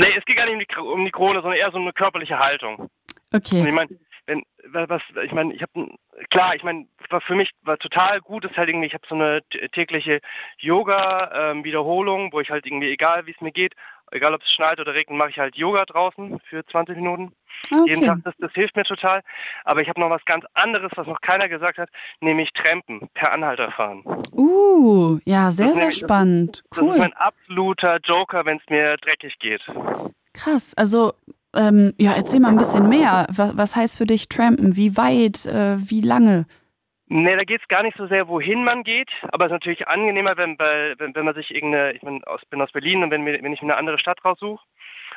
Nee, 0.00 0.14
es 0.16 0.24
geht 0.26 0.36
gar 0.36 0.46
nicht 0.46 0.54
um 0.54 0.60
die, 0.60 0.92
um 0.92 1.04
die 1.04 1.10
Krone, 1.10 1.40
sondern 1.42 1.58
eher 1.58 1.72
so 1.72 1.78
eine 1.78 1.92
körperliche 1.92 2.38
Haltung. 2.38 2.76
Und 2.78 2.90
Okay. 3.34 3.66
ich 3.66 3.74
meine, 3.74 3.90
wenn 4.26 4.44
was 4.70 5.02
ich 5.24 5.32
meine, 5.32 5.52
ich 5.54 5.62
habe 5.62 5.88
klar, 6.30 6.54
ich 6.54 6.62
meine, 6.62 6.86
was 7.10 7.24
für 7.24 7.34
mich 7.34 7.50
war 7.62 7.78
total 7.78 8.20
gut 8.20 8.44
ist 8.44 8.56
halt 8.56 8.68
irgendwie, 8.68 8.86
ich 8.86 8.94
habe 8.94 9.06
so 9.08 9.14
eine 9.14 9.42
tägliche 9.72 10.20
Yoga 10.58 11.50
ähm, 11.50 11.64
Wiederholung, 11.64 12.32
wo 12.32 12.40
ich 12.40 12.50
halt 12.50 12.64
irgendwie 12.64 12.90
egal 12.90 13.26
wie 13.26 13.32
es 13.32 13.40
mir 13.40 13.50
geht, 13.50 13.74
egal 14.12 14.34
ob 14.34 14.42
es 14.42 14.50
schneit 14.52 14.80
oder 14.80 14.94
regnet, 14.94 15.18
mache 15.18 15.30
ich 15.30 15.38
halt 15.38 15.56
Yoga 15.56 15.84
draußen 15.84 16.38
für 16.48 16.64
20 16.66 16.96
Minuten 16.96 17.32
jeden 17.86 17.98
okay. 17.98 18.06
Tag. 18.06 18.18
Das, 18.24 18.34
das 18.38 18.52
hilft 18.52 18.76
mir 18.76 18.84
total. 18.84 19.20
Aber 19.64 19.80
ich 19.80 19.88
habe 19.88 20.00
noch 20.00 20.10
was 20.10 20.24
ganz 20.24 20.44
anderes, 20.54 20.90
was 20.96 21.06
noch 21.06 21.20
keiner 21.20 21.48
gesagt 21.48 21.78
hat, 21.78 21.88
nämlich 22.20 22.50
Trampen 22.52 23.08
per 23.14 23.32
Anhalter 23.32 23.70
fahren. 23.72 24.02
Uh, 24.32 25.18
ja, 25.24 25.50
sehr, 25.50 25.66
Das 25.66 25.74
sehr 25.74 25.82
nämlich- 25.86 25.98
spannend. 25.98 26.62
Das 26.70 26.78
ist 26.78 26.84
Cool. 26.84 26.98
mein 26.98 27.12
absoluter 27.14 27.98
Joker, 28.04 28.44
wenn 28.44 28.58
es 28.58 28.62
mir 28.70 28.96
dreckig 28.98 29.38
geht. 29.38 29.62
Krass. 30.34 30.74
Also, 30.76 31.12
ähm, 31.56 31.94
ja, 31.98 32.12
erzähl 32.14 32.40
mal 32.40 32.50
ein 32.50 32.56
bisschen 32.58 32.88
mehr. 32.88 33.26
Was, 33.30 33.56
was 33.56 33.76
heißt 33.76 33.98
für 33.98 34.06
dich 34.06 34.28
Trampen? 34.28 34.76
Wie 34.76 34.96
weit? 34.96 35.46
Äh, 35.46 35.76
wie 35.90 36.00
lange? 36.00 36.46
Nee, 37.10 37.36
da 37.36 37.44
geht 37.44 37.62
es 37.62 37.68
gar 37.68 37.82
nicht 37.82 37.96
so 37.96 38.06
sehr, 38.06 38.28
wohin 38.28 38.64
man 38.64 38.82
geht, 38.82 39.10
aber 39.32 39.46
es 39.46 39.50
ist 39.50 39.52
natürlich 39.52 39.88
angenehmer, 39.88 40.36
wenn, 40.36 40.58
wenn, 40.58 41.14
wenn 41.14 41.24
man 41.24 41.34
sich 41.34 41.54
irgendeine, 41.54 41.92
ich 41.92 42.02
mein, 42.02 42.22
aus, 42.24 42.44
bin 42.50 42.60
aus 42.60 42.70
Berlin 42.72 43.02
und 43.02 43.10
wenn, 43.10 43.24
wenn 43.24 43.52
ich 43.52 43.62
mir 43.62 43.68
eine 43.68 43.78
andere 43.78 43.98
Stadt 43.98 44.22
raussuche 44.22 44.62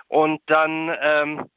und 0.07 0.41
dann 0.45 0.95
ähm, 1.01 1.49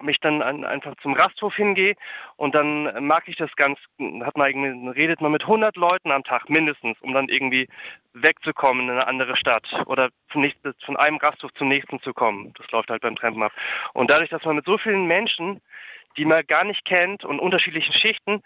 mich 0.00 0.18
dann 0.20 0.42
an, 0.42 0.64
einfach 0.64 0.94
zum 1.02 1.12
Rasthof 1.12 1.54
hingehe 1.54 1.96
und 2.36 2.54
dann 2.54 3.04
mag 3.04 3.28
ich 3.28 3.36
das 3.36 3.54
ganz, 3.56 3.78
hat 4.22 4.36
man 4.36 4.48
irgendwie, 4.48 4.88
redet 4.90 5.20
man 5.20 5.32
mit 5.32 5.42
100 5.42 5.76
Leuten 5.76 6.12
am 6.12 6.24
Tag 6.24 6.48
mindestens, 6.48 6.96
um 7.00 7.12
dann 7.12 7.28
irgendwie 7.28 7.68
wegzukommen 8.14 8.84
in 8.84 8.90
eine 8.92 9.06
andere 9.06 9.36
Stadt 9.36 9.66
oder 9.86 10.08
zum 10.32 10.42
nächsten, 10.42 10.72
von 10.84 10.96
einem 10.96 11.18
Rasthof 11.18 11.52
zum 11.54 11.68
nächsten 11.68 12.00
zu 12.00 12.14
kommen. 12.14 12.54
Das 12.58 12.70
läuft 12.70 12.90
halt 12.90 13.02
beim 13.02 13.16
Trampen 13.16 13.42
ab. 13.42 13.52
Und 13.92 14.10
dadurch, 14.10 14.30
dass 14.30 14.44
man 14.44 14.56
mit 14.56 14.64
so 14.64 14.78
vielen 14.78 15.06
Menschen, 15.06 15.60
die 16.16 16.24
man 16.24 16.46
gar 16.46 16.64
nicht 16.64 16.84
kennt 16.84 17.24
und 17.24 17.38
unterschiedlichen 17.38 17.92
Schichten, 17.92 18.42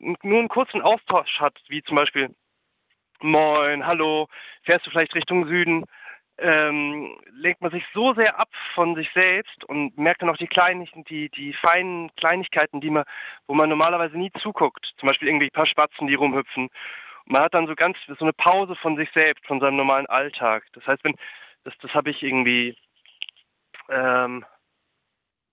nur 0.00 0.38
einen 0.38 0.48
kurzen 0.48 0.82
Austausch 0.82 1.38
hat, 1.40 1.58
wie 1.68 1.82
zum 1.82 1.96
Beispiel 1.96 2.34
Moin, 3.22 3.86
hallo, 3.86 4.28
fährst 4.62 4.86
du 4.86 4.90
vielleicht 4.90 5.14
Richtung 5.14 5.46
Süden, 5.46 5.84
ähm, 6.38 7.18
lenkt 7.32 7.60
man 7.60 7.70
sich 7.70 7.84
so 7.92 8.14
sehr 8.14 8.38
ab 8.38 8.48
von 8.74 8.94
sich 8.94 9.10
selbst 9.14 9.62
und 9.64 9.96
merkt 9.98 10.22
dann 10.22 10.30
auch 10.30 10.38
die 10.38 10.46
kleinen, 10.46 10.88
die, 11.08 11.28
die 11.28 11.52
feinen 11.52 12.10
Kleinigkeiten, 12.16 12.80
die 12.80 12.88
man, 12.88 13.04
wo 13.46 13.54
man 13.54 13.68
normalerweise 13.68 14.16
nie 14.16 14.32
zuguckt. 14.40 14.90
Zum 14.98 15.08
Beispiel 15.08 15.28
irgendwie 15.28 15.46
ein 15.46 15.52
paar 15.52 15.66
Spatzen, 15.66 16.06
die 16.06 16.14
rumhüpfen. 16.14 16.64
Und 16.64 17.32
man 17.32 17.42
hat 17.42 17.52
dann 17.52 17.66
so 17.66 17.74
ganz 17.74 17.98
so 18.06 18.24
eine 18.24 18.32
Pause 18.32 18.74
von 18.76 18.96
sich 18.96 19.10
selbst, 19.12 19.46
von 19.46 19.60
seinem 19.60 19.76
normalen 19.76 20.06
Alltag. 20.06 20.64
Das 20.72 20.86
heißt, 20.86 21.04
wenn 21.04 21.14
das, 21.64 21.74
das 21.82 21.92
habe 21.92 22.10
ich 22.10 22.22
irgendwie 22.22 22.74
ähm, 23.90 24.46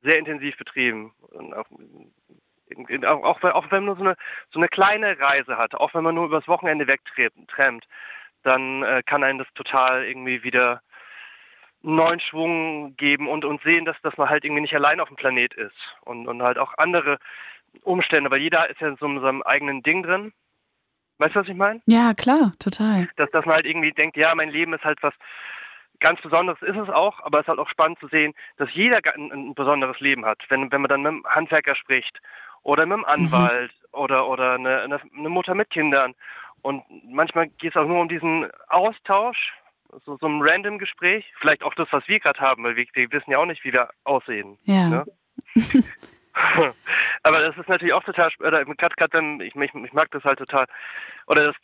sehr 0.03 0.19
intensiv 0.19 0.57
betrieben. 0.57 1.14
Und 1.32 1.53
auch, 1.53 1.65
auch, 3.06 3.23
auch, 3.23 3.44
wenn- 3.44 3.52
auch 3.52 3.72
wenn 3.72 3.85
man 3.85 3.85
nur 3.85 3.95
so 3.95 4.03
eine, 4.03 4.15
so 4.52 4.60
eine 4.60 4.68
kleine 4.68 5.19
Reise 5.19 5.57
hat, 5.57 5.76
auch 5.76 5.94
wenn 5.94 6.03
man 6.03 6.15
nur 6.15 6.26
übers 6.26 6.48
Wochenende 6.48 6.88
wegtrennt, 6.88 7.85
dann 8.44 8.84
äh, 8.84 9.03
kann 9.06 9.23
einem 9.23 9.39
das 9.39 9.48
total 9.56 10.06
irgendwie 10.06 10.44
wieder 10.44 10.81
einen 11.84 11.95
neuen 11.95 12.19
Schwung 12.19 12.95
geben 12.98 13.27
und, 13.27 13.45
und 13.45 13.61
sehen, 13.64 13.85
dass, 13.85 13.99
dass 14.02 14.18
man 14.18 14.30
halt 14.30 14.44
irgendwie 14.44 14.61
nicht 14.61 14.76
allein 14.76 14.99
auf 14.99 15.07
dem 15.10 15.18
Planet 15.18 15.53
ist 15.53 15.76
und, 16.02 16.27
und 16.27 16.41
halt 16.41 16.57
auch 16.57 16.73
andere 16.77 17.18
Umstände, 17.84 18.31
weil 18.31 18.41
jeder 18.41 18.69
ist 18.69 18.81
ja 18.81 18.95
so 18.98 19.06
in 19.06 19.22
seinem 19.22 19.41
eigenen 19.44 19.84
Ding 19.84 20.03
drin. 20.03 20.34
Weißt 21.19 21.35
du, 21.35 21.39
was 21.39 21.48
ich 21.48 21.56
meine? 21.56 21.81
Ja, 21.85 22.14
klar, 22.14 22.53
total. 22.60 23.07
Dass, 23.15 23.30
dass 23.31 23.45
man 23.45 23.56
halt 23.56 23.65
irgendwie 23.65 23.91
denkt, 23.91 24.18
ja, 24.18 24.34
mein 24.35 24.49
Leben 24.49 24.73
ist 24.73 24.84
halt 24.84 25.02
was 25.02 25.14
ganz 25.99 26.22
Besonderes, 26.22 26.61
ist 26.61 26.77
es 26.77 26.89
auch, 26.89 27.19
aber 27.23 27.39
es 27.39 27.44
ist 27.45 27.49
halt 27.49 27.60
auch 27.60 27.69
spannend 27.69 27.99
zu 27.99 28.07
sehen, 28.07 28.34
dass 28.57 28.69
jeder 28.73 28.99
ein, 29.15 29.31
ein 29.31 29.56
besonderes 29.56 29.99
Leben 29.99 30.26
hat. 30.26 30.39
Wenn, 30.49 30.72
wenn 30.72 30.81
man 30.81 30.89
dann 30.89 31.02
mit 31.02 31.07
einem 31.10 31.26
Handwerker 31.27 31.76
spricht 31.76 32.19
oder 32.68 32.85
mit 32.85 32.98
einem 32.98 33.06
Anwalt 33.06 33.72
oder, 33.94 34.27
oder 34.27 34.56
eine, 34.56 34.81
eine, 34.81 35.30
Mutter 35.30 35.56
mit 35.56 35.69
Kindern. 35.69 36.14
Und 36.61 36.84
manchmal 37.10 37.48
geht 37.48 37.72
es 37.72 37.77
auch 37.77 37.88
nur 37.88 38.02
um 38.02 38.10
diesen 38.10 38.49
Austausch, 38.68 39.53
so, 40.06 40.18
so 40.18 40.27
ein 40.27 40.41
random 40.41 40.77
Gespräch. 40.77 41.26
Vielleicht 41.39 41.64
auch 41.64 41.73
das, 41.76 41.88
was 41.91 42.06
wir 42.10 42.19
gerade 42.19 42.41
haben, 42.41 42.65
weil 42.65 42.76
wir, 42.76 42.85
wir 42.91 43.10
wissen 43.14 43.31
ja 43.31 43.38
auch 43.38 43.45
nicht, 43.45 43.64
wie 43.64 43.72
wir 43.72 43.89
aussehen. 44.03 44.57
Ja. 44.65 44.89
Ne? 44.89 45.06
Aber 47.23 47.39
das 47.39 47.57
ist 47.57 47.69
natürlich 47.69 47.94
auch 47.94 48.03
total, 48.03 48.30
oder 48.39 48.65
gerade 48.65 49.18
wenn, 49.18 49.39
ich, 49.39 49.56
ich, 49.56 49.73
ich 49.73 49.94
mag 49.94 50.11
das 50.11 50.26
halt 50.26 50.38
total, 50.38 50.65
oder 51.27 51.45
das, 51.45 51.56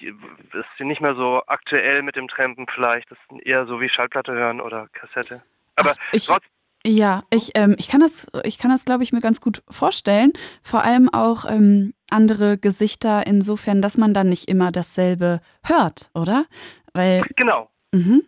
das 0.53 0.65
ist 0.65 0.85
nicht 0.85 1.01
mehr 1.01 1.15
so 1.15 1.43
aktuell 1.47 2.01
mit 2.01 2.15
dem 2.15 2.29
Trampen 2.29 2.65
vielleicht, 2.73 3.11
das 3.11 3.17
ist 3.29 3.45
eher 3.45 3.65
so 3.65 3.81
wie 3.81 3.89
Schallplatte 3.89 4.31
hören 4.31 4.61
oder 4.61 4.87
Kassette. 4.93 5.43
Aber 5.75 5.91
Ach, 5.91 6.13
ich, 6.13 6.25
trotz, 6.25 6.43
ja, 6.85 7.23
ich, 7.29 7.51
ähm, 7.55 7.75
ich 7.77 7.87
kann 7.87 8.01
das, 8.01 8.27
ich 8.43 8.57
kann 8.57 8.69
das, 8.69 8.85
glaube 8.85 9.03
ich, 9.03 9.13
mir 9.13 9.21
ganz 9.21 9.39
gut 9.39 9.63
vorstellen. 9.69 10.33
Vor 10.61 10.83
allem 10.83 11.09
auch 11.13 11.45
ähm, 11.45 11.93
andere 12.09 12.57
Gesichter 12.57 13.25
insofern, 13.25 13.81
dass 13.81 13.97
man 13.97 14.13
dann 14.13 14.29
nicht 14.29 14.49
immer 14.49 14.71
dasselbe 14.71 15.41
hört, 15.65 16.11
oder? 16.13 16.45
Weil, 16.93 17.23
genau. 17.37 17.69
mhm. 17.91 18.23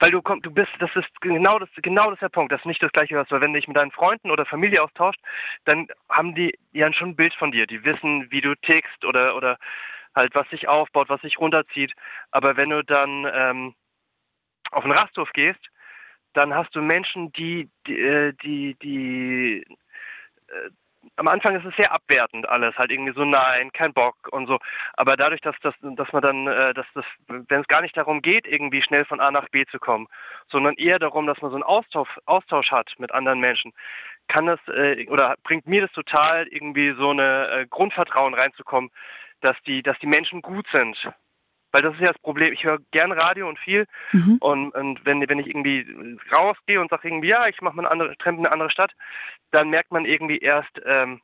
weil 0.00 0.10
du 0.10 0.20
kommst, 0.22 0.44
du 0.44 0.50
bist, 0.50 0.70
das 0.80 0.90
ist 0.96 1.08
genau 1.20 1.58
das, 1.58 1.68
genau 1.76 2.04
das 2.04 2.14
ist 2.14 2.22
der 2.22 2.28
Punkt, 2.28 2.52
dass 2.52 2.62
du 2.62 2.68
nicht 2.68 2.82
das 2.82 2.92
gleiche 2.92 3.14
hörst, 3.14 3.30
weil 3.30 3.40
wenn 3.40 3.52
du 3.52 3.60
dich 3.60 3.68
mit 3.68 3.76
deinen 3.76 3.92
Freunden 3.92 4.30
oder 4.30 4.44
Familie 4.44 4.82
austauscht, 4.82 5.20
dann 5.64 5.86
haben 6.08 6.34
die 6.34 6.58
ja 6.72 6.92
schon 6.92 7.10
ein 7.10 7.16
Bild 7.16 7.34
von 7.34 7.52
dir, 7.52 7.66
die 7.66 7.84
wissen, 7.84 8.30
wie 8.30 8.40
du 8.40 8.54
tickst 8.56 9.04
oder 9.04 9.36
oder 9.36 9.56
halt 10.16 10.34
was 10.34 10.48
sich 10.50 10.68
aufbaut, 10.68 11.08
was 11.08 11.20
sich 11.22 11.38
runterzieht. 11.38 11.92
Aber 12.30 12.56
wenn 12.56 12.70
du 12.70 12.82
dann 12.82 13.26
ähm, 13.32 13.74
auf 14.70 14.82
den 14.82 14.92
Rasthof 14.92 15.30
gehst, 15.32 15.60
dann 16.34 16.54
hast 16.54 16.74
du 16.74 16.82
Menschen, 16.82 17.32
die 17.32 17.68
die 17.86 17.98
äh, 17.98 18.32
die, 18.42 18.76
die 18.82 19.64
äh, 20.48 20.70
am 21.16 21.28
Anfang 21.28 21.56
ist 21.56 21.64
es 21.64 21.76
sehr 21.76 21.92
abwertend 21.92 22.48
alles, 22.48 22.76
halt 22.76 22.90
irgendwie 22.90 23.12
so 23.14 23.24
nein, 23.24 23.70
kein 23.72 23.92
Bock 23.92 24.16
und 24.30 24.46
so. 24.46 24.58
Aber 24.94 25.16
dadurch, 25.16 25.40
dass 25.40 25.54
das, 25.62 25.74
dass 25.80 26.12
man 26.12 26.22
dann, 26.22 26.46
äh, 26.46 26.74
dass 26.74 26.86
das, 26.94 27.04
wenn 27.28 27.60
es 27.60 27.68
gar 27.68 27.82
nicht 27.82 27.96
darum 27.96 28.22
geht, 28.22 28.46
irgendwie 28.46 28.82
schnell 28.82 29.04
von 29.04 29.20
A 29.20 29.30
nach 29.30 29.48
B 29.50 29.64
zu 29.66 29.78
kommen, 29.78 30.06
sondern 30.50 30.74
eher 30.74 30.98
darum, 30.98 31.26
dass 31.26 31.40
man 31.40 31.50
so 31.50 31.56
einen 31.56 31.64
Austausch, 31.64 32.08
Austausch 32.26 32.70
hat 32.70 32.90
mit 32.98 33.12
anderen 33.12 33.40
Menschen, 33.40 33.72
kann 34.28 34.46
das 34.46 34.60
äh, 34.68 35.06
oder 35.08 35.36
bringt 35.44 35.66
mir 35.66 35.82
das 35.82 35.92
total 35.92 36.46
irgendwie 36.48 36.94
so 36.96 37.10
eine 37.10 37.48
äh, 37.50 37.66
Grundvertrauen 37.68 38.34
reinzukommen, 38.34 38.90
dass 39.40 39.56
die, 39.66 39.82
dass 39.82 39.98
die 39.98 40.06
Menschen 40.06 40.42
gut 40.42 40.66
sind, 40.72 40.96
weil 41.74 41.82
das 41.82 41.94
ist 41.94 42.00
ja 42.00 42.12
das 42.12 42.22
Problem. 42.22 42.52
Ich 42.52 42.62
höre 42.62 42.78
gern 42.92 43.10
Radio 43.10 43.48
und 43.48 43.58
viel 43.58 43.86
mhm. 44.12 44.36
und, 44.38 44.70
und 44.74 45.04
wenn, 45.04 45.28
wenn 45.28 45.40
ich 45.40 45.48
irgendwie 45.48 46.16
rausgehe 46.32 46.80
und 46.80 46.88
sage 46.88 47.08
irgendwie, 47.08 47.30
ja, 47.30 47.48
ich 47.48 47.60
mache 47.60 47.74
mal 47.74 47.82
eine 47.82 47.90
andere, 47.90 48.16
Tramp 48.18 48.38
in 48.38 48.46
eine 48.46 48.52
andere 48.52 48.70
Stadt, 48.70 48.92
dann 49.50 49.70
merkt 49.70 49.90
man 49.90 50.04
irgendwie 50.04 50.38
erst, 50.38 50.70
ähm, 50.84 51.20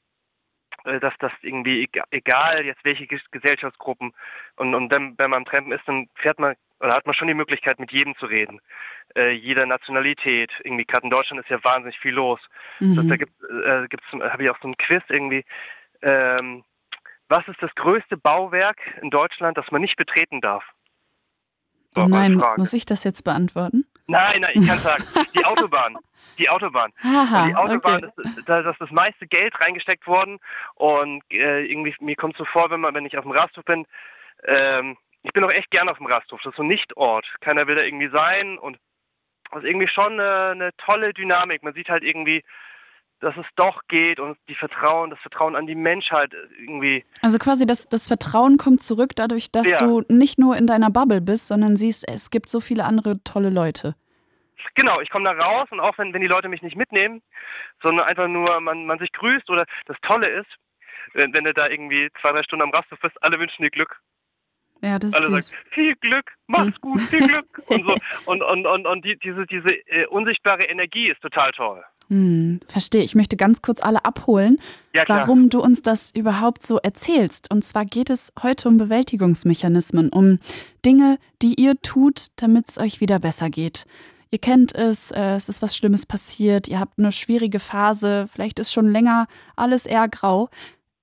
äh, 0.85 0.99
dass 0.99 1.15
das 1.21 1.31
irgendwie 1.43 1.89
egal 2.11 2.65
jetzt 2.65 2.85
welche 2.85 3.07
Gesellschaftsgruppen 3.07 4.13
und, 4.57 4.75
und 4.75 4.93
wenn, 4.93 5.17
wenn 5.19 5.31
man 5.31 5.39
am 5.39 5.45
Trampen 5.45 5.73
ist, 5.73 5.87
dann 5.87 6.09
fährt 6.17 6.41
man 6.41 6.57
oder 6.81 6.97
hat 6.97 7.07
man 7.07 7.15
schon 7.15 7.29
die 7.29 7.35
Möglichkeit 7.35 7.79
mit 7.79 7.93
jedem 7.93 8.17
zu 8.17 8.27
reden, 8.27 8.61
äh, 9.15 9.31
jeder 9.31 9.67
Nationalität. 9.67 10.51
Irgendwie 10.65 10.85
gerade 10.85 11.05
in 11.05 11.11
Deutschland 11.11 11.41
ist 11.41 11.51
ja 11.51 11.63
wahnsinnig 11.63 11.99
viel 12.01 12.15
los. 12.15 12.41
Mhm. 12.81 12.97
Das, 12.97 13.07
da 13.07 13.17
gibt 13.17 13.33
äh, 13.45 13.87
gibt's 13.89 14.07
habe 14.13 14.43
ich 14.43 14.51
auch 14.51 14.59
so 14.61 14.67
ein 14.69 14.77
Quiz 14.79 15.03
irgendwie. 15.09 15.45
Ähm, 16.03 16.65
was 17.31 17.47
ist 17.47 17.63
das 17.63 17.75
größte 17.77 18.17
Bauwerk 18.17 18.79
in 19.01 19.11
Deutschland, 19.11 19.57
das 19.57 19.71
man 19.71 19.81
nicht 19.81 19.97
betreten 19.97 20.41
darf? 20.41 20.65
So, 21.95 22.03
oh 22.03 22.07
nein, 22.07 22.43
muss 22.57 22.73
ich 22.73 22.85
das 22.85 23.05
jetzt 23.05 23.23
beantworten? 23.23 23.87
Nein, 24.07 24.41
nein, 24.41 24.51
ich 24.55 24.67
kann 24.67 24.79
sagen, 24.79 25.05
die 25.35 25.45
Autobahn. 25.45 25.97
Die 26.39 26.49
Autobahn. 26.49 26.93
Aha, 27.03 27.47
die 27.47 27.55
Autobahn 27.55 28.05
okay. 28.05 28.29
ist, 28.37 28.49
da 28.49 28.61
ist 28.61 28.81
das 28.81 28.91
meiste 28.91 29.27
Geld 29.27 29.55
reingesteckt 29.61 30.07
worden 30.07 30.39
und 30.75 31.23
äh, 31.31 31.65
irgendwie 31.65 31.95
mir 32.01 32.17
kommt 32.17 32.37
so 32.37 32.45
vor, 32.45 32.71
wenn 32.71 32.81
man, 32.81 32.95
wenn 32.95 33.07
ich 33.07 33.17
auf 33.17 33.25
dem 33.25 33.33
Rasthof 33.33 33.65
bin, 33.65 33.87
ähm, 34.45 34.97
ich 35.23 35.33
bin 35.33 35.45
auch 35.45 35.51
echt 35.51 35.71
gern 35.71 35.89
auf 35.89 35.99
dem 35.99 36.07
Rasthof. 36.07 36.41
Das 36.43 36.53
ist 36.53 36.57
so 36.57 36.63
ein 36.63 36.69
Nichtort. 36.69 37.27
Keiner 37.41 37.67
will 37.67 37.77
da 37.77 37.85
irgendwie 37.85 38.09
sein 38.09 38.59
und 38.59 38.79
das 39.51 39.63
ist 39.63 39.69
irgendwie 39.69 39.89
schon 39.89 40.19
eine, 40.19 40.51
eine 40.51 40.71
tolle 40.79 41.13
Dynamik. 41.13 41.63
Man 41.63 41.75
sieht 41.75 41.89
halt 41.89 42.03
irgendwie 42.03 42.43
dass 43.21 43.37
es 43.37 43.47
doch 43.57 43.83
geht 43.89 44.19
und 44.19 44.39
die 44.49 44.55
Vertrauen, 44.55 45.11
das 45.11 45.19
Vertrauen 45.21 45.55
an 45.55 45.67
die 45.67 45.75
Menschheit 45.75 46.33
irgendwie. 46.59 47.05
Also 47.23 47.39
quasi 47.39 47.67
das, 47.67 47.89
das 47.89 48.09
Vertrauen 48.09 48.57
kommt 48.57 48.83
zurück 48.83 49.13
dadurch, 49.15 49.53
dass 49.53 49.69
ja. 49.69 49.77
du 49.77 50.03
nicht 50.09 50.39
nur 50.39 50.57
in 50.57 50.67
deiner 50.67 50.91
Bubble 50.91 51.21
bist, 51.21 51.49
sondern 51.49 51.77
siehst, 51.77 52.09
es 52.09 52.31
gibt 52.31 52.49
so 52.49 52.61
viele 52.61 52.85
andere 52.85 53.23
tolle 53.23 53.51
Leute. 53.51 53.95
Genau, 54.75 55.01
ich 55.01 55.11
komme 55.11 55.25
da 55.25 55.33
raus 55.33 55.69
und 55.71 55.81
auch 55.81 55.97
wenn, 55.99 56.13
wenn 56.13 56.21
die 56.21 56.27
Leute 56.27 56.49
mich 56.49 56.63
nicht 56.63 56.77
mitnehmen, 56.77 57.23
sondern 57.83 58.07
einfach 58.07 58.29
nur 58.29 58.61
man, 58.61 58.87
man 58.87 58.99
sich 58.99 59.13
grüßt 59.13 59.51
oder 59.51 59.65
das 59.87 59.97
Tolle 60.03 60.29
ist, 60.29 60.51
wenn, 61.13 61.35
wenn 61.35 61.45
du 61.45 61.53
da 61.53 61.69
irgendwie 61.69 62.09
zwei, 62.21 62.33
drei 62.33 62.43
Stunden 62.43 62.63
am 62.63 62.71
Rasthof 62.71 63.01
bist, 63.01 63.23
alle 63.23 63.39
wünschen 63.39 63.63
dir 63.63 63.71
Glück. 63.71 64.01
Ja, 64.83 64.99
das 64.99 65.13
Alle 65.13 65.37
ist 65.37 65.51
sagen, 65.51 65.63
viel 65.73 65.95
Glück, 65.97 66.33
mach's 66.47 66.67
hm. 66.67 66.81
gut, 66.81 67.01
viel 67.03 67.27
Glück. 67.27 67.47
und 67.67 67.87
so. 67.87 67.97
Und, 68.27 68.43
und, 68.43 68.67
und, 68.67 68.87
und 68.87 69.05
die, 69.05 69.19
diese, 69.19 69.47
diese 69.47 69.69
äh, 69.89 70.07
unsichtbare 70.07 70.63
Energie 70.65 71.11
ist 71.11 71.21
total 71.21 71.51
toll. 71.53 71.85
Hm, 72.11 72.59
verstehe. 72.67 73.05
Ich 73.05 73.15
möchte 73.15 73.37
ganz 73.37 73.63
kurz 73.63 73.81
alle 73.81 74.05
abholen, 74.05 74.59
ja, 74.93 75.05
warum 75.07 75.49
du 75.49 75.63
uns 75.63 75.81
das 75.81 76.11
überhaupt 76.11 76.67
so 76.67 76.79
erzählst. 76.79 77.49
Und 77.53 77.65
zwar 77.65 77.85
geht 77.85 78.11
es 78.11 78.33
heute 78.43 78.69
um 78.69 78.79
Bewältigungsmechanismen, 78.79 80.09
um 80.09 80.41
Dinge, 80.85 81.19
die 81.41 81.55
ihr 81.55 81.81
tut, 81.81 82.27
damit 82.35 82.69
es 82.69 82.79
euch 82.79 83.01
wieder 83.01 83.21
besser 83.21 83.49
geht. 83.49 83.85
Ihr 84.33 84.41
kennt 84.41 84.75
es, 84.75 85.13
äh, 85.13 85.37
es 85.37 85.49
ist 85.49 85.63
was 85.63 85.77
Schlimmes 85.77 86.05
passiert, 86.05 86.67
ihr 86.67 86.81
habt 86.81 86.99
eine 86.99 87.13
schwierige 87.13 87.61
Phase, 87.61 88.27
vielleicht 88.33 88.59
ist 88.59 88.73
schon 88.73 88.91
länger 88.91 89.29
alles 89.55 89.87
eher 89.87 90.09
grau. 90.09 90.51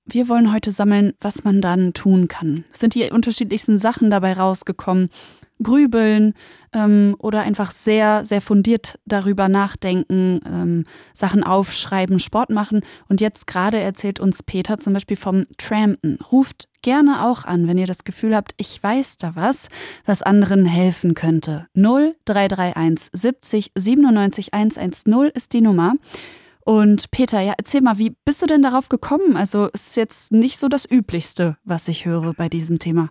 Wir 0.04 0.28
wollen 0.28 0.52
heute 0.52 0.72
sammeln, 0.72 1.14
was 1.20 1.44
man 1.44 1.62
dann 1.62 1.94
tun 1.94 2.28
kann. 2.28 2.64
Sind 2.72 2.94
die 2.94 3.10
unterschiedlichsten 3.10 3.78
Sachen 3.78 4.10
dabei 4.10 4.34
rausgekommen. 4.34 5.08
Grübeln 5.62 6.34
ähm, 6.72 7.16
oder 7.18 7.42
einfach 7.42 7.70
sehr, 7.70 8.24
sehr 8.24 8.40
fundiert 8.40 8.98
darüber 9.04 9.48
nachdenken, 9.48 10.40
ähm, 10.46 10.84
Sachen 11.12 11.42
aufschreiben, 11.42 12.18
Sport 12.18 12.50
machen. 12.50 12.82
Und 13.08 13.20
jetzt 13.20 13.46
gerade 13.46 13.78
erzählt 13.78 14.20
uns 14.20 14.42
Peter 14.42 14.78
zum 14.78 14.92
Beispiel 14.92 15.16
vom 15.16 15.46
Trampen. 15.56 16.18
Ruft 16.30 16.68
gerne 16.82 17.26
auch 17.26 17.44
an, 17.44 17.66
wenn 17.66 17.78
ihr 17.78 17.86
das 17.86 18.04
Gefühl 18.04 18.34
habt, 18.36 18.52
ich 18.56 18.82
weiß 18.82 19.16
da 19.16 19.34
was, 19.34 19.68
was 20.04 20.22
anderen 20.22 20.64
helfen 20.64 21.14
könnte. 21.14 21.66
0331 21.74 23.10
70 23.12 23.72
97 23.74 24.54
110 24.54 25.30
ist 25.34 25.52
die 25.52 25.60
Nummer. 25.60 25.94
Und 26.68 27.10
Peter, 27.10 27.40
ja, 27.40 27.54
erzähl 27.56 27.80
mal, 27.80 27.96
wie 27.96 28.14
bist 28.26 28.42
du 28.42 28.46
denn 28.46 28.62
darauf 28.62 28.90
gekommen? 28.90 29.38
Also 29.38 29.70
es 29.72 29.88
ist 29.88 29.96
jetzt 29.96 30.32
nicht 30.32 30.58
so 30.58 30.68
das 30.68 30.84
Üblichste, 30.84 31.56
was 31.64 31.88
ich 31.88 32.04
höre 32.04 32.34
bei 32.34 32.50
diesem 32.50 32.78
Thema. 32.78 33.08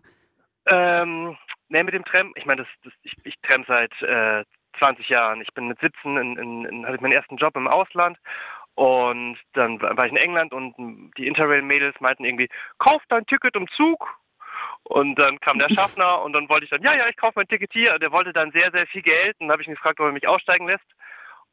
Ähm, 0.72 1.36
ne, 1.70 1.84
mit 1.84 1.94
dem 1.94 2.06
Tram, 2.06 2.32
ich 2.36 2.46
meine, 2.46 2.64
das, 2.64 2.68
das, 2.84 2.94
ich, 3.04 3.14
ich 3.24 3.36
tram 3.42 3.66
seit 3.68 3.92
äh, 4.02 4.44
20 4.80 5.10
Jahren. 5.10 5.42
Ich 5.42 5.54
bin 5.54 5.68
mit 5.68 5.80
17, 5.80 6.18
in, 6.18 6.38
in, 6.38 6.66
in, 6.66 6.86
hatte 6.86 6.96
ich 6.96 7.02
meinen 7.02 7.14
ersten 7.14 7.38
Job 7.38 7.56
im 7.56 7.68
Ausland 7.68 8.18
und 8.78 9.40
dann 9.54 9.82
war 9.82 10.06
ich 10.06 10.12
in 10.12 10.18
England 10.18 10.54
und 10.54 11.12
die 11.18 11.26
Interrail-Mädels 11.26 12.00
meinten 12.00 12.26
irgendwie, 12.26 12.48
kauf 12.78 13.02
dein 13.10 13.26
Ticket 13.26 13.56
im 13.56 13.68
Zug. 13.70 14.08
Und 14.84 15.16
dann 15.16 15.40
kam 15.40 15.58
der 15.58 15.70
Schaffner 15.74 16.22
und 16.22 16.34
dann 16.34 16.48
wollte 16.48 16.66
ich 16.66 16.70
dann, 16.70 16.84
ja, 16.84 16.96
ja, 16.96 17.06
ich 17.10 17.18
kaufe 17.18 17.34
mein 17.38 17.48
Ticket 17.48 17.74
hier. 17.74 17.98
Der 17.98 18.12
wollte 18.12 18.34
dann 18.34 18.52
sehr, 18.52 18.70
sehr 18.72 18.86
viel 18.88 19.02
Geld 19.02 19.36
und 19.40 19.48
dann 19.48 19.52
habe 19.52 19.64
ich 19.64 19.68
ihn 19.68 19.74
gefragt, 19.74 20.00
ob 20.00 20.06
er 20.06 20.12
mich 20.12 20.28
aussteigen 20.28 20.68
lässt. 20.68 20.86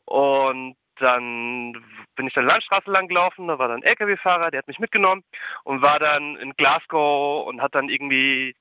Und 0.05 0.77
dann 0.97 1.73
bin 2.15 2.27
ich 2.27 2.35
dann 2.35 2.47
Landstraße 2.47 2.91
lang 2.91 3.09
gelaufen, 3.09 3.49
da 3.49 3.59
war 3.59 3.69
dann 3.69 3.83
ein 3.83 3.89
LKW-Fahrer, 3.89 4.51
der 4.51 4.59
hat 4.59 4.69
mich 4.69 4.79
mitgenommen 4.79 5.25
und 5.65 5.83
war 5.83 5.99
dann 5.99 6.37
in 6.37 6.53
Glasgow 6.57 7.47
und 7.47 7.63
hat 7.63 7.75
dann 7.75 7.89
irgendwie, 7.89 8.55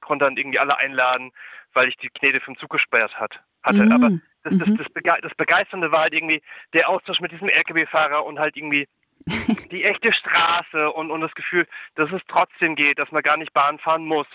konnte 0.00 0.24
dann 0.24 0.36
irgendwie 0.36 0.58
alle 0.58 0.76
einladen, 0.78 1.32
weil 1.72 1.88
ich 1.88 1.96
die 1.96 2.08
Knete 2.08 2.40
vom 2.40 2.56
Zug 2.58 2.70
gesperrt 2.70 3.18
hat, 3.18 3.40
hatte. 3.62 3.84
Mhm. 3.84 3.92
Aber 3.92 4.10
das, 4.42 4.58
das, 4.58 4.68
mhm. 4.68 4.76
das, 4.78 4.88
Bege 4.90 5.12
das 5.22 5.34
Begeisternde 5.36 5.92
war 5.92 6.02
halt 6.02 6.14
irgendwie 6.14 6.42
der 6.72 6.88
Austausch 6.88 7.20
mit 7.20 7.32
diesem 7.32 7.48
LKW-Fahrer 7.48 8.24
und 8.24 8.38
halt 8.38 8.56
irgendwie 8.56 8.88
die 9.70 9.84
echte 9.84 10.12
Straße 10.12 10.90
und, 10.92 11.10
und 11.10 11.20
das 11.20 11.32
Gefühl, 11.34 11.66
dass 11.94 12.10
es 12.10 12.22
trotzdem 12.28 12.74
geht, 12.74 12.98
dass 12.98 13.12
man 13.12 13.22
gar 13.22 13.36
nicht 13.36 13.52
Bahn 13.52 13.78
fahren 13.78 14.06
muss 14.06 14.26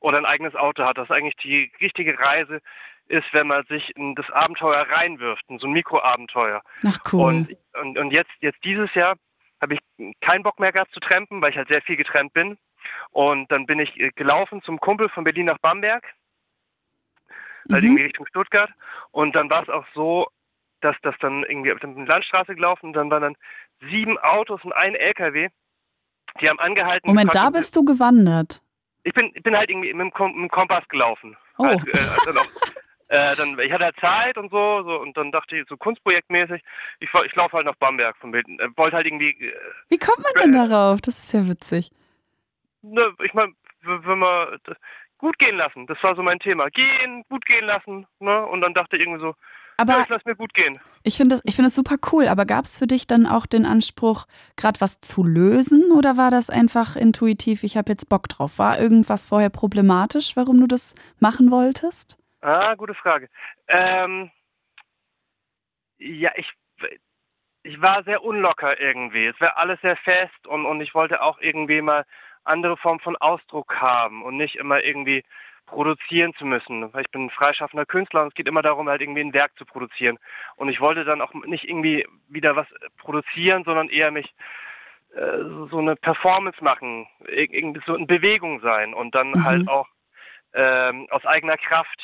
oder 0.00 0.18
ein 0.18 0.26
eigenes 0.26 0.54
Auto 0.54 0.84
hat. 0.84 0.98
Das 0.98 1.04
ist 1.08 1.14
eigentlich 1.14 1.36
die 1.36 1.70
richtige 1.80 2.18
Reise 2.18 2.60
ist, 3.08 3.26
wenn 3.32 3.46
man 3.46 3.64
sich 3.66 3.94
in 3.96 4.14
das 4.14 4.28
Abenteuer 4.30 4.86
reinwirft, 4.90 5.44
in 5.48 5.58
so 5.58 5.66
ein 5.66 5.72
Mikroabenteuer. 5.72 6.62
Ach 6.86 6.98
cool. 7.12 7.20
Und, 7.20 7.56
und, 7.80 7.98
und 7.98 8.16
jetzt, 8.16 8.32
jetzt 8.40 8.62
dieses 8.64 8.92
Jahr 8.94 9.16
habe 9.60 9.74
ich 9.74 9.80
keinen 10.20 10.42
Bock 10.42 10.58
mehr 10.58 10.72
gehabt 10.72 10.92
zu 10.92 11.00
trampen, 11.00 11.42
weil 11.42 11.50
ich 11.50 11.56
halt 11.56 11.68
sehr 11.68 11.82
viel 11.82 11.96
getrampt 11.96 12.34
bin. 12.34 12.56
Und 13.10 13.50
dann 13.50 13.66
bin 13.66 13.78
ich 13.78 13.98
äh, 13.98 14.10
gelaufen 14.14 14.62
zum 14.62 14.80
Kumpel 14.80 15.08
von 15.08 15.24
Berlin 15.24 15.46
nach 15.46 15.58
Bamberg, 15.58 16.04
halt 17.70 17.82
mhm. 17.82 17.88
irgendwie 17.88 18.02
Richtung 18.04 18.26
Stuttgart. 18.26 18.70
Und 19.10 19.36
dann 19.36 19.50
war 19.50 19.62
es 19.62 19.68
auch 19.68 19.86
so, 19.94 20.26
dass 20.80 20.96
das 21.02 21.14
dann 21.20 21.44
irgendwie 21.44 21.72
auf 21.72 21.80
der 21.80 21.90
Landstraße 21.90 22.54
gelaufen 22.54 22.86
und 22.86 22.92
dann 22.92 23.10
waren 23.10 23.22
dann 23.22 23.36
sieben 23.90 24.18
Autos 24.18 24.62
und 24.64 24.72
ein 24.72 24.94
LKW. 24.94 25.48
Die 26.40 26.48
haben 26.48 26.58
angehalten. 26.58 27.08
Moment, 27.08 27.34
da 27.34 27.50
bist 27.50 27.76
du 27.76 27.84
gewandert. 27.84 28.60
Ich 29.04 29.12
bin, 29.12 29.30
ich 29.34 29.42
bin 29.42 29.56
halt 29.56 29.70
irgendwie 29.70 29.92
mit 29.92 30.12
dem, 30.18 30.48
Kompass 30.48 30.86
gelaufen. 30.88 31.36
Oh. 31.58 31.64
Halt, 31.66 31.86
äh, 31.88 31.98
dann 32.24 32.38
auch, 32.38 32.46
äh, 33.08 33.36
dann, 33.36 33.58
ich 33.60 33.70
hatte 33.70 33.84
halt 33.84 33.96
Zeit 34.00 34.38
und 34.38 34.50
so, 34.50 34.82
so 34.82 35.00
und 35.00 35.16
dann 35.16 35.30
dachte 35.30 35.56
ich 35.56 35.68
so 35.68 35.76
kunstprojektmäßig, 35.76 36.62
ich, 37.00 37.08
ich 37.26 37.34
laufe 37.36 37.52
halt 37.56 37.66
nach 37.66 37.76
Bamberg 37.76 38.16
von 38.16 38.30
Bild. 38.30 38.48
Äh, 38.48 38.68
wollte 38.76 38.96
halt 38.96 39.06
irgendwie. 39.06 39.30
Äh, 39.30 39.54
Wie 39.88 39.98
kommt 39.98 40.22
man 40.22 40.32
denn 40.42 40.52
darauf? 40.52 41.00
Das 41.00 41.18
ist 41.18 41.32
ja 41.32 41.46
witzig. 41.46 41.90
Ne, 42.86 43.14
ich 43.24 43.32
meine, 43.32 43.52
wenn 43.82 44.18
man 44.18 44.58
gut 45.16 45.38
gehen 45.38 45.56
lassen, 45.56 45.86
das 45.86 45.96
war 46.02 46.14
so 46.14 46.22
mein 46.22 46.38
Thema. 46.38 46.68
Gehen, 46.68 47.24
gut 47.30 47.46
gehen 47.46 47.66
lassen, 47.66 48.06
ne? 48.18 48.46
Und 48.46 48.60
dann 48.60 48.74
dachte 48.74 48.96
ich 48.96 49.06
irgendwie 49.06 49.22
so, 49.22 49.34
aber 49.76 49.94
ja, 49.94 50.02
ich 50.02 50.08
lass 50.08 50.24
mir 50.24 50.36
gut 50.36 50.54
gehen. 50.54 50.78
Ich 51.02 51.16
finde 51.16 51.36
das, 51.36 51.42
ich 51.44 51.56
find 51.56 51.66
das 51.66 51.74
super 51.74 51.96
cool, 52.12 52.28
aber 52.28 52.44
gab 52.44 52.66
es 52.66 52.78
für 52.78 52.86
dich 52.86 53.06
dann 53.06 53.26
auch 53.26 53.46
den 53.46 53.66
Anspruch, 53.66 54.26
gerade 54.56 54.80
was 54.80 55.00
zu 55.00 55.24
lösen 55.24 55.90
oder 55.92 56.16
war 56.16 56.30
das 56.30 56.50
einfach 56.50 56.94
intuitiv, 56.94 57.64
ich 57.64 57.76
habe 57.76 57.90
jetzt 57.90 58.08
Bock 58.08 58.28
drauf? 58.28 58.58
War 58.58 58.78
irgendwas 58.78 59.26
vorher 59.26 59.50
problematisch, 59.50 60.36
warum 60.36 60.60
du 60.60 60.66
das 60.66 60.94
machen 61.18 61.50
wolltest? 61.50 62.18
Ah, 62.42 62.74
gute 62.74 62.94
Frage. 62.94 63.28
Ähm, 63.68 64.30
ja, 65.98 66.30
ich, 66.36 66.52
ich 67.62 67.80
war 67.80 68.04
sehr 68.04 68.22
unlocker 68.22 68.78
irgendwie. 68.78 69.26
Es 69.26 69.40
war 69.40 69.56
alles 69.56 69.80
sehr 69.80 69.96
fest 69.96 70.46
und, 70.46 70.66
und 70.66 70.82
ich 70.82 70.94
wollte 70.94 71.22
auch 71.22 71.38
irgendwie 71.40 71.80
mal 71.80 72.04
andere 72.44 72.76
Form 72.76 73.00
von 73.00 73.16
Ausdruck 73.16 73.74
haben 73.80 74.22
und 74.22 74.36
nicht 74.36 74.56
immer 74.56 74.82
irgendwie 74.82 75.24
produzieren 75.66 76.34
zu 76.34 76.44
müssen. 76.44 76.90
Ich 77.00 77.10
bin 77.10 77.26
ein 77.26 77.30
freischaffender 77.30 77.86
Künstler 77.86 78.22
und 78.22 78.28
es 78.28 78.34
geht 78.34 78.46
immer 78.46 78.62
darum, 78.62 78.88
halt 78.88 79.00
irgendwie 79.00 79.22
ein 79.22 79.32
Werk 79.32 79.56
zu 79.56 79.64
produzieren. 79.64 80.18
Und 80.56 80.68
ich 80.68 80.80
wollte 80.80 81.04
dann 81.04 81.22
auch 81.22 81.32
nicht 81.32 81.64
irgendwie 81.64 82.06
wieder 82.28 82.54
was 82.54 82.66
produzieren, 82.98 83.64
sondern 83.64 83.88
eher 83.88 84.10
mich 84.10 84.34
äh, 85.14 85.38
so 85.70 85.78
eine 85.78 85.96
Performance 85.96 86.62
machen, 86.62 87.06
irgendwie 87.26 87.80
so 87.86 87.94
in 87.94 88.06
Bewegung 88.06 88.60
sein 88.60 88.92
und 88.92 89.14
dann 89.14 89.30
mhm. 89.30 89.44
halt 89.44 89.68
auch 89.68 89.88
ähm, 90.52 91.06
aus 91.10 91.24
eigener 91.24 91.56
Kraft 91.56 92.00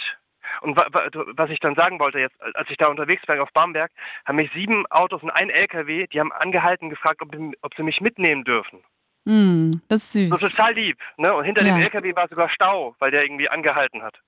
und 0.62 0.76
was 0.76 1.50
ich 1.50 1.60
dann 1.60 1.74
sagen 1.74 2.00
wollte 2.00 2.18
jetzt, 2.18 2.34
als 2.54 2.68
ich 2.70 2.76
da 2.76 2.88
unterwegs 2.88 3.22
war 3.26 3.40
auf 3.40 3.52
Bamberg, 3.52 3.90
haben 4.24 4.36
mich 4.36 4.50
sieben 4.52 4.86
Autos 4.90 5.22
und 5.22 5.30
ein 5.30 5.50
LKW, 5.50 6.06
die 6.08 6.20
haben 6.20 6.32
angehalten, 6.32 6.90
gefragt, 6.90 7.22
ob, 7.22 7.28
ob 7.62 7.74
sie 7.74 7.82
mich 7.82 8.00
mitnehmen 8.00 8.44
dürfen. 8.44 8.82
Mm, 9.24 9.72
das 9.88 10.02
ist 10.02 10.12
süß. 10.12 10.30
Das 10.30 10.42
ist 10.42 10.50
total 10.50 10.74
lieb. 10.74 10.98
Ne? 11.16 11.34
Und 11.34 11.44
hinter 11.44 11.64
ja. 11.64 11.74
dem 11.74 11.82
LKW 11.82 12.14
war 12.16 12.28
sogar 12.28 12.48
Stau, 12.48 12.94
weil 12.98 13.10
der 13.10 13.22
irgendwie 13.22 13.48
angehalten 13.48 14.02
hat. 14.02 14.18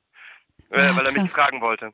Äh, 0.70 0.84
ja, 0.84 0.96
weil 0.96 1.06
er 1.06 1.12
mich 1.12 1.30
fragen 1.30 1.60
wollte. 1.60 1.92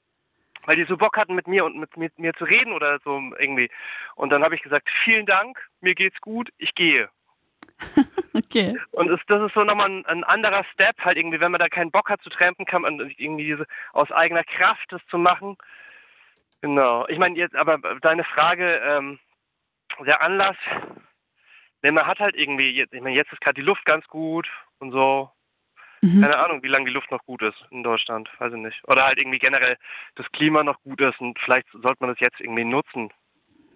Weil 0.67 0.77
die 0.77 0.85
so 0.85 0.97
Bock 0.97 1.17
hatten, 1.17 1.35
mit 1.35 1.47
mir 1.47 1.65
und 1.65 1.79
mit, 1.79 1.97
mit 1.97 2.19
mir 2.19 2.35
zu 2.35 2.45
reden 2.45 2.73
oder 2.73 2.99
so 3.05 3.21
irgendwie. 3.39 3.71
Und 4.17 4.33
dann 4.33 4.45
habe 4.45 4.55
ich 4.55 4.63
gesagt, 4.63 4.89
vielen 5.05 5.27
Dank, 5.27 5.59
mir 5.81 5.95
geht's 5.95 6.21
gut, 6.21 6.51
ich 6.59 6.75
gehe. 6.75 7.09
okay. 8.35 8.77
Und 8.91 9.11
es, 9.11 9.21
das 9.29 9.43
ist 9.47 9.55
so 9.55 9.63
nochmal 9.63 9.89
ein, 9.89 10.07
ein, 10.07 10.25
anderer 10.25 10.65
Step, 10.73 10.99
halt 10.99 11.17
irgendwie, 11.17 11.41
wenn 11.41 11.53
man 11.53 11.61
da 11.61 11.69
keinen 11.69 11.91
Bock 11.91 12.11
hat 12.11 12.21
zu 12.23 12.31
trampen, 12.31 12.67
kann 12.67 12.83
man 12.83 12.99
irgendwie 13.17 13.45
diese, 13.45 13.67
aus 13.93 14.11
eigener 14.11 14.45
Kraft 14.45 14.87
das 14.91 15.01
zu 15.11 15.19
machen. 15.19 15.57
Genau. 16.61 17.07
Ich 17.09 17.19
meine, 17.19 17.39
jetzt, 17.39 17.55
aber 17.55 17.79
deine 18.01 18.25
Frage, 18.25 18.81
ähm, 18.85 19.19
der 20.05 20.23
Anlass, 20.23 20.57
denn 21.83 21.95
man 21.95 22.07
hat 22.07 22.19
halt 22.19 22.35
irgendwie, 22.37 22.71
jetzt, 22.71 22.93
ich 22.93 23.01
meine, 23.01 23.17
jetzt 23.17 23.33
ist 23.33 23.41
gerade 23.41 23.61
die 23.61 23.67
Luft 23.67 23.85
ganz 23.85 24.07
gut 24.07 24.49
und 24.79 24.93
so. 24.93 25.31
Mhm. 26.03 26.23
Keine 26.23 26.39
Ahnung, 26.39 26.63
wie 26.63 26.69
lange 26.69 26.87
die 26.87 26.93
Luft 26.93 27.11
noch 27.11 27.25
gut 27.25 27.43
ist 27.43 27.57
in 27.71 27.83
Deutschland, 27.83 28.29
weiß 28.39 28.53
ich 28.53 28.61
nicht. 28.61 28.81
Oder 28.87 29.07
halt 29.07 29.19
irgendwie 29.19 29.39
generell 29.39 29.77
das 30.15 30.31
Klima 30.33 30.63
noch 30.63 30.81
gut 30.83 31.01
ist 31.01 31.21
und 31.21 31.39
vielleicht 31.41 31.69
sollte 31.73 31.97
man 32.01 32.11
das 32.11 32.21
jetzt 32.21 32.41
irgendwie 32.41 32.65
nutzen. 32.65 33.11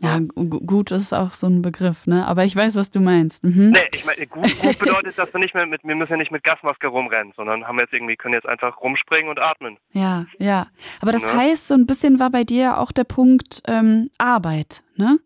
Ja, 0.02 0.18
gut 0.66 0.90
ist 0.90 1.12
auch 1.12 1.32
so 1.32 1.46
ein 1.46 1.62
Begriff, 1.62 2.08
ne? 2.08 2.26
Aber 2.26 2.42
ich 2.42 2.56
weiß, 2.56 2.74
was 2.74 2.90
du 2.90 2.98
meinst. 2.98 3.44
Mhm. 3.44 3.70
Nee, 3.70 3.86
ich 3.94 4.04
meine, 4.04 4.26
gut, 4.26 4.60
gut 4.60 4.78
bedeutet, 4.80 5.16
dass 5.16 5.32
wir 5.32 5.38
nicht 5.38 5.54
mehr 5.54 5.64
mit, 5.64 5.84
wir 5.84 5.94
müssen 5.94 6.10
ja 6.10 6.16
nicht 6.16 6.32
mit 6.32 6.42
Gasmaske 6.42 6.88
rumrennen, 6.88 7.32
sondern 7.36 7.68
haben 7.68 7.78
jetzt 7.78 7.92
irgendwie, 7.92 8.16
können 8.16 8.34
jetzt 8.34 8.48
einfach 8.48 8.80
rumspringen 8.80 9.28
und 9.28 9.38
atmen. 9.38 9.78
Ja, 9.92 10.26
ja. 10.38 10.66
Aber 11.00 11.12
das 11.12 11.24
ne? 11.24 11.40
heißt, 11.40 11.68
so 11.68 11.74
ein 11.74 11.86
bisschen 11.86 12.18
war 12.18 12.30
bei 12.30 12.42
dir 12.42 12.78
auch 12.78 12.90
der 12.90 13.04
Punkt 13.04 13.62
ähm, 13.68 14.10
Arbeit, 14.18 14.82
ne? 14.96 15.20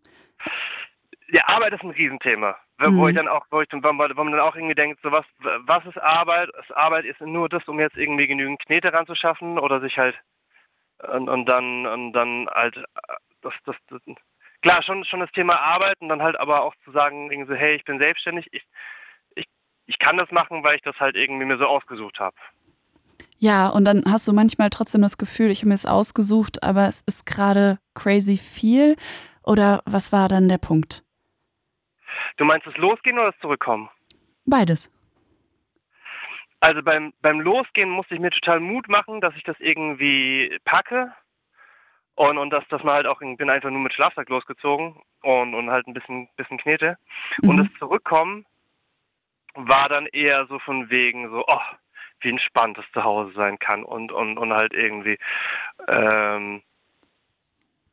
Ja, 1.33 1.43
Arbeit 1.47 1.73
ist 1.73 1.83
ein 1.83 1.91
Riesenthema. 1.91 2.55
Mhm. 2.79 2.99
Wo 2.99 3.09
ich 3.09 3.17
dann 3.17 3.29
auch, 3.29 3.47
wo 3.51 3.63
ich 3.63 3.69
dann, 3.69 3.83
wo 3.83 3.93
man 3.93 4.33
dann 4.33 4.41
auch 4.41 4.55
irgendwie 4.55 4.75
denkt, 4.75 5.01
so 5.03 5.11
was, 5.11 5.25
was 5.39 5.85
ist 5.87 5.99
Arbeit? 5.99 6.51
Arbeit 6.75 7.07
ist 7.07 7.21
nur 7.21 7.49
das, 7.49 7.67
um 7.69 7.81
jetzt 7.81 7.97
irgendwie 7.97 8.27
genügend 8.27 8.61
Knete 8.67 8.93
ranzuschaffen 8.93 9.59
oder 9.59 9.81
sich 9.81 9.97
halt 9.97 10.15
und, 10.99 11.29
und 11.29 11.47
dann 11.47 11.87
und 11.87 12.13
dann 12.13 12.49
halt 12.55 12.77
das, 13.43 13.55
das, 13.65 13.77
das 13.89 14.01
klar, 14.63 14.83
schon, 14.83 15.05
schon 15.05 15.21
das 15.21 15.31
Thema 15.33 15.59
Arbeit 15.61 15.95
und 16.01 16.09
dann 16.09 16.23
halt 16.23 16.39
aber 16.39 16.63
auch 16.63 16.75
zu 16.85 16.91
sagen, 16.93 17.31
irgendwie 17.31 17.53
so, 17.53 17.59
hey, 17.59 17.77
ich 17.77 17.85
bin 17.85 18.01
selbstständig, 18.01 18.47
ich, 18.53 18.63
ich, 19.35 19.47
ich 19.87 19.99
kann 19.99 20.17
das 20.17 20.31
machen, 20.31 20.65
weil 20.65 20.77
ich 20.77 20.83
das 20.83 20.99
halt 20.99 21.17
irgendwie 21.17 21.45
mir 21.45 21.59
so 21.59 21.67
ausgesucht 21.67 22.19
habe. 22.19 22.37
Ja, 23.39 23.69
und 23.69 23.85
dann 23.85 24.03
hast 24.11 24.27
du 24.27 24.33
manchmal 24.33 24.71
trotzdem 24.71 25.03
das 25.03 25.19
Gefühl, 25.19 25.51
ich 25.51 25.61
habe 25.61 25.69
mir 25.69 25.75
es 25.75 25.87
ausgesucht, 25.87 26.63
aber 26.63 26.89
es 26.89 27.03
ist 27.03 27.27
gerade 27.27 27.79
crazy 27.95 28.39
viel. 28.39 28.97
Oder 29.43 29.83
was 29.85 30.11
war 30.11 30.29
dann 30.29 30.49
der 30.49 30.59
Punkt? 30.59 31.06
Du 32.37 32.45
meinst 32.45 32.67
das 32.67 32.77
Losgehen 32.77 33.19
oder 33.19 33.31
das 33.31 33.41
Zurückkommen? 33.41 33.89
Beides. 34.45 34.91
Also 36.61 36.83
beim, 36.83 37.13
beim 37.21 37.41
Losgehen 37.41 37.91
musste 37.91 38.15
ich 38.15 38.21
mir 38.21 38.31
total 38.31 38.61
Mut 38.61 38.89
machen, 38.89 39.21
dass 39.21 39.35
ich 39.37 39.43
das 39.45 39.57
irgendwie 39.61 40.59
packe 40.65 41.13
und, 42.15 42.39
und 42.39 42.51
dass, 42.51 42.67
dass 42.69 42.83
man 42.83 42.95
halt 42.95 43.07
auch, 43.07 43.21
ich 43.21 43.37
bin 43.37 43.51
einfach 43.51 43.71
nur 43.71 43.81
mit 43.81 43.93
Schlafsack 43.93 44.29
losgezogen 44.29 44.97
und, 45.23 45.55
und 45.55 45.71
halt 45.71 45.87
ein 45.87 45.95
bisschen, 45.95 46.29
bisschen 46.37 46.59
Knete. 46.59 46.99
Mhm. 47.43 47.51
Und 47.51 47.57
das 47.59 47.79
Zurückkommen 47.79 48.47
war 49.55 49.89
dann 49.89 50.07
eher 50.07 50.47
so 50.49 50.59
von 50.59 50.91
wegen 50.91 51.31
so, 51.31 51.45
oh, 51.47 51.61
wie 52.21 52.31
entspannt 52.31 52.79
es 52.79 52.85
zu 52.93 53.05
Hause 53.05 53.33
sein 53.35 53.59
kann 53.59 53.85
und, 53.85 54.11
und, 54.13 54.39
und 54.39 54.53
halt 54.53 54.73
irgendwie. 54.73 55.19
Ähm, 55.89 56.63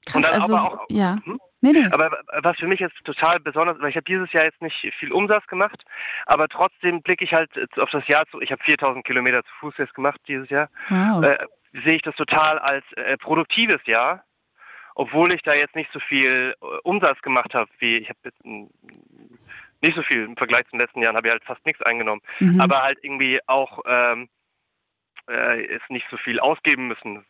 Krass, 0.05 0.25
also 0.25 0.55
aber 0.55 0.63
auch, 0.63 0.85
ja. 0.89 1.17
Hm? 1.23 1.39
Nee, 1.61 1.71
nee. 1.71 1.87
Aber 1.91 2.11
was 2.41 2.57
für 2.57 2.67
mich 2.67 2.81
jetzt 2.81 2.95
total 3.05 3.39
besonders, 3.39 3.79
weil 3.79 3.89
ich 3.89 3.95
habe 3.95 4.03
dieses 4.03 4.31
Jahr 4.33 4.43
jetzt 4.43 4.61
nicht 4.61 4.75
viel 4.99 5.13
Umsatz 5.13 5.47
gemacht, 5.47 5.81
aber 6.25 6.49
trotzdem 6.49 7.01
blicke 7.01 7.23
ich 7.23 7.33
halt 7.33 7.49
auf 7.79 7.89
das 7.89 8.05
Jahr 8.07 8.25
zu. 8.31 8.41
Ich 8.41 8.51
habe 8.51 8.61
4000 8.63 9.05
Kilometer 9.05 9.43
zu 9.43 9.51
Fuß 9.61 9.75
jetzt 9.77 9.93
gemacht 9.93 10.19
dieses 10.27 10.49
Jahr. 10.49 10.69
Wow. 10.89 11.23
Äh, 11.23 11.37
sehe 11.71 11.95
ich 11.95 12.01
das 12.01 12.15
total 12.15 12.59
als 12.59 12.83
äh, 12.97 13.17
produktives 13.17 13.79
Jahr, 13.85 14.25
obwohl 14.95 15.33
ich 15.33 15.41
da 15.41 15.53
jetzt 15.53 15.75
nicht 15.75 15.89
so 15.93 15.99
viel 16.01 16.53
äh, 16.61 16.65
Umsatz 16.83 17.21
gemacht 17.21 17.53
habe, 17.53 17.69
wie 17.79 17.95
ich 17.97 18.09
habe 18.09 18.19
jetzt 18.25 18.43
nicht 18.43 19.95
so 19.95 20.03
viel 20.03 20.25
im 20.25 20.35
Vergleich 20.35 20.65
zu 20.65 20.71
den 20.71 20.81
letzten 20.81 21.01
Jahren, 21.01 21.15
habe 21.15 21.27
ich 21.27 21.31
halt 21.31 21.45
fast 21.45 21.65
nichts 21.65 21.81
eingenommen, 21.83 22.21
mhm. 22.39 22.59
aber 22.59 22.81
halt 22.81 22.99
irgendwie 23.01 23.39
auch 23.47 23.79
ähm, 23.85 24.27
äh, 25.29 25.63
ist 25.63 25.89
nicht 25.89 26.05
so 26.11 26.17
viel 26.17 26.41
ausgeben 26.41 26.89
müssen 26.89 27.25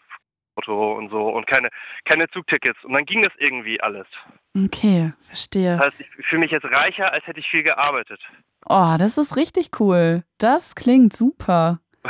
Auto 0.55 0.93
und 0.93 1.09
so 1.09 1.29
und 1.29 1.47
keine, 1.47 1.69
keine 2.05 2.29
Zugtickets. 2.29 2.83
Und 2.83 2.93
dann 2.93 3.05
ging 3.05 3.21
das 3.21 3.33
irgendwie 3.37 3.81
alles. 3.81 4.07
Okay, 4.55 5.13
verstehe. 5.27 5.77
Das 5.77 5.87
heißt, 5.87 5.99
ich 5.99 6.25
fühle 6.27 6.41
mich 6.41 6.51
jetzt 6.51 6.65
reicher, 6.65 7.11
als 7.11 7.25
hätte 7.25 7.39
ich 7.39 7.47
viel 7.47 7.63
gearbeitet. 7.63 8.19
Oh, 8.65 8.95
das 8.97 9.17
ist 9.17 9.35
richtig 9.35 9.79
cool. 9.79 10.23
Das 10.37 10.75
klingt 10.75 11.13
super. 11.13 11.79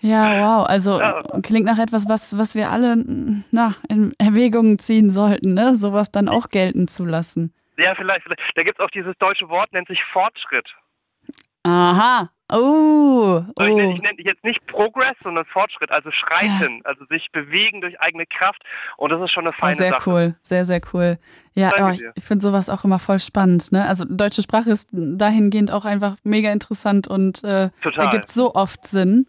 ja, 0.00 0.40
wow. 0.40 0.66
Also 0.66 1.00
ja. 1.00 1.22
klingt 1.42 1.66
nach 1.66 1.78
etwas, 1.78 2.08
was, 2.08 2.36
was 2.38 2.54
wir 2.54 2.70
alle 2.70 2.96
na, 3.50 3.74
in 3.88 4.14
Erwägungen 4.18 4.78
ziehen 4.78 5.10
sollten, 5.10 5.54
ne? 5.54 5.76
Sowas 5.76 6.10
dann 6.10 6.28
auch 6.28 6.48
gelten 6.48 6.88
zu 6.88 7.04
lassen. 7.04 7.54
Ja, 7.76 7.94
vielleicht. 7.94 8.22
vielleicht. 8.22 8.40
Da 8.54 8.62
gibt 8.62 8.78
es 8.78 8.84
auch 8.84 8.90
dieses 8.90 9.14
deutsche 9.18 9.48
Wort, 9.48 9.72
nennt 9.72 9.88
sich 9.88 10.02
Fortschritt. 10.12 10.68
Aha. 11.62 12.30
Oh, 12.50 13.40
oh. 13.40 13.62
Ich, 13.62 13.74
nenne, 13.74 13.94
ich 13.94 14.02
nenne 14.02 14.18
jetzt 14.24 14.42
nicht 14.42 14.66
Progress, 14.66 15.12
sondern 15.22 15.44
Fortschritt, 15.44 15.90
also 15.90 16.10
Schreiten, 16.10 16.78
ja. 16.78 16.84
also 16.84 17.04
sich 17.06 17.26
bewegen 17.32 17.80
durch 17.80 18.00
eigene 18.00 18.24
Kraft. 18.26 18.62
Und 18.96 19.10
das 19.10 19.20
ist 19.20 19.32
schon 19.32 19.46
eine 19.46 19.52
feine 19.52 19.74
oh, 19.74 19.78
sehr 19.78 19.90
Sache. 19.90 20.02
Sehr 20.02 20.12
cool, 20.14 20.34
sehr, 20.40 20.64
sehr 20.64 20.80
cool. 20.92 21.18
Ja, 21.54 21.72
oh, 21.78 21.88
ich, 21.88 22.02
ich 22.14 22.24
finde 22.24 22.42
sowas 22.42 22.70
auch 22.70 22.84
immer 22.84 22.98
voll 22.98 23.18
spannend. 23.18 23.70
Ne? 23.72 23.86
Also 23.86 24.04
deutsche 24.08 24.42
Sprache 24.42 24.70
ist 24.70 24.88
dahingehend 24.92 25.70
auch 25.70 25.84
einfach 25.84 26.16
mega 26.24 26.50
interessant 26.50 27.06
und 27.06 27.44
äh, 27.44 27.70
ergibt 27.96 28.30
so 28.30 28.54
oft 28.54 28.86
Sinn 28.86 29.26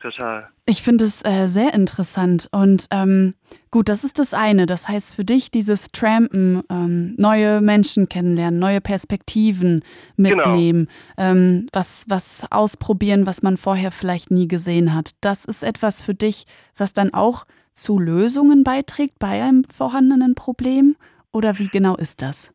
total. 0.00 0.48
Ich 0.68 0.82
finde 0.82 1.06
es 1.06 1.24
äh, 1.24 1.46
sehr 1.46 1.72
interessant. 1.72 2.50
Und 2.52 2.88
ähm, 2.90 3.34
gut, 3.70 3.88
das 3.88 4.04
ist 4.04 4.18
das 4.18 4.34
eine. 4.34 4.66
Das 4.66 4.86
heißt 4.86 5.16
für 5.16 5.24
dich 5.24 5.50
dieses 5.50 5.92
Trampen, 5.92 6.62
ähm, 6.70 7.14
neue 7.16 7.62
Menschen 7.62 8.10
kennenlernen, 8.10 8.60
neue 8.60 8.82
Perspektiven 8.82 9.82
mitnehmen, 10.18 10.90
genau. 11.16 11.30
ähm, 11.30 11.68
was, 11.72 12.04
was 12.10 12.46
ausprobieren, 12.50 13.26
was 13.26 13.40
man 13.40 13.56
vorher 13.56 13.90
vielleicht 13.90 14.30
nie 14.30 14.46
gesehen 14.46 14.94
hat. 14.94 15.12
Das 15.22 15.46
ist 15.46 15.62
etwas 15.62 16.04
für 16.04 16.14
dich, 16.14 16.44
was 16.76 16.92
dann 16.92 17.14
auch 17.14 17.46
zu 17.72 17.98
Lösungen 17.98 18.62
beiträgt 18.62 19.18
bei 19.18 19.42
einem 19.42 19.64
vorhandenen 19.64 20.34
Problem? 20.34 20.96
Oder 21.32 21.58
wie 21.58 21.68
genau 21.68 21.96
ist 21.96 22.20
das? 22.20 22.52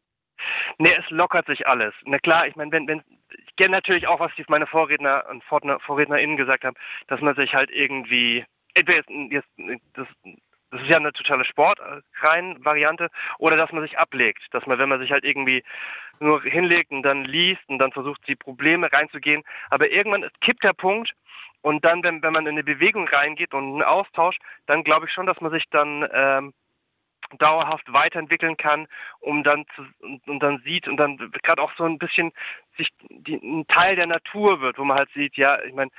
Nee, 0.77 0.91
es 0.91 1.09
lockert 1.09 1.47
sich 1.47 1.65
alles. 1.65 1.95
Na 2.05 2.19
klar, 2.19 2.45
ich 2.47 2.55
meine, 2.55 2.71
wenn, 2.73 2.87
wenn, 2.87 3.01
kenne 3.57 3.75
natürlich 3.75 4.07
auch, 4.07 4.19
was 4.19 4.31
meine 4.47 4.67
Vorredner 4.67 5.25
und 5.29 5.43
VorrednerInnen 5.43 6.37
gesagt 6.37 6.63
haben, 6.63 6.75
dass 7.07 7.21
man 7.21 7.35
sich 7.35 7.53
halt 7.53 7.69
irgendwie, 7.71 8.45
entweder 8.73 9.03
jetzt, 9.29 9.49
das, 9.93 10.07
das 10.71 10.81
ist 10.81 10.89
ja 10.89 10.97
eine 10.97 11.13
totale 11.13 11.45
Sportrein-Variante, 11.45 13.09
oder 13.37 13.55
dass 13.55 13.71
man 13.71 13.83
sich 13.83 13.97
ablegt, 13.97 14.41
dass 14.51 14.65
man, 14.65 14.79
wenn 14.79 14.89
man 14.89 14.99
sich 14.99 15.11
halt 15.11 15.23
irgendwie 15.23 15.63
nur 16.19 16.41
hinlegt 16.41 16.91
und 16.91 17.03
dann 17.03 17.25
liest 17.25 17.61
und 17.67 17.79
dann 17.79 17.91
versucht, 17.91 18.21
die 18.27 18.35
Probleme 18.35 18.91
reinzugehen, 18.91 19.43
aber 19.69 19.89
irgendwann 19.89 20.29
kippt 20.41 20.63
der 20.63 20.73
Punkt 20.73 21.11
und 21.61 21.85
dann, 21.85 22.03
wenn, 22.03 22.21
wenn 22.21 22.33
man 22.33 22.45
in 22.45 22.53
eine 22.53 22.63
Bewegung 22.63 23.07
reingeht 23.07 23.53
und 23.53 23.63
einen 23.63 23.83
Austausch, 23.83 24.37
dann 24.65 24.83
glaube 24.83 25.05
ich 25.07 25.13
schon, 25.13 25.25
dass 25.25 25.39
man 25.41 25.51
sich 25.51 25.63
dann 25.69 26.07
ähm, 26.11 26.53
dauerhaft 27.37 27.91
weiterentwickeln 27.91 28.57
kann, 28.57 28.87
um 29.19 29.43
dann 29.43 29.65
zu, 29.75 29.85
und, 30.27 30.39
dann 30.41 30.59
sieht 30.59 30.87
und 30.87 30.97
dann 30.97 31.17
gerade 31.17 31.61
auch 31.61 31.71
so 31.77 31.83
ein 31.83 31.97
bisschen 31.97 32.31
sich 32.77 32.89
die, 33.09 33.35
ein 33.35 33.67
Teil 33.67 33.95
der 33.95 34.07
Natur 34.07 34.61
wird, 34.61 34.77
wo 34.77 34.83
man 34.83 34.97
halt 34.97 35.09
sieht, 35.13 35.35
ja, 35.37 35.61
ich 35.63 35.73
meine, 35.73 35.91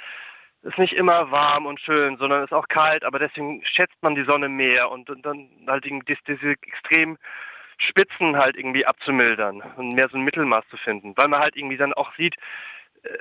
ist 0.62 0.78
nicht 0.78 0.94
immer 0.94 1.30
warm 1.30 1.66
und 1.66 1.78
schön, 1.80 2.16
sondern 2.16 2.44
ist 2.44 2.52
auch 2.52 2.68
kalt, 2.68 3.04
aber 3.04 3.18
deswegen 3.18 3.62
schätzt 3.64 4.02
man 4.02 4.14
die 4.14 4.24
Sonne 4.24 4.48
mehr 4.48 4.90
und, 4.90 5.10
und 5.10 5.24
dann 5.24 5.50
halt 5.66 5.84
diese, 5.84 6.20
diese 6.26 6.50
extrem 6.52 7.18
Spitzen 7.78 8.36
halt 8.36 8.56
irgendwie 8.56 8.86
abzumildern 8.86 9.60
und 9.76 9.94
mehr 9.94 10.08
so 10.08 10.16
ein 10.16 10.24
Mittelmaß 10.24 10.64
zu 10.70 10.76
finden, 10.78 11.12
weil 11.16 11.28
man 11.28 11.40
halt 11.40 11.56
irgendwie 11.56 11.76
dann 11.76 11.92
auch 11.92 12.14
sieht, 12.16 12.36
äh, 13.02 13.18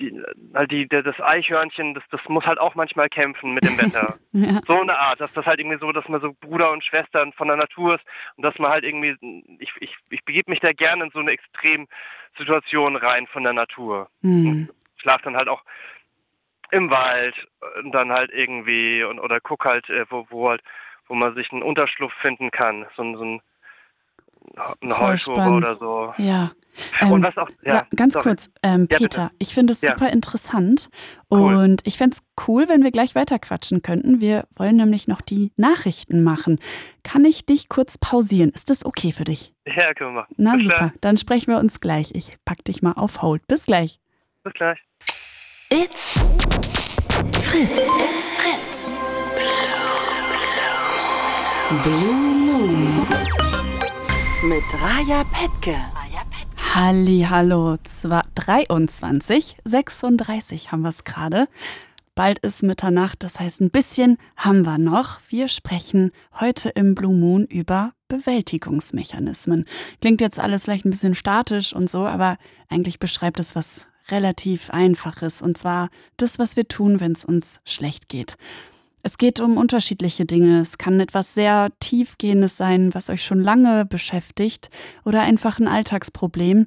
die, 0.00 0.22
halt 0.54 0.70
die, 0.70 0.88
das 0.88 1.20
Eichhörnchen, 1.20 1.94
das, 1.94 2.04
das 2.10 2.20
muss 2.28 2.44
halt 2.44 2.58
auch 2.58 2.74
manchmal 2.74 3.08
kämpfen 3.08 3.52
mit 3.52 3.64
dem 3.64 3.78
Wetter. 3.78 4.18
ja. 4.32 4.60
So 4.66 4.80
eine 4.80 4.98
Art, 4.98 5.20
dass 5.20 5.32
das 5.32 5.46
halt 5.46 5.60
irgendwie 5.60 5.78
so, 5.78 5.92
dass 5.92 6.08
man 6.08 6.20
so 6.20 6.34
Bruder 6.40 6.72
und 6.72 6.84
Schwestern 6.84 7.32
von 7.32 7.48
der 7.48 7.56
Natur 7.56 7.94
ist 7.94 8.04
und 8.36 8.44
dass 8.44 8.58
man 8.58 8.70
halt 8.70 8.84
irgendwie, 8.84 9.16
ich, 9.58 9.72
ich, 9.80 9.94
ich 10.10 10.24
begebe 10.24 10.50
mich 10.50 10.60
da 10.60 10.72
gerne 10.72 11.04
in 11.04 11.10
so 11.10 11.20
eine 11.20 11.32
Extremsituation 11.32 12.96
rein 12.96 13.26
von 13.28 13.44
der 13.44 13.52
Natur. 13.52 14.08
Mhm. 14.22 14.70
Schlaf 14.96 15.22
dann 15.22 15.36
halt 15.36 15.48
auch 15.48 15.62
im 16.72 16.90
Wald 16.90 17.34
und 17.82 17.92
dann 17.92 18.12
halt 18.12 18.30
irgendwie 18.30 19.02
und 19.04 19.18
oder 19.18 19.40
guck 19.40 19.64
halt, 19.64 19.88
äh, 19.90 20.06
wo, 20.08 20.26
wo 20.30 20.50
halt, 20.50 20.62
wo 21.06 21.14
man 21.14 21.34
sich 21.34 21.50
einen 21.52 21.62
Unterschlupf 21.62 22.12
finden 22.22 22.50
kann, 22.50 22.86
so, 22.96 23.02
so 23.16 23.24
ein 23.24 23.42
eine 24.80 25.18
spannend. 25.18 25.56
oder 25.64 25.76
so. 25.78 26.12
Ja. 26.18 26.50
Und 27.02 27.12
Ähm, 27.16 27.22
was 27.24 27.36
auch, 27.36 27.48
ja, 27.64 27.84
ganz 27.96 28.14
sorry. 28.14 28.22
kurz, 28.28 28.48
ähm, 28.62 28.86
Ja, 28.90 28.98
bitte. 28.98 29.08
Peter, 29.08 29.30
ich 29.38 29.52
finde 29.52 29.72
es 29.72 29.82
Ja. 29.82 29.90
super 29.90 30.10
interessant 30.10 30.88
Cool. 31.30 31.54
und 31.56 31.86
ich 31.86 31.98
fände 31.98 32.16
es 32.16 32.46
cool, 32.46 32.68
wenn 32.68 32.82
wir 32.84 32.90
gleich 32.92 33.14
weiter 33.14 33.38
quatschen 33.38 33.82
könnten. 33.82 34.20
Wir 34.20 34.46
wollen 34.56 34.76
nämlich 34.76 35.08
noch 35.08 35.20
die 35.20 35.52
Nachrichten 35.56 36.22
machen. 36.22 36.58
Kann 37.02 37.24
ich 37.24 37.44
dich 37.44 37.68
kurz 37.68 37.98
pausieren? 37.98 38.50
Ist 38.50 38.70
das 38.70 38.86
okay 38.86 39.12
für 39.12 39.24
dich? 39.24 39.52
Ja, 39.66 39.92
können 39.94 40.14
wir 40.14 40.20
machen. 40.22 40.34
Na 40.38 40.52
Bis 40.54 40.62
super, 40.64 40.76
Gleich. 40.78 40.90
dann 41.00 41.16
sprechen 41.18 41.48
wir 41.48 41.58
uns 41.58 41.80
gleich. 41.80 42.12
Ich 42.14 42.30
pack 42.44 42.64
dich 42.64 42.82
mal 42.82 42.92
auf 42.92 43.20
Hold. 43.20 43.46
Bis 43.48 43.66
gleich. 43.66 44.00
Bis 44.44 44.54
gleich. 44.54 44.78
It's 45.70 46.18
Fritz. 47.42 47.70
It's 47.70 48.32
Fritz. 48.32 48.90
Blue 51.84 52.14
Moon. 52.14 53.06
Mit 54.42 54.64
Raja 54.80 55.22
Petke. 55.24 55.76
Halli, 56.74 57.26
hallo, 57.28 57.76
zwar 57.84 58.22
23, 58.36 59.58
36 59.64 60.72
haben 60.72 60.80
wir 60.80 60.88
es 60.88 61.04
gerade. 61.04 61.46
Bald 62.14 62.38
ist 62.38 62.62
Mitternacht, 62.62 63.22
das 63.22 63.38
heißt, 63.38 63.60
ein 63.60 63.70
bisschen 63.70 64.16
haben 64.36 64.64
wir 64.64 64.78
noch. 64.78 65.20
Wir 65.28 65.48
sprechen 65.48 66.10
heute 66.40 66.70
im 66.70 66.94
Blue 66.94 67.14
Moon 67.14 67.44
über 67.44 67.92
Bewältigungsmechanismen. 68.08 69.66
Klingt 70.00 70.22
jetzt 70.22 70.38
alles 70.38 70.64
vielleicht 70.64 70.86
ein 70.86 70.90
bisschen 70.90 71.14
statisch 71.14 71.74
und 71.74 71.90
so, 71.90 72.06
aber 72.06 72.38
eigentlich 72.70 72.98
beschreibt 72.98 73.40
es 73.40 73.54
was 73.54 73.88
relativ 74.08 74.70
Einfaches 74.70 75.42
und 75.42 75.58
zwar 75.58 75.90
das, 76.16 76.38
was 76.38 76.56
wir 76.56 76.66
tun, 76.66 76.98
wenn 76.98 77.12
es 77.12 77.26
uns 77.26 77.60
schlecht 77.66 78.08
geht. 78.08 78.38
Es 79.02 79.18
geht 79.18 79.40
um 79.40 79.56
unterschiedliche 79.56 80.26
Dinge. 80.26 80.60
Es 80.60 80.78
kann 80.78 81.00
etwas 81.00 81.34
sehr 81.34 81.70
Tiefgehendes 81.80 82.56
sein, 82.56 82.94
was 82.94 83.10
euch 83.10 83.24
schon 83.24 83.42
lange 83.42 83.86
beschäftigt 83.86 84.70
oder 85.04 85.22
einfach 85.22 85.58
ein 85.58 85.68
Alltagsproblem. 85.68 86.66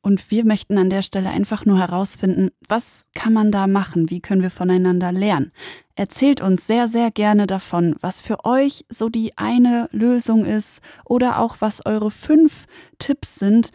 Und 0.00 0.30
wir 0.30 0.44
möchten 0.44 0.78
an 0.78 0.90
der 0.90 1.02
Stelle 1.02 1.30
einfach 1.30 1.64
nur 1.64 1.78
herausfinden, 1.78 2.50
was 2.66 3.04
kann 3.14 3.32
man 3.32 3.50
da 3.50 3.66
machen? 3.66 4.10
Wie 4.10 4.20
können 4.20 4.42
wir 4.42 4.50
voneinander 4.50 5.12
lernen? 5.12 5.52
Erzählt 5.96 6.40
uns 6.40 6.66
sehr, 6.66 6.88
sehr 6.88 7.10
gerne 7.10 7.46
davon, 7.46 7.96
was 8.00 8.22
für 8.22 8.44
euch 8.44 8.84
so 8.88 9.08
die 9.08 9.36
eine 9.36 9.88
Lösung 9.90 10.44
ist 10.44 10.80
oder 11.04 11.40
auch 11.40 11.56
was 11.58 11.84
eure 11.84 12.10
fünf 12.10 12.66
Tipps 12.98 13.34
sind. 13.34 13.70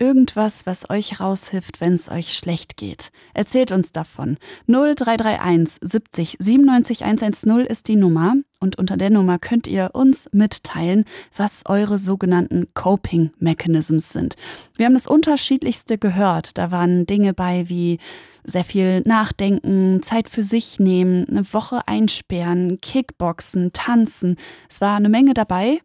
Irgendwas, 0.00 0.64
was 0.64 0.90
euch 0.90 1.18
raushilft, 1.18 1.80
wenn 1.80 1.94
es 1.94 2.08
euch 2.08 2.32
schlecht 2.32 2.76
geht. 2.76 3.10
Erzählt 3.34 3.72
uns 3.72 3.90
davon. 3.90 4.38
0331 4.68 5.80
70 5.80 6.36
97 6.38 7.04
110 7.04 7.66
ist 7.66 7.88
die 7.88 7.96
Nummer 7.96 8.36
und 8.60 8.78
unter 8.78 8.96
der 8.96 9.10
Nummer 9.10 9.40
könnt 9.40 9.66
ihr 9.66 9.90
uns 9.94 10.28
mitteilen, 10.32 11.04
was 11.36 11.64
eure 11.66 11.98
sogenannten 11.98 12.68
Coping 12.74 13.32
Mechanisms 13.40 14.12
sind. 14.12 14.36
Wir 14.76 14.86
haben 14.86 14.94
das 14.94 15.08
unterschiedlichste 15.08 15.98
gehört. 15.98 16.58
Da 16.58 16.70
waren 16.70 17.04
Dinge 17.06 17.34
bei 17.34 17.68
wie 17.68 17.98
sehr 18.44 18.64
viel 18.64 19.00
nachdenken, 19.00 20.00
Zeit 20.04 20.28
für 20.28 20.44
sich 20.44 20.78
nehmen, 20.78 21.26
eine 21.28 21.52
Woche 21.52 21.88
einsperren, 21.88 22.80
Kickboxen, 22.80 23.72
tanzen. 23.72 24.36
Es 24.70 24.80
war 24.80 24.96
eine 24.96 25.08
Menge 25.08 25.34
dabei. 25.34 25.80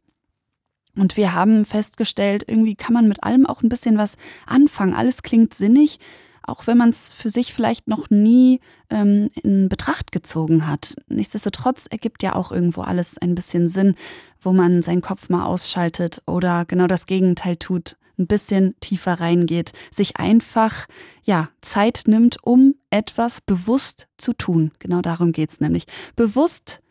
Und 0.95 1.17
wir 1.17 1.33
haben 1.33 1.65
festgestellt, 1.65 2.43
irgendwie 2.47 2.75
kann 2.75 2.93
man 2.93 3.07
mit 3.07 3.23
allem 3.23 3.45
auch 3.45 3.63
ein 3.63 3.69
bisschen 3.69 3.97
was 3.97 4.15
anfangen. 4.45 4.93
Alles 4.93 5.23
klingt 5.23 5.53
sinnig, 5.53 5.97
auch 6.43 6.67
wenn 6.67 6.77
man 6.77 6.89
es 6.89 7.11
für 7.11 7.29
sich 7.29 7.53
vielleicht 7.53 7.87
noch 7.87 8.09
nie 8.09 8.59
ähm, 8.89 9.29
in 9.41 9.69
Betracht 9.69 10.11
gezogen 10.11 10.67
hat. 10.67 10.95
Nichtsdestotrotz 11.07 11.87
ergibt 11.89 12.21
ja 12.21 12.35
auch 12.35 12.51
irgendwo 12.51 12.81
alles 12.81 13.17
ein 13.17 13.33
bisschen 13.33 13.69
Sinn, 13.69 13.95
wo 14.39 14.53
man 14.53 14.83
seinen 14.83 15.01
Kopf 15.01 15.29
mal 15.29 15.45
ausschaltet 15.45 16.21
oder 16.27 16.65
genau 16.65 16.85
das 16.87 17.07
Gegenteil 17.07 17.55
tut, 17.55 17.97
ein 18.19 18.27
bisschen 18.27 18.75
tiefer 18.79 19.19
reingeht, 19.19 19.71
sich 19.89 20.17
einfach 20.17 20.85
ja 21.23 21.49
Zeit 21.61 22.03
nimmt, 22.05 22.37
um 22.43 22.75
etwas 22.91 23.41
bewusst 23.41 24.07
zu 24.17 24.33
tun. 24.33 24.71
Genau 24.77 25.01
darum 25.01 25.31
geht's 25.31 25.59
nämlich. 25.59 25.85
Bewusst 26.15 26.82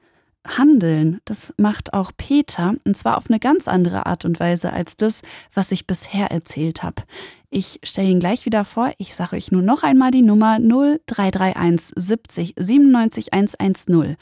handeln, 0.47 1.20
das 1.24 1.55
macht 1.56 1.93
auch 1.93 2.12
Peter, 2.16 2.74
und 2.85 2.97
zwar 2.97 3.16
auf 3.19 3.28
eine 3.28 3.39
ganz 3.39 3.69
andere 3.69 4.06
Art 4.06 4.24
und 4.24 4.40
Weise 4.40 4.73
als 4.73 4.97
das, 4.97 5.23
was 5.55 5.73
ich 5.73 5.86
bisher 5.86 6.31
erzählt 6.31 6.82
habe. 6.82 7.02
Ich 7.51 7.81
stelle 7.85 8.09
ihn 8.09 8.20
gleich 8.20 8.47
wieder 8.47 8.64
vor. 8.64 8.93
Ich 8.98 9.14
sage 9.14 9.36
euch 9.36 9.52
nur 9.52 9.62
noch 9.62 9.82
einmal 9.82 10.10
die 10.10 10.23
Nummer 10.23 10.59
0331 10.59 11.93
70 11.94 12.55
97 12.56 13.32
110. 13.32 14.16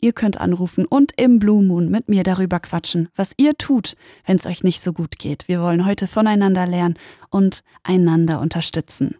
Ihr 0.00 0.12
könnt 0.12 0.40
anrufen 0.40 0.84
und 0.84 1.12
im 1.16 1.38
Blue 1.38 1.62
Moon 1.62 1.88
mit 1.88 2.08
mir 2.08 2.24
darüber 2.24 2.58
quatschen, 2.58 3.08
was 3.14 3.34
ihr 3.36 3.56
tut, 3.56 3.94
wenn 4.26 4.36
es 4.36 4.46
euch 4.46 4.64
nicht 4.64 4.82
so 4.82 4.92
gut 4.92 5.16
geht. 5.16 5.46
Wir 5.46 5.62
wollen 5.62 5.86
heute 5.86 6.08
voneinander 6.08 6.66
lernen 6.66 6.98
und 7.30 7.62
einander 7.84 8.40
unterstützen. 8.40 9.16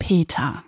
Peter, 0.00 0.64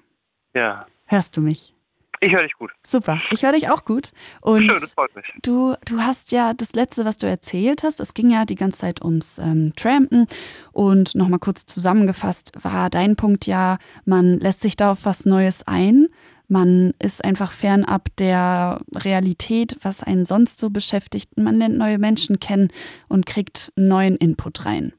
Ja, 0.54 0.86
hörst 1.06 1.36
du 1.36 1.40
mich? 1.40 1.74
Ich 2.22 2.32
höre 2.32 2.42
dich 2.42 2.54
gut. 2.54 2.70
Super, 2.86 3.20
ich 3.30 3.42
höre 3.42 3.52
dich 3.52 3.68
auch 3.68 3.84
gut. 3.84 4.10
Und 4.40 4.70
Schön, 4.70 4.80
das 4.80 4.92
freut 4.94 5.14
mich. 5.16 5.26
du, 5.42 5.74
du 5.84 5.98
hast 6.00 6.32
ja 6.32 6.54
das 6.54 6.72
letzte, 6.72 7.04
was 7.04 7.16
du 7.16 7.26
erzählt 7.26 7.82
hast, 7.82 8.00
es 8.00 8.14
ging 8.14 8.30
ja 8.30 8.44
die 8.44 8.54
ganze 8.54 8.80
Zeit 8.80 9.02
ums 9.02 9.38
ähm, 9.38 9.72
Trampen. 9.76 10.26
Und 10.72 11.14
nochmal 11.14 11.40
kurz 11.40 11.66
zusammengefasst 11.66 12.52
war 12.62 12.90
dein 12.90 13.16
Punkt 13.16 13.46
ja, 13.46 13.78
man 14.04 14.38
lässt 14.38 14.60
sich 14.60 14.76
da 14.76 14.92
auf 14.92 15.04
was 15.04 15.26
Neues 15.26 15.66
ein. 15.66 16.08
Man 16.48 16.92
ist 16.98 17.24
einfach 17.24 17.50
fernab 17.50 18.08
der 18.18 18.80
Realität, 18.94 19.76
was 19.82 20.02
einen 20.02 20.24
sonst 20.24 20.60
so 20.60 20.70
beschäftigt. 20.70 21.38
Man 21.38 21.56
lernt 21.56 21.76
neue 21.76 21.98
Menschen 21.98 22.40
kennen 22.40 22.68
und 23.08 23.26
kriegt 23.26 23.72
neuen 23.76 24.16
Input 24.16 24.64
rein. 24.64 24.92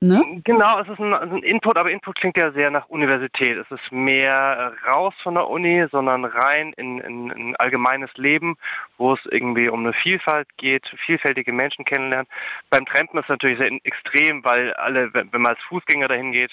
Ne? 0.00 0.42
Genau, 0.44 0.78
es 0.80 0.88
ist 0.88 0.98
ein, 1.00 1.14
ein 1.14 1.42
Input, 1.42 1.78
aber 1.78 1.90
Input 1.90 2.16
klingt 2.16 2.36
ja 2.36 2.52
sehr 2.52 2.70
nach 2.70 2.88
Universität. 2.90 3.56
Es 3.56 3.70
ist 3.70 3.90
mehr 3.90 4.74
äh, 4.84 4.88
raus 4.88 5.14
von 5.22 5.34
der 5.34 5.48
Uni, 5.48 5.86
sondern 5.90 6.26
rein 6.26 6.74
in, 6.76 6.98
in, 6.98 7.30
in 7.30 7.48
ein 7.50 7.56
allgemeines 7.56 8.10
Leben, 8.16 8.56
wo 8.98 9.14
es 9.14 9.20
irgendwie 9.30 9.70
um 9.70 9.80
eine 9.80 9.94
Vielfalt 9.94 10.48
geht, 10.58 10.86
vielfältige 11.06 11.50
Menschen 11.50 11.86
kennenlernen. 11.86 12.28
Beim 12.68 12.84
Trampen 12.84 13.18
ist 13.18 13.24
es 13.24 13.30
natürlich 13.30 13.58
sehr 13.58 13.72
extrem, 13.84 14.44
weil 14.44 14.74
alle, 14.74 15.14
wenn, 15.14 15.32
wenn 15.32 15.40
man 15.40 15.52
als 15.54 15.62
Fußgänger 15.62 16.08
dahin 16.08 16.32
geht, 16.32 16.52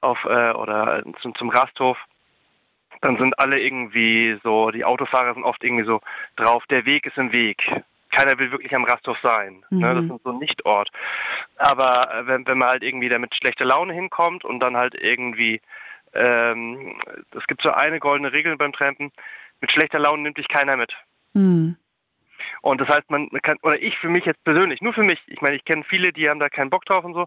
auf 0.00 0.24
äh, 0.24 0.52
oder 0.52 1.02
zum, 1.20 1.34
zum 1.34 1.50
Rasthof, 1.50 1.98
dann 3.02 3.18
sind 3.18 3.38
alle 3.38 3.60
irgendwie 3.60 4.38
so, 4.42 4.70
die 4.70 4.86
Autofahrer 4.86 5.34
sind 5.34 5.44
oft 5.44 5.62
irgendwie 5.62 5.84
so 5.84 6.00
drauf, 6.36 6.64
der 6.70 6.86
Weg 6.86 7.04
ist 7.04 7.18
im 7.18 7.32
Weg. 7.32 7.62
Keiner 8.10 8.38
will 8.38 8.50
wirklich 8.50 8.74
am 8.74 8.84
Rasthof 8.84 9.18
sein. 9.22 9.64
Ne? 9.70 9.94
Das 9.94 10.04
Mhm. 10.04 10.14
ist 10.16 10.22
so 10.22 10.30
ein 10.30 10.38
Nichtort. 10.38 10.90
Aber 11.56 12.14
äh, 12.14 12.26
wenn, 12.26 12.46
wenn 12.46 12.58
man 12.58 12.68
halt 12.68 12.82
irgendwie 12.82 13.08
da 13.08 13.18
mit 13.18 13.34
schlechter 13.34 13.64
Laune 13.64 13.92
hinkommt 13.92 14.44
und 14.44 14.60
dann 14.60 14.76
halt 14.76 14.94
irgendwie, 14.94 15.60
ähm, 16.14 17.00
es 17.32 17.46
gibt 17.46 17.62
so 17.62 17.70
eine 17.70 17.98
goldene 18.00 18.32
Regel 18.32 18.56
beim 18.56 18.72
Trampen, 18.72 19.12
mit 19.60 19.72
schlechter 19.72 19.98
Laune 19.98 20.22
nimmt 20.22 20.38
dich 20.38 20.48
keiner 20.48 20.76
mit. 20.76 20.92
Hm. 21.34 21.76
Und 22.62 22.80
das 22.80 22.88
heißt, 22.88 23.10
man 23.10 23.28
kann, 23.42 23.58
oder 23.62 23.80
ich 23.80 23.96
für 23.98 24.08
mich 24.08 24.24
jetzt 24.24 24.42
persönlich, 24.44 24.80
nur 24.80 24.92
für 24.92 25.02
mich, 25.02 25.20
ich 25.26 25.40
meine, 25.40 25.56
ich 25.56 25.64
kenne 25.64 25.84
viele, 25.84 26.12
die 26.12 26.28
haben 26.28 26.40
da 26.40 26.48
keinen 26.48 26.70
Bock 26.70 26.84
drauf 26.84 27.04
und 27.04 27.14
so, 27.14 27.26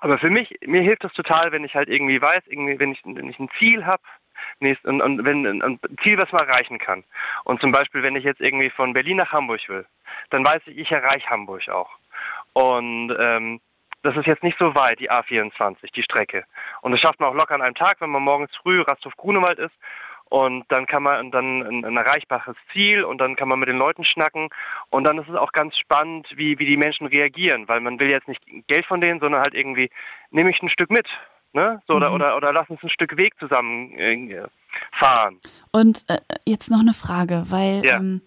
aber 0.00 0.18
für 0.18 0.30
mich, 0.30 0.54
mir 0.64 0.82
hilft 0.82 1.04
das 1.04 1.12
total, 1.14 1.52
wenn 1.52 1.64
ich 1.64 1.74
halt 1.74 1.88
irgendwie 1.88 2.20
weiß, 2.20 2.42
irgendwie, 2.46 2.78
wenn 2.78 2.92
ich, 2.92 3.00
wenn 3.04 3.30
ich 3.30 3.38
ein 3.38 3.48
Ziel 3.58 3.86
habe, 3.86 4.02
und, 4.60 5.00
und 5.00 5.24
wenn 5.24 5.62
ein 5.62 5.80
Ziel, 6.02 6.18
was 6.18 6.32
man 6.32 6.48
erreichen 6.48 6.78
kann. 6.78 7.04
Und 7.44 7.60
zum 7.60 7.72
Beispiel, 7.72 8.02
wenn 8.02 8.16
ich 8.16 8.24
jetzt 8.24 8.40
irgendwie 8.40 8.70
von 8.70 8.92
Berlin 8.92 9.18
nach 9.18 9.32
Hamburg 9.32 9.68
will, 9.68 9.86
dann 10.30 10.44
weiß 10.46 10.62
ich, 10.66 10.78
ich 10.78 10.90
erreiche 10.90 11.28
Hamburg 11.28 11.68
auch. 11.68 11.90
Und 12.52 13.14
ähm, 13.18 13.60
das 14.02 14.16
ist 14.16 14.26
jetzt 14.26 14.42
nicht 14.42 14.58
so 14.58 14.74
weit, 14.74 15.00
die 15.00 15.10
A24, 15.10 15.92
die 15.94 16.02
Strecke. 16.02 16.44
Und 16.80 16.92
das 16.92 17.00
schafft 17.00 17.20
man 17.20 17.30
auch 17.30 17.34
locker 17.34 17.54
an 17.54 17.62
einem 17.62 17.74
Tag, 17.74 18.00
wenn 18.00 18.10
man 18.10 18.22
morgens 18.22 18.54
früh 18.62 18.80
Rasthof 18.80 19.16
Grunewald 19.16 19.58
ist. 19.58 19.74
Und 20.28 20.64
dann 20.68 20.86
kann 20.86 21.04
man 21.04 21.30
dann 21.30 21.62
ein, 21.62 21.84
ein 21.84 21.96
erreichbares 21.96 22.56
Ziel 22.72 23.04
und 23.04 23.18
dann 23.18 23.36
kann 23.36 23.48
man 23.48 23.60
mit 23.60 23.68
den 23.68 23.78
Leuten 23.78 24.04
schnacken. 24.04 24.48
Und 24.90 25.06
dann 25.06 25.18
ist 25.18 25.28
es 25.28 25.36
auch 25.36 25.52
ganz 25.52 25.76
spannend, 25.76 26.26
wie, 26.34 26.58
wie 26.58 26.66
die 26.66 26.76
Menschen 26.76 27.06
reagieren, 27.06 27.68
weil 27.68 27.80
man 27.80 28.00
will 28.00 28.08
jetzt 28.08 28.26
nicht 28.26 28.42
Geld 28.66 28.86
von 28.86 29.00
denen, 29.00 29.20
sondern 29.20 29.40
halt 29.40 29.54
irgendwie, 29.54 29.90
nehme 30.30 30.50
ich 30.50 30.60
ein 30.62 30.68
Stück 30.68 30.90
mit. 30.90 31.06
Ne? 31.52 31.80
So, 31.88 31.94
oder, 31.94 32.08
Mhm. 32.10 32.14
oder, 32.16 32.36
oder 32.36 32.52
lass 32.52 32.68
uns 32.68 32.82
ein 32.82 32.90
Stück 32.90 33.16
Weg 33.16 33.32
zusammen 33.38 33.92
äh, 33.98 34.42
fahren. 34.98 35.40
Und 35.72 36.04
äh, 36.08 36.18
jetzt 36.44 36.70
noch 36.70 36.80
eine 36.80 36.92
Frage, 36.94 37.44
weil 37.48 37.82
Ja. 37.84 37.96
ähm, 37.96 38.20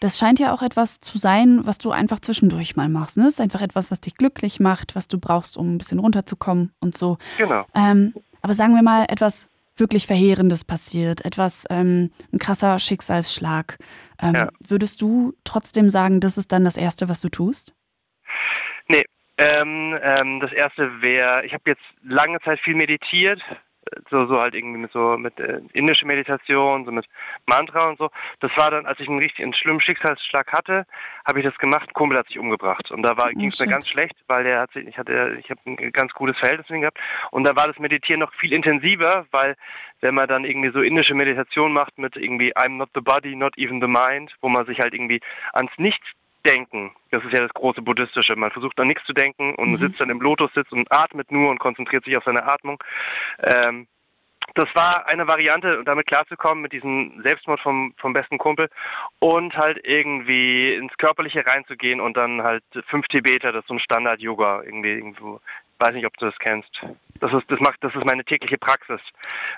das 0.00 0.18
scheint 0.18 0.38
ja 0.38 0.52
auch 0.52 0.60
etwas 0.60 1.00
zu 1.00 1.16
sein, 1.16 1.60
was 1.64 1.78
du 1.78 1.90
einfach 1.90 2.20
zwischendurch 2.20 2.76
mal 2.76 2.90
machst. 2.90 3.16
Ne? 3.16 3.24
Das 3.24 3.34
ist 3.34 3.40
einfach 3.40 3.62
etwas, 3.62 3.90
was 3.90 4.00
dich 4.02 4.16
glücklich 4.16 4.60
macht, 4.60 4.94
was 4.96 5.08
du 5.08 5.18
brauchst, 5.18 5.56
um 5.56 5.74
ein 5.74 5.78
bisschen 5.78 5.98
runterzukommen 5.98 6.72
und 6.80 6.94
so. 6.96 7.16
Genau. 7.38 7.64
Ähm, 7.74 8.12
aber 8.42 8.52
sagen 8.52 8.74
wir 8.74 8.82
mal, 8.82 9.06
etwas 9.08 9.48
wirklich 9.76 10.06
Verheerendes 10.06 10.64
passiert, 10.64 11.24
etwas, 11.24 11.64
ähm, 11.70 12.10
ein 12.32 12.38
krasser 12.38 12.78
Schicksalsschlag. 12.78 13.78
Ähm, 14.22 14.34
Ja. 14.34 14.48
Würdest 14.60 15.00
du 15.00 15.32
trotzdem 15.44 15.88
sagen, 15.88 16.20
das 16.20 16.36
ist 16.36 16.52
dann 16.52 16.64
das 16.64 16.76
Erste, 16.76 17.08
was 17.08 17.20
du 17.22 17.30
tust? 17.30 17.74
Nee, 18.88 19.04
ähm, 19.38 19.98
ähm, 20.00 20.40
das 20.40 20.52
erste 20.52 21.02
wäre, 21.02 21.44
ich 21.44 21.52
habe 21.52 21.64
jetzt 21.66 21.82
lange 22.02 22.40
Zeit 22.40 22.60
viel 22.60 22.74
meditiert, 22.74 23.40
so, 24.10 24.26
so 24.26 24.40
halt 24.40 24.54
irgendwie 24.54 24.78
mit 24.78 24.92
so 24.92 25.16
mit 25.16 25.38
äh, 25.38 25.60
indische 25.72 26.06
Meditation, 26.06 26.84
so 26.84 26.92
mit 26.92 27.06
Mantra 27.46 27.88
und 27.88 27.98
so. 27.98 28.10
Das 28.40 28.50
war 28.56 28.70
dann, 28.70 28.86
als 28.86 28.98
ich 29.00 29.08
einen 29.08 29.18
richtig 29.18 29.44
einen 29.44 29.54
schlimmen 29.54 29.80
Schicksalsschlag 29.80 30.52
hatte, 30.52 30.86
habe 31.26 31.40
ich 31.40 31.44
das 31.44 31.56
gemacht. 31.58 31.88
Ein 31.88 31.92
Kumpel 31.92 32.18
hat 32.18 32.26
sich 32.26 32.38
umgebracht 32.38 32.90
und 32.90 33.02
da 33.02 33.16
war 33.16 33.30
Oh, 33.34 33.38
ging 33.38 33.48
es 33.48 33.60
mir 33.60 33.66
ganz 33.66 33.88
schlecht, 33.88 34.14
weil 34.26 34.44
der 34.44 34.60
hat 34.60 34.72
sich, 34.72 34.86
ich 34.86 34.98
hatte, 34.98 35.36
ich 35.40 35.50
habe 35.50 35.60
ein 35.66 35.92
ganz 35.92 36.12
gutes 36.12 36.38
Verhältnis 36.38 36.68
mit 36.68 36.78
ihm 36.78 36.82
gehabt 36.82 36.98
und 37.30 37.44
da 37.44 37.56
war 37.56 37.66
das 37.66 37.78
Meditieren 37.78 38.20
noch 38.20 38.32
viel 38.34 38.52
intensiver, 38.52 39.26
weil 39.30 39.56
wenn 40.00 40.14
man 40.14 40.28
dann 40.28 40.44
irgendwie 40.44 40.70
so 40.70 40.80
indische 40.80 41.14
Meditation 41.14 41.72
macht 41.72 41.98
mit 41.98 42.16
irgendwie 42.16 42.54
I'm 42.56 42.76
not 42.76 42.90
the 42.94 43.00
body, 43.00 43.34
not 43.34 43.56
even 43.58 43.80
the 43.80 43.88
mind, 43.88 44.34
wo 44.40 44.48
man 44.48 44.66
sich 44.66 44.78
halt 44.80 44.94
irgendwie 44.94 45.20
ans 45.52 45.72
Nichts 45.78 46.06
denken. 46.46 46.92
Das 47.10 47.24
ist 47.24 47.32
ja 47.32 47.40
das 47.40 47.52
große 47.54 47.82
Buddhistische. 47.82 48.36
Man 48.36 48.50
versucht 48.50 48.78
an 48.78 48.88
nichts 48.88 49.04
zu 49.06 49.12
denken 49.12 49.54
und 49.54 49.76
sitzt 49.78 50.00
dann 50.00 50.10
im 50.10 50.20
Lotussitz 50.20 50.70
und 50.72 50.90
atmet 50.90 51.30
nur 51.32 51.50
und 51.50 51.58
konzentriert 51.58 52.04
sich 52.04 52.16
auf 52.16 52.24
seine 52.24 52.44
Atmung. 52.44 52.82
Ähm, 53.42 53.86
das 54.54 54.66
war 54.74 55.08
eine 55.08 55.26
Variante, 55.26 55.78
um 55.78 55.84
damit 55.84 56.06
klarzukommen 56.06 56.62
mit 56.62 56.72
diesem 56.72 57.20
Selbstmord 57.24 57.60
vom, 57.60 57.94
vom 57.96 58.12
besten 58.12 58.36
Kumpel 58.38 58.68
und 59.18 59.56
halt 59.56 59.80
irgendwie 59.84 60.74
ins 60.74 60.92
Körperliche 60.98 61.46
reinzugehen 61.46 62.00
und 62.00 62.16
dann 62.16 62.42
halt 62.42 62.62
fünf 62.88 63.06
Tibeter, 63.08 63.52
das 63.52 63.62
ist 63.62 63.68
so 63.68 63.74
ein 63.74 63.80
Standard-Yoga 63.80 64.62
irgendwie 64.64 64.90
irgendwo. 64.90 65.40
Weiß 65.78 65.94
nicht, 65.94 66.06
ob 66.06 66.16
du 66.18 66.26
das 66.26 66.38
kennst. 66.38 66.70
Das 67.20 67.32
ist, 67.32 67.50
das 67.50 67.58
macht, 67.60 67.82
das 67.82 67.94
ist 67.96 68.04
meine 68.04 68.24
tägliche 68.24 68.58
Praxis, 68.58 69.00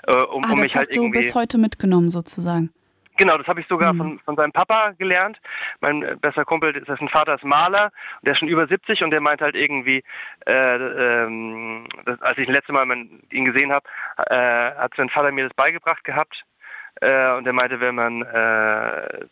äh, 0.07 0.15
um, 0.15 0.43
Ah, 0.43 0.51
um 0.51 0.55
das 0.55 0.59
mich 0.61 0.75
halt 0.75 0.87
hast 0.87 0.95
du 0.95 1.01
irgendwie. 1.03 1.19
bis 1.19 1.35
heute 1.35 1.57
mitgenommen 1.57 2.09
sozusagen. 2.09 2.71
Genau, 3.17 3.35
das 3.37 3.47
habe 3.47 3.59
ich 3.61 3.67
sogar 3.67 3.93
Mhm. 3.93 3.97
von, 3.97 4.19
von 4.19 4.35
seinem 4.35 4.51
Papa 4.51 4.91
gelernt. 4.97 5.39
Mein 5.81 6.03
äh, 6.03 6.15
bester 6.19 6.45
Kumpel, 6.45 6.73
dessen 6.73 7.09
Vater 7.09 7.35
ist 7.35 7.43
Maler, 7.43 7.91
der 8.21 8.33
ist 8.33 8.39
schon 8.39 8.47
über 8.47 8.67
70 8.67 9.03
und 9.03 9.11
der 9.11 9.21
meint 9.21 9.41
halt 9.41 9.55
irgendwie, 9.55 10.03
äh, 10.45 10.75
ähm, 10.77 11.87
das, 12.05 12.21
als 12.21 12.37
ich 12.37 12.47
das 12.47 12.55
letzte 12.57 12.73
Mal 12.73 12.85
mein, 12.85 13.21
ihn 13.31 13.45
gesehen 13.45 13.71
habe, 13.71 13.85
äh, 14.29 14.71
hat 14.75 14.93
sein 14.95 15.09
Vater 15.09 15.31
mir 15.31 15.45
das 15.47 15.55
beigebracht 15.55 16.03
gehabt. 16.03 16.43
Äh, 17.01 17.33
und 17.33 17.43
der 17.43 17.53
meinte, 17.53 17.79
wenn 17.79 17.95
man 17.95 18.21
äh, 18.23 19.25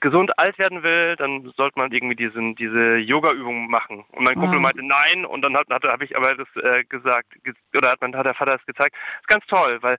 gesund 0.00 0.30
alt 0.38 0.58
werden 0.58 0.82
will, 0.82 1.16
dann 1.16 1.50
sollte 1.56 1.78
man 1.78 1.90
irgendwie 1.90 2.16
diesen, 2.16 2.54
diese 2.54 2.96
Yoga-Übung 2.96 3.70
machen. 3.70 4.04
Und 4.12 4.24
mein 4.24 4.34
Kumpel 4.36 4.58
Ah. 4.58 4.60
meinte 4.62 4.84
nein 4.86 5.24
und 5.24 5.40
dann 5.42 5.56
hat, 5.56 5.68
hat 5.70 5.84
habe 5.84 6.04
ich 6.04 6.14
aber 6.16 6.34
das 6.34 6.48
äh, 6.62 6.84
gesagt, 6.84 7.28
ge- 7.42 7.54
oder 7.76 7.90
hat, 7.92 8.00
mein, 8.02 8.14
hat 8.14 8.26
der 8.26 8.34
Vater 8.34 8.52
das 8.58 8.66
gezeigt. 8.66 8.94
Das 8.94 9.20
ist 9.22 9.28
ganz 9.28 9.46
toll, 9.46 9.78
weil 9.80 9.96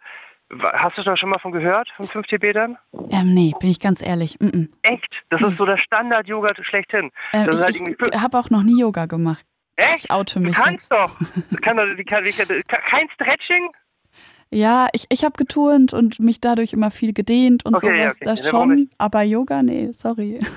Hast 0.73 0.97
du 0.97 1.03
da 1.03 1.17
schon 1.17 1.30
mal 1.30 1.39
von 1.39 1.51
gehört, 1.51 1.89
von 1.95 2.07
fünf 2.07 2.27
Tibetern? 2.27 2.77
Ähm, 3.09 3.34
nee, 3.34 3.53
bin 3.59 3.69
ich 3.69 3.80
ganz 3.80 4.01
ehrlich. 4.05 4.39
Mm 4.39 4.47
-mm. 4.47 4.69
Echt? 4.84 5.09
Das 5.30 5.41
ist 5.41 5.57
so 5.57 5.65
der 5.65 5.77
Standard-Yoga 5.77 6.53
schlechthin. 6.63 7.11
Das 7.31 7.47
ist 7.47 7.61
halt 7.61 7.75
ich 7.75 7.81
ich 7.81 8.21
habe 8.21 8.38
auch 8.38 8.49
noch 8.49 8.63
nie 8.63 8.80
Yoga 8.80 9.05
gemacht. 9.05 9.45
Echt? 9.75 10.05
Ich 10.05 10.11
oute 10.11 10.39
Du 10.39 10.45
mich 10.45 10.55
kannst 10.55 10.91
jetzt. 10.91 10.91
doch. 10.91 11.17
Kann 11.61 11.95
die 11.97 12.03
kann, 12.03 12.23
die 12.23 12.31
kann, 12.31 12.47
kein 12.67 13.09
Stretching? 13.15 13.69
Ja, 14.51 14.88
ich, 14.93 15.05
ich 15.09 15.23
habe 15.23 15.34
geturnt 15.35 15.93
und 15.93 16.19
mich 16.19 16.39
dadurch 16.39 16.73
immer 16.73 16.91
viel 16.91 17.13
gedehnt 17.13 17.65
und 17.65 17.75
Okay, 17.75 17.88
sowas. 18.01 18.15
okay. 18.17 18.25
Das 18.25 18.47
schon, 18.47 18.89
aber 18.99 19.23
Yoga, 19.23 19.63
nee, 19.63 19.91
sorry. 19.93 20.39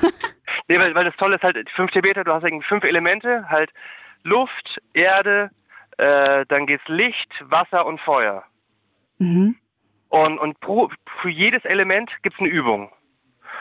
Nee, 0.68 0.80
weil, 0.80 0.94
weil 0.96 1.04
das 1.04 1.14
Tolle 1.16 1.36
ist 1.36 1.42
halt, 1.44 1.56
die 1.56 1.72
fünf 1.76 1.92
Tibeter, 1.92 2.24
du 2.24 2.32
hast 2.32 2.42
irgendwie 2.42 2.66
fünf 2.66 2.82
Elemente, 2.82 3.48
halt 3.48 3.70
Luft, 4.24 4.80
Erde, 4.94 5.50
äh, 5.96 6.44
dann 6.48 6.66
geht's 6.66 6.82
Licht, 6.88 7.30
Wasser 7.44 7.86
und 7.86 8.00
Feuer. 8.00 8.42
Mhm. 9.18 9.54
Und, 10.08 10.38
und 10.38 10.58
pro, 10.60 10.88
für 11.20 11.28
jedes 11.30 11.64
Element 11.64 12.10
gibt's 12.22 12.38
eine 12.38 12.48
Übung. 12.48 12.90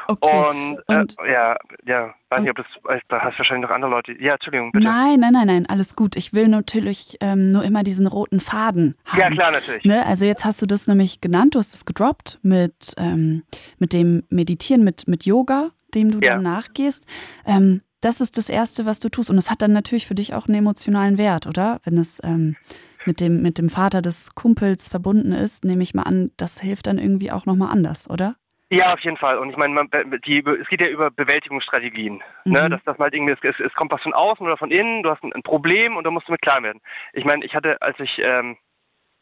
Okay. 0.07 0.49
Und, 0.49 0.77
Und- 0.87 1.15
äh, 1.19 1.31
ja, 1.33 1.57
ja, 1.85 2.13
weiß 2.29 2.41
nicht, 2.41 2.51
ob 2.51 2.57
das, 2.57 3.01
da 3.07 3.21
hast 3.21 3.39
wahrscheinlich 3.39 3.67
noch 3.67 3.75
andere 3.75 3.89
Leute. 3.89 4.11
Ja, 4.21 4.33
Entschuldigung, 4.33 4.71
bitte. 4.71 4.85
Nein, 4.85 5.19
nein, 5.19 5.33
nein, 5.33 5.47
nein, 5.47 5.65
alles 5.67 5.95
gut. 5.95 6.15
Ich 6.15 6.31
will 6.33 6.47
natürlich 6.47 7.17
ähm, 7.21 7.51
nur 7.51 7.63
immer 7.63 7.83
diesen 7.83 8.05
roten 8.05 8.39
Faden 8.39 8.95
haben. 9.05 9.19
Ja, 9.19 9.29
klar, 9.31 9.51
natürlich. 9.51 9.83
Ne? 9.83 10.05
Also 10.05 10.25
jetzt 10.25 10.45
hast 10.45 10.61
du 10.61 10.67
das 10.67 10.85
nämlich 10.85 11.21
genannt, 11.21 11.55
du 11.55 11.59
hast 11.59 11.73
es 11.73 11.85
gedroppt 11.85 12.39
mit, 12.43 12.93
ähm, 12.97 13.43
mit 13.79 13.93
dem 13.93 14.23
Meditieren, 14.29 14.83
mit, 14.83 15.07
mit 15.07 15.25
Yoga, 15.25 15.71
dem 15.95 16.11
du 16.11 16.19
Ja. 16.19 16.35
dann 16.35 16.43
nachgehst. 16.43 17.03
Ähm, 17.47 17.81
das 18.01 18.21
ist 18.21 18.37
das 18.37 18.49
Erste, 18.49 18.85
was 18.85 18.99
du 18.99 19.09
tust. 19.09 19.31
Und 19.31 19.39
es 19.39 19.49
hat 19.49 19.63
dann 19.63 19.73
natürlich 19.73 20.05
für 20.05 20.13
dich 20.13 20.35
auch 20.35 20.45
einen 20.47 20.59
emotionalen 20.59 21.17
Wert, 21.17 21.47
oder? 21.47 21.79
Wenn 21.83 21.97
es 21.97 22.21
ähm, 22.23 22.55
mit, 23.05 23.21
dem, 23.21 23.41
mit 23.41 23.57
dem 23.57 23.69
Vater 23.69 24.01
des 24.01 24.35
Kumpels 24.35 24.89
verbunden 24.89 25.31
ist, 25.31 25.65
nehme 25.65 25.83
ich 25.83 25.93
mal 25.93 26.03
an, 26.03 26.31
das 26.37 26.59
hilft 26.59 26.87
dann 26.87 26.97
irgendwie 26.97 27.31
auch 27.31 27.45
nochmal 27.45 27.71
anders, 27.71 28.09
oder? 28.09 28.35
Ja, 28.71 28.93
auf 28.93 28.99
jeden 29.01 29.17
Fall. 29.17 29.37
Und 29.37 29.51
ich 29.51 29.57
meine, 29.57 29.73
man, 29.73 29.89
die, 30.25 30.39
es 30.39 30.67
geht 30.67 30.81
ja 30.81 30.87
über 30.87 31.11
Bewältigungsstrategien. 31.11 32.23
Ne? 32.45 32.63
Mhm. 32.63 32.71
Dass 32.71 32.83
das 32.83 32.97
mal 32.97 33.05
halt 33.05 33.13
irgendwie, 33.13 33.33
es, 33.33 33.59
es 33.59 33.73
kommt 33.75 33.93
was 33.93 34.01
von 34.01 34.13
außen 34.13 34.45
oder 34.45 34.57
von 34.57 34.71
innen, 34.71 35.03
du 35.03 35.11
hast 35.11 35.23
ein, 35.23 35.33
ein 35.33 35.43
Problem 35.43 35.95
und 35.97 36.03
da 36.03 36.09
musst 36.09 36.27
du 36.27 36.31
mit 36.31 36.41
klar 36.41 36.63
werden. 36.63 36.81
Ich 37.13 37.25
meine, 37.25 37.45
ich 37.45 37.53
hatte, 37.53 37.79
als 37.81 37.99
ich 37.99 38.19
ähm, 38.19 38.57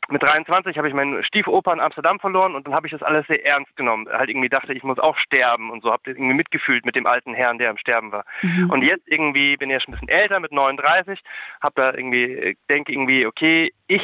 mit 0.09 0.21
23 0.21 0.77
habe 0.77 0.87
ich 0.87 0.93
meinen 0.93 1.23
Stiefoper 1.23 1.73
in 1.73 1.79
Amsterdam 1.79 2.19
verloren 2.19 2.55
und 2.55 2.67
dann 2.67 2.73
habe 2.73 2.87
ich 2.87 2.91
das 2.91 3.03
alles 3.03 3.25
sehr 3.27 3.45
ernst 3.45 3.75
genommen. 3.75 4.07
Halt 4.11 4.29
irgendwie 4.29 4.49
dachte, 4.49 4.73
ich 4.73 4.83
muss 4.83 4.99
auch 4.99 5.17
sterben 5.17 5.71
und 5.71 5.83
so, 5.83 5.91
habe 5.91 6.01
irgendwie 6.05 6.33
mitgefühlt 6.33 6.85
mit 6.85 6.95
dem 6.95 7.07
alten 7.07 7.33
Herrn, 7.33 7.57
der 7.57 7.69
am 7.69 7.77
Sterben 7.77 8.11
war. 8.11 8.25
Mhm. 8.41 8.69
Und 8.69 8.81
jetzt 8.83 9.07
irgendwie 9.07 9.57
bin 9.57 9.69
ich 9.69 9.73
ja 9.73 9.79
schon 9.79 9.93
ein 9.93 9.99
bisschen 9.99 10.21
älter, 10.21 10.39
mit 10.39 10.51
39, 10.51 11.19
habe 11.61 11.73
da 11.75 11.93
irgendwie, 11.93 12.57
denke 12.69 12.91
irgendwie, 12.91 13.25
okay, 13.25 13.73
ich 13.87 14.03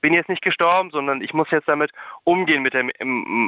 bin 0.00 0.12
jetzt 0.12 0.28
nicht 0.28 0.42
gestorben, 0.42 0.90
sondern 0.90 1.22
ich 1.22 1.32
muss 1.32 1.50
jetzt 1.50 1.68
damit 1.68 1.92
umgehen 2.24 2.62
mit, 2.62 2.74
dem, 2.74 2.90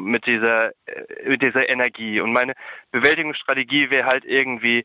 mit, 0.05 0.27
dieser, 0.27 0.69
äh, 0.87 1.29
mit 1.29 1.43
dieser 1.43 1.69
Energie. 1.69 2.21
Und 2.21 2.33
meine 2.33 2.55
Bewältigungsstrategie 2.93 3.91
wäre 3.91 4.07
halt 4.07 4.25
irgendwie, 4.25 4.85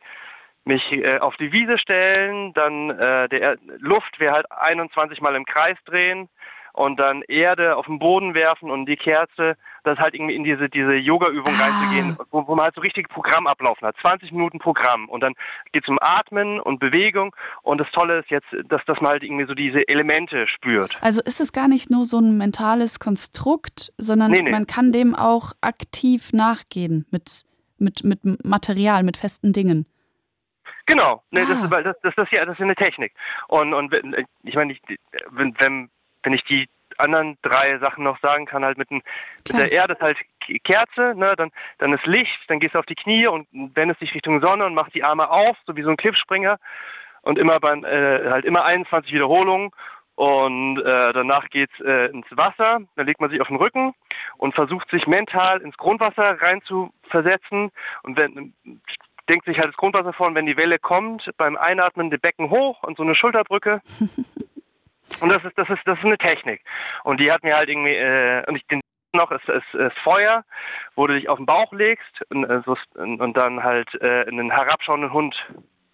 mich 0.66 0.92
äh, 0.92 1.20
auf 1.20 1.36
die 1.38 1.52
Wiese 1.52 1.78
stellen, 1.78 2.54
dann 2.54 2.90
äh, 2.92 3.30
der 3.30 3.58
Luft 3.80 4.20
wäre 4.20 4.36
halt 4.36 4.52
21 4.52 5.22
Mal 5.22 5.36
im 5.36 5.46
Kreis 5.46 5.78
drehen 5.86 6.30
und 6.74 7.00
dann 7.00 7.22
Erde 7.24 7.76
auf 7.78 7.86
den 7.88 8.00
Boden 8.00 8.34
werfen 8.34 8.70
und 8.72 8.86
die 8.86 8.96
Kerze, 8.98 9.56
das 9.84 9.98
halt 9.98 10.14
irgendwie 10.14 10.36
in 10.36 10.44
diese 10.44 10.70
diese 10.70 10.94
Yoga-Übung 10.94 11.54
Ah. 11.58 11.64
reinzugehen, 11.66 12.18
wo, 12.32 12.48
wo 12.48 12.56
man 12.56 12.66
halt 12.66 12.76
so 12.76 12.82
richtig 12.82 13.10
Programm 13.10 13.48
ablaufen 13.48 13.88
hat, 13.88 13.96
20 14.02 14.32
Minuten 14.32 14.60
Programm 14.60 15.08
und 15.10 15.22
dann 15.22 15.34
geht 15.72 15.84
es 15.84 15.90
um 15.90 15.98
Atmen 16.02 16.60
und 16.60 16.80
Bewegung 16.80 17.36
und 17.64 17.80
das 17.80 17.90
Tolle 17.92 18.20
ist 18.20 18.30
jetzt, 18.30 18.48
dass, 18.70 18.84
dass 18.86 19.00
man 19.02 19.12
halt 19.12 19.24
irgendwie 19.24 19.46
so 19.46 19.54
diese 19.54 19.88
Elemente 19.88 20.48
spürt. 20.48 20.98
Also 21.02 21.22
ist 21.22 21.40
es 21.40 21.52
gar 21.54 21.68
nicht 21.68 21.90
nur 21.90 22.06
so 22.06 22.20
ein 22.20 22.38
mentales 22.38 23.00
Konstrukt, 23.00 23.94
sondern 23.98 24.32
Nee, 24.32 24.42
nee. 24.42 24.52
man 24.52 24.68
kann 24.68 24.92
dem 24.92 25.16
auch 25.16 25.54
aktiv 25.62 26.34
nachgehen 26.34 27.06
mit, 27.12 27.44
mit, 27.78 28.04
mit 28.04 28.20
Material, 28.46 29.04
mit 29.04 29.18
festen 29.18 29.54
Dingen. 29.54 29.86
Genau, 30.86 31.24
ne, 31.32 31.42
das, 31.42 31.50
Ah. 31.58 31.66
ist, 31.66 31.72
weil 31.72 31.84
das, 31.84 31.96
das, 32.02 32.16
das, 32.16 32.28
ist 32.28 32.38
ja, 32.38 32.46
das 32.46 32.56
ist 32.58 32.62
eine 32.64 32.76
Technik. 32.76 33.14
Und, 33.48 33.74
und 33.74 33.94
ich 34.44 34.56
meine, 34.56 34.76
wenn, 35.30 35.56
wenn, 35.60 35.90
wenn 36.24 36.34
ich 36.34 36.44
die 36.46 36.68
anderen 36.98 37.38
drei 37.42 37.78
Sachen 37.80 38.04
noch 38.04 38.20
sagen 38.20 38.46
kann, 38.46 38.66
halt 38.66 38.78
mit, 38.78 38.90
dem, 38.90 39.02
mit 39.52 39.62
der 39.62 39.72
Erde 39.72 39.94
ist 39.94 40.02
halt 40.02 40.18
Kerze, 40.64 41.14
ne, 41.16 41.34
dann, 41.38 41.52
dann 41.78 41.94
ist 41.94 42.06
Licht, 42.06 42.40
dann 42.48 42.60
gehst 42.60 42.76
du 42.76 42.80
auf 42.80 42.86
die 42.86 42.96
Knie 42.96 43.28
und 43.28 43.48
wendest 43.52 44.02
dich 44.02 44.14
Richtung 44.14 44.44
Sonne 44.44 44.66
und 44.66 44.74
machst 44.74 44.96
die 44.96 45.04
Arme 45.04 45.30
auf, 45.30 45.56
so 45.66 45.76
wie 45.76 45.84
so 45.84 45.90
ein 45.90 45.98
Cliffspringer 45.98 46.58
und 47.22 47.38
immer 47.38 47.60
beim, 47.60 47.86
äh, 47.86 48.30
halt 48.30 48.46
immer 48.46 48.66
21 48.66 49.14
Wiederholungen 49.14 49.72
und 50.16 50.80
äh, 50.80 51.14
danach 51.14 51.50
geht's 51.50 51.80
äh, 51.80 52.08
ins 52.08 52.28
Wasser, 52.32 52.80
dann 52.96 53.06
legt 53.06 53.22
man 53.22 53.30
sich 53.30 53.40
auf 53.40 53.48
den 53.48 53.58
Rücken 53.58 53.94
und 54.38 54.56
versucht 54.56 54.90
sich 54.90 55.08
mental 55.08 55.62
ins 55.62 55.78
Grundwasser 55.78 56.42
rein 56.42 56.62
zu 56.64 56.92
versetzen 57.10 57.72
und 58.04 58.20
wenn 58.20 58.54
denkt 59.30 59.46
sich 59.46 59.60
halt 59.60 59.70
das 59.70 59.78
Grundwasser 59.78 60.12
vor 60.12 60.28
und 60.28 60.36
wenn 60.36 60.48
die 60.48 60.58
Welle 60.58 60.78
kommt, 60.80 61.30
beim 61.38 61.56
Einatmen 61.56 62.10
die 62.10 62.18
Becken 62.18 62.50
hoch 62.50 62.82
und 62.84 62.98
so 62.98 63.04
eine 63.04 63.16
Schulterbrücke. 63.16 63.82
und 65.22 65.32
das 65.32 65.44
ist, 65.44 65.58
das 65.58 65.70
ist, 65.70 65.80
das 65.86 65.98
ist 65.98 66.06
eine 66.06 66.18
Technik. 66.18 66.62
Und 67.04 67.20
die 67.24 67.32
hat 67.32 67.44
mir 67.44 67.56
halt 67.56 67.70
irgendwie, 67.70 67.96
äh, 67.96 68.44
und 68.48 68.56
ich 68.56 68.66
den 68.68 68.82
noch 69.14 69.32
ist, 69.32 69.48
ist, 69.50 69.74
ist 69.74 69.98
Feuer, 70.04 70.44
wo 70.96 71.08
du 71.08 71.16
dich 71.16 71.30
auf 71.30 71.38
den 71.38 71.46
Bauch 71.46 71.72
legst 71.74 72.22
und, 72.30 72.44
äh, 72.44 72.62
und, 72.96 73.36
dann 73.38 73.64
halt 73.64 73.90
äh, 74.02 74.24
in 74.30 74.40
einen 74.40 74.52
herabschauenden 74.52 75.12
Hund 75.12 75.36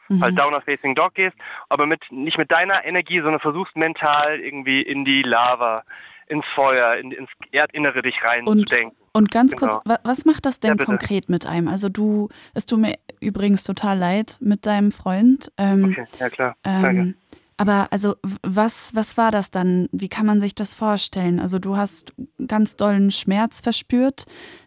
Mhm. 0.08 0.22
halt 0.22 0.40
Downer 0.40 0.62
Facing 0.62 0.94
Dog 0.96 1.16
gehst, 1.16 1.36
aber 1.70 1.86
mit 1.88 2.00
nicht 2.12 2.38
mit 2.38 2.52
deiner 2.52 2.86
Energie, 2.86 3.22
sondern 3.22 3.40
versuchst 3.40 3.76
mental 3.76 4.40
irgendwie 4.40 4.82
in 4.82 5.04
die 5.04 5.24
Lava, 5.24 5.84
ins 6.28 6.46
Feuer, 6.54 6.96
in, 6.98 7.12
ins 7.12 7.30
Erdinnere 7.52 8.02
dich 8.02 8.16
rein 8.24 8.46
Und-. 8.46 8.72
Und 9.14 9.32
ganz 9.32 9.56
Genau. 9.56 9.72
kurz, 9.72 9.86
wa 9.86 9.98
was 10.04 10.26
macht 10.26 10.46
das 10.46 10.60
denn 10.60 10.78
Ja, 10.78 10.86
konkret 10.86 11.30
mit 11.30 11.46
einem? 11.46 11.70
Also 11.70 11.88
du, 11.88 12.28
es 12.54 12.66
tut 12.66 12.80
mir 12.80 12.96
übrigens 13.22 13.64
total 13.64 13.98
leid 13.98 14.38
mit 14.42 14.66
deinem 14.66 14.92
Freund. 14.92 15.52
Ähm, 15.58 15.86
Okay, 15.86 16.06
ja 16.20 16.30
klar. 16.30 16.56
Danke. 16.64 17.16
Aber 17.58 17.88
also 17.92 18.16
was, 18.44 18.92
was 18.94 19.18
war 19.18 19.32
das 19.32 19.50
dann? 19.52 19.88
Wie 19.92 20.10
kann 20.10 20.26
man 20.26 20.42
sich 20.42 20.56
das 20.56 20.74
vorstellen? 20.74 21.40
Also 21.40 21.58
du 21.60 21.78
hast 21.78 22.14
ganz 22.48 22.76
dollen 22.76 23.12
Schmerz 23.12 23.62
verspürt, 23.62 24.26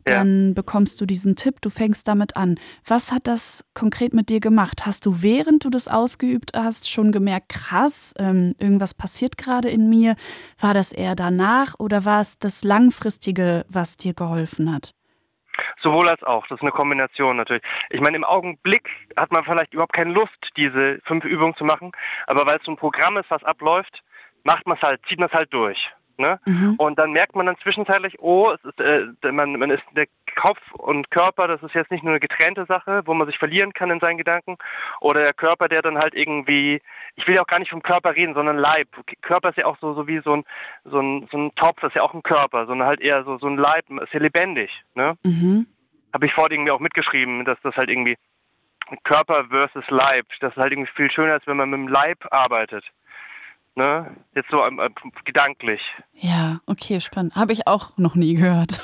Ja. 0.08 0.16
dann 0.16 0.54
bekommst 0.54 1.00
du 1.00 1.06
diesen 1.06 1.36
Tipp, 1.36 1.60
du 1.60 1.68
fängst 1.70 2.08
damit 2.08 2.36
an. 2.36 2.58
Was 2.86 3.12
hat 3.12 3.26
das 3.26 3.62
konkret 3.74 4.14
mit 4.14 4.30
dir 4.30 4.40
gemacht? 4.40 4.86
Hast 4.86 5.04
du 5.04 5.22
während 5.22 5.64
du 5.64 5.70
das 5.70 5.86
ausgeübt 5.88 6.52
hast 6.54 6.88
schon 6.88 7.12
gemerkt, 7.12 7.50
krass, 7.50 8.14
ähm, 8.18 8.54
irgendwas 8.58 8.94
passiert 8.94 9.36
gerade 9.36 9.68
in 9.68 9.88
mir? 9.90 10.16
War 10.58 10.72
das 10.74 10.92
eher 10.92 11.14
danach 11.14 11.74
oder 11.78 12.04
war 12.06 12.20
es 12.22 12.38
das 12.38 12.64
Langfristige, 12.64 13.66
was 13.68 13.96
dir 13.98 14.14
geholfen 14.14 14.72
hat? 14.72 14.94
Sowohl 15.82 16.08
als 16.08 16.22
auch. 16.22 16.46
Das 16.46 16.56
ist 16.56 16.62
eine 16.62 16.70
Kombination 16.70 17.36
natürlich. 17.36 17.62
Ich 17.90 18.00
meine, 18.00 18.16
im 18.16 18.24
Augenblick 18.24 18.88
hat 19.16 19.32
man 19.32 19.44
vielleicht 19.44 19.72
überhaupt 19.72 19.92
keine 19.92 20.12
Lust, 20.12 20.38
diese 20.56 21.00
fünf 21.04 21.24
Übungen 21.24 21.56
zu 21.56 21.64
machen, 21.64 21.92
aber 22.26 22.46
weil 22.46 22.56
es 22.56 22.64
so 22.64 22.72
ein 22.72 22.76
Programm 22.76 23.16
ist, 23.16 23.30
was 23.30 23.44
abläuft, 23.44 24.02
macht 24.44 24.66
man 24.66 24.76
es 24.76 24.82
halt, 24.82 25.00
zieht 25.08 25.18
man 25.18 25.28
es 25.28 25.34
halt 25.34 25.52
durch. 25.52 25.78
Ne? 26.18 26.40
Mhm. 26.46 26.74
Und 26.78 26.98
dann 26.98 27.12
merkt 27.12 27.36
man 27.36 27.46
dann 27.46 27.56
zwischenzeitlich, 27.62 28.16
oh, 28.20 28.50
es 28.50 28.64
ist, 28.64 28.80
äh, 28.80 29.32
man, 29.32 29.52
man 29.52 29.70
ist 29.70 29.84
der 29.92 30.06
Kopf 30.34 30.58
und 30.72 31.10
Körper, 31.12 31.46
das 31.46 31.62
ist 31.62 31.74
jetzt 31.74 31.92
nicht 31.92 32.02
nur 32.02 32.12
eine 32.12 32.20
getrennte 32.20 32.66
Sache, 32.66 33.02
wo 33.04 33.14
man 33.14 33.28
sich 33.28 33.38
verlieren 33.38 33.72
kann 33.72 33.90
in 33.90 34.00
seinen 34.00 34.18
Gedanken, 34.18 34.56
oder 35.00 35.22
der 35.22 35.32
Körper, 35.32 35.68
der 35.68 35.80
dann 35.80 35.96
halt 35.96 36.14
irgendwie, 36.14 36.82
ich 37.14 37.26
will 37.26 37.36
ja 37.36 37.42
auch 37.42 37.46
gar 37.46 37.60
nicht 37.60 37.70
vom 37.70 37.82
Körper 37.82 38.16
reden, 38.16 38.34
sondern 38.34 38.58
Leib. 38.58 38.88
Körper 39.22 39.50
ist 39.50 39.58
ja 39.58 39.66
auch 39.66 39.78
so, 39.80 39.94
so 39.94 40.08
wie 40.08 40.20
so 40.24 40.34
ein, 40.34 40.44
so 40.84 41.00
ein, 41.00 41.28
so 41.30 41.38
ein 41.38 41.54
Topf, 41.54 41.80
das 41.80 41.90
ist 41.90 41.96
ja 41.96 42.02
auch 42.02 42.14
ein 42.14 42.24
Körper, 42.24 42.66
sondern 42.66 42.88
halt 42.88 43.00
eher 43.00 43.22
so, 43.22 43.38
so 43.38 43.46
ein 43.46 43.56
Leib, 43.56 43.88
ist 43.88 44.12
ja 44.12 44.20
lebendig. 44.20 44.70
Ne? 44.94 45.16
Mhm. 45.24 45.66
Habe 46.12 46.26
ich 46.26 46.32
vorhin 46.32 46.52
irgendwie 46.52 46.72
auch 46.72 46.80
mitgeschrieben, 46.80 47.44
dass 47.44 47.58
das 47.62 47.76
halt 47.76 47.90
irgendwie 47.90 48.16
Körper 49.04 49.44
versus 49.50 49.84
Leib, 49.88 50.26
das 50.40 50.52
ist 50.52 50.56
halt 50.56 50.72
irgendwie 50.72 50.90
viel 50.96 51.10
schöner, 51.10 51.34
als 51.34 51.46
wenn 51.46 51.56
man 51.56 51.70
mit 51.70 51.78
dem 51.78 51.88
Leib 51.88 52.26
arbeitet. 52.30 52.84
Ne? 53.78 54.10
Jetzt 54.34 54.50
so 54.50 54.60
gedanklich. 55.24 55.80
Ja, 56.14 56.58
okay, 56.66 57.00
spannend. 57.00 57.36
Habe 57.36 57.52
ich 57.52 57.68
auch 57.68 57.96
noch 57.96 58.16
nie 58.16 58.34
gehört. 58.34 58.82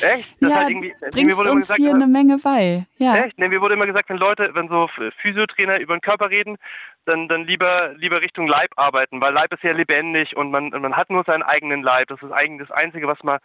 Echt? 0.00 0.36
Das 0.40 0.50
ja, 0.50 0.56
halt 0.58 0.70
irgendwie, 0.70 0.94
bringst 1.10 1.40
uns 1.40 1.60
gesagt, 1.62 1.80
hier 1.80 1.92
eine 1.92 2.06
Menge 2.06 2.38
bei. 2.38 2.86
Ja. 2.98 3.16
Echt? 3.16 3.36
Nee, 3.36 3.48
mir 3.48 3.60
wurde 3.60 3.74
immer 3.74 3.86
gesagt, 3.86 4.08
wenn 4.08 4.16
Leute, 4.16 4.50
wenn 4.54 4.68
so 4.68 4.88
Physiotrainer 5.20 5.80
über 5.80 5.96
den 5.96 6.02
Körper 6.02 6.30
reden, 6.30 6.56
dann, 7.04 7.26
dann 7.26 7.46
lieber, 7.46 7.94
lieber 7.96 8.20
Richtung 8.22 8.46
Leib 8.46 8.70
arbeiten, 8.76 9.20
weil 9.20 9.32
Leib 9.32 9.52
ist 9.52 9.64
ja 9.64 9.72
lebendig 9.72 10.36
und 10.36 10.52
man, 10.52 10.68
man 10.68 10.94
hat 10.94 11.10
nur 11.10 11.24
seinen 11.24 11.42
eigenen 11.42 11.82
Leib. 11.82 12.06
Das 12.06 12.22
ist 12.22 12.30
eigentlich 12.30 12.68
das 12.68 12.78
Einzige, 12.78 13.08
was 13.08 13.20
man, 13.24 13.40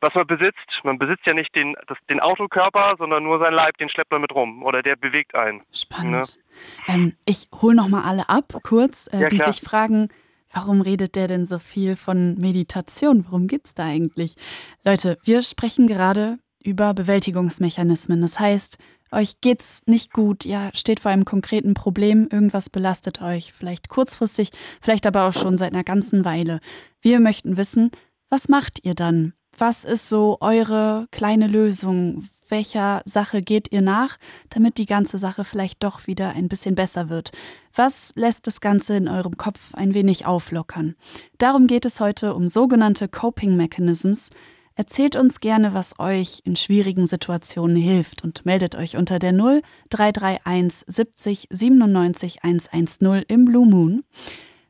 was 0.00 0.12
man 0.14 0.26
besitzt. 0.26 0.80
Man 0.82 0.98
besitzt 0.98 1.24
ja 1.24 1.34
nicht 1.34 1.54
den, 1.54 1.76
das, 1.86 1.96
den 2.10 2.18
Autokörper, 2.18 2.94
sondern 2.98 3.22
nur 3.22 3.38
seinen 3.38 3.54
Leib, 3.54 3.78
den 3.78 3.88
schleppt 3.88 4.10
man 4.10 4.22
mit 4.22 4.34
rum 4.34 4.64
oder 4.64 4.82
der 4.82 4.96
bewegt 4.96 5.36
einen. 5.36 5.62
Spannend. 5.72 6.40
Ne? 6.88 6.94
Ähm, 6.94 7.16
ich 7.26 7.48
hole 7.62 7.76
nochmal 7.76 8.02
alle 8.04 8.28
ab, 8.28 8.46
kurz, 8.64 9.08
äh, 9.12 9.20
ja, 9.20 9.28
die 9.28 9.38
sich 9.38 9.60
fragen, 9.60 10.08
Warum 10.52 10.80
redet 10.80 11.16
der 11.16 11.28
denn 11.28 11.46
so 11.46 11.58
viel 11.58 11.96
von 11.96 12.34
Meditation? 12.34 13.24
Worum 13.26 13.46
geht's 13.46 13.74
da 13.74 13.84
eigentlich? 13.84 14.36
Leute, 14.84 15.18
wir 15.24 15.42
sprechen 15.42 15.86
gerade 15.86 16.38
über 16.62 16.94
Bewältigungsmechanismen. 16.94 18.20
Das 18.20 18.38
heißt, 18.38 18.78
euch 19.10 19.40
geht's 19.40 19.82
nicht 19.86 20.12
gut, 20.12 20.44
ja, 20.44 20.70
steht 20.74 21.00
vor 21.00 21.10
einem 21.10 21.24
konkreten 21.24 21.74
Problem, 21.74 22.28
irgendwas 22.30 22.70
belastet 22.70 23.20
euch, 23.20 23.52
vielleicht 23.52 23.88
kurzfristig, 23.88 24.50
vielleicht 24.80 25.06
aber 25.06 25.28
auch 25.28 25.34
schon 25.34 25.58
seit 25.58 25.72
einer 25.72 25.84
ganzen 25.84 26.24
Weile. 26.24 26.60
Wir 27.00 27.20
möchten 27.20 27.56
wissen, 27.56 27.90
was 28.30 28.48
macht 28.48 28.84
ihr 28.84 28.94
dann? 28.94 29.34
Was 29.56 29.84
ist 29.84 30.08
so 30.08 30.38
eure 30.40 31.06
kleine 31.10 31.46
Lösung? 31.46 32.28
Welcher 32.48 33.02
Sache 33.04 33.42
geht 33.42 33.70
ihr 33.72 33.80
nach, 33.80 34.18
damit 34.50 34.76
die 34.78 34.86
ganze 34.86 35.18
Sache 35.18 35.44
vielleicht 35.44 35.82
doch 35.82 36.06
wieder 36.06 36.30
ein 36.30 36.48
bisschen 36.48 36.74
besser 36.74 37.08
wird? 37.08 37.32
Was 37.74 38.12
lässt 38.14 38.46
das 38.46 38.60
Ganze 38.60 38.96
in 38.96 39.08
eurem 39.08 39.36
Kopf 39.36 39.74
ein 39.74 39.94
wenig 39.94 40.26
auflockern? 40.26 40.96
Darum 41.38 41.66
geht 41.66 41.84
es 41.84 42.00
heute 42.00 42.34
um 42.34 42.48
sogenannte 42.48 43.08
Coping 43.08 43.56
Mechanisms. 43.56 44.30
Erzählt 44.74 45.16
uns 45.16 45.40
gerne, 45.40 45.74
was 45.74 45.98
euch 45.98 46.40
in 46.44 46.56
schwierigen 46.56 47.06
Situationen 47.06 47.76
hilft 47.76 48.24
und 48.24 48.46
meldet 48.46 48.74
euch 48.74 48.96
unter 48.96 49.18
der 49.18 49.32
0331 49.32 50.84
70 50.86 51.48
97 51.50 52.42
110 52.42 53.24
im 53.28 53.44
Blue 53.44 53.66
Moon. 53.66 54.02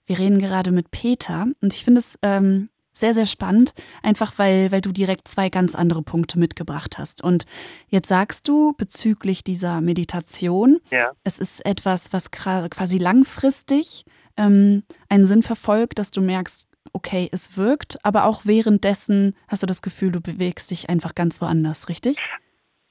Wir 0.07 0.19
reden 0.19 0.41
gerade 0.41 0.73
mit 0.73 0.91
Peter 0.91 1.47
und 1.61 1.73
ich 1.73 1.85
finde 1.85 2.01
es 2.01 2.19
ähm, 2.23 2.69
sehr, 2.93 3.15
sehr 3.15 3.27
spannend, 3.27 3.75
einfach 4.03 4.33
weil, 4.39 4.71
weil 4.73 4.81
du 4.81 4.93
direkt 4.93 5.29
zwei 5.29 5.49
ganz 5.49 5.75
andere 5.75 6.03
Punkte 6.03 6.39
mitgebracht 6.39 6.99
hast. 6.99 7.23
Und 7.23 7.47
jetzt 7.89 8.09
sagst 8.09 8.49
du 8.49 8.75
bezüglich 8.77 9.45
dieser 9.45 9.81
Meditation, 9.81 10.81
ja. 10.91 11.11
es 11.25 11.39
ist 11.39 11.65
etwas, 11.65 12.13
was 12.13 12.31
quasi 12.31 12.99
langfristig 12.99 14.05
ähm, 14.37 14.83
einen 15.09 15.25
Sinn 15.25 15.43
verfolgt, 15.43 15.99
dass 15.99 16.11
du 16.11 16.21
merkst, 16.21 16.69
okay, 16.93 17.29
es 17.33 17.57
wirkt, 17.57 17.99
aber 18.05 18.25
auch 18.25 18.43
währenddessen 18.45 19.35
hast 19.49 19.63
du 19.63 19.67
das 19.67 19.83
Gefühl, 19.83 20.13
du 20.13 20.21
bewegst 20.21 20.71
dich 20.71 20.91
einfach 20.91 21.15
ganz 21.15 21.41
woanders, 21.41 21.89
richtig? 21.89 22.19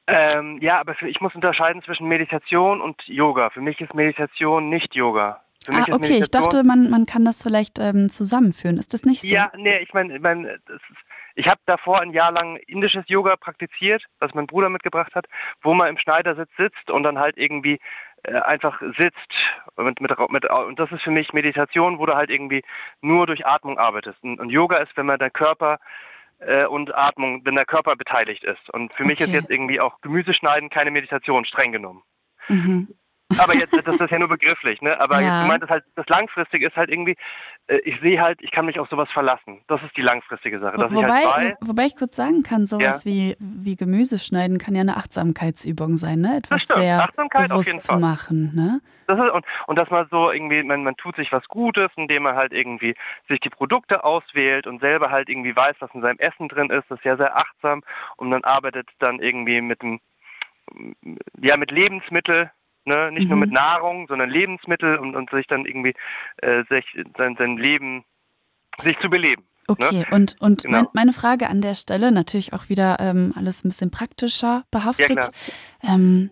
Ähm, 0.08 0.58
ja, 0.62 0.80
aber 0.80 0.96
für, 0.96 1.08
ich 1.08 1.22
muss 1.22 1.36
unterscheiden 1.36 1.82
zwischen 1.84 2.08
Meditation 2.08 2.82
und 2.82 3.02
Yoga. 3.06 3.50
Für 3.52 3.62
mich 3.62 3.80
ist 3.80 3.94
Meditation 3.94 4.70
nicht 4.70 4.96
Yoga. 4.96 5.42
Für 5.66 5.74
ah, 5.74 5.86
okay, 5.92 6.18
ich 6.18 6.32
dachte, 6.32 6.64
man, 6.64 6.90
man 6.90 7.06
kann 7.06 7.24
das 7.24 7.44
vielleicht 7.44 7.78
ähm, 7.80 8.10
zusammenführen. 8.10 8.78
Ist 8.78 8.94
das 8.94 9.04
nicht 9.04 9.22
so? 9.22 9.34
Ja, 9.34 9.52
nee, 9.56 9.78
ich 9.80 9.94
meine, 9.94 10.16
ich, 10.16 10.22
mein, 10.22 10.50
ich 11.36 11.48
habe 11.48 11.60
davor 11.66 12.02
ein 12.02 12.12
Jahr 12.12 12.32
lang 12.32 12.58
indisches 12.68 13.04
Yoga 13.08 13.36
praktiziert, 13.36 14.04
was 14.20 14.34
mein 14.34 14.48
Bruder 14.48 14.70
mitgebracht 14.70 15.14
hat, 15.14 15.28
wo 15.62 15.74
man 15.74 15.90
im 15.90 15.98
Schneidersitz 15.98 16.50
sitzt 16.58 16.90
und 16.90 17.04
dann 17.04 17.20
halt 17.20 17.38
irgendwie 17.38 17.80
äh, 18.24 18.34
einfach 18.34 18.82
sitzt 19.00 19.32
mit, 19.78 20.02
mit, 20.02 20.30
mit, 20.30 20.46
und 20.52 20.80
das 20.80 20.92
ist 20.92 21.04
für 21.04 21.12
mich 21.12 21.32
Meditation, 21.32 22.00
wo 22.00 22.06
du 22.08 22.14
halt 22.14 22.32
irgendwie 22.32 22.64
nur 23.02 23.28
durch 23.28 23.46
Atmung 23.46 23.78
arbeitest. 23.78 24.22
Und, 24.24 24.40
und 24.40 24.50
Yoga 24.50 24.80
ist, 24.80 24.96
wenn 24.96 25.06
man 25.06 25.20
der 25.20 25.30
Körper 25.30 25.80
äh, 26.40 26.66
und 26.66 26.94
Atmung, 26.96 27.46
wenn 27.46 27.56
der 27.56 27.66
Körper 27.66 27.96
beteiligt 27.96 28.44
ist. 28.44 28.70
Und 28.72 28.94
für 28.94 29.04
okay. 29.04 29.12
mich 29.12 29.22
ist 29.22 29.34
jetzt 29.34 29.50
irgendwie 29.50 29.80
auch 29.80 30.02
Gemüse 30.02 30.34
schneiden 30.34 30.70
keine 30.70 30.92
Meditation, 30.92 31.46
streng 31.46 31.72
genommen. 31.72 32.02
Mhm. 32.50 32.88
Aber 33.40 33.56
jetzt, 33.56 33.74
das 33.74 34.00
ist 34.00 34.12
ja 34.12 34.20
nur 34.20 34.30
begrifflich, 34.30 34.82
ne? 34.82 35.00
Aber 35.00 35.22
ja. 35.22 35.28
jetzt 35.28 35.44
gemeint 35.44 35.64
ist 35.64 35.70
halt, 35.70 35.84
das 35.96 36.06
Langfristige 36.08 36.68
ist 36.68 36.76
halt 36.76 36.90
irgendwie, 36.90 37.16
äh, 37.68 37.78
ich 37.84 38.00
sehe 38.02 38.22
halt, 38.22 38.42
ich 38.42 38.52
kann 38.52 38.66
mich 38.66 38.80
auf 38.80 38.90
sowas 38.90 39.10
verlassen. 39.12 39.62
Das 39.68 39.82
ist 39.84 39.96
die 39.98 40.02
langfristige 40.02 40.60
Sache. 40.60 40.78
Dass 40.78 40.94
wobei, 40.94 41.22
ich 41.22 41.34
halt 41.34 41.58
wobei 41.62 41.86
ich 41.86 41.96
kurz 41.96 42.16
sagen 42.16 42.44
kann, 42.44 42.66
sowas 42.66 43.04
ja. 43.04 43.12
wie, 43.12 43.38
wie 43.40 43.76
Gemüse 43.76 44.18
schneiden 44.20 44.58
kann 44.58 44.76
ja 44.76 44.82
eine 44.82 44.98
Achtsamkeitsübung 44.98 45.98
sein, 45.98 46.20
ne? 46.22 46.38
Etwas 46.38 46.68
sehr 46.68 47.08
bewusst 47.16 47.82
zu 47.82 47.94
machen, 47.96 48.52
ne? 48.56 48.82
Das 49.08 49.20
ist, 49.20 49.32
und, 49.32 49.46
und 49.68 49.80
dass 49.80 49.90
man 49.90 50.08
so 50.10 50.32
irgendwie, 50.32 50.64
man, 50.64 50.84
man 50.84 50.96
tut 50.96 51.16
sich 51.16 51.32
was 51.32 51.46
Gutes, 51.48 51.90
indem 51.96 52.24
man 52.24 52.36
halt 52.36 52.54
irgendwie 52.54 52.96
sich 53.28 53.40
die 53.42 53.50
Produkte 53.50 54.04
auswählt 54.04 54.68
und 54.68 54.80
selber 54.80 55.12
halt 55.12 55.30
irgendwie 55.30 55.56
weiß, 55.56 55.76
was 55.80 55.94
in 55.94 56.02
seinem 56.02 56.18
Essen 56.20 56.48
drin 56.48 56.70
ist. 56.70 56.86
Das 56.90 57.00
ist 57.00 57.06
ja 57.06 57.18
sehr 57.18 57.36
achtsam 57.36 57.84
und 58.18 58.30
man 58.30 58.44
arbeitet 58.44 58.88
dann 59.00 59.20
irgendwie 59.20 59.62
mit 59.62 59.82
dem 59.82 60.00
ja, 61.42 61.58
mit 61.58 61.72
Lebensmitteln, 61.72 62.50
ne? 62.86 63.12
nicht 63.12 63.24
mhm. 63.24 63.30
nur 63.30 63.38
mit 63.40 63.50
mhm. 63.50 63.56
Nahrung, 63.56 64.08
sondern 64.08 64.30
Lebensmittel 64.30 64.98
und, 64.98 65.16
und 65.16 65.30
sich 65.32 65.48
dann 65.48 65.66
irgendwie 65.66 65.94
äh, 66.38 66.64
sich, 66.70 66.86
sein, 67.18 67.36
sein 67.38 67.58
Leben 67.58 68.04
sich 68.80 68.98
zu 69.00 69.10
beleben. 69.10 69.44
Ne? 69.68 69.76
Okay, 69.88 70.00
ne? 70.00 70.06
und, 70.12 70.36
und 70.40 70.64
genau. 70.64 70.78
mein, 70.80 70.88
meine 70.94 71.14
Frage 71.14 71.48
an 71.48 71.62
der 71.62 71.76
Stelle, 71.76 72.12
natürlich 72.12 72.54
auch 72.54 72.70
wieder 72.70 72.98
ähm, 73.00 73.34
alles 73.36 73.64
ein 73.64 73.70
bisschen 73.70 73.92
praktischer 73.92 74.66
behaftet. 74.72 75.18
Ja, 75.82 75.94
ähm, 75.96 76.32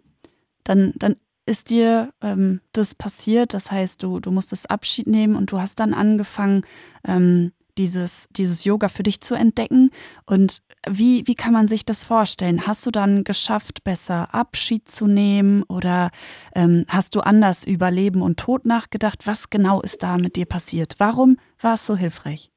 dann, 0.63 0.93
dann 0.97 1.15
ist 1.45 1.69
dir 1.69 2.13
ähm, 2.21 2.61
das 2.73 2.95
passiert, 2.95 3.53
das 3.53 3.71
heißt, 3.71 4.03
du, 4.03 4.19
du 4.19 4.31
musstest 4.31 4.69
Abschied 4.69 5.07
nehmen 5.07 5.35
und 5.35 5.51
du 5.51 5.59
hast 5.59 5.80
dann 5.80 5.93
angefangen, 5.93 6.63
ähm, 7.07 7.53
dieses, 7.80 8.27
dieses 8.30 8.65
Yoga 8.65 8.89
für 8.89 9.03
dich 9.03 9.22
zu 9.22 9.34
entdecken? 9.34 9.89
Und 10.26 10.61
wie, 10.88 11.26
wie 11.27 11.35
kann 11.35 11.53
man 11.53 11.68
sich 11.68 11.85
das 11.85 12.03
vorstellen? 12.03 12.68
Hast 12.68 12.85
du 12.85 12.91
dann 12.91 13.23
geschafft, 13.23 13.84
besser 13.84 14.34
Abschied 14.34 14.88
zu 14.88 15.07
nehmen 15.07 15.64
oder 15.64 16.11
ähm, 16.56 16.85
hast 16.89 17.15
du 17.15 17.22
anders 17.22 17.65
über 17.65 17.89
Leben 17.89 18.22
und 18.22 18.39
Tod 18.39 18.65
nachgedacht? 18.65 19.26
Was 19.26 19.49
genau 19.49 19.81
ist 19.81 20.03
da 20.03 20.18
mit 20.18 20.35
dir 20.35 20.45
passiert? 20.45 20.95
Warum 20.99 21.38
war 21.61 21.73
es 21.73 21.85
so 21.85 21.95
hilfreich? 21.95 22.51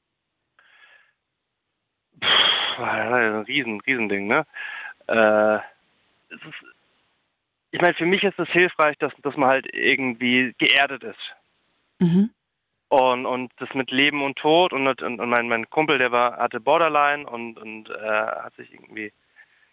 Puh, 2.20 2.82
ein 2.82 3.42
riesen, 3.42 3.80
Riesending, 3.80 4.26
ne? 4.26 4.44
Äh, 5.06 5.56
ist, 6.34 6.42
ich 7.70 7.80
meine, 7.80 7.94
für 7.94 8.06
mich 8.06 8.22
ist 8.22 8.38
es 8.38 8.48
hilfreich, 8.50 8.96
dass, 8.98 9.12
dass 9.22 9.36
man 9.36 9.48
halt 9.48 9.66
irgendwie 9.72 10.54
geerdet 10.58 11.02
ist. 11.04 11.34
Mhm. 11.98 12.30
Und, 12.92 13.24
und 13.24 13.50
das 13.56 13.72
mit 13.72 13.90
Leben 13.90 14.22
und 14.22 14.36
Tod 14.36 14.74
und, 14.74 14.86
und, 14.86 15.18
und 15.18 15.30
mein, 15.30 15.48
mein 15.48 15.70
Kumpel, 15.70 15.96
der 15.96 16.12
war, 16.12 16.36
hatte 16.36 16.60
Borderline 16.60 17.26
und, 17.26 17.56
und 17.56 17.88
äh, 17.88 17.96
hat 17.96 18.54
sich 18.56 18.70
irgendwie. 18.70 19.14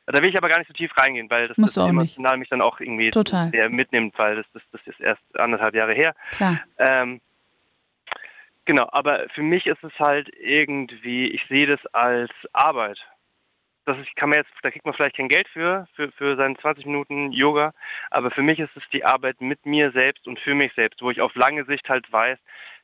Da 0.05 0.21
will 0.21 0.29
ich 0.29 0.37
aber 0.37 0.47
gar 0.47 0.57
nicht 0.57 0.69
so 0.69 0.73
tief 0.73 0.95
reingehen, 0.95 1.29
weil 1.29 1.45
das, 1.45 1.57
das 1.57 1.75
emotional 1.75 2.31
nicht. 2.31 2.39
mich 2.39 2.49
dann 2.49 2.61
auch 2.61 2.79
irgendwie 2.79 3.09
Total. 3.09 3.49
sehr 3.49 3.69
mitnimmt, 3.69 4.13
weil 4.17 4.37
das, 4.37 4.45
das, 4.53 4.63
das 4.71 4.79
ist 4.85 5.01
erst 5.01 5.21
anderthalb 5.37 5.75
Jahre 5.75 5.93
her. 5.93 6.15
Klar. 6.31 6.61
Ähm, 6.77 7.19
genau, 8.63 8.87
aber 8.89 9.27
für 9.35 9.43
mich 9.43 9.65
ist 9.65 9.83
es 9.83 9.91
halt 9.99 10.29
irgendwie, 10.39 11.27
ich 11.27 11.43
sehe 11.49 11.67
das 11.67 11.85
als 11.87 12.31
Arbeit. 12.53 12.99
Das 13.83 13.97
ist, 13.97 14.15
kann 14.15 14.29
man 14.29 14.37
jetzt, 14.37 14.51
da 14.63 14.71
kriegt 14.71 14.85
man 14.85 14.93
vielleicht 14.93 15.17
kein 15.17 15.27
Geld 15.27 15.49
für, 15.49 15.89
für, 15.93 16.09
für 16.13 16.37
seine 16.37 16.55
20 16.55 16.85
Minuten 16.85 17.33
Yoga, 17.33 17.73
aber 18.11 18.31
für 18.31 18.43
mich 18.43 18.59
ist 18.59 18.77
es 18.77 18.83
die 18.93 19.03
Arbeit 19.03 19.41
mit 19.41 19.65
mir 19.65 19.91
selbst 19.91 20.25
und 20.25 20.39
für 20.39 20.55
mich 20.55 20.71
selbst, 20.75 21.01
wo 21.01 21.11
ich 21.11 21.19
auf 21.19 21.35
lange 21.35 21.65
Sicht 21.65 21.89
halt 21.89 22.09
weiß, 22.13 22.39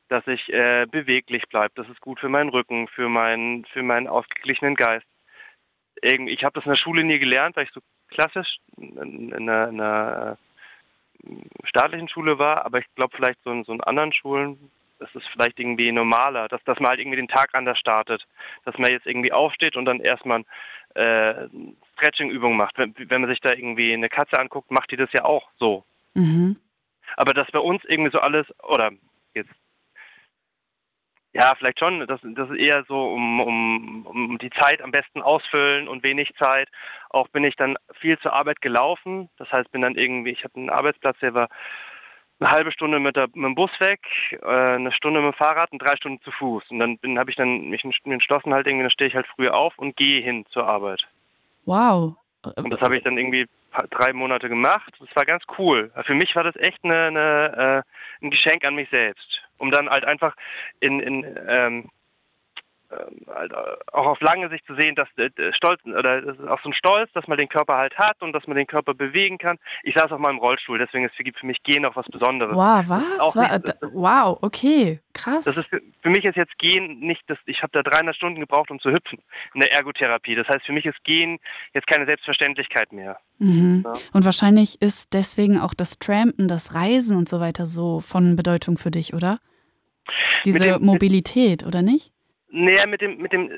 dass 0.10 0.26
ich 0.28 0.52
äh, 0.52 0.86
beweglich 0.86 1.44
bleibe. 1.50 1.74
Das 1.76 1.90
ist 1.90 2.02
gut 2.02 2.20
für 2.20 2.30
meinen 2.30 2.50
Rücken, 2.50 2.88
für 2.88 3.10
meinen, 3.10 3.66
für 3.66 3.84
meinen 3.84 4.08
ausgeglichenen 4.08 4.76
Geist. 4.76 5.06
Ich 6.02 6.44
habe 6.44 6.54
das 6.54 6.66
in 6.66 6.72
der 6.72 6.78
Schule 6.78 7.04
nie 7.04 7.20
gelernt, 7.20 7.56
weil 7.56 7.66
ich 7.66 7.72
so 7.72 7.82
klassisch 8.10 8.58
in, 8.78 9.32
in, 9.32 9.50
einer, 9.50 9.70
in 9.70 9.82
einer 9.82 10.38
äh, 11.24 11.68
staatlichen 11.68 12.10
Schule 12.10 12.38
war, 12.38 12.66
aber 12.66 12.80
ich 12.80 12.86
glaube 12.96 13.16
vielleicht 13.16 13.42
so 13.44 13.52
in, 13.52 13.64
so 13.64 13.74
in 13.74 13.82
anderen 13.82 14.14
Schulen, 14.14 14.72
das 15.00 15.14
ist 15.16 15.28
vielleicht 15.34 15.60
irgendwie 15.60 15.92
normaler, 15.92 16.48
dass, 16.48 16.64
dass 16.64 16.80
man 16.80 16.90
halt 16.90 17.00
irgendwie 17.00 17.18
den 17.18 17.28
Tag 17.28 17.50
anders 17.54 17.80
startet, 17.80 18.26
dass 18.64 18.78
man 18.78 18.92
jetzt 18.92 19.06
irgendwie 19.06 19.34
aufsteht 19.34 19.76
und 19.76 19.86
dann 19.86 20.00
erstmal 20.00 20.44
äh, 20.94 21.48
Stretching-Übungen 21.94 22.58
macht. 22.58 22.78
Wenn, 22.78 22.94
wenn 22.98 23.22
man 23.22 23.30
sich 23.30 23.42
da 23.42 23.54
irgendwie 23.54 23.94
eine 23.94 24.10
Katze 24.10 24.40
anguckt, 24.40 24.72
macht 24.72 24.92
die 24.92 24.98
das 24.98 25.10
ja 25.14 25.26
auch 25.26 25.50
so. 25.58 25.84
Mhm. 26.14 26.56
Aber 27.18 27.34
dass 27.34 27.52
bei 27.52 27.60
uns 27.60 27.84
irgendwie 27.86 28.12
so 28.12 28.20
alles, 28.20 28.48
oder 28.64 28.92
jetzt 29.34 29.52
ja, 31.36 31.54
vielleicht 31.58 31.80
schon. 31.80 32.00
Das, 32.08 32.22
das 32.24 32.50
ist 32.50 32.58
eher 32.58 32.86
so 32.88 33.08
um, 33.12 33.42
um, 33.42 34.06
um 34.06 34.38
die 34.38 34.50
Zeit 34.52 34.82
am 34.82 34.92
besten 34.92 35.22
ausfüllen 35.22 35.90
und 35.90 36.08
wenig 36.08 36.34
Zeit. 36.40 36.70
Auch 37.10 37.28
bin 37.28 37.44
ich 37.44 37.58
dann 37.58 37.76
viel 38.00 38.18
zur 38.20 38.32
Arbeit 38.40 38.62
gelaufen. 38.62 39.30
Das 39.38 39.52
heißt, 39.52 39.70
bin 39.74 39.82
dann 39.82 39.96
irgendwie, 39.96 40.32
ich 40.32 40.46
hatte 40.46 40.56
einen 40.56 40.70
Arbeitsplatz, 40.70 41.18
der 41.20 41.34
war 41.34 41.50
eine 42.40 42.52
halbe 42.52 42.72
Stunde 42.72 43.00
mit, 43.00 43.18
der, 43.18 43.28
mit 43.34 43.44
dem 43.44 43.56
Bus 43.56 43.72
weg, 43.80 44.00
äh, 44.32 44.46
eine 44.46 44.94
Stunde 44.94 45.20
mit 45.20 45.34
dem 45.34 45.38
Fahrrad 45.38 45.74
und 45.74 45.80
drei 45.80 45.98
Stunden 45.98 46.22
zu 46.22 46.32
Fuß. 46.32 46.72
Und 46.72 46.80
dann 46.80 47.20
habe 47.20 47.30
ich 47.30 47.36
dann 47.36 47.70
mich 47.70 47.84
entschlossen, 47.84 48.54
halt 48.54 48.66
irgendwie, 48.68 48.84
dann 48.84 48.92
stehe 48.92 49.10
ich 49.10 49.16
halt 49.16 49.28
früher 49.36 49.56
auf 49.56 49.78
und 49.78 49.98
gehe 49.98 50.22
hin 50.22 50.46
zur 50.52 50.66
Arbeit. 50.66 51.06
Wow. 51.66 52.16
Und 52.56 52.70
das 52.70 52.82
habe 52.82 52.98
ich 52.98 53.04
dann 53.04 53.18
irgendwie 53.18 53.48
drei 53.92 54.14
Monate 54.14 54.50
gemacht. 54.50 54.94
Das 55.00 55.16
war 55.16 55.26
ganz 55.26 55.44
cool. 55.58 55.92
Für 56.06 56.16
mich 56.16 56.36
war 56.36 56.44
das 56.44 56.56
echt 56.56 56.84
eine, 56.84 57.06
eine, 57.08 57.84
äh, 58.22 58.26
ein 58.26 58.32
Geschenk 58.32 58.64
an 58.66 58.76
mich 58.76 58.90
selbst 58.90 59.42
um 59.58 59.72
dann 59.72 59.90
halt 59.90 60.06
einfach 60.06 60.36
in, 60.80 61.00
in 61.00 61.24
ähm, 61.48 61.66
ähm, 61.76 61.90
halt 63.28 63.54
auch 63.92 64.06
auf 64.06 64.22
lange 64.22 64.50
Sicht 64.50 64.66
zu 64.66 64.76
sehen, 64.76 64.96
dass 64.96 65.08
äh, 65.18 65.30
Stolz 65.54 65.84
oder 65.86 66.36
auch 66.50 66.62
so 66.62 66.70
ein 66.70 66.74
Stolz, 66.74 67.12
dass 67.14 67.28
man 67.28 67.38
den 67.38 67.50
Körper 67.50 67.76
halt 67.76 67.98
hat 67.98 68.22
und 68.22 68.34
dass 68.34 68.48
man 68.48 68.58
den 68.58 68.68
Körper 68.68 68.94
bewegen 68.94 69.38
kann. 69.38 69.58
Ich 69.84 69.96
saß 69.96 70.12
auch 70.12 70.20
mal 70.20 70.30
im 70.30 70.38
Rollstuhl, 70.38 70.78
deswegen 70.78 71.06
ist 71.06 71.16
für 71.16 71.46
mich 71.46 71.64
Gehen 71.64 71.86
auch 71.86 71.96
was 71.96 72.06
Besonderes. 72.08 72.56
Wow, 72.56 72.86
was? 72.88 73.36
War, 73.36 73.58
nicht, 73.58 73.76
wow, 73.94 74.38
okay, 74.42 75.00
krass. 75.14 75.46
Das 75.46 75.58
ist 75.58 75.68
für, 75.70 75.82
für 76.02 76.10
mich 76.10 76.26
ist 76.26 76.36
jetzt 76.36 76.58
Gehen 76.58 77.00
nicht, 77.00 77.22
das, 77.28 77.38
ich 77.46 77.62
habe 77.64 77.72
da 77.74 77.84
300 77.84 78.16
Stunden 78.16 78.40
gebraucht, 78.40 78.72
um 78.72 78.80
zu 78.80 78.92
hüpfen 78.92 79.20
in 79.54 79.62
der 79.62 79.74
Ergotherapie. 79.74 80.36
Das 80.36 80.48
heißt, 80.48 80.66
für 80.66 80.74
mich 80.74 80.86
ist 80.86 81.04
Gehen 81.04 81.40
jetzt 81.74 81.88
keine 81.88 82.06
Selbstverständlichkeit 82.06 82.92
mehr. 82.92 83.18
Mhm. 83.40 83.84
Ja. 83.86 83.94
Und 84.14 84.26
wahrscheinlich 84.26 84.82
ist 84.82 85.14
deswegen 85.14 85.60
auch 85.60 85.74
das 85.74 86.00
Trampen, 86.00 86.48
das 86.48 86.74
Reisen 86.74 87.18
und 87.18 87.28
so 87.28 87.40
weiter 87.40 87.66
so 87.66 88.00
von 88.00 88.36
Bedeutung 88.36 88.78
für 88.78 88.92
dich, 88.92 89.14
oder? 89.14 89.40
Diese 90.46 90.60
dem, 90.60 90.84
Mobilität, 90.84 91.66
oder 91.66 91.82
nicht? 91.82 92.12
Naja, 92.58 92.88
mit 92.88 93.02
dem, 93.02 93.18
mit 93.18 93.34
dem, 93.34 93.52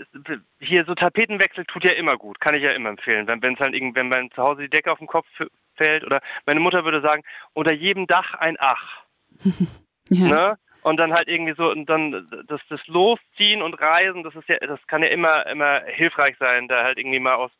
hier 0.59 0.83
so 0.85 0.95
Tapetenwechsel 0.95 1.65
tut 1.65 1.85
ja 1.85 1.91
immer 1.91 2.17
gut, 2.17 2.39
kann 2.39 2.55
ich 2.55 2.63
ja 2.63 2.71
immer 2.71 2.89
empfehlen. 2.89 3.27
Wenn 3.27 3.53
es 3.53 3.59
halt 3.59 3.73
wenn 3.73 4.09
man 4.09 4.31
zu 4.31 4.41
Hause 4.41 4.63
die 4.63 4.69
Decke 4.69 4.91
auf 4.91 4.97
den 4.97 5.05
Kopf 5.05 5.27
fällt 5.75 6.03
oder 6.03 6.19
meine 6.47 6.59
Mutter 6.59 6.83
würde 6.83 7.01
sagen, 7.01 7.21
unter 7.53 7.75
jedem 7.75 8.07
Dach 8.07 8.33
ein 8.33 8.57
Ach. 8.59 9.03
ja. 10.09 10.27
Ne? 10.27 10.57
Und 10.81 10.97
dann 10.97 11.13
halt 11.13 11.27
irgendwie 11.27 11.53
so, 11.55 11.69
und 11.69 11.85
dann 11.87 12.27
das, 12.47 12.61
das 12.69 12.79
Losziehen 12.87 13.61
und 13.61 13.75
Reisen, 13.75 14.23
das 14.23 14.33
ist 14.35 14.49
ja, 14.49 14.57
das 14.65 14.79
kann 14.87 15.03
ja 15.03 15.09
immer, 15.09 15.45
immer 15.45 15.81
hilfreich 15.85 16.35
sein, 16.39 16.67
da 16.67 16.83
halt 16.83 16.97
irgendwie 16.97 17.19
mal 17.19 17.35
aus, 17.35 17.51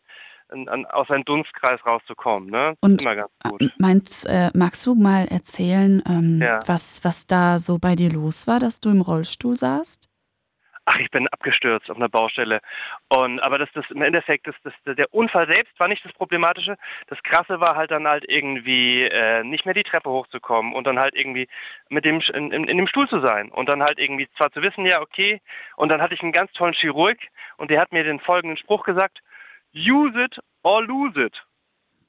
an, 0.50 0.86
aus 0.88 1.12
einem 1.12 1.26
Dunstkreis 1.26 1.86
rauszukommen. 1.86 2.50
Ne? 2.50 2.78
Das 2.82 2.90
und 2.90 3.02
immer 3.04 3.16
ganz 3.16 3.32
gut. 3.44 3.72
Meinst, 3.78 4.26
äh, 4.28 4.50
magst 4.56 4.88
du 4.88 4.96
mal 4.96 5.28
erzählen, 5.28 6.02
ähm, 6.08 6.40
ja. 6.42 6.62
was, 6.66 7.04
was 7.04 7.28
da 7.28 7.60
so 7.60 7.78
bei 7.78 7.96
dir 7.96 8.12
los 8.12 8.48
war, 8.48 8.60
dass 8.60 8.80
du 8.80 8.90
im 8.90 9.02
Rollstuhl 9.02 9.56
saßt? 9.56 10.10
Ach, 10.88 11.00
ich 11.00 11.12
bin 11.12 11.28
abgestürzt 11.28 11.92
auf 11.92 11.98
einer 11.98 12.08
Baustelle. 12.08 12.62
Und 13.10 13.42
aber 13.42 13.58
das, 13.58 13.70
das 13.74 13.86
im 13.92 14.02
Endeffekt, 14.02 14.48
das, 14.48 14.56
das, 14.64 14.74
der 14.96 15.14
Unfall 15.14 15.46
selbst 15.52 15.78
war 15.80 15.90
nicht 15.90 16.04
das 16.06 16.14
Problematische. 16.14 16.78
Das 17.08 17.22
Krasse 17.24 17.60
war 17.60 17.76
halt 17.76 17.92
dann 17.92 18.08
halt 18.08 18.24
irgendwie 18.28 19.04
äh, 19.04 19.44
nicht 19.44 19.66
mehr 19.66 19.74
die 19.74 19.84
Treppe 19.84 20.10
hochzukommen 20.10 20.74
und 20.74 20.88
dann 20.88 20.98
halt 20.98 21.14
irgendwie 21.14 21.48
mit 21.90 22.06
dem 22.06 22.22
in, 22.34 22.52
in, 22.52 22.64
in 22.70 22.78
dem 22.78 22.88
Stuhl 22.88 23.08
zu 23.10 23.20
sein 23.20 23.52
und 23.52 23.68
dann 23.70 23.84
halt 23.84 24.00
irgendwie 24.00 24.30
zwar 24.38 24.52
zu 24.52 24.62
wissen, 24.62 24.86
ja 24.86 25.02
okay. 25.02 25.42
Und 25.76 25.92
dann 25.92 26.02
hatte 26.02 26.14
ich 26.14 26.22
einen 26.22 26.32
ganz 26.32 26.52
tollen 26.54 26.74
Chirurg 26.74 27.18
und 27.58 27.70
der 27.70 27.82
hat 27.82 27.92
mir 27.92 28.04
den 28.04 28.22
folgenden 28.22 28.58
Spruch 28.58 28.86
gesagt: 28.86 29.20
Use 29.76 30.24
it 30.24 30.40
or 30.64 30.84
lose 30.84 31.22
it. 31.22 31.44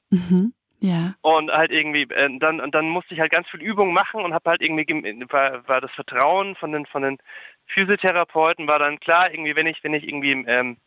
Mhm. 0.09 0.53
Ja. 0.81 1.15
Und 1.21 1.51
halt 1.51 1.71
irgendwie, 1.71 2.03
äh, 2.03 2.39
dann, 2.39 2.71
dann 2.71 2.87
musste 2.87 3.13
ich 3.13 3.19
halt 3.19 3.33
ganz 3.33 3.49
viel 3.49 3.61
Übung 3.61 3.91
machen 3.91 4.23
und 4.23 4.33
habe 4.33 4.49
halt 4.49 4.61
irgendwie, 4.61 4.87
war, 5.29 5.67
war 5.67 5.81
das 5.81 5.91
Vertrauen 5.91 6.55
von 6.55 6.71
den, 6.71 6.85
von 6.85 7.01
den 7.01 7.17
Physiotherapeuten 7.73 8.67
war 8.67 8.79
dann 8.79 8.99
klar, 8.99 9.31
irgendwie, 9.31 9.55
wenn 9.55 9.67
ich, 9.67 9.83
wenn 9.83 9.93
ich 9.93 10.07
irgendwie 10.07 10.31
ähm, 10.31 10.77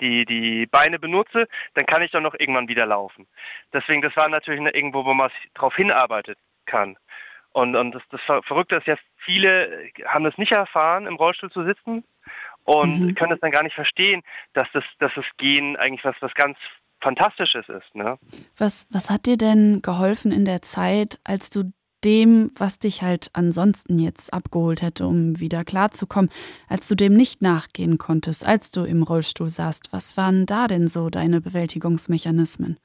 die, 0.00 0.24
die 0.24 0.66
Beine 0.66 0.98
benutze, 0.98 1.48
dann 1.74 1.86
kann 1.86 2.02
ich 2.02 2.10
doch 2.10 2.20
noch 2.20 2.34
irgendwann 2.38 2.68
wieder 2.68 2.86
laufen. 2.86 3.26
Deswegen, 3.72 4.02
das 4.02 4.16
war 4.16 4.28
natürlich 4.28 4.60
irgendwo, 4.60 5.04
wo 5.04 5.14
man 5.14 5.30
darauf 5.54 5.74
hinarbeitet 5.74 6.38
kann. 6.66 6.96
Und, 7.52 7.74
und 7.74 7.92
das, 7.92 8.02
das 8.10 8.20
Verrückte 8.44 8.76
ist 8.76 8.86
ja, 8.86 8.96
viele 9.24 9.90
haben 10.04 10.24
das 10.24 10.36
nicht 10.38 10.52
erfahren, 10.52 11.06
im 11.06 11.16
Rollstuhl 11.16 11.50
zu 11.50 11.64
sitzen 11.64 12.04
und 12.64 13.00
mhm. 13.00 13.14
können 13.14 13.32
es 13.32 13.40
dann 13.40 13.50
gar 13.50 13.62
nicht 13.62 13.74
verstehen, 13.74 14.22
dass 14.52 14.68
das, 14.72 14.84
dass 14.98 15.12
das 15.14 15.24
Gehen 15.38 15.76
eigentlich 15.76 16.04
was, 16.04 16.16
was 16.20 16.34
ganz 16.34 16.58
Fantastisches 17.00 17.68
ist. 17.68 17.94
Ne? 17.94 18.18
Was, 18.56 18.88
was 18.90 19.08
hat 19.08 19.26
dir 19.26 19.36
denn 19.36 19.78
geholfen 19.82 20.32
in 20.32 20.44
der 20.44 20.62
Zeit, 20.62 21.20
als 21.22 21.48
du 21.48 21.72
dem, 22.04 22.50
was 22.56 22.78
dich 22.78 23.02
halt 23.02 23.30
ansonsten 23.32 23.98
jetzt 23.98 24.32
abgeholt 24.32 24.82
hätte, 24.82 25.06
um 25.06 25.40
wieder 25.40 25.64
klarzukommen, 25.64 26.30
als 26.68 26.88
du 26.88 26.94
dem 26.94 27.14
nicht 27.14 27.42
nachgehen 27.42 27.98
konntest, 27.98 28.46
als 28.46 28.70
du 28.70 28.84
im 28.84 29.02
Rollstuhl 29.02 29.50
saßt, 29.50 29.92
was 29.92 30.16
waren 30.16 30.46
da 30.46 30.68
denn 30.68 30.88
so 30.88 31.10
deine 31.10 31.40
Bewältigungsmechanismen? 31.40 32.78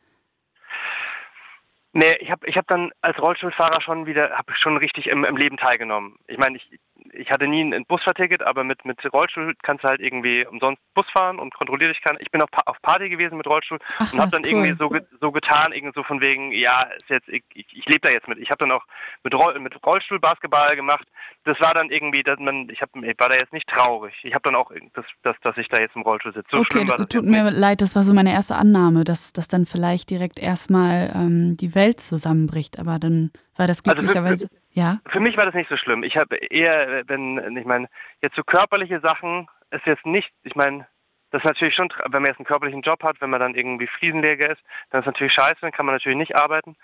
Nee, 1.96 2.16
ich 2.22 2.32
habe 2.32 2.48
ich 2.48 2.58
hab 2.58 2.68
dann 2.68 2.92
als 3.02 3.20
Rollstuhlfahrer 3.22 3.80
schon 3.82 4.08
wieder, 4.08 4.32
habe 4.32 4.52
schon 4.56 4.78
richtig 4.78 5.06
im, 5.08 5.24
im 5.24 5.38
Leben 5.38 5.58
teilgenommen. 5.58 6.16
Ich 6.28 6.40
meine, 6.40 6.58
ich, 6.58 6.68
ich 7.14 7.30
hatte 7.30 7.48
nie 7.48 7.62
ein 7.62 7.86
Busfahrticket, 7.86 8.42
aber 8.42 8.64
mit, 8.64 8.84
mit 8.84 8.98
Rollstuhl 9.14 9.54
kannst 9.62 9.84
du 9.84 9.90
halt 9.90 10.02
irgendwie 10.02 10.44
umsonst 10.46 10.82
Bus 10.96 11.06
fahren 11.12 11.38
und 11.38 11.54
kontrolliert 11.54 11.96
dich 11.96 12.02
kann. 12.02 12.18
Ich 12.20 12.32
bin 12.32 12.42
auf, 12.42 12.50
auf 12.66 12.82
Party 12.82 13.10
gewesen 13.10 13.38
mit 13.38 13.46
Rollstuhl 13.46 13.78
Ach, 14.00 14.12
und 14.12 14.20
habe 14.20 14.32
dann 14.32 14.42
cool. 14.44 14.50
irgendwie 14.50 14.76
so, 14.80 14.92
so 15.22 15.32
getan, 15.32 15.72
irgendwie 15.72 15.94
so 15.94 16.04
von 16.04 16.20
wegen, 16.22 16.52
ja, 16.52 16.82
ist 16.98 17.10
jetzt, 17.10 17.28
ich, 17.28 17.44
ich, 17.54 17.68
ich 17.72 17.86
lebe 17.86 18.08
da 18.08 18.10
jetzt 18.12 18.28
mit. 18.28 18.40
Ich 18.40 18.50
habe 18.50 18.58
dann 18.58 18.72
auch 18.72 18.84
mit, 19.24 19.36
Roll, 19.36 19.60
mit 19.60 19.76
Rollstuhl 19.86 20.20
Basketball 20.20 20.76
gemacht. 20.76 21.08
Das 21.44 21.60
war 21.60 21.76
dann 21.76 21.92
irgendwie, 21.92 22.24
dass 22.24 22.40
man, 22.40 22.70
ich, 22.70 22.82
hab, 22.82 22.90
ich 22.96 23.20
war 23.20 23.30
da 23.30 23.36
jetzt 23.36 23.54
nicht 23.54 23.68
traurig. 23.68 24.16
Ich 24.24 24.34
habe 24.34 24.44
dann 24.44 24.56
auch, 24.56 24.72
das, 24.94 25.06
das, 25.22 25.36
dass 25.44 25.58
ich 25.58 25.68
da 25.68 25.80
jetzt 25.80 25.96
im 25.96 26.02
Rollstuhl 26.02 26.34
sitze. 26.34 26.48
So 26.52 26.58
okay, 26.58 26.68
schlimm 26.72 26.88
war 26.88 26.98
das 26.98 27.08
tut 27.08 27.26
mir 27.26 27.52
leid, 27.52 27.82
das 27.82 27.96
war 27.96 28.04
so 28.04 28.14
meine 28.14 28.32
erste 28.32 28.56
Annahme, 28.56 29.04
dass, 29.04 29.34
dass 29.34 29.48
dann 29.48 29.68
vielleicht 29.68 30.10
direkt 30.10 30.40
erstmal 30.40 31.12
ähm, 31.14 31.56
die 31.58 31.76
Welt 31.76 31.83
zusammenbricht, 31.92 32.80
aber 32.80 33.00
dann 33.00 33.32
war 33.58 33.68
das 33.68 33.84
glücklicherweise. 33.84 34.46
Also 34.46 34.48
für, 34.48 34.80
ja. 34.80 35.00
Für 35.10 35.20
mich 35.20 35.38
war 35.38 35.46
das 35.46 35.54
nicht 35.54 35.70
so 35.70 35.78
schlimm. 35.78 36.04
Ich 36.04 36.18
habe 36.18 36.36
eher, 36.38 37.04
wenn, 37.08 37.58
ich 37.58 37.66
meine, 37.66 37.90
jetzt 38.22 38.36
so 38.36 38.44
körperliche 38.44 39.00
Sachen 39.02 39.48
ist 39.72 39.86
jetzt 39.86 40.06
nicht, 40.06 40.32
ich 40.44 40.56
meine, 40.56 40.88
das 41.32 41.44
ist 41.44 41.48
natürlich 41.48 41.76
schon, 41.76 41.90
wenn 42.06 42.22
man 42.22 42.30
jetzt 42.30 42.40
einen 42.40 42.46
körperlichen 42.46 42.84
Job 42.84 43.04
hat, 43.04 43.20
wenn 43.20 43.32
man 43.32 43.40
dann 43.40 43.56
irgendwie 43.56 43.88
Fliesenleger 43.88 44.52
ist, 44.52 44.62
dann 44.92 45.02
ist 45.02 45.08
natürlich 45.08 45.34
scheiße, 45.34 45.58
dann 45.62 45.72
kann 45.72 45.86
man 45.86 45.96
natürlich 45.96 46.18
nicht 46.18 46.36
arbeiten. 46.36 46.76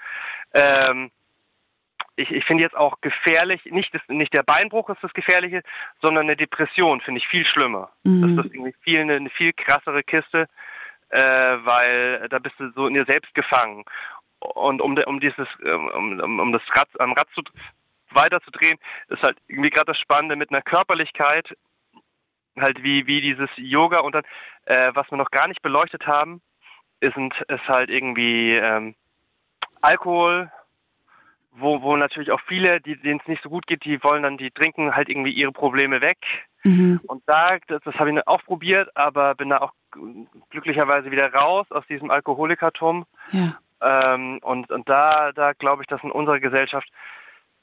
Ähm, 0.53 1.11
ich, 2.15 2.31
ich 2.31 2.43
finde 2.45 2.63
jetzt 2.63 2.75
auch 2.75 2.99
gefährlich, 3.01 3.63
nicht, 3.65 3.93
das, 3.93 4.01
nicht 4.07 4.33
der 4.33 4.43
Beinbruch 4.43 4.89
ist 4.89 5.03
das 5.03 5.13
Gefährliche, 5.13 5.61
sondern 6.01 6.25
eine 6.25 6.35
Depression 6.35 6.99
finde 7.01 7.19
ich 7.19 7.27
viel 7.27 7.45
schlimmer. 7.45 7.91
Mhm. 8.03 8.35
Das 8.35 8.45
ist 8.45 8.53
irgendwie 8.53 8.75
viel, 8.81 8.99
eine, 8.99 9.15
eine 9.15 9.29
viel 9.29 9.53
krassere 9.53 10.03
Kiste, 10.03 10.47
äh, 11.09 11.21
weil 11.21 12.27
da 12.29 12.39
bist 12.39 12.55
du 12.59 12.71
so 12.71 12.87
in 12.87 12.95
dir 12.95 13.05
selbst 13.05 13.33
gefangen. 13.35 13.85
Und 14.39 14.81
um, 14.81 14.97
um 15.05 15.19
dieses, 15.19 15.47
ähm, 15.65 15.89
um, 15.89 16.39
um 16.39 16.51
das 16.53 16.61
Rad, 16.75 16.87
am 16.99 17.13
Rad 17.13 17.27
zu, 17.35 17.41
weiterzudrehen, 18.11 18.79
ist 19.09 19.21
halt 19.21 19.37
irgendwie 19.47 19.69
gerade 19.69 19.87
das 19.87 19.99
Spannende 19.99 20.35
mit 20.35 20.49
einer 20.49 20.61
Körperlichkeit, 20.61 21.55
halt 22.57 22.83
wie, 22.83 23.07
wie 23.07 23.21
dieses 23.21 23.49
Yoga 23.55 24.01
und 24.01 24.15
dann, 24.15 24.23
äh, 24.65 24.91
was 24.93 25.09
wir 25.11 25.17
noch 25.17 25.31
gar 25.31 25.47
nicht 25.47 25.61
beleuchtet 25.61 26.05
haben, 26.07 26.41
ist, 26.99 27.15
ist 27.47 27.67
halt 27.67 27.89
irgendwie 27.89 28.55
ähm, 28.55 28.95
Alkohol, 29.81 30.51
wo, 31.51 31.81
wo 31.81 31.95
natürlich 31.95 32.31
auch 32.31 32.41
viele, 32.47 32.81
denen 32.81 33.19
es 33.21 33.27
nicht 33.27 33.43
so 33.43 33.49
gut 33.49 33.67
geht, 33.67 33.85
die 33.85 34.03
wollen 34.03 34.23
dann, 34.23 34.37
die 34.37 34.51
trinken 34.51 34.95
halt 34.95 35.09
irgendwie 35.09 35.31
ihre 35.31 35.51
Probleme 35.51 36.01
weg. 36.01 36.17
Mhm. 36.63 36.99
Und 37.07 37.23
da, 37.25 37.57
das, 37.67 37.81
das 37.83 37.95
habe 37.95 38.11
ich 38.11 38.27
auch 38.27 38.43
probiert, 38.43 38.89
aber 38.95 39.35
bin 39.35 39.49
da 39.49 39.59
auch 39.59 39.73
glücklicherweise 40.49 41.11
wieder 41.11 41.33
raus 41.33 41.67
aus 41.71 41.85
diesem 41.87 42.11
Alkoholikertum. 42.11 43.05
Ja. 43.31 43.57
Ähm, 43.81 44.39
und, 44.41 44.71
und 44.71 44.89
da, 44.89 45.31
da 45.31 45.53
glaube 45.53 45.83
ich, 45.83 45.87
dass 45.87 46.03
in 46.03 46.11
unserer 46.11 46.39
Gesellschaft 46.39 46.89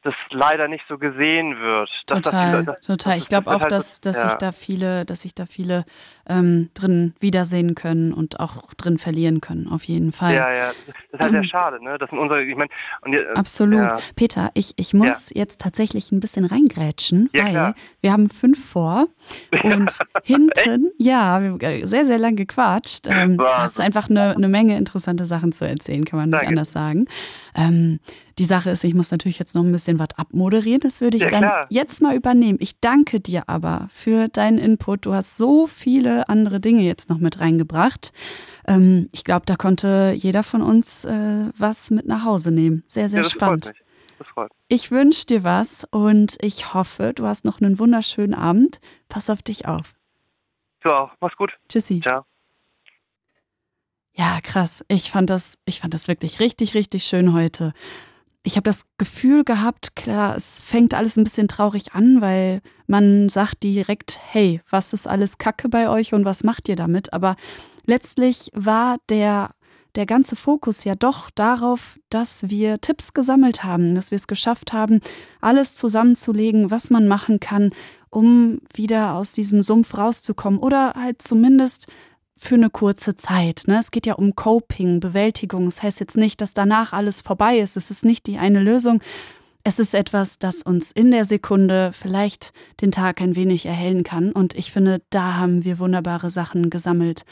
das 0.06 0.14
leider 0.30 0.68
nicht 0.68 0.84
so 0.88 0.98
gesehen 0.98 1.58
wird. 1.58 1.90
Total, 2.06 2.64
das, 2.64 2.76
das, 2.76 2.86
total. 2.86 3.18
ich 3.18 3.28
glaube 3.28 3.50
auch, 3.50 3.60
halt 3.60 3.72
dass, 3.72 4.00
dass 4.00 4.16
ja. 4.16 4.28
sich 4.28 4.34
da 4.34 4.52
viele, 4.52 5.04
dass 5.04 5.22
sich 5.22 5.34
da 5.34 5.46
viele 5.46 5.84
ähm, 6.28 6.70
drin 6.74 7.14
wiedersehen 7.20 7.74
können 7.74 8.12
und 8.12 8.40
auch 8.40 8.72
drin 8.74 8.98
verlieren 8.98 9.40
können, 9.40 9.68
auf 9.68 9.84
jeden 9.84 10.12
Fall. 10.12 10.34
Ja, 10.34 10.52
ja, 10.52 10.72
das 10.86 10.96
ist 11.12 11.20
halt 11.20 11.32
sehr 11.32 11.44
schade, 11.44 11.82
ne? 11.82 11.98
Das 11.98 12.10
sind 12.10 12.18
unsere, 12.18 12.42
ich 12.42 12.56
meine, 12.56 12.70
äh, 13.16 13.34
Absolut. 13.34 13.80
Ja. 13.80 13.96
Peter, 14.14 14.50
ich, 14.54 14.72
ich 14.76 14.94
muss 14.94 15.30
ja. 15.30 15.40
jetzt 15.40 15.60
tatsächlich 15.60 16.12
ein 16.12 16.20
bisschen 16.20 16.44
reingrätschen, 16.44 17.28
weil 17.34 17.50
klar. 17.50 17.74
wir 18.00 18.12
haben 18.12 18.30
fünf 18.30 18.64
vor 18.64 19.06
und 19.64 19.98
hinten, 20.22 20.92
ja, 20.98 21.42
wir 21.42 21.50
haben 21.50 21.86
sehr, 21.86 22.04
sehr 22.04 22.18
lang 22.18 22.36
gequatscht. 22.36 23.06
Ähm, 23.08 23.38
hast 23.40 23.80
einfach 23.80 24.08
eine, 24.08 24.34
eine 24.36 24.48
Menge 24.48 24.76
interessante 24.76 25.26
Sachen 25.26 25.52
zu 25.52 25.66
erzählen, 25.66 26.04
kann 26.04 26.18
man 26.18 26.30
nicht 26.30 26.38
Danke. 26.38 26.48
anders 26.48 26.72
sagen. 26.72 27.06
Ähm, 27.54 27.98
die 28.38 28.44
Sache 28.44 28.70
ist, 28.70 28.84
ich 28.84 28.94
muss 28.94 29.10
natürlich 29.10 29.38
jetzt 29.38 29.54
noch 29.54 29.64
ein 29.64 29.72
bisschen 29.72 29.98
was 29.98 30.08
abmoderieren. 30.16 30.80
Das 30.80 31.00
würde 31.00 31.16
ich 31.16 31.22
ja, 31.22 31.30
dann 31.30 31.42
klar. 31.42 31.66
jetzt 31.70 32.02
mal 32.02 32.14
übernehmen. 32.14 32.58
Ich 32.60 32.80
danke 32.80 33.20
dir 33.20 33.48
aber 33.48 33.88
für 33.90 34.28
deinen 34.28 34.58
Input. 34.58 35.06
Du 35.06 35.14
hast 35.14 35.38
so 35.38 35.66
viele 35.66 36.28
andere 36.28 36.60
Dinge 36.60 36.82
jetzt 36.82 37.08
noch 37.08 37.18
mit 37.18 37.40
reingebracht. 37.40 38.12
Ähm, 38.66 39.08
ich 39.12 39.24
glaube, 39.24 39.46
da 39.46 39.56
konnte 39.56 40.12
jeder 40.14 40.42
von 40.42 40.60
uns 40.60 41.04
äh, 41.06 41.50
was 41.56 41.90
mit 41.90 42.06
nach 42.06 42.24
Hause 42.24 42.50
nehmen. 42.50 42.82
Sehr, 42.86 43.08
sehr 43.08 43.22
ja, 43.22 43.28
spannend. 43.28 43.72
Das 44.18 44.28
freut. 44.28 44.50
Ich 44.68 44.90
wünsche 44.90 45.26
dir 45.26 45.44
was 45.44 45.86
und 45.90 46.36
ich 46.40 46.74
hoffe, 46.74 47.12
du 47.14 47.26
hast 47.26 47.44
noch 47.44 47.60
einen 47.60 47.78
wunderschönen 47.78 48.34
Abend. 48.34 48.80
Pass 49.08 49.30
auf 49.30 49.42
dich 49.42 49.66
auf. 49.66 49.94
Du 50.80 50.90
auch. 50.90 51.12
Mach's 51.20 51.36
gut. 51.36 51.52
Tschüssi. 51.68 52.00
Ciao. 52.00 52.24
Ja, 54.12 54.40
krass. 54.42 54.84
Ich 54.88 55.10
fand 55.10 55.28
das, 55.30 55.58
ich 55.64 55.80
fand 55.80 55.92
das 55.92 56.08
wirklich 56.08 56.40
richtig, 56.40 56.74
richtig 56.74 57.04
schön 57.04 57.32
heute. 57.32 57.72
Ich 58.46 58.54
habe 58.54 58.62
das 58.62 58.84
Gefühl 58.96 59.42
gehabt, 59.42 59.96
klar, 59.96 60.36
es 60.36 60.60
fängt 60.60 60.94
alles 60.94 61.16
ein 61.16 61.24
bisschen 61.24 61.48
traurig 61.48 61.94
an, 61.94 62.20
weil 62.20 62.60
man 62.86 63.28
sagt 63.28 63.64
direkt, 63.64 64.20
hey, 64.30 64.60
was 64.70 64.92
ist 64.92 65.08
alles 65.08 65.38
Kacke 65.38 65.68
bei 65.68 65.88
euch 65.88 66.14
und 66.14 66.24
was 66.24 66.44
macht 66.44 66.68
ihr 66.68 66.76
damit? 66.76 67.12
Aber 67.12 67.34
letztlich 67.86 68.52
war 68.54 68.98
der 69.08 69.50
der 69.96 70.06
ganze 70.06 70.36
Fokus 70.36 70.84
ja 70.84 70.94
doch 70.94 71.30
darauf, 71.30 71.98
dass 72.08 72.48
wir 72.48 72.80
Tipps 72.80 73.14
gesammelt 73.14 73.64
haben, 73.64 73.94
dass 73.96 74.10
wir 74.12 74.16
es 74.16 74.28
geschafft 74.28 74.72
haben, 74.72 75.00
alles 75.40 75.74
zusammenzulegen, 75.74 76.70
was 76.70 76.90
man 76.90 77.08
machen 77.08 77.40
kann, 77.40 77.70
um 78.10 78.60
wieder 78.74 79.14
aus 79.14 79.32
diesem 79.32 79.62
Sumpf 79.62 79.96
rauszukommen 79.96 80.60
oder 80.60 80.92
halt 80.94 81.20
zumindest 81.20 81.88
für 82.36 82.54
eine 82.54 82.70
kurze 82.70 83.16
Zeit. 83.16 83.62
Ne? 83.66 83.78
Es 83.80 83.90
geht 83.90 84.06
ja 84.06 84.14
um 84.14 84.34
Coping, 84.34 85.00
Bewältigung. 85.00 85.64
Das 85.64 85.82
heißt 85.82 86.00
jetzt 86.00 86.16
nicht, 86.16 86.40
dass 86.40 86.54
danach 86.54 86.92
alles 86.92 87.22
vorbei 87.22 87.58
ist. 87.58 87.76
Es 87.76 87.90
ist 87.90 88.04
nicht 88.04 88.26
die 88.26 88.38
eine 88.38 88.60
Lösung. 88.60 89.00
Es 89.64 89.78
ist 89.78 89.94
etwas, 89.94 90.38
das 90.38 90.62
uns 90.62 90.92
in 90.92 91.10
der 91.10 91.24
Sekunde 91.24 91.90
vielleicht 91.92 92.52
den 92.80 92.92
Tag 92.92 93.20
ein 93.20 93.34
wenig 93.34 93.66
erhellen 93.66 94.04
kann. 94.04 94.30
Und 94.30 94.54
ich 94.54 94.70
finde, 94.70 95.02
da 95.10 95.34
haben 95.34 95.64
wir 95.64 95.78
wunderbare 95.78 96.30
Sachen 96.30 96.70
gesammelt. 96.70 97.24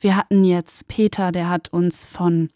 Wir 0.00 0.16
hatten 0.16 0.44
jetzt 0.44 0.88
Peter, 0.88 1.30
der 1.30 1.48
hat 1.48 1.72
uns 1.72 2.04
von 2.04 2.50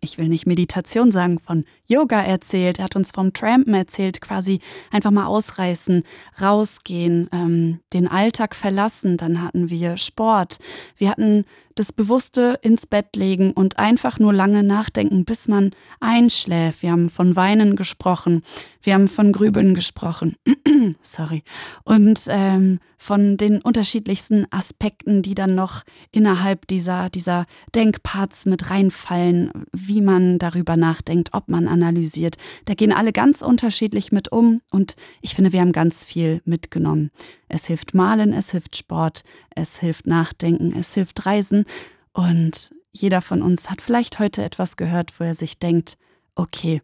ich 0.00 0.18
will 0.18 0.28
nicht 0.28 0.46
Meditation 0.46 1.12
sagen, 1.12 1.38
von 1.38 1.64
Yoga 1.92 2.22
erzählt. 2.22 2.78
Er 2.78 2.86
hat 2.86 2.96
uns 2.96 3.10
vom 3.12 3.32
Trampen 3.32 3.74
erzählt, 3.74 4.20
quasi 4.20 4.60
einfach 4.90 5.10
mal 5.10 5.26
ausreißen, 5.26 6.02
rausgehen, 6.40 7.28
ähm, 7.32 7.80
den 7.92 8.08
Alltag 8.08 8.54
verlassen. 8.54 9.16
Dann 9.16 9.42
hatten 9.42 9.70
wir 9.70 9.96
Sport. 9.96 10.58
Wir 10.96 11.10
hatten 11.10 11.44
das 11.74 11.92
Bewusste 11.92 12.58
ins 12.62 12.86
Bett 12.86 13.16
legen 13.16 13.52
und 13.52 13.78
einfach 13.78 14.18
nur 14.18 14.32
lange 14.32 14.62
nachdenken, 14.62 15.24
bis 15.24 15.48
man 15.48 15.70
einschläft. 16.00 16.82
Wir 16.82 16.92
haben 16.92 17.10
von 17.10 17.36
Weinen 17.36 17.76
gesprochen, 17.76 18.42
wir 18.82 18.94
haben 18.94 19.08
von 19.08 19.32
Grübeln 19.32 19.74
gesprochen, 19.74 20.36
sorry, 21.02 21.42
und 21.84 22.24
ähm, 22.28 22.80
von 22.98 23.36
den 23.36 23.60
unterschiedlichsten 23.60 24.46
Aspekten, 24.50 25.22
die 25.22 25.34
dann 25.34 25.54
noch 25.54 25.82
innerhalb 26.10 26.66
dieser, 26.66 27.10
dieser 27.10 27.46
Denkparts 27.74 28.46
mit 28.46 28.70
reinfallen, 28.70 29.50
wie 29.72 30.00
man 30.00 30.38
darüber 30.38 30.76
nachdenkt, 30.76 31.30
ob 31.32 31.48
man 31.48 31.68
analysiert. 31.82 32.36
Da 32.64 32.74
gehen 32.74 32.92
alle 32.92 33.12
ganz 33.12 33.42
unterschiedlich 33.42 34.12
mit 34.12 34.30
um 34.30 34.60
und 34.70 34.96
ich 35.20 35.34
finde, 35.34 35.52
wir 35.52 35.60
haben 35.60 35.72
ganz 35.72 36.04
viel 36.04 36.42
mitgenommen. 36.44 37.10
Es 37.48 37.66
hilft 37.66 37.94
Malen, 37.94 38.32
es 38.32 38.50
hilft 38.50 38.76
Sport, 38.76 39.22
es 39.54 39.78
hilft 39.80 40.06
Nachdenken, 40.06 40.74
es 40.78 40.94
hilft 40.94 41.26
Reisen. 41.26 41.64
Und 42.12 42.70
jeder 42.92 43.22
von 43.22 43.42
uns 43.42 43.70
hat 43.70 43.80
vielleicht 43.80 44.18
heute 44.18 44.42
etwas 44.42 44.76
gehört, 44.76 45.18
wo 45.18 45.24
er 45.24 45.34
sich 45.34 45.58
denkt, 45.58 45.96
okay, 46.34 46.82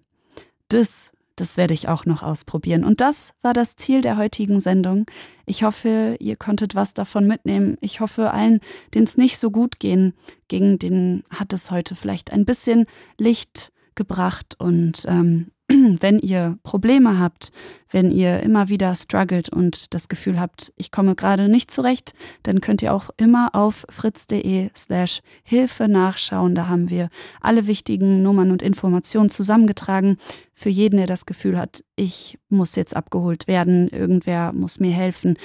das, 0.69 1.13
das 1.37 1.57
werde 1.57 1.75
ich 1.75 1.89
auch 1.89 2.05
noch 2.05 2.23
ausprobieren. 2.23 2.85
Und 2.85 3.01
das 3.01 3.35
war 3.43 3.53
das 3.53 3.77
Ziel 3.77 4.01
der 4.01 4.17
heutigen 4.17 4.61
Sendung. 4.61 5.07
Ich 5.47 5.63
hoffe, 5.63 6.17
ihr 6.19 6.37
konntet 6.37 6.75
was 6.75 6.95
davon 6.95 7.27
mitnehmen. 7.27 7.77
Ich 7.81 8.01
hoffe, 8.01 8.33
allen, 8.33 8.61
denen 8.95 9.05
es 9.05 9.17
nicht 9.17 9.39
so 9.39 9.51
gut 9.51 9.79
gehen, 9.79 10.15
gegen 10.49 10.79
den 10.79 11.23
hat 11.31 11.53
es 11.53 11.71
heute 11.71 11.95
vielleicht 11.95 12.33
ein 12.33 12.45
bisschen 12.45 12.87
Licht 13.19 13.73
gebracht 13.99 14.55
und 14.59 15.05
ähm, 15.07 15.51
wenn 15.69 16.19
ihr 16.19 16.59
Probleme 16.63 17.19
habt, 17.19 17.53
wenn 17.91 18.11
ihr 18.11 18.41
immer 18.41 18.71
wieder 18.71 18.95
struggelt 18.95 19.51
und 19.51 19.93
das 19.93 20.09
Gefühl 20.09 20.41
habt, 20.41 20.73
ich 20.77 20.91
komme 20.91 21.15
gerade 21.15 21.51
nicht 21.51 21.71
zurecht, 21.71 22.15
dann 22.43 22.63
könnt 22.63 22.81
ihr 22.81 22.95
auch 22.95 23.11
immer 23.19 23.51
auf 23.55 23.85
fritz.de 23.91 24.71
slash 24.75 25.21
Hilfe 25.43 25.89
nachschauen. 25.89 26.55
Da 26.55 26.69
haben 26.69 26.89
wir 26.89 27.11
alle 27.43 27.67
wichtigen 27.67 28.23
Nummern 28.23 28.51
und 28.51 28.63
Informationen 28.63 29.29
zusammengetragen. 29.29 30.17
Für 30.55 30.71
jeden, 30.71 30.97
der 30.97 31.07
das 31.07 31.27
Gefühl 31.27 31.59
hat, 31.59 31.85
ich 31.97 32.39
muss 32.49 32.75
jetzt 32.75 32.97
abgeholt 32.97 33.47
werden, 33.47 33.89
irgendwer 33.89 34.53
muss 34.53 34.81
mir 34.81 34.93
helfen, 34.93 35.37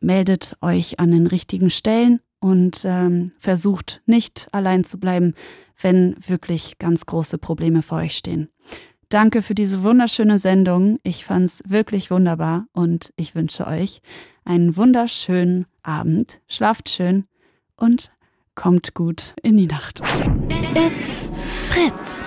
meldet 0.00 0.56
euch 0.62 0.98
an 0.98 1.10
den 1.10 1.26
richtigen 1.26 1.68
Stellen 1.68 2.20
und 2.42 2.82
ähm, 2.84 3.30
versucht 3.38 4.02
nicht 4.04 4.48
allein 4.50 4.84
zu 4.84 4.98
bleiben, 4.98 5.34
wenn 5.80 6.16
wirklich 6.26 6.78
ganz 6.78 7.06
große 7.06 7.38
Probleme 7.38 7.82
vor 7.82 7.98
euch 7.98 8.16
stehen. 8.16 8.48
Danke 9.08 9.42
für 9.42 9.54
diese 9.54 9.82
wunderschöne 9.84 10.38
Sendung. 10.38 10.98
Ich 11.04 11.24
fand's 11.24 11.62
wirklich 11.66 12.10
wunderbar 12.10 12.66
und 12.72 13.12
ich 13.16 13.34
wünsche 13.34 13.66
euch 13.66 14.02
einen 14.44 14.76
wunderschönen 14.76 15.66
Abend. 15.82 16.40
Schlaft 16.48 16.88
schön 16.88 17.26
und 17.76 18.10
kommt 18.56 18.94
gut 18.94 19.34
in 19.42 19.56
die 19.56 19.66
Nacht. 19.66 20.00
It's 20.74 21.24
Fritz. 21.68 22.24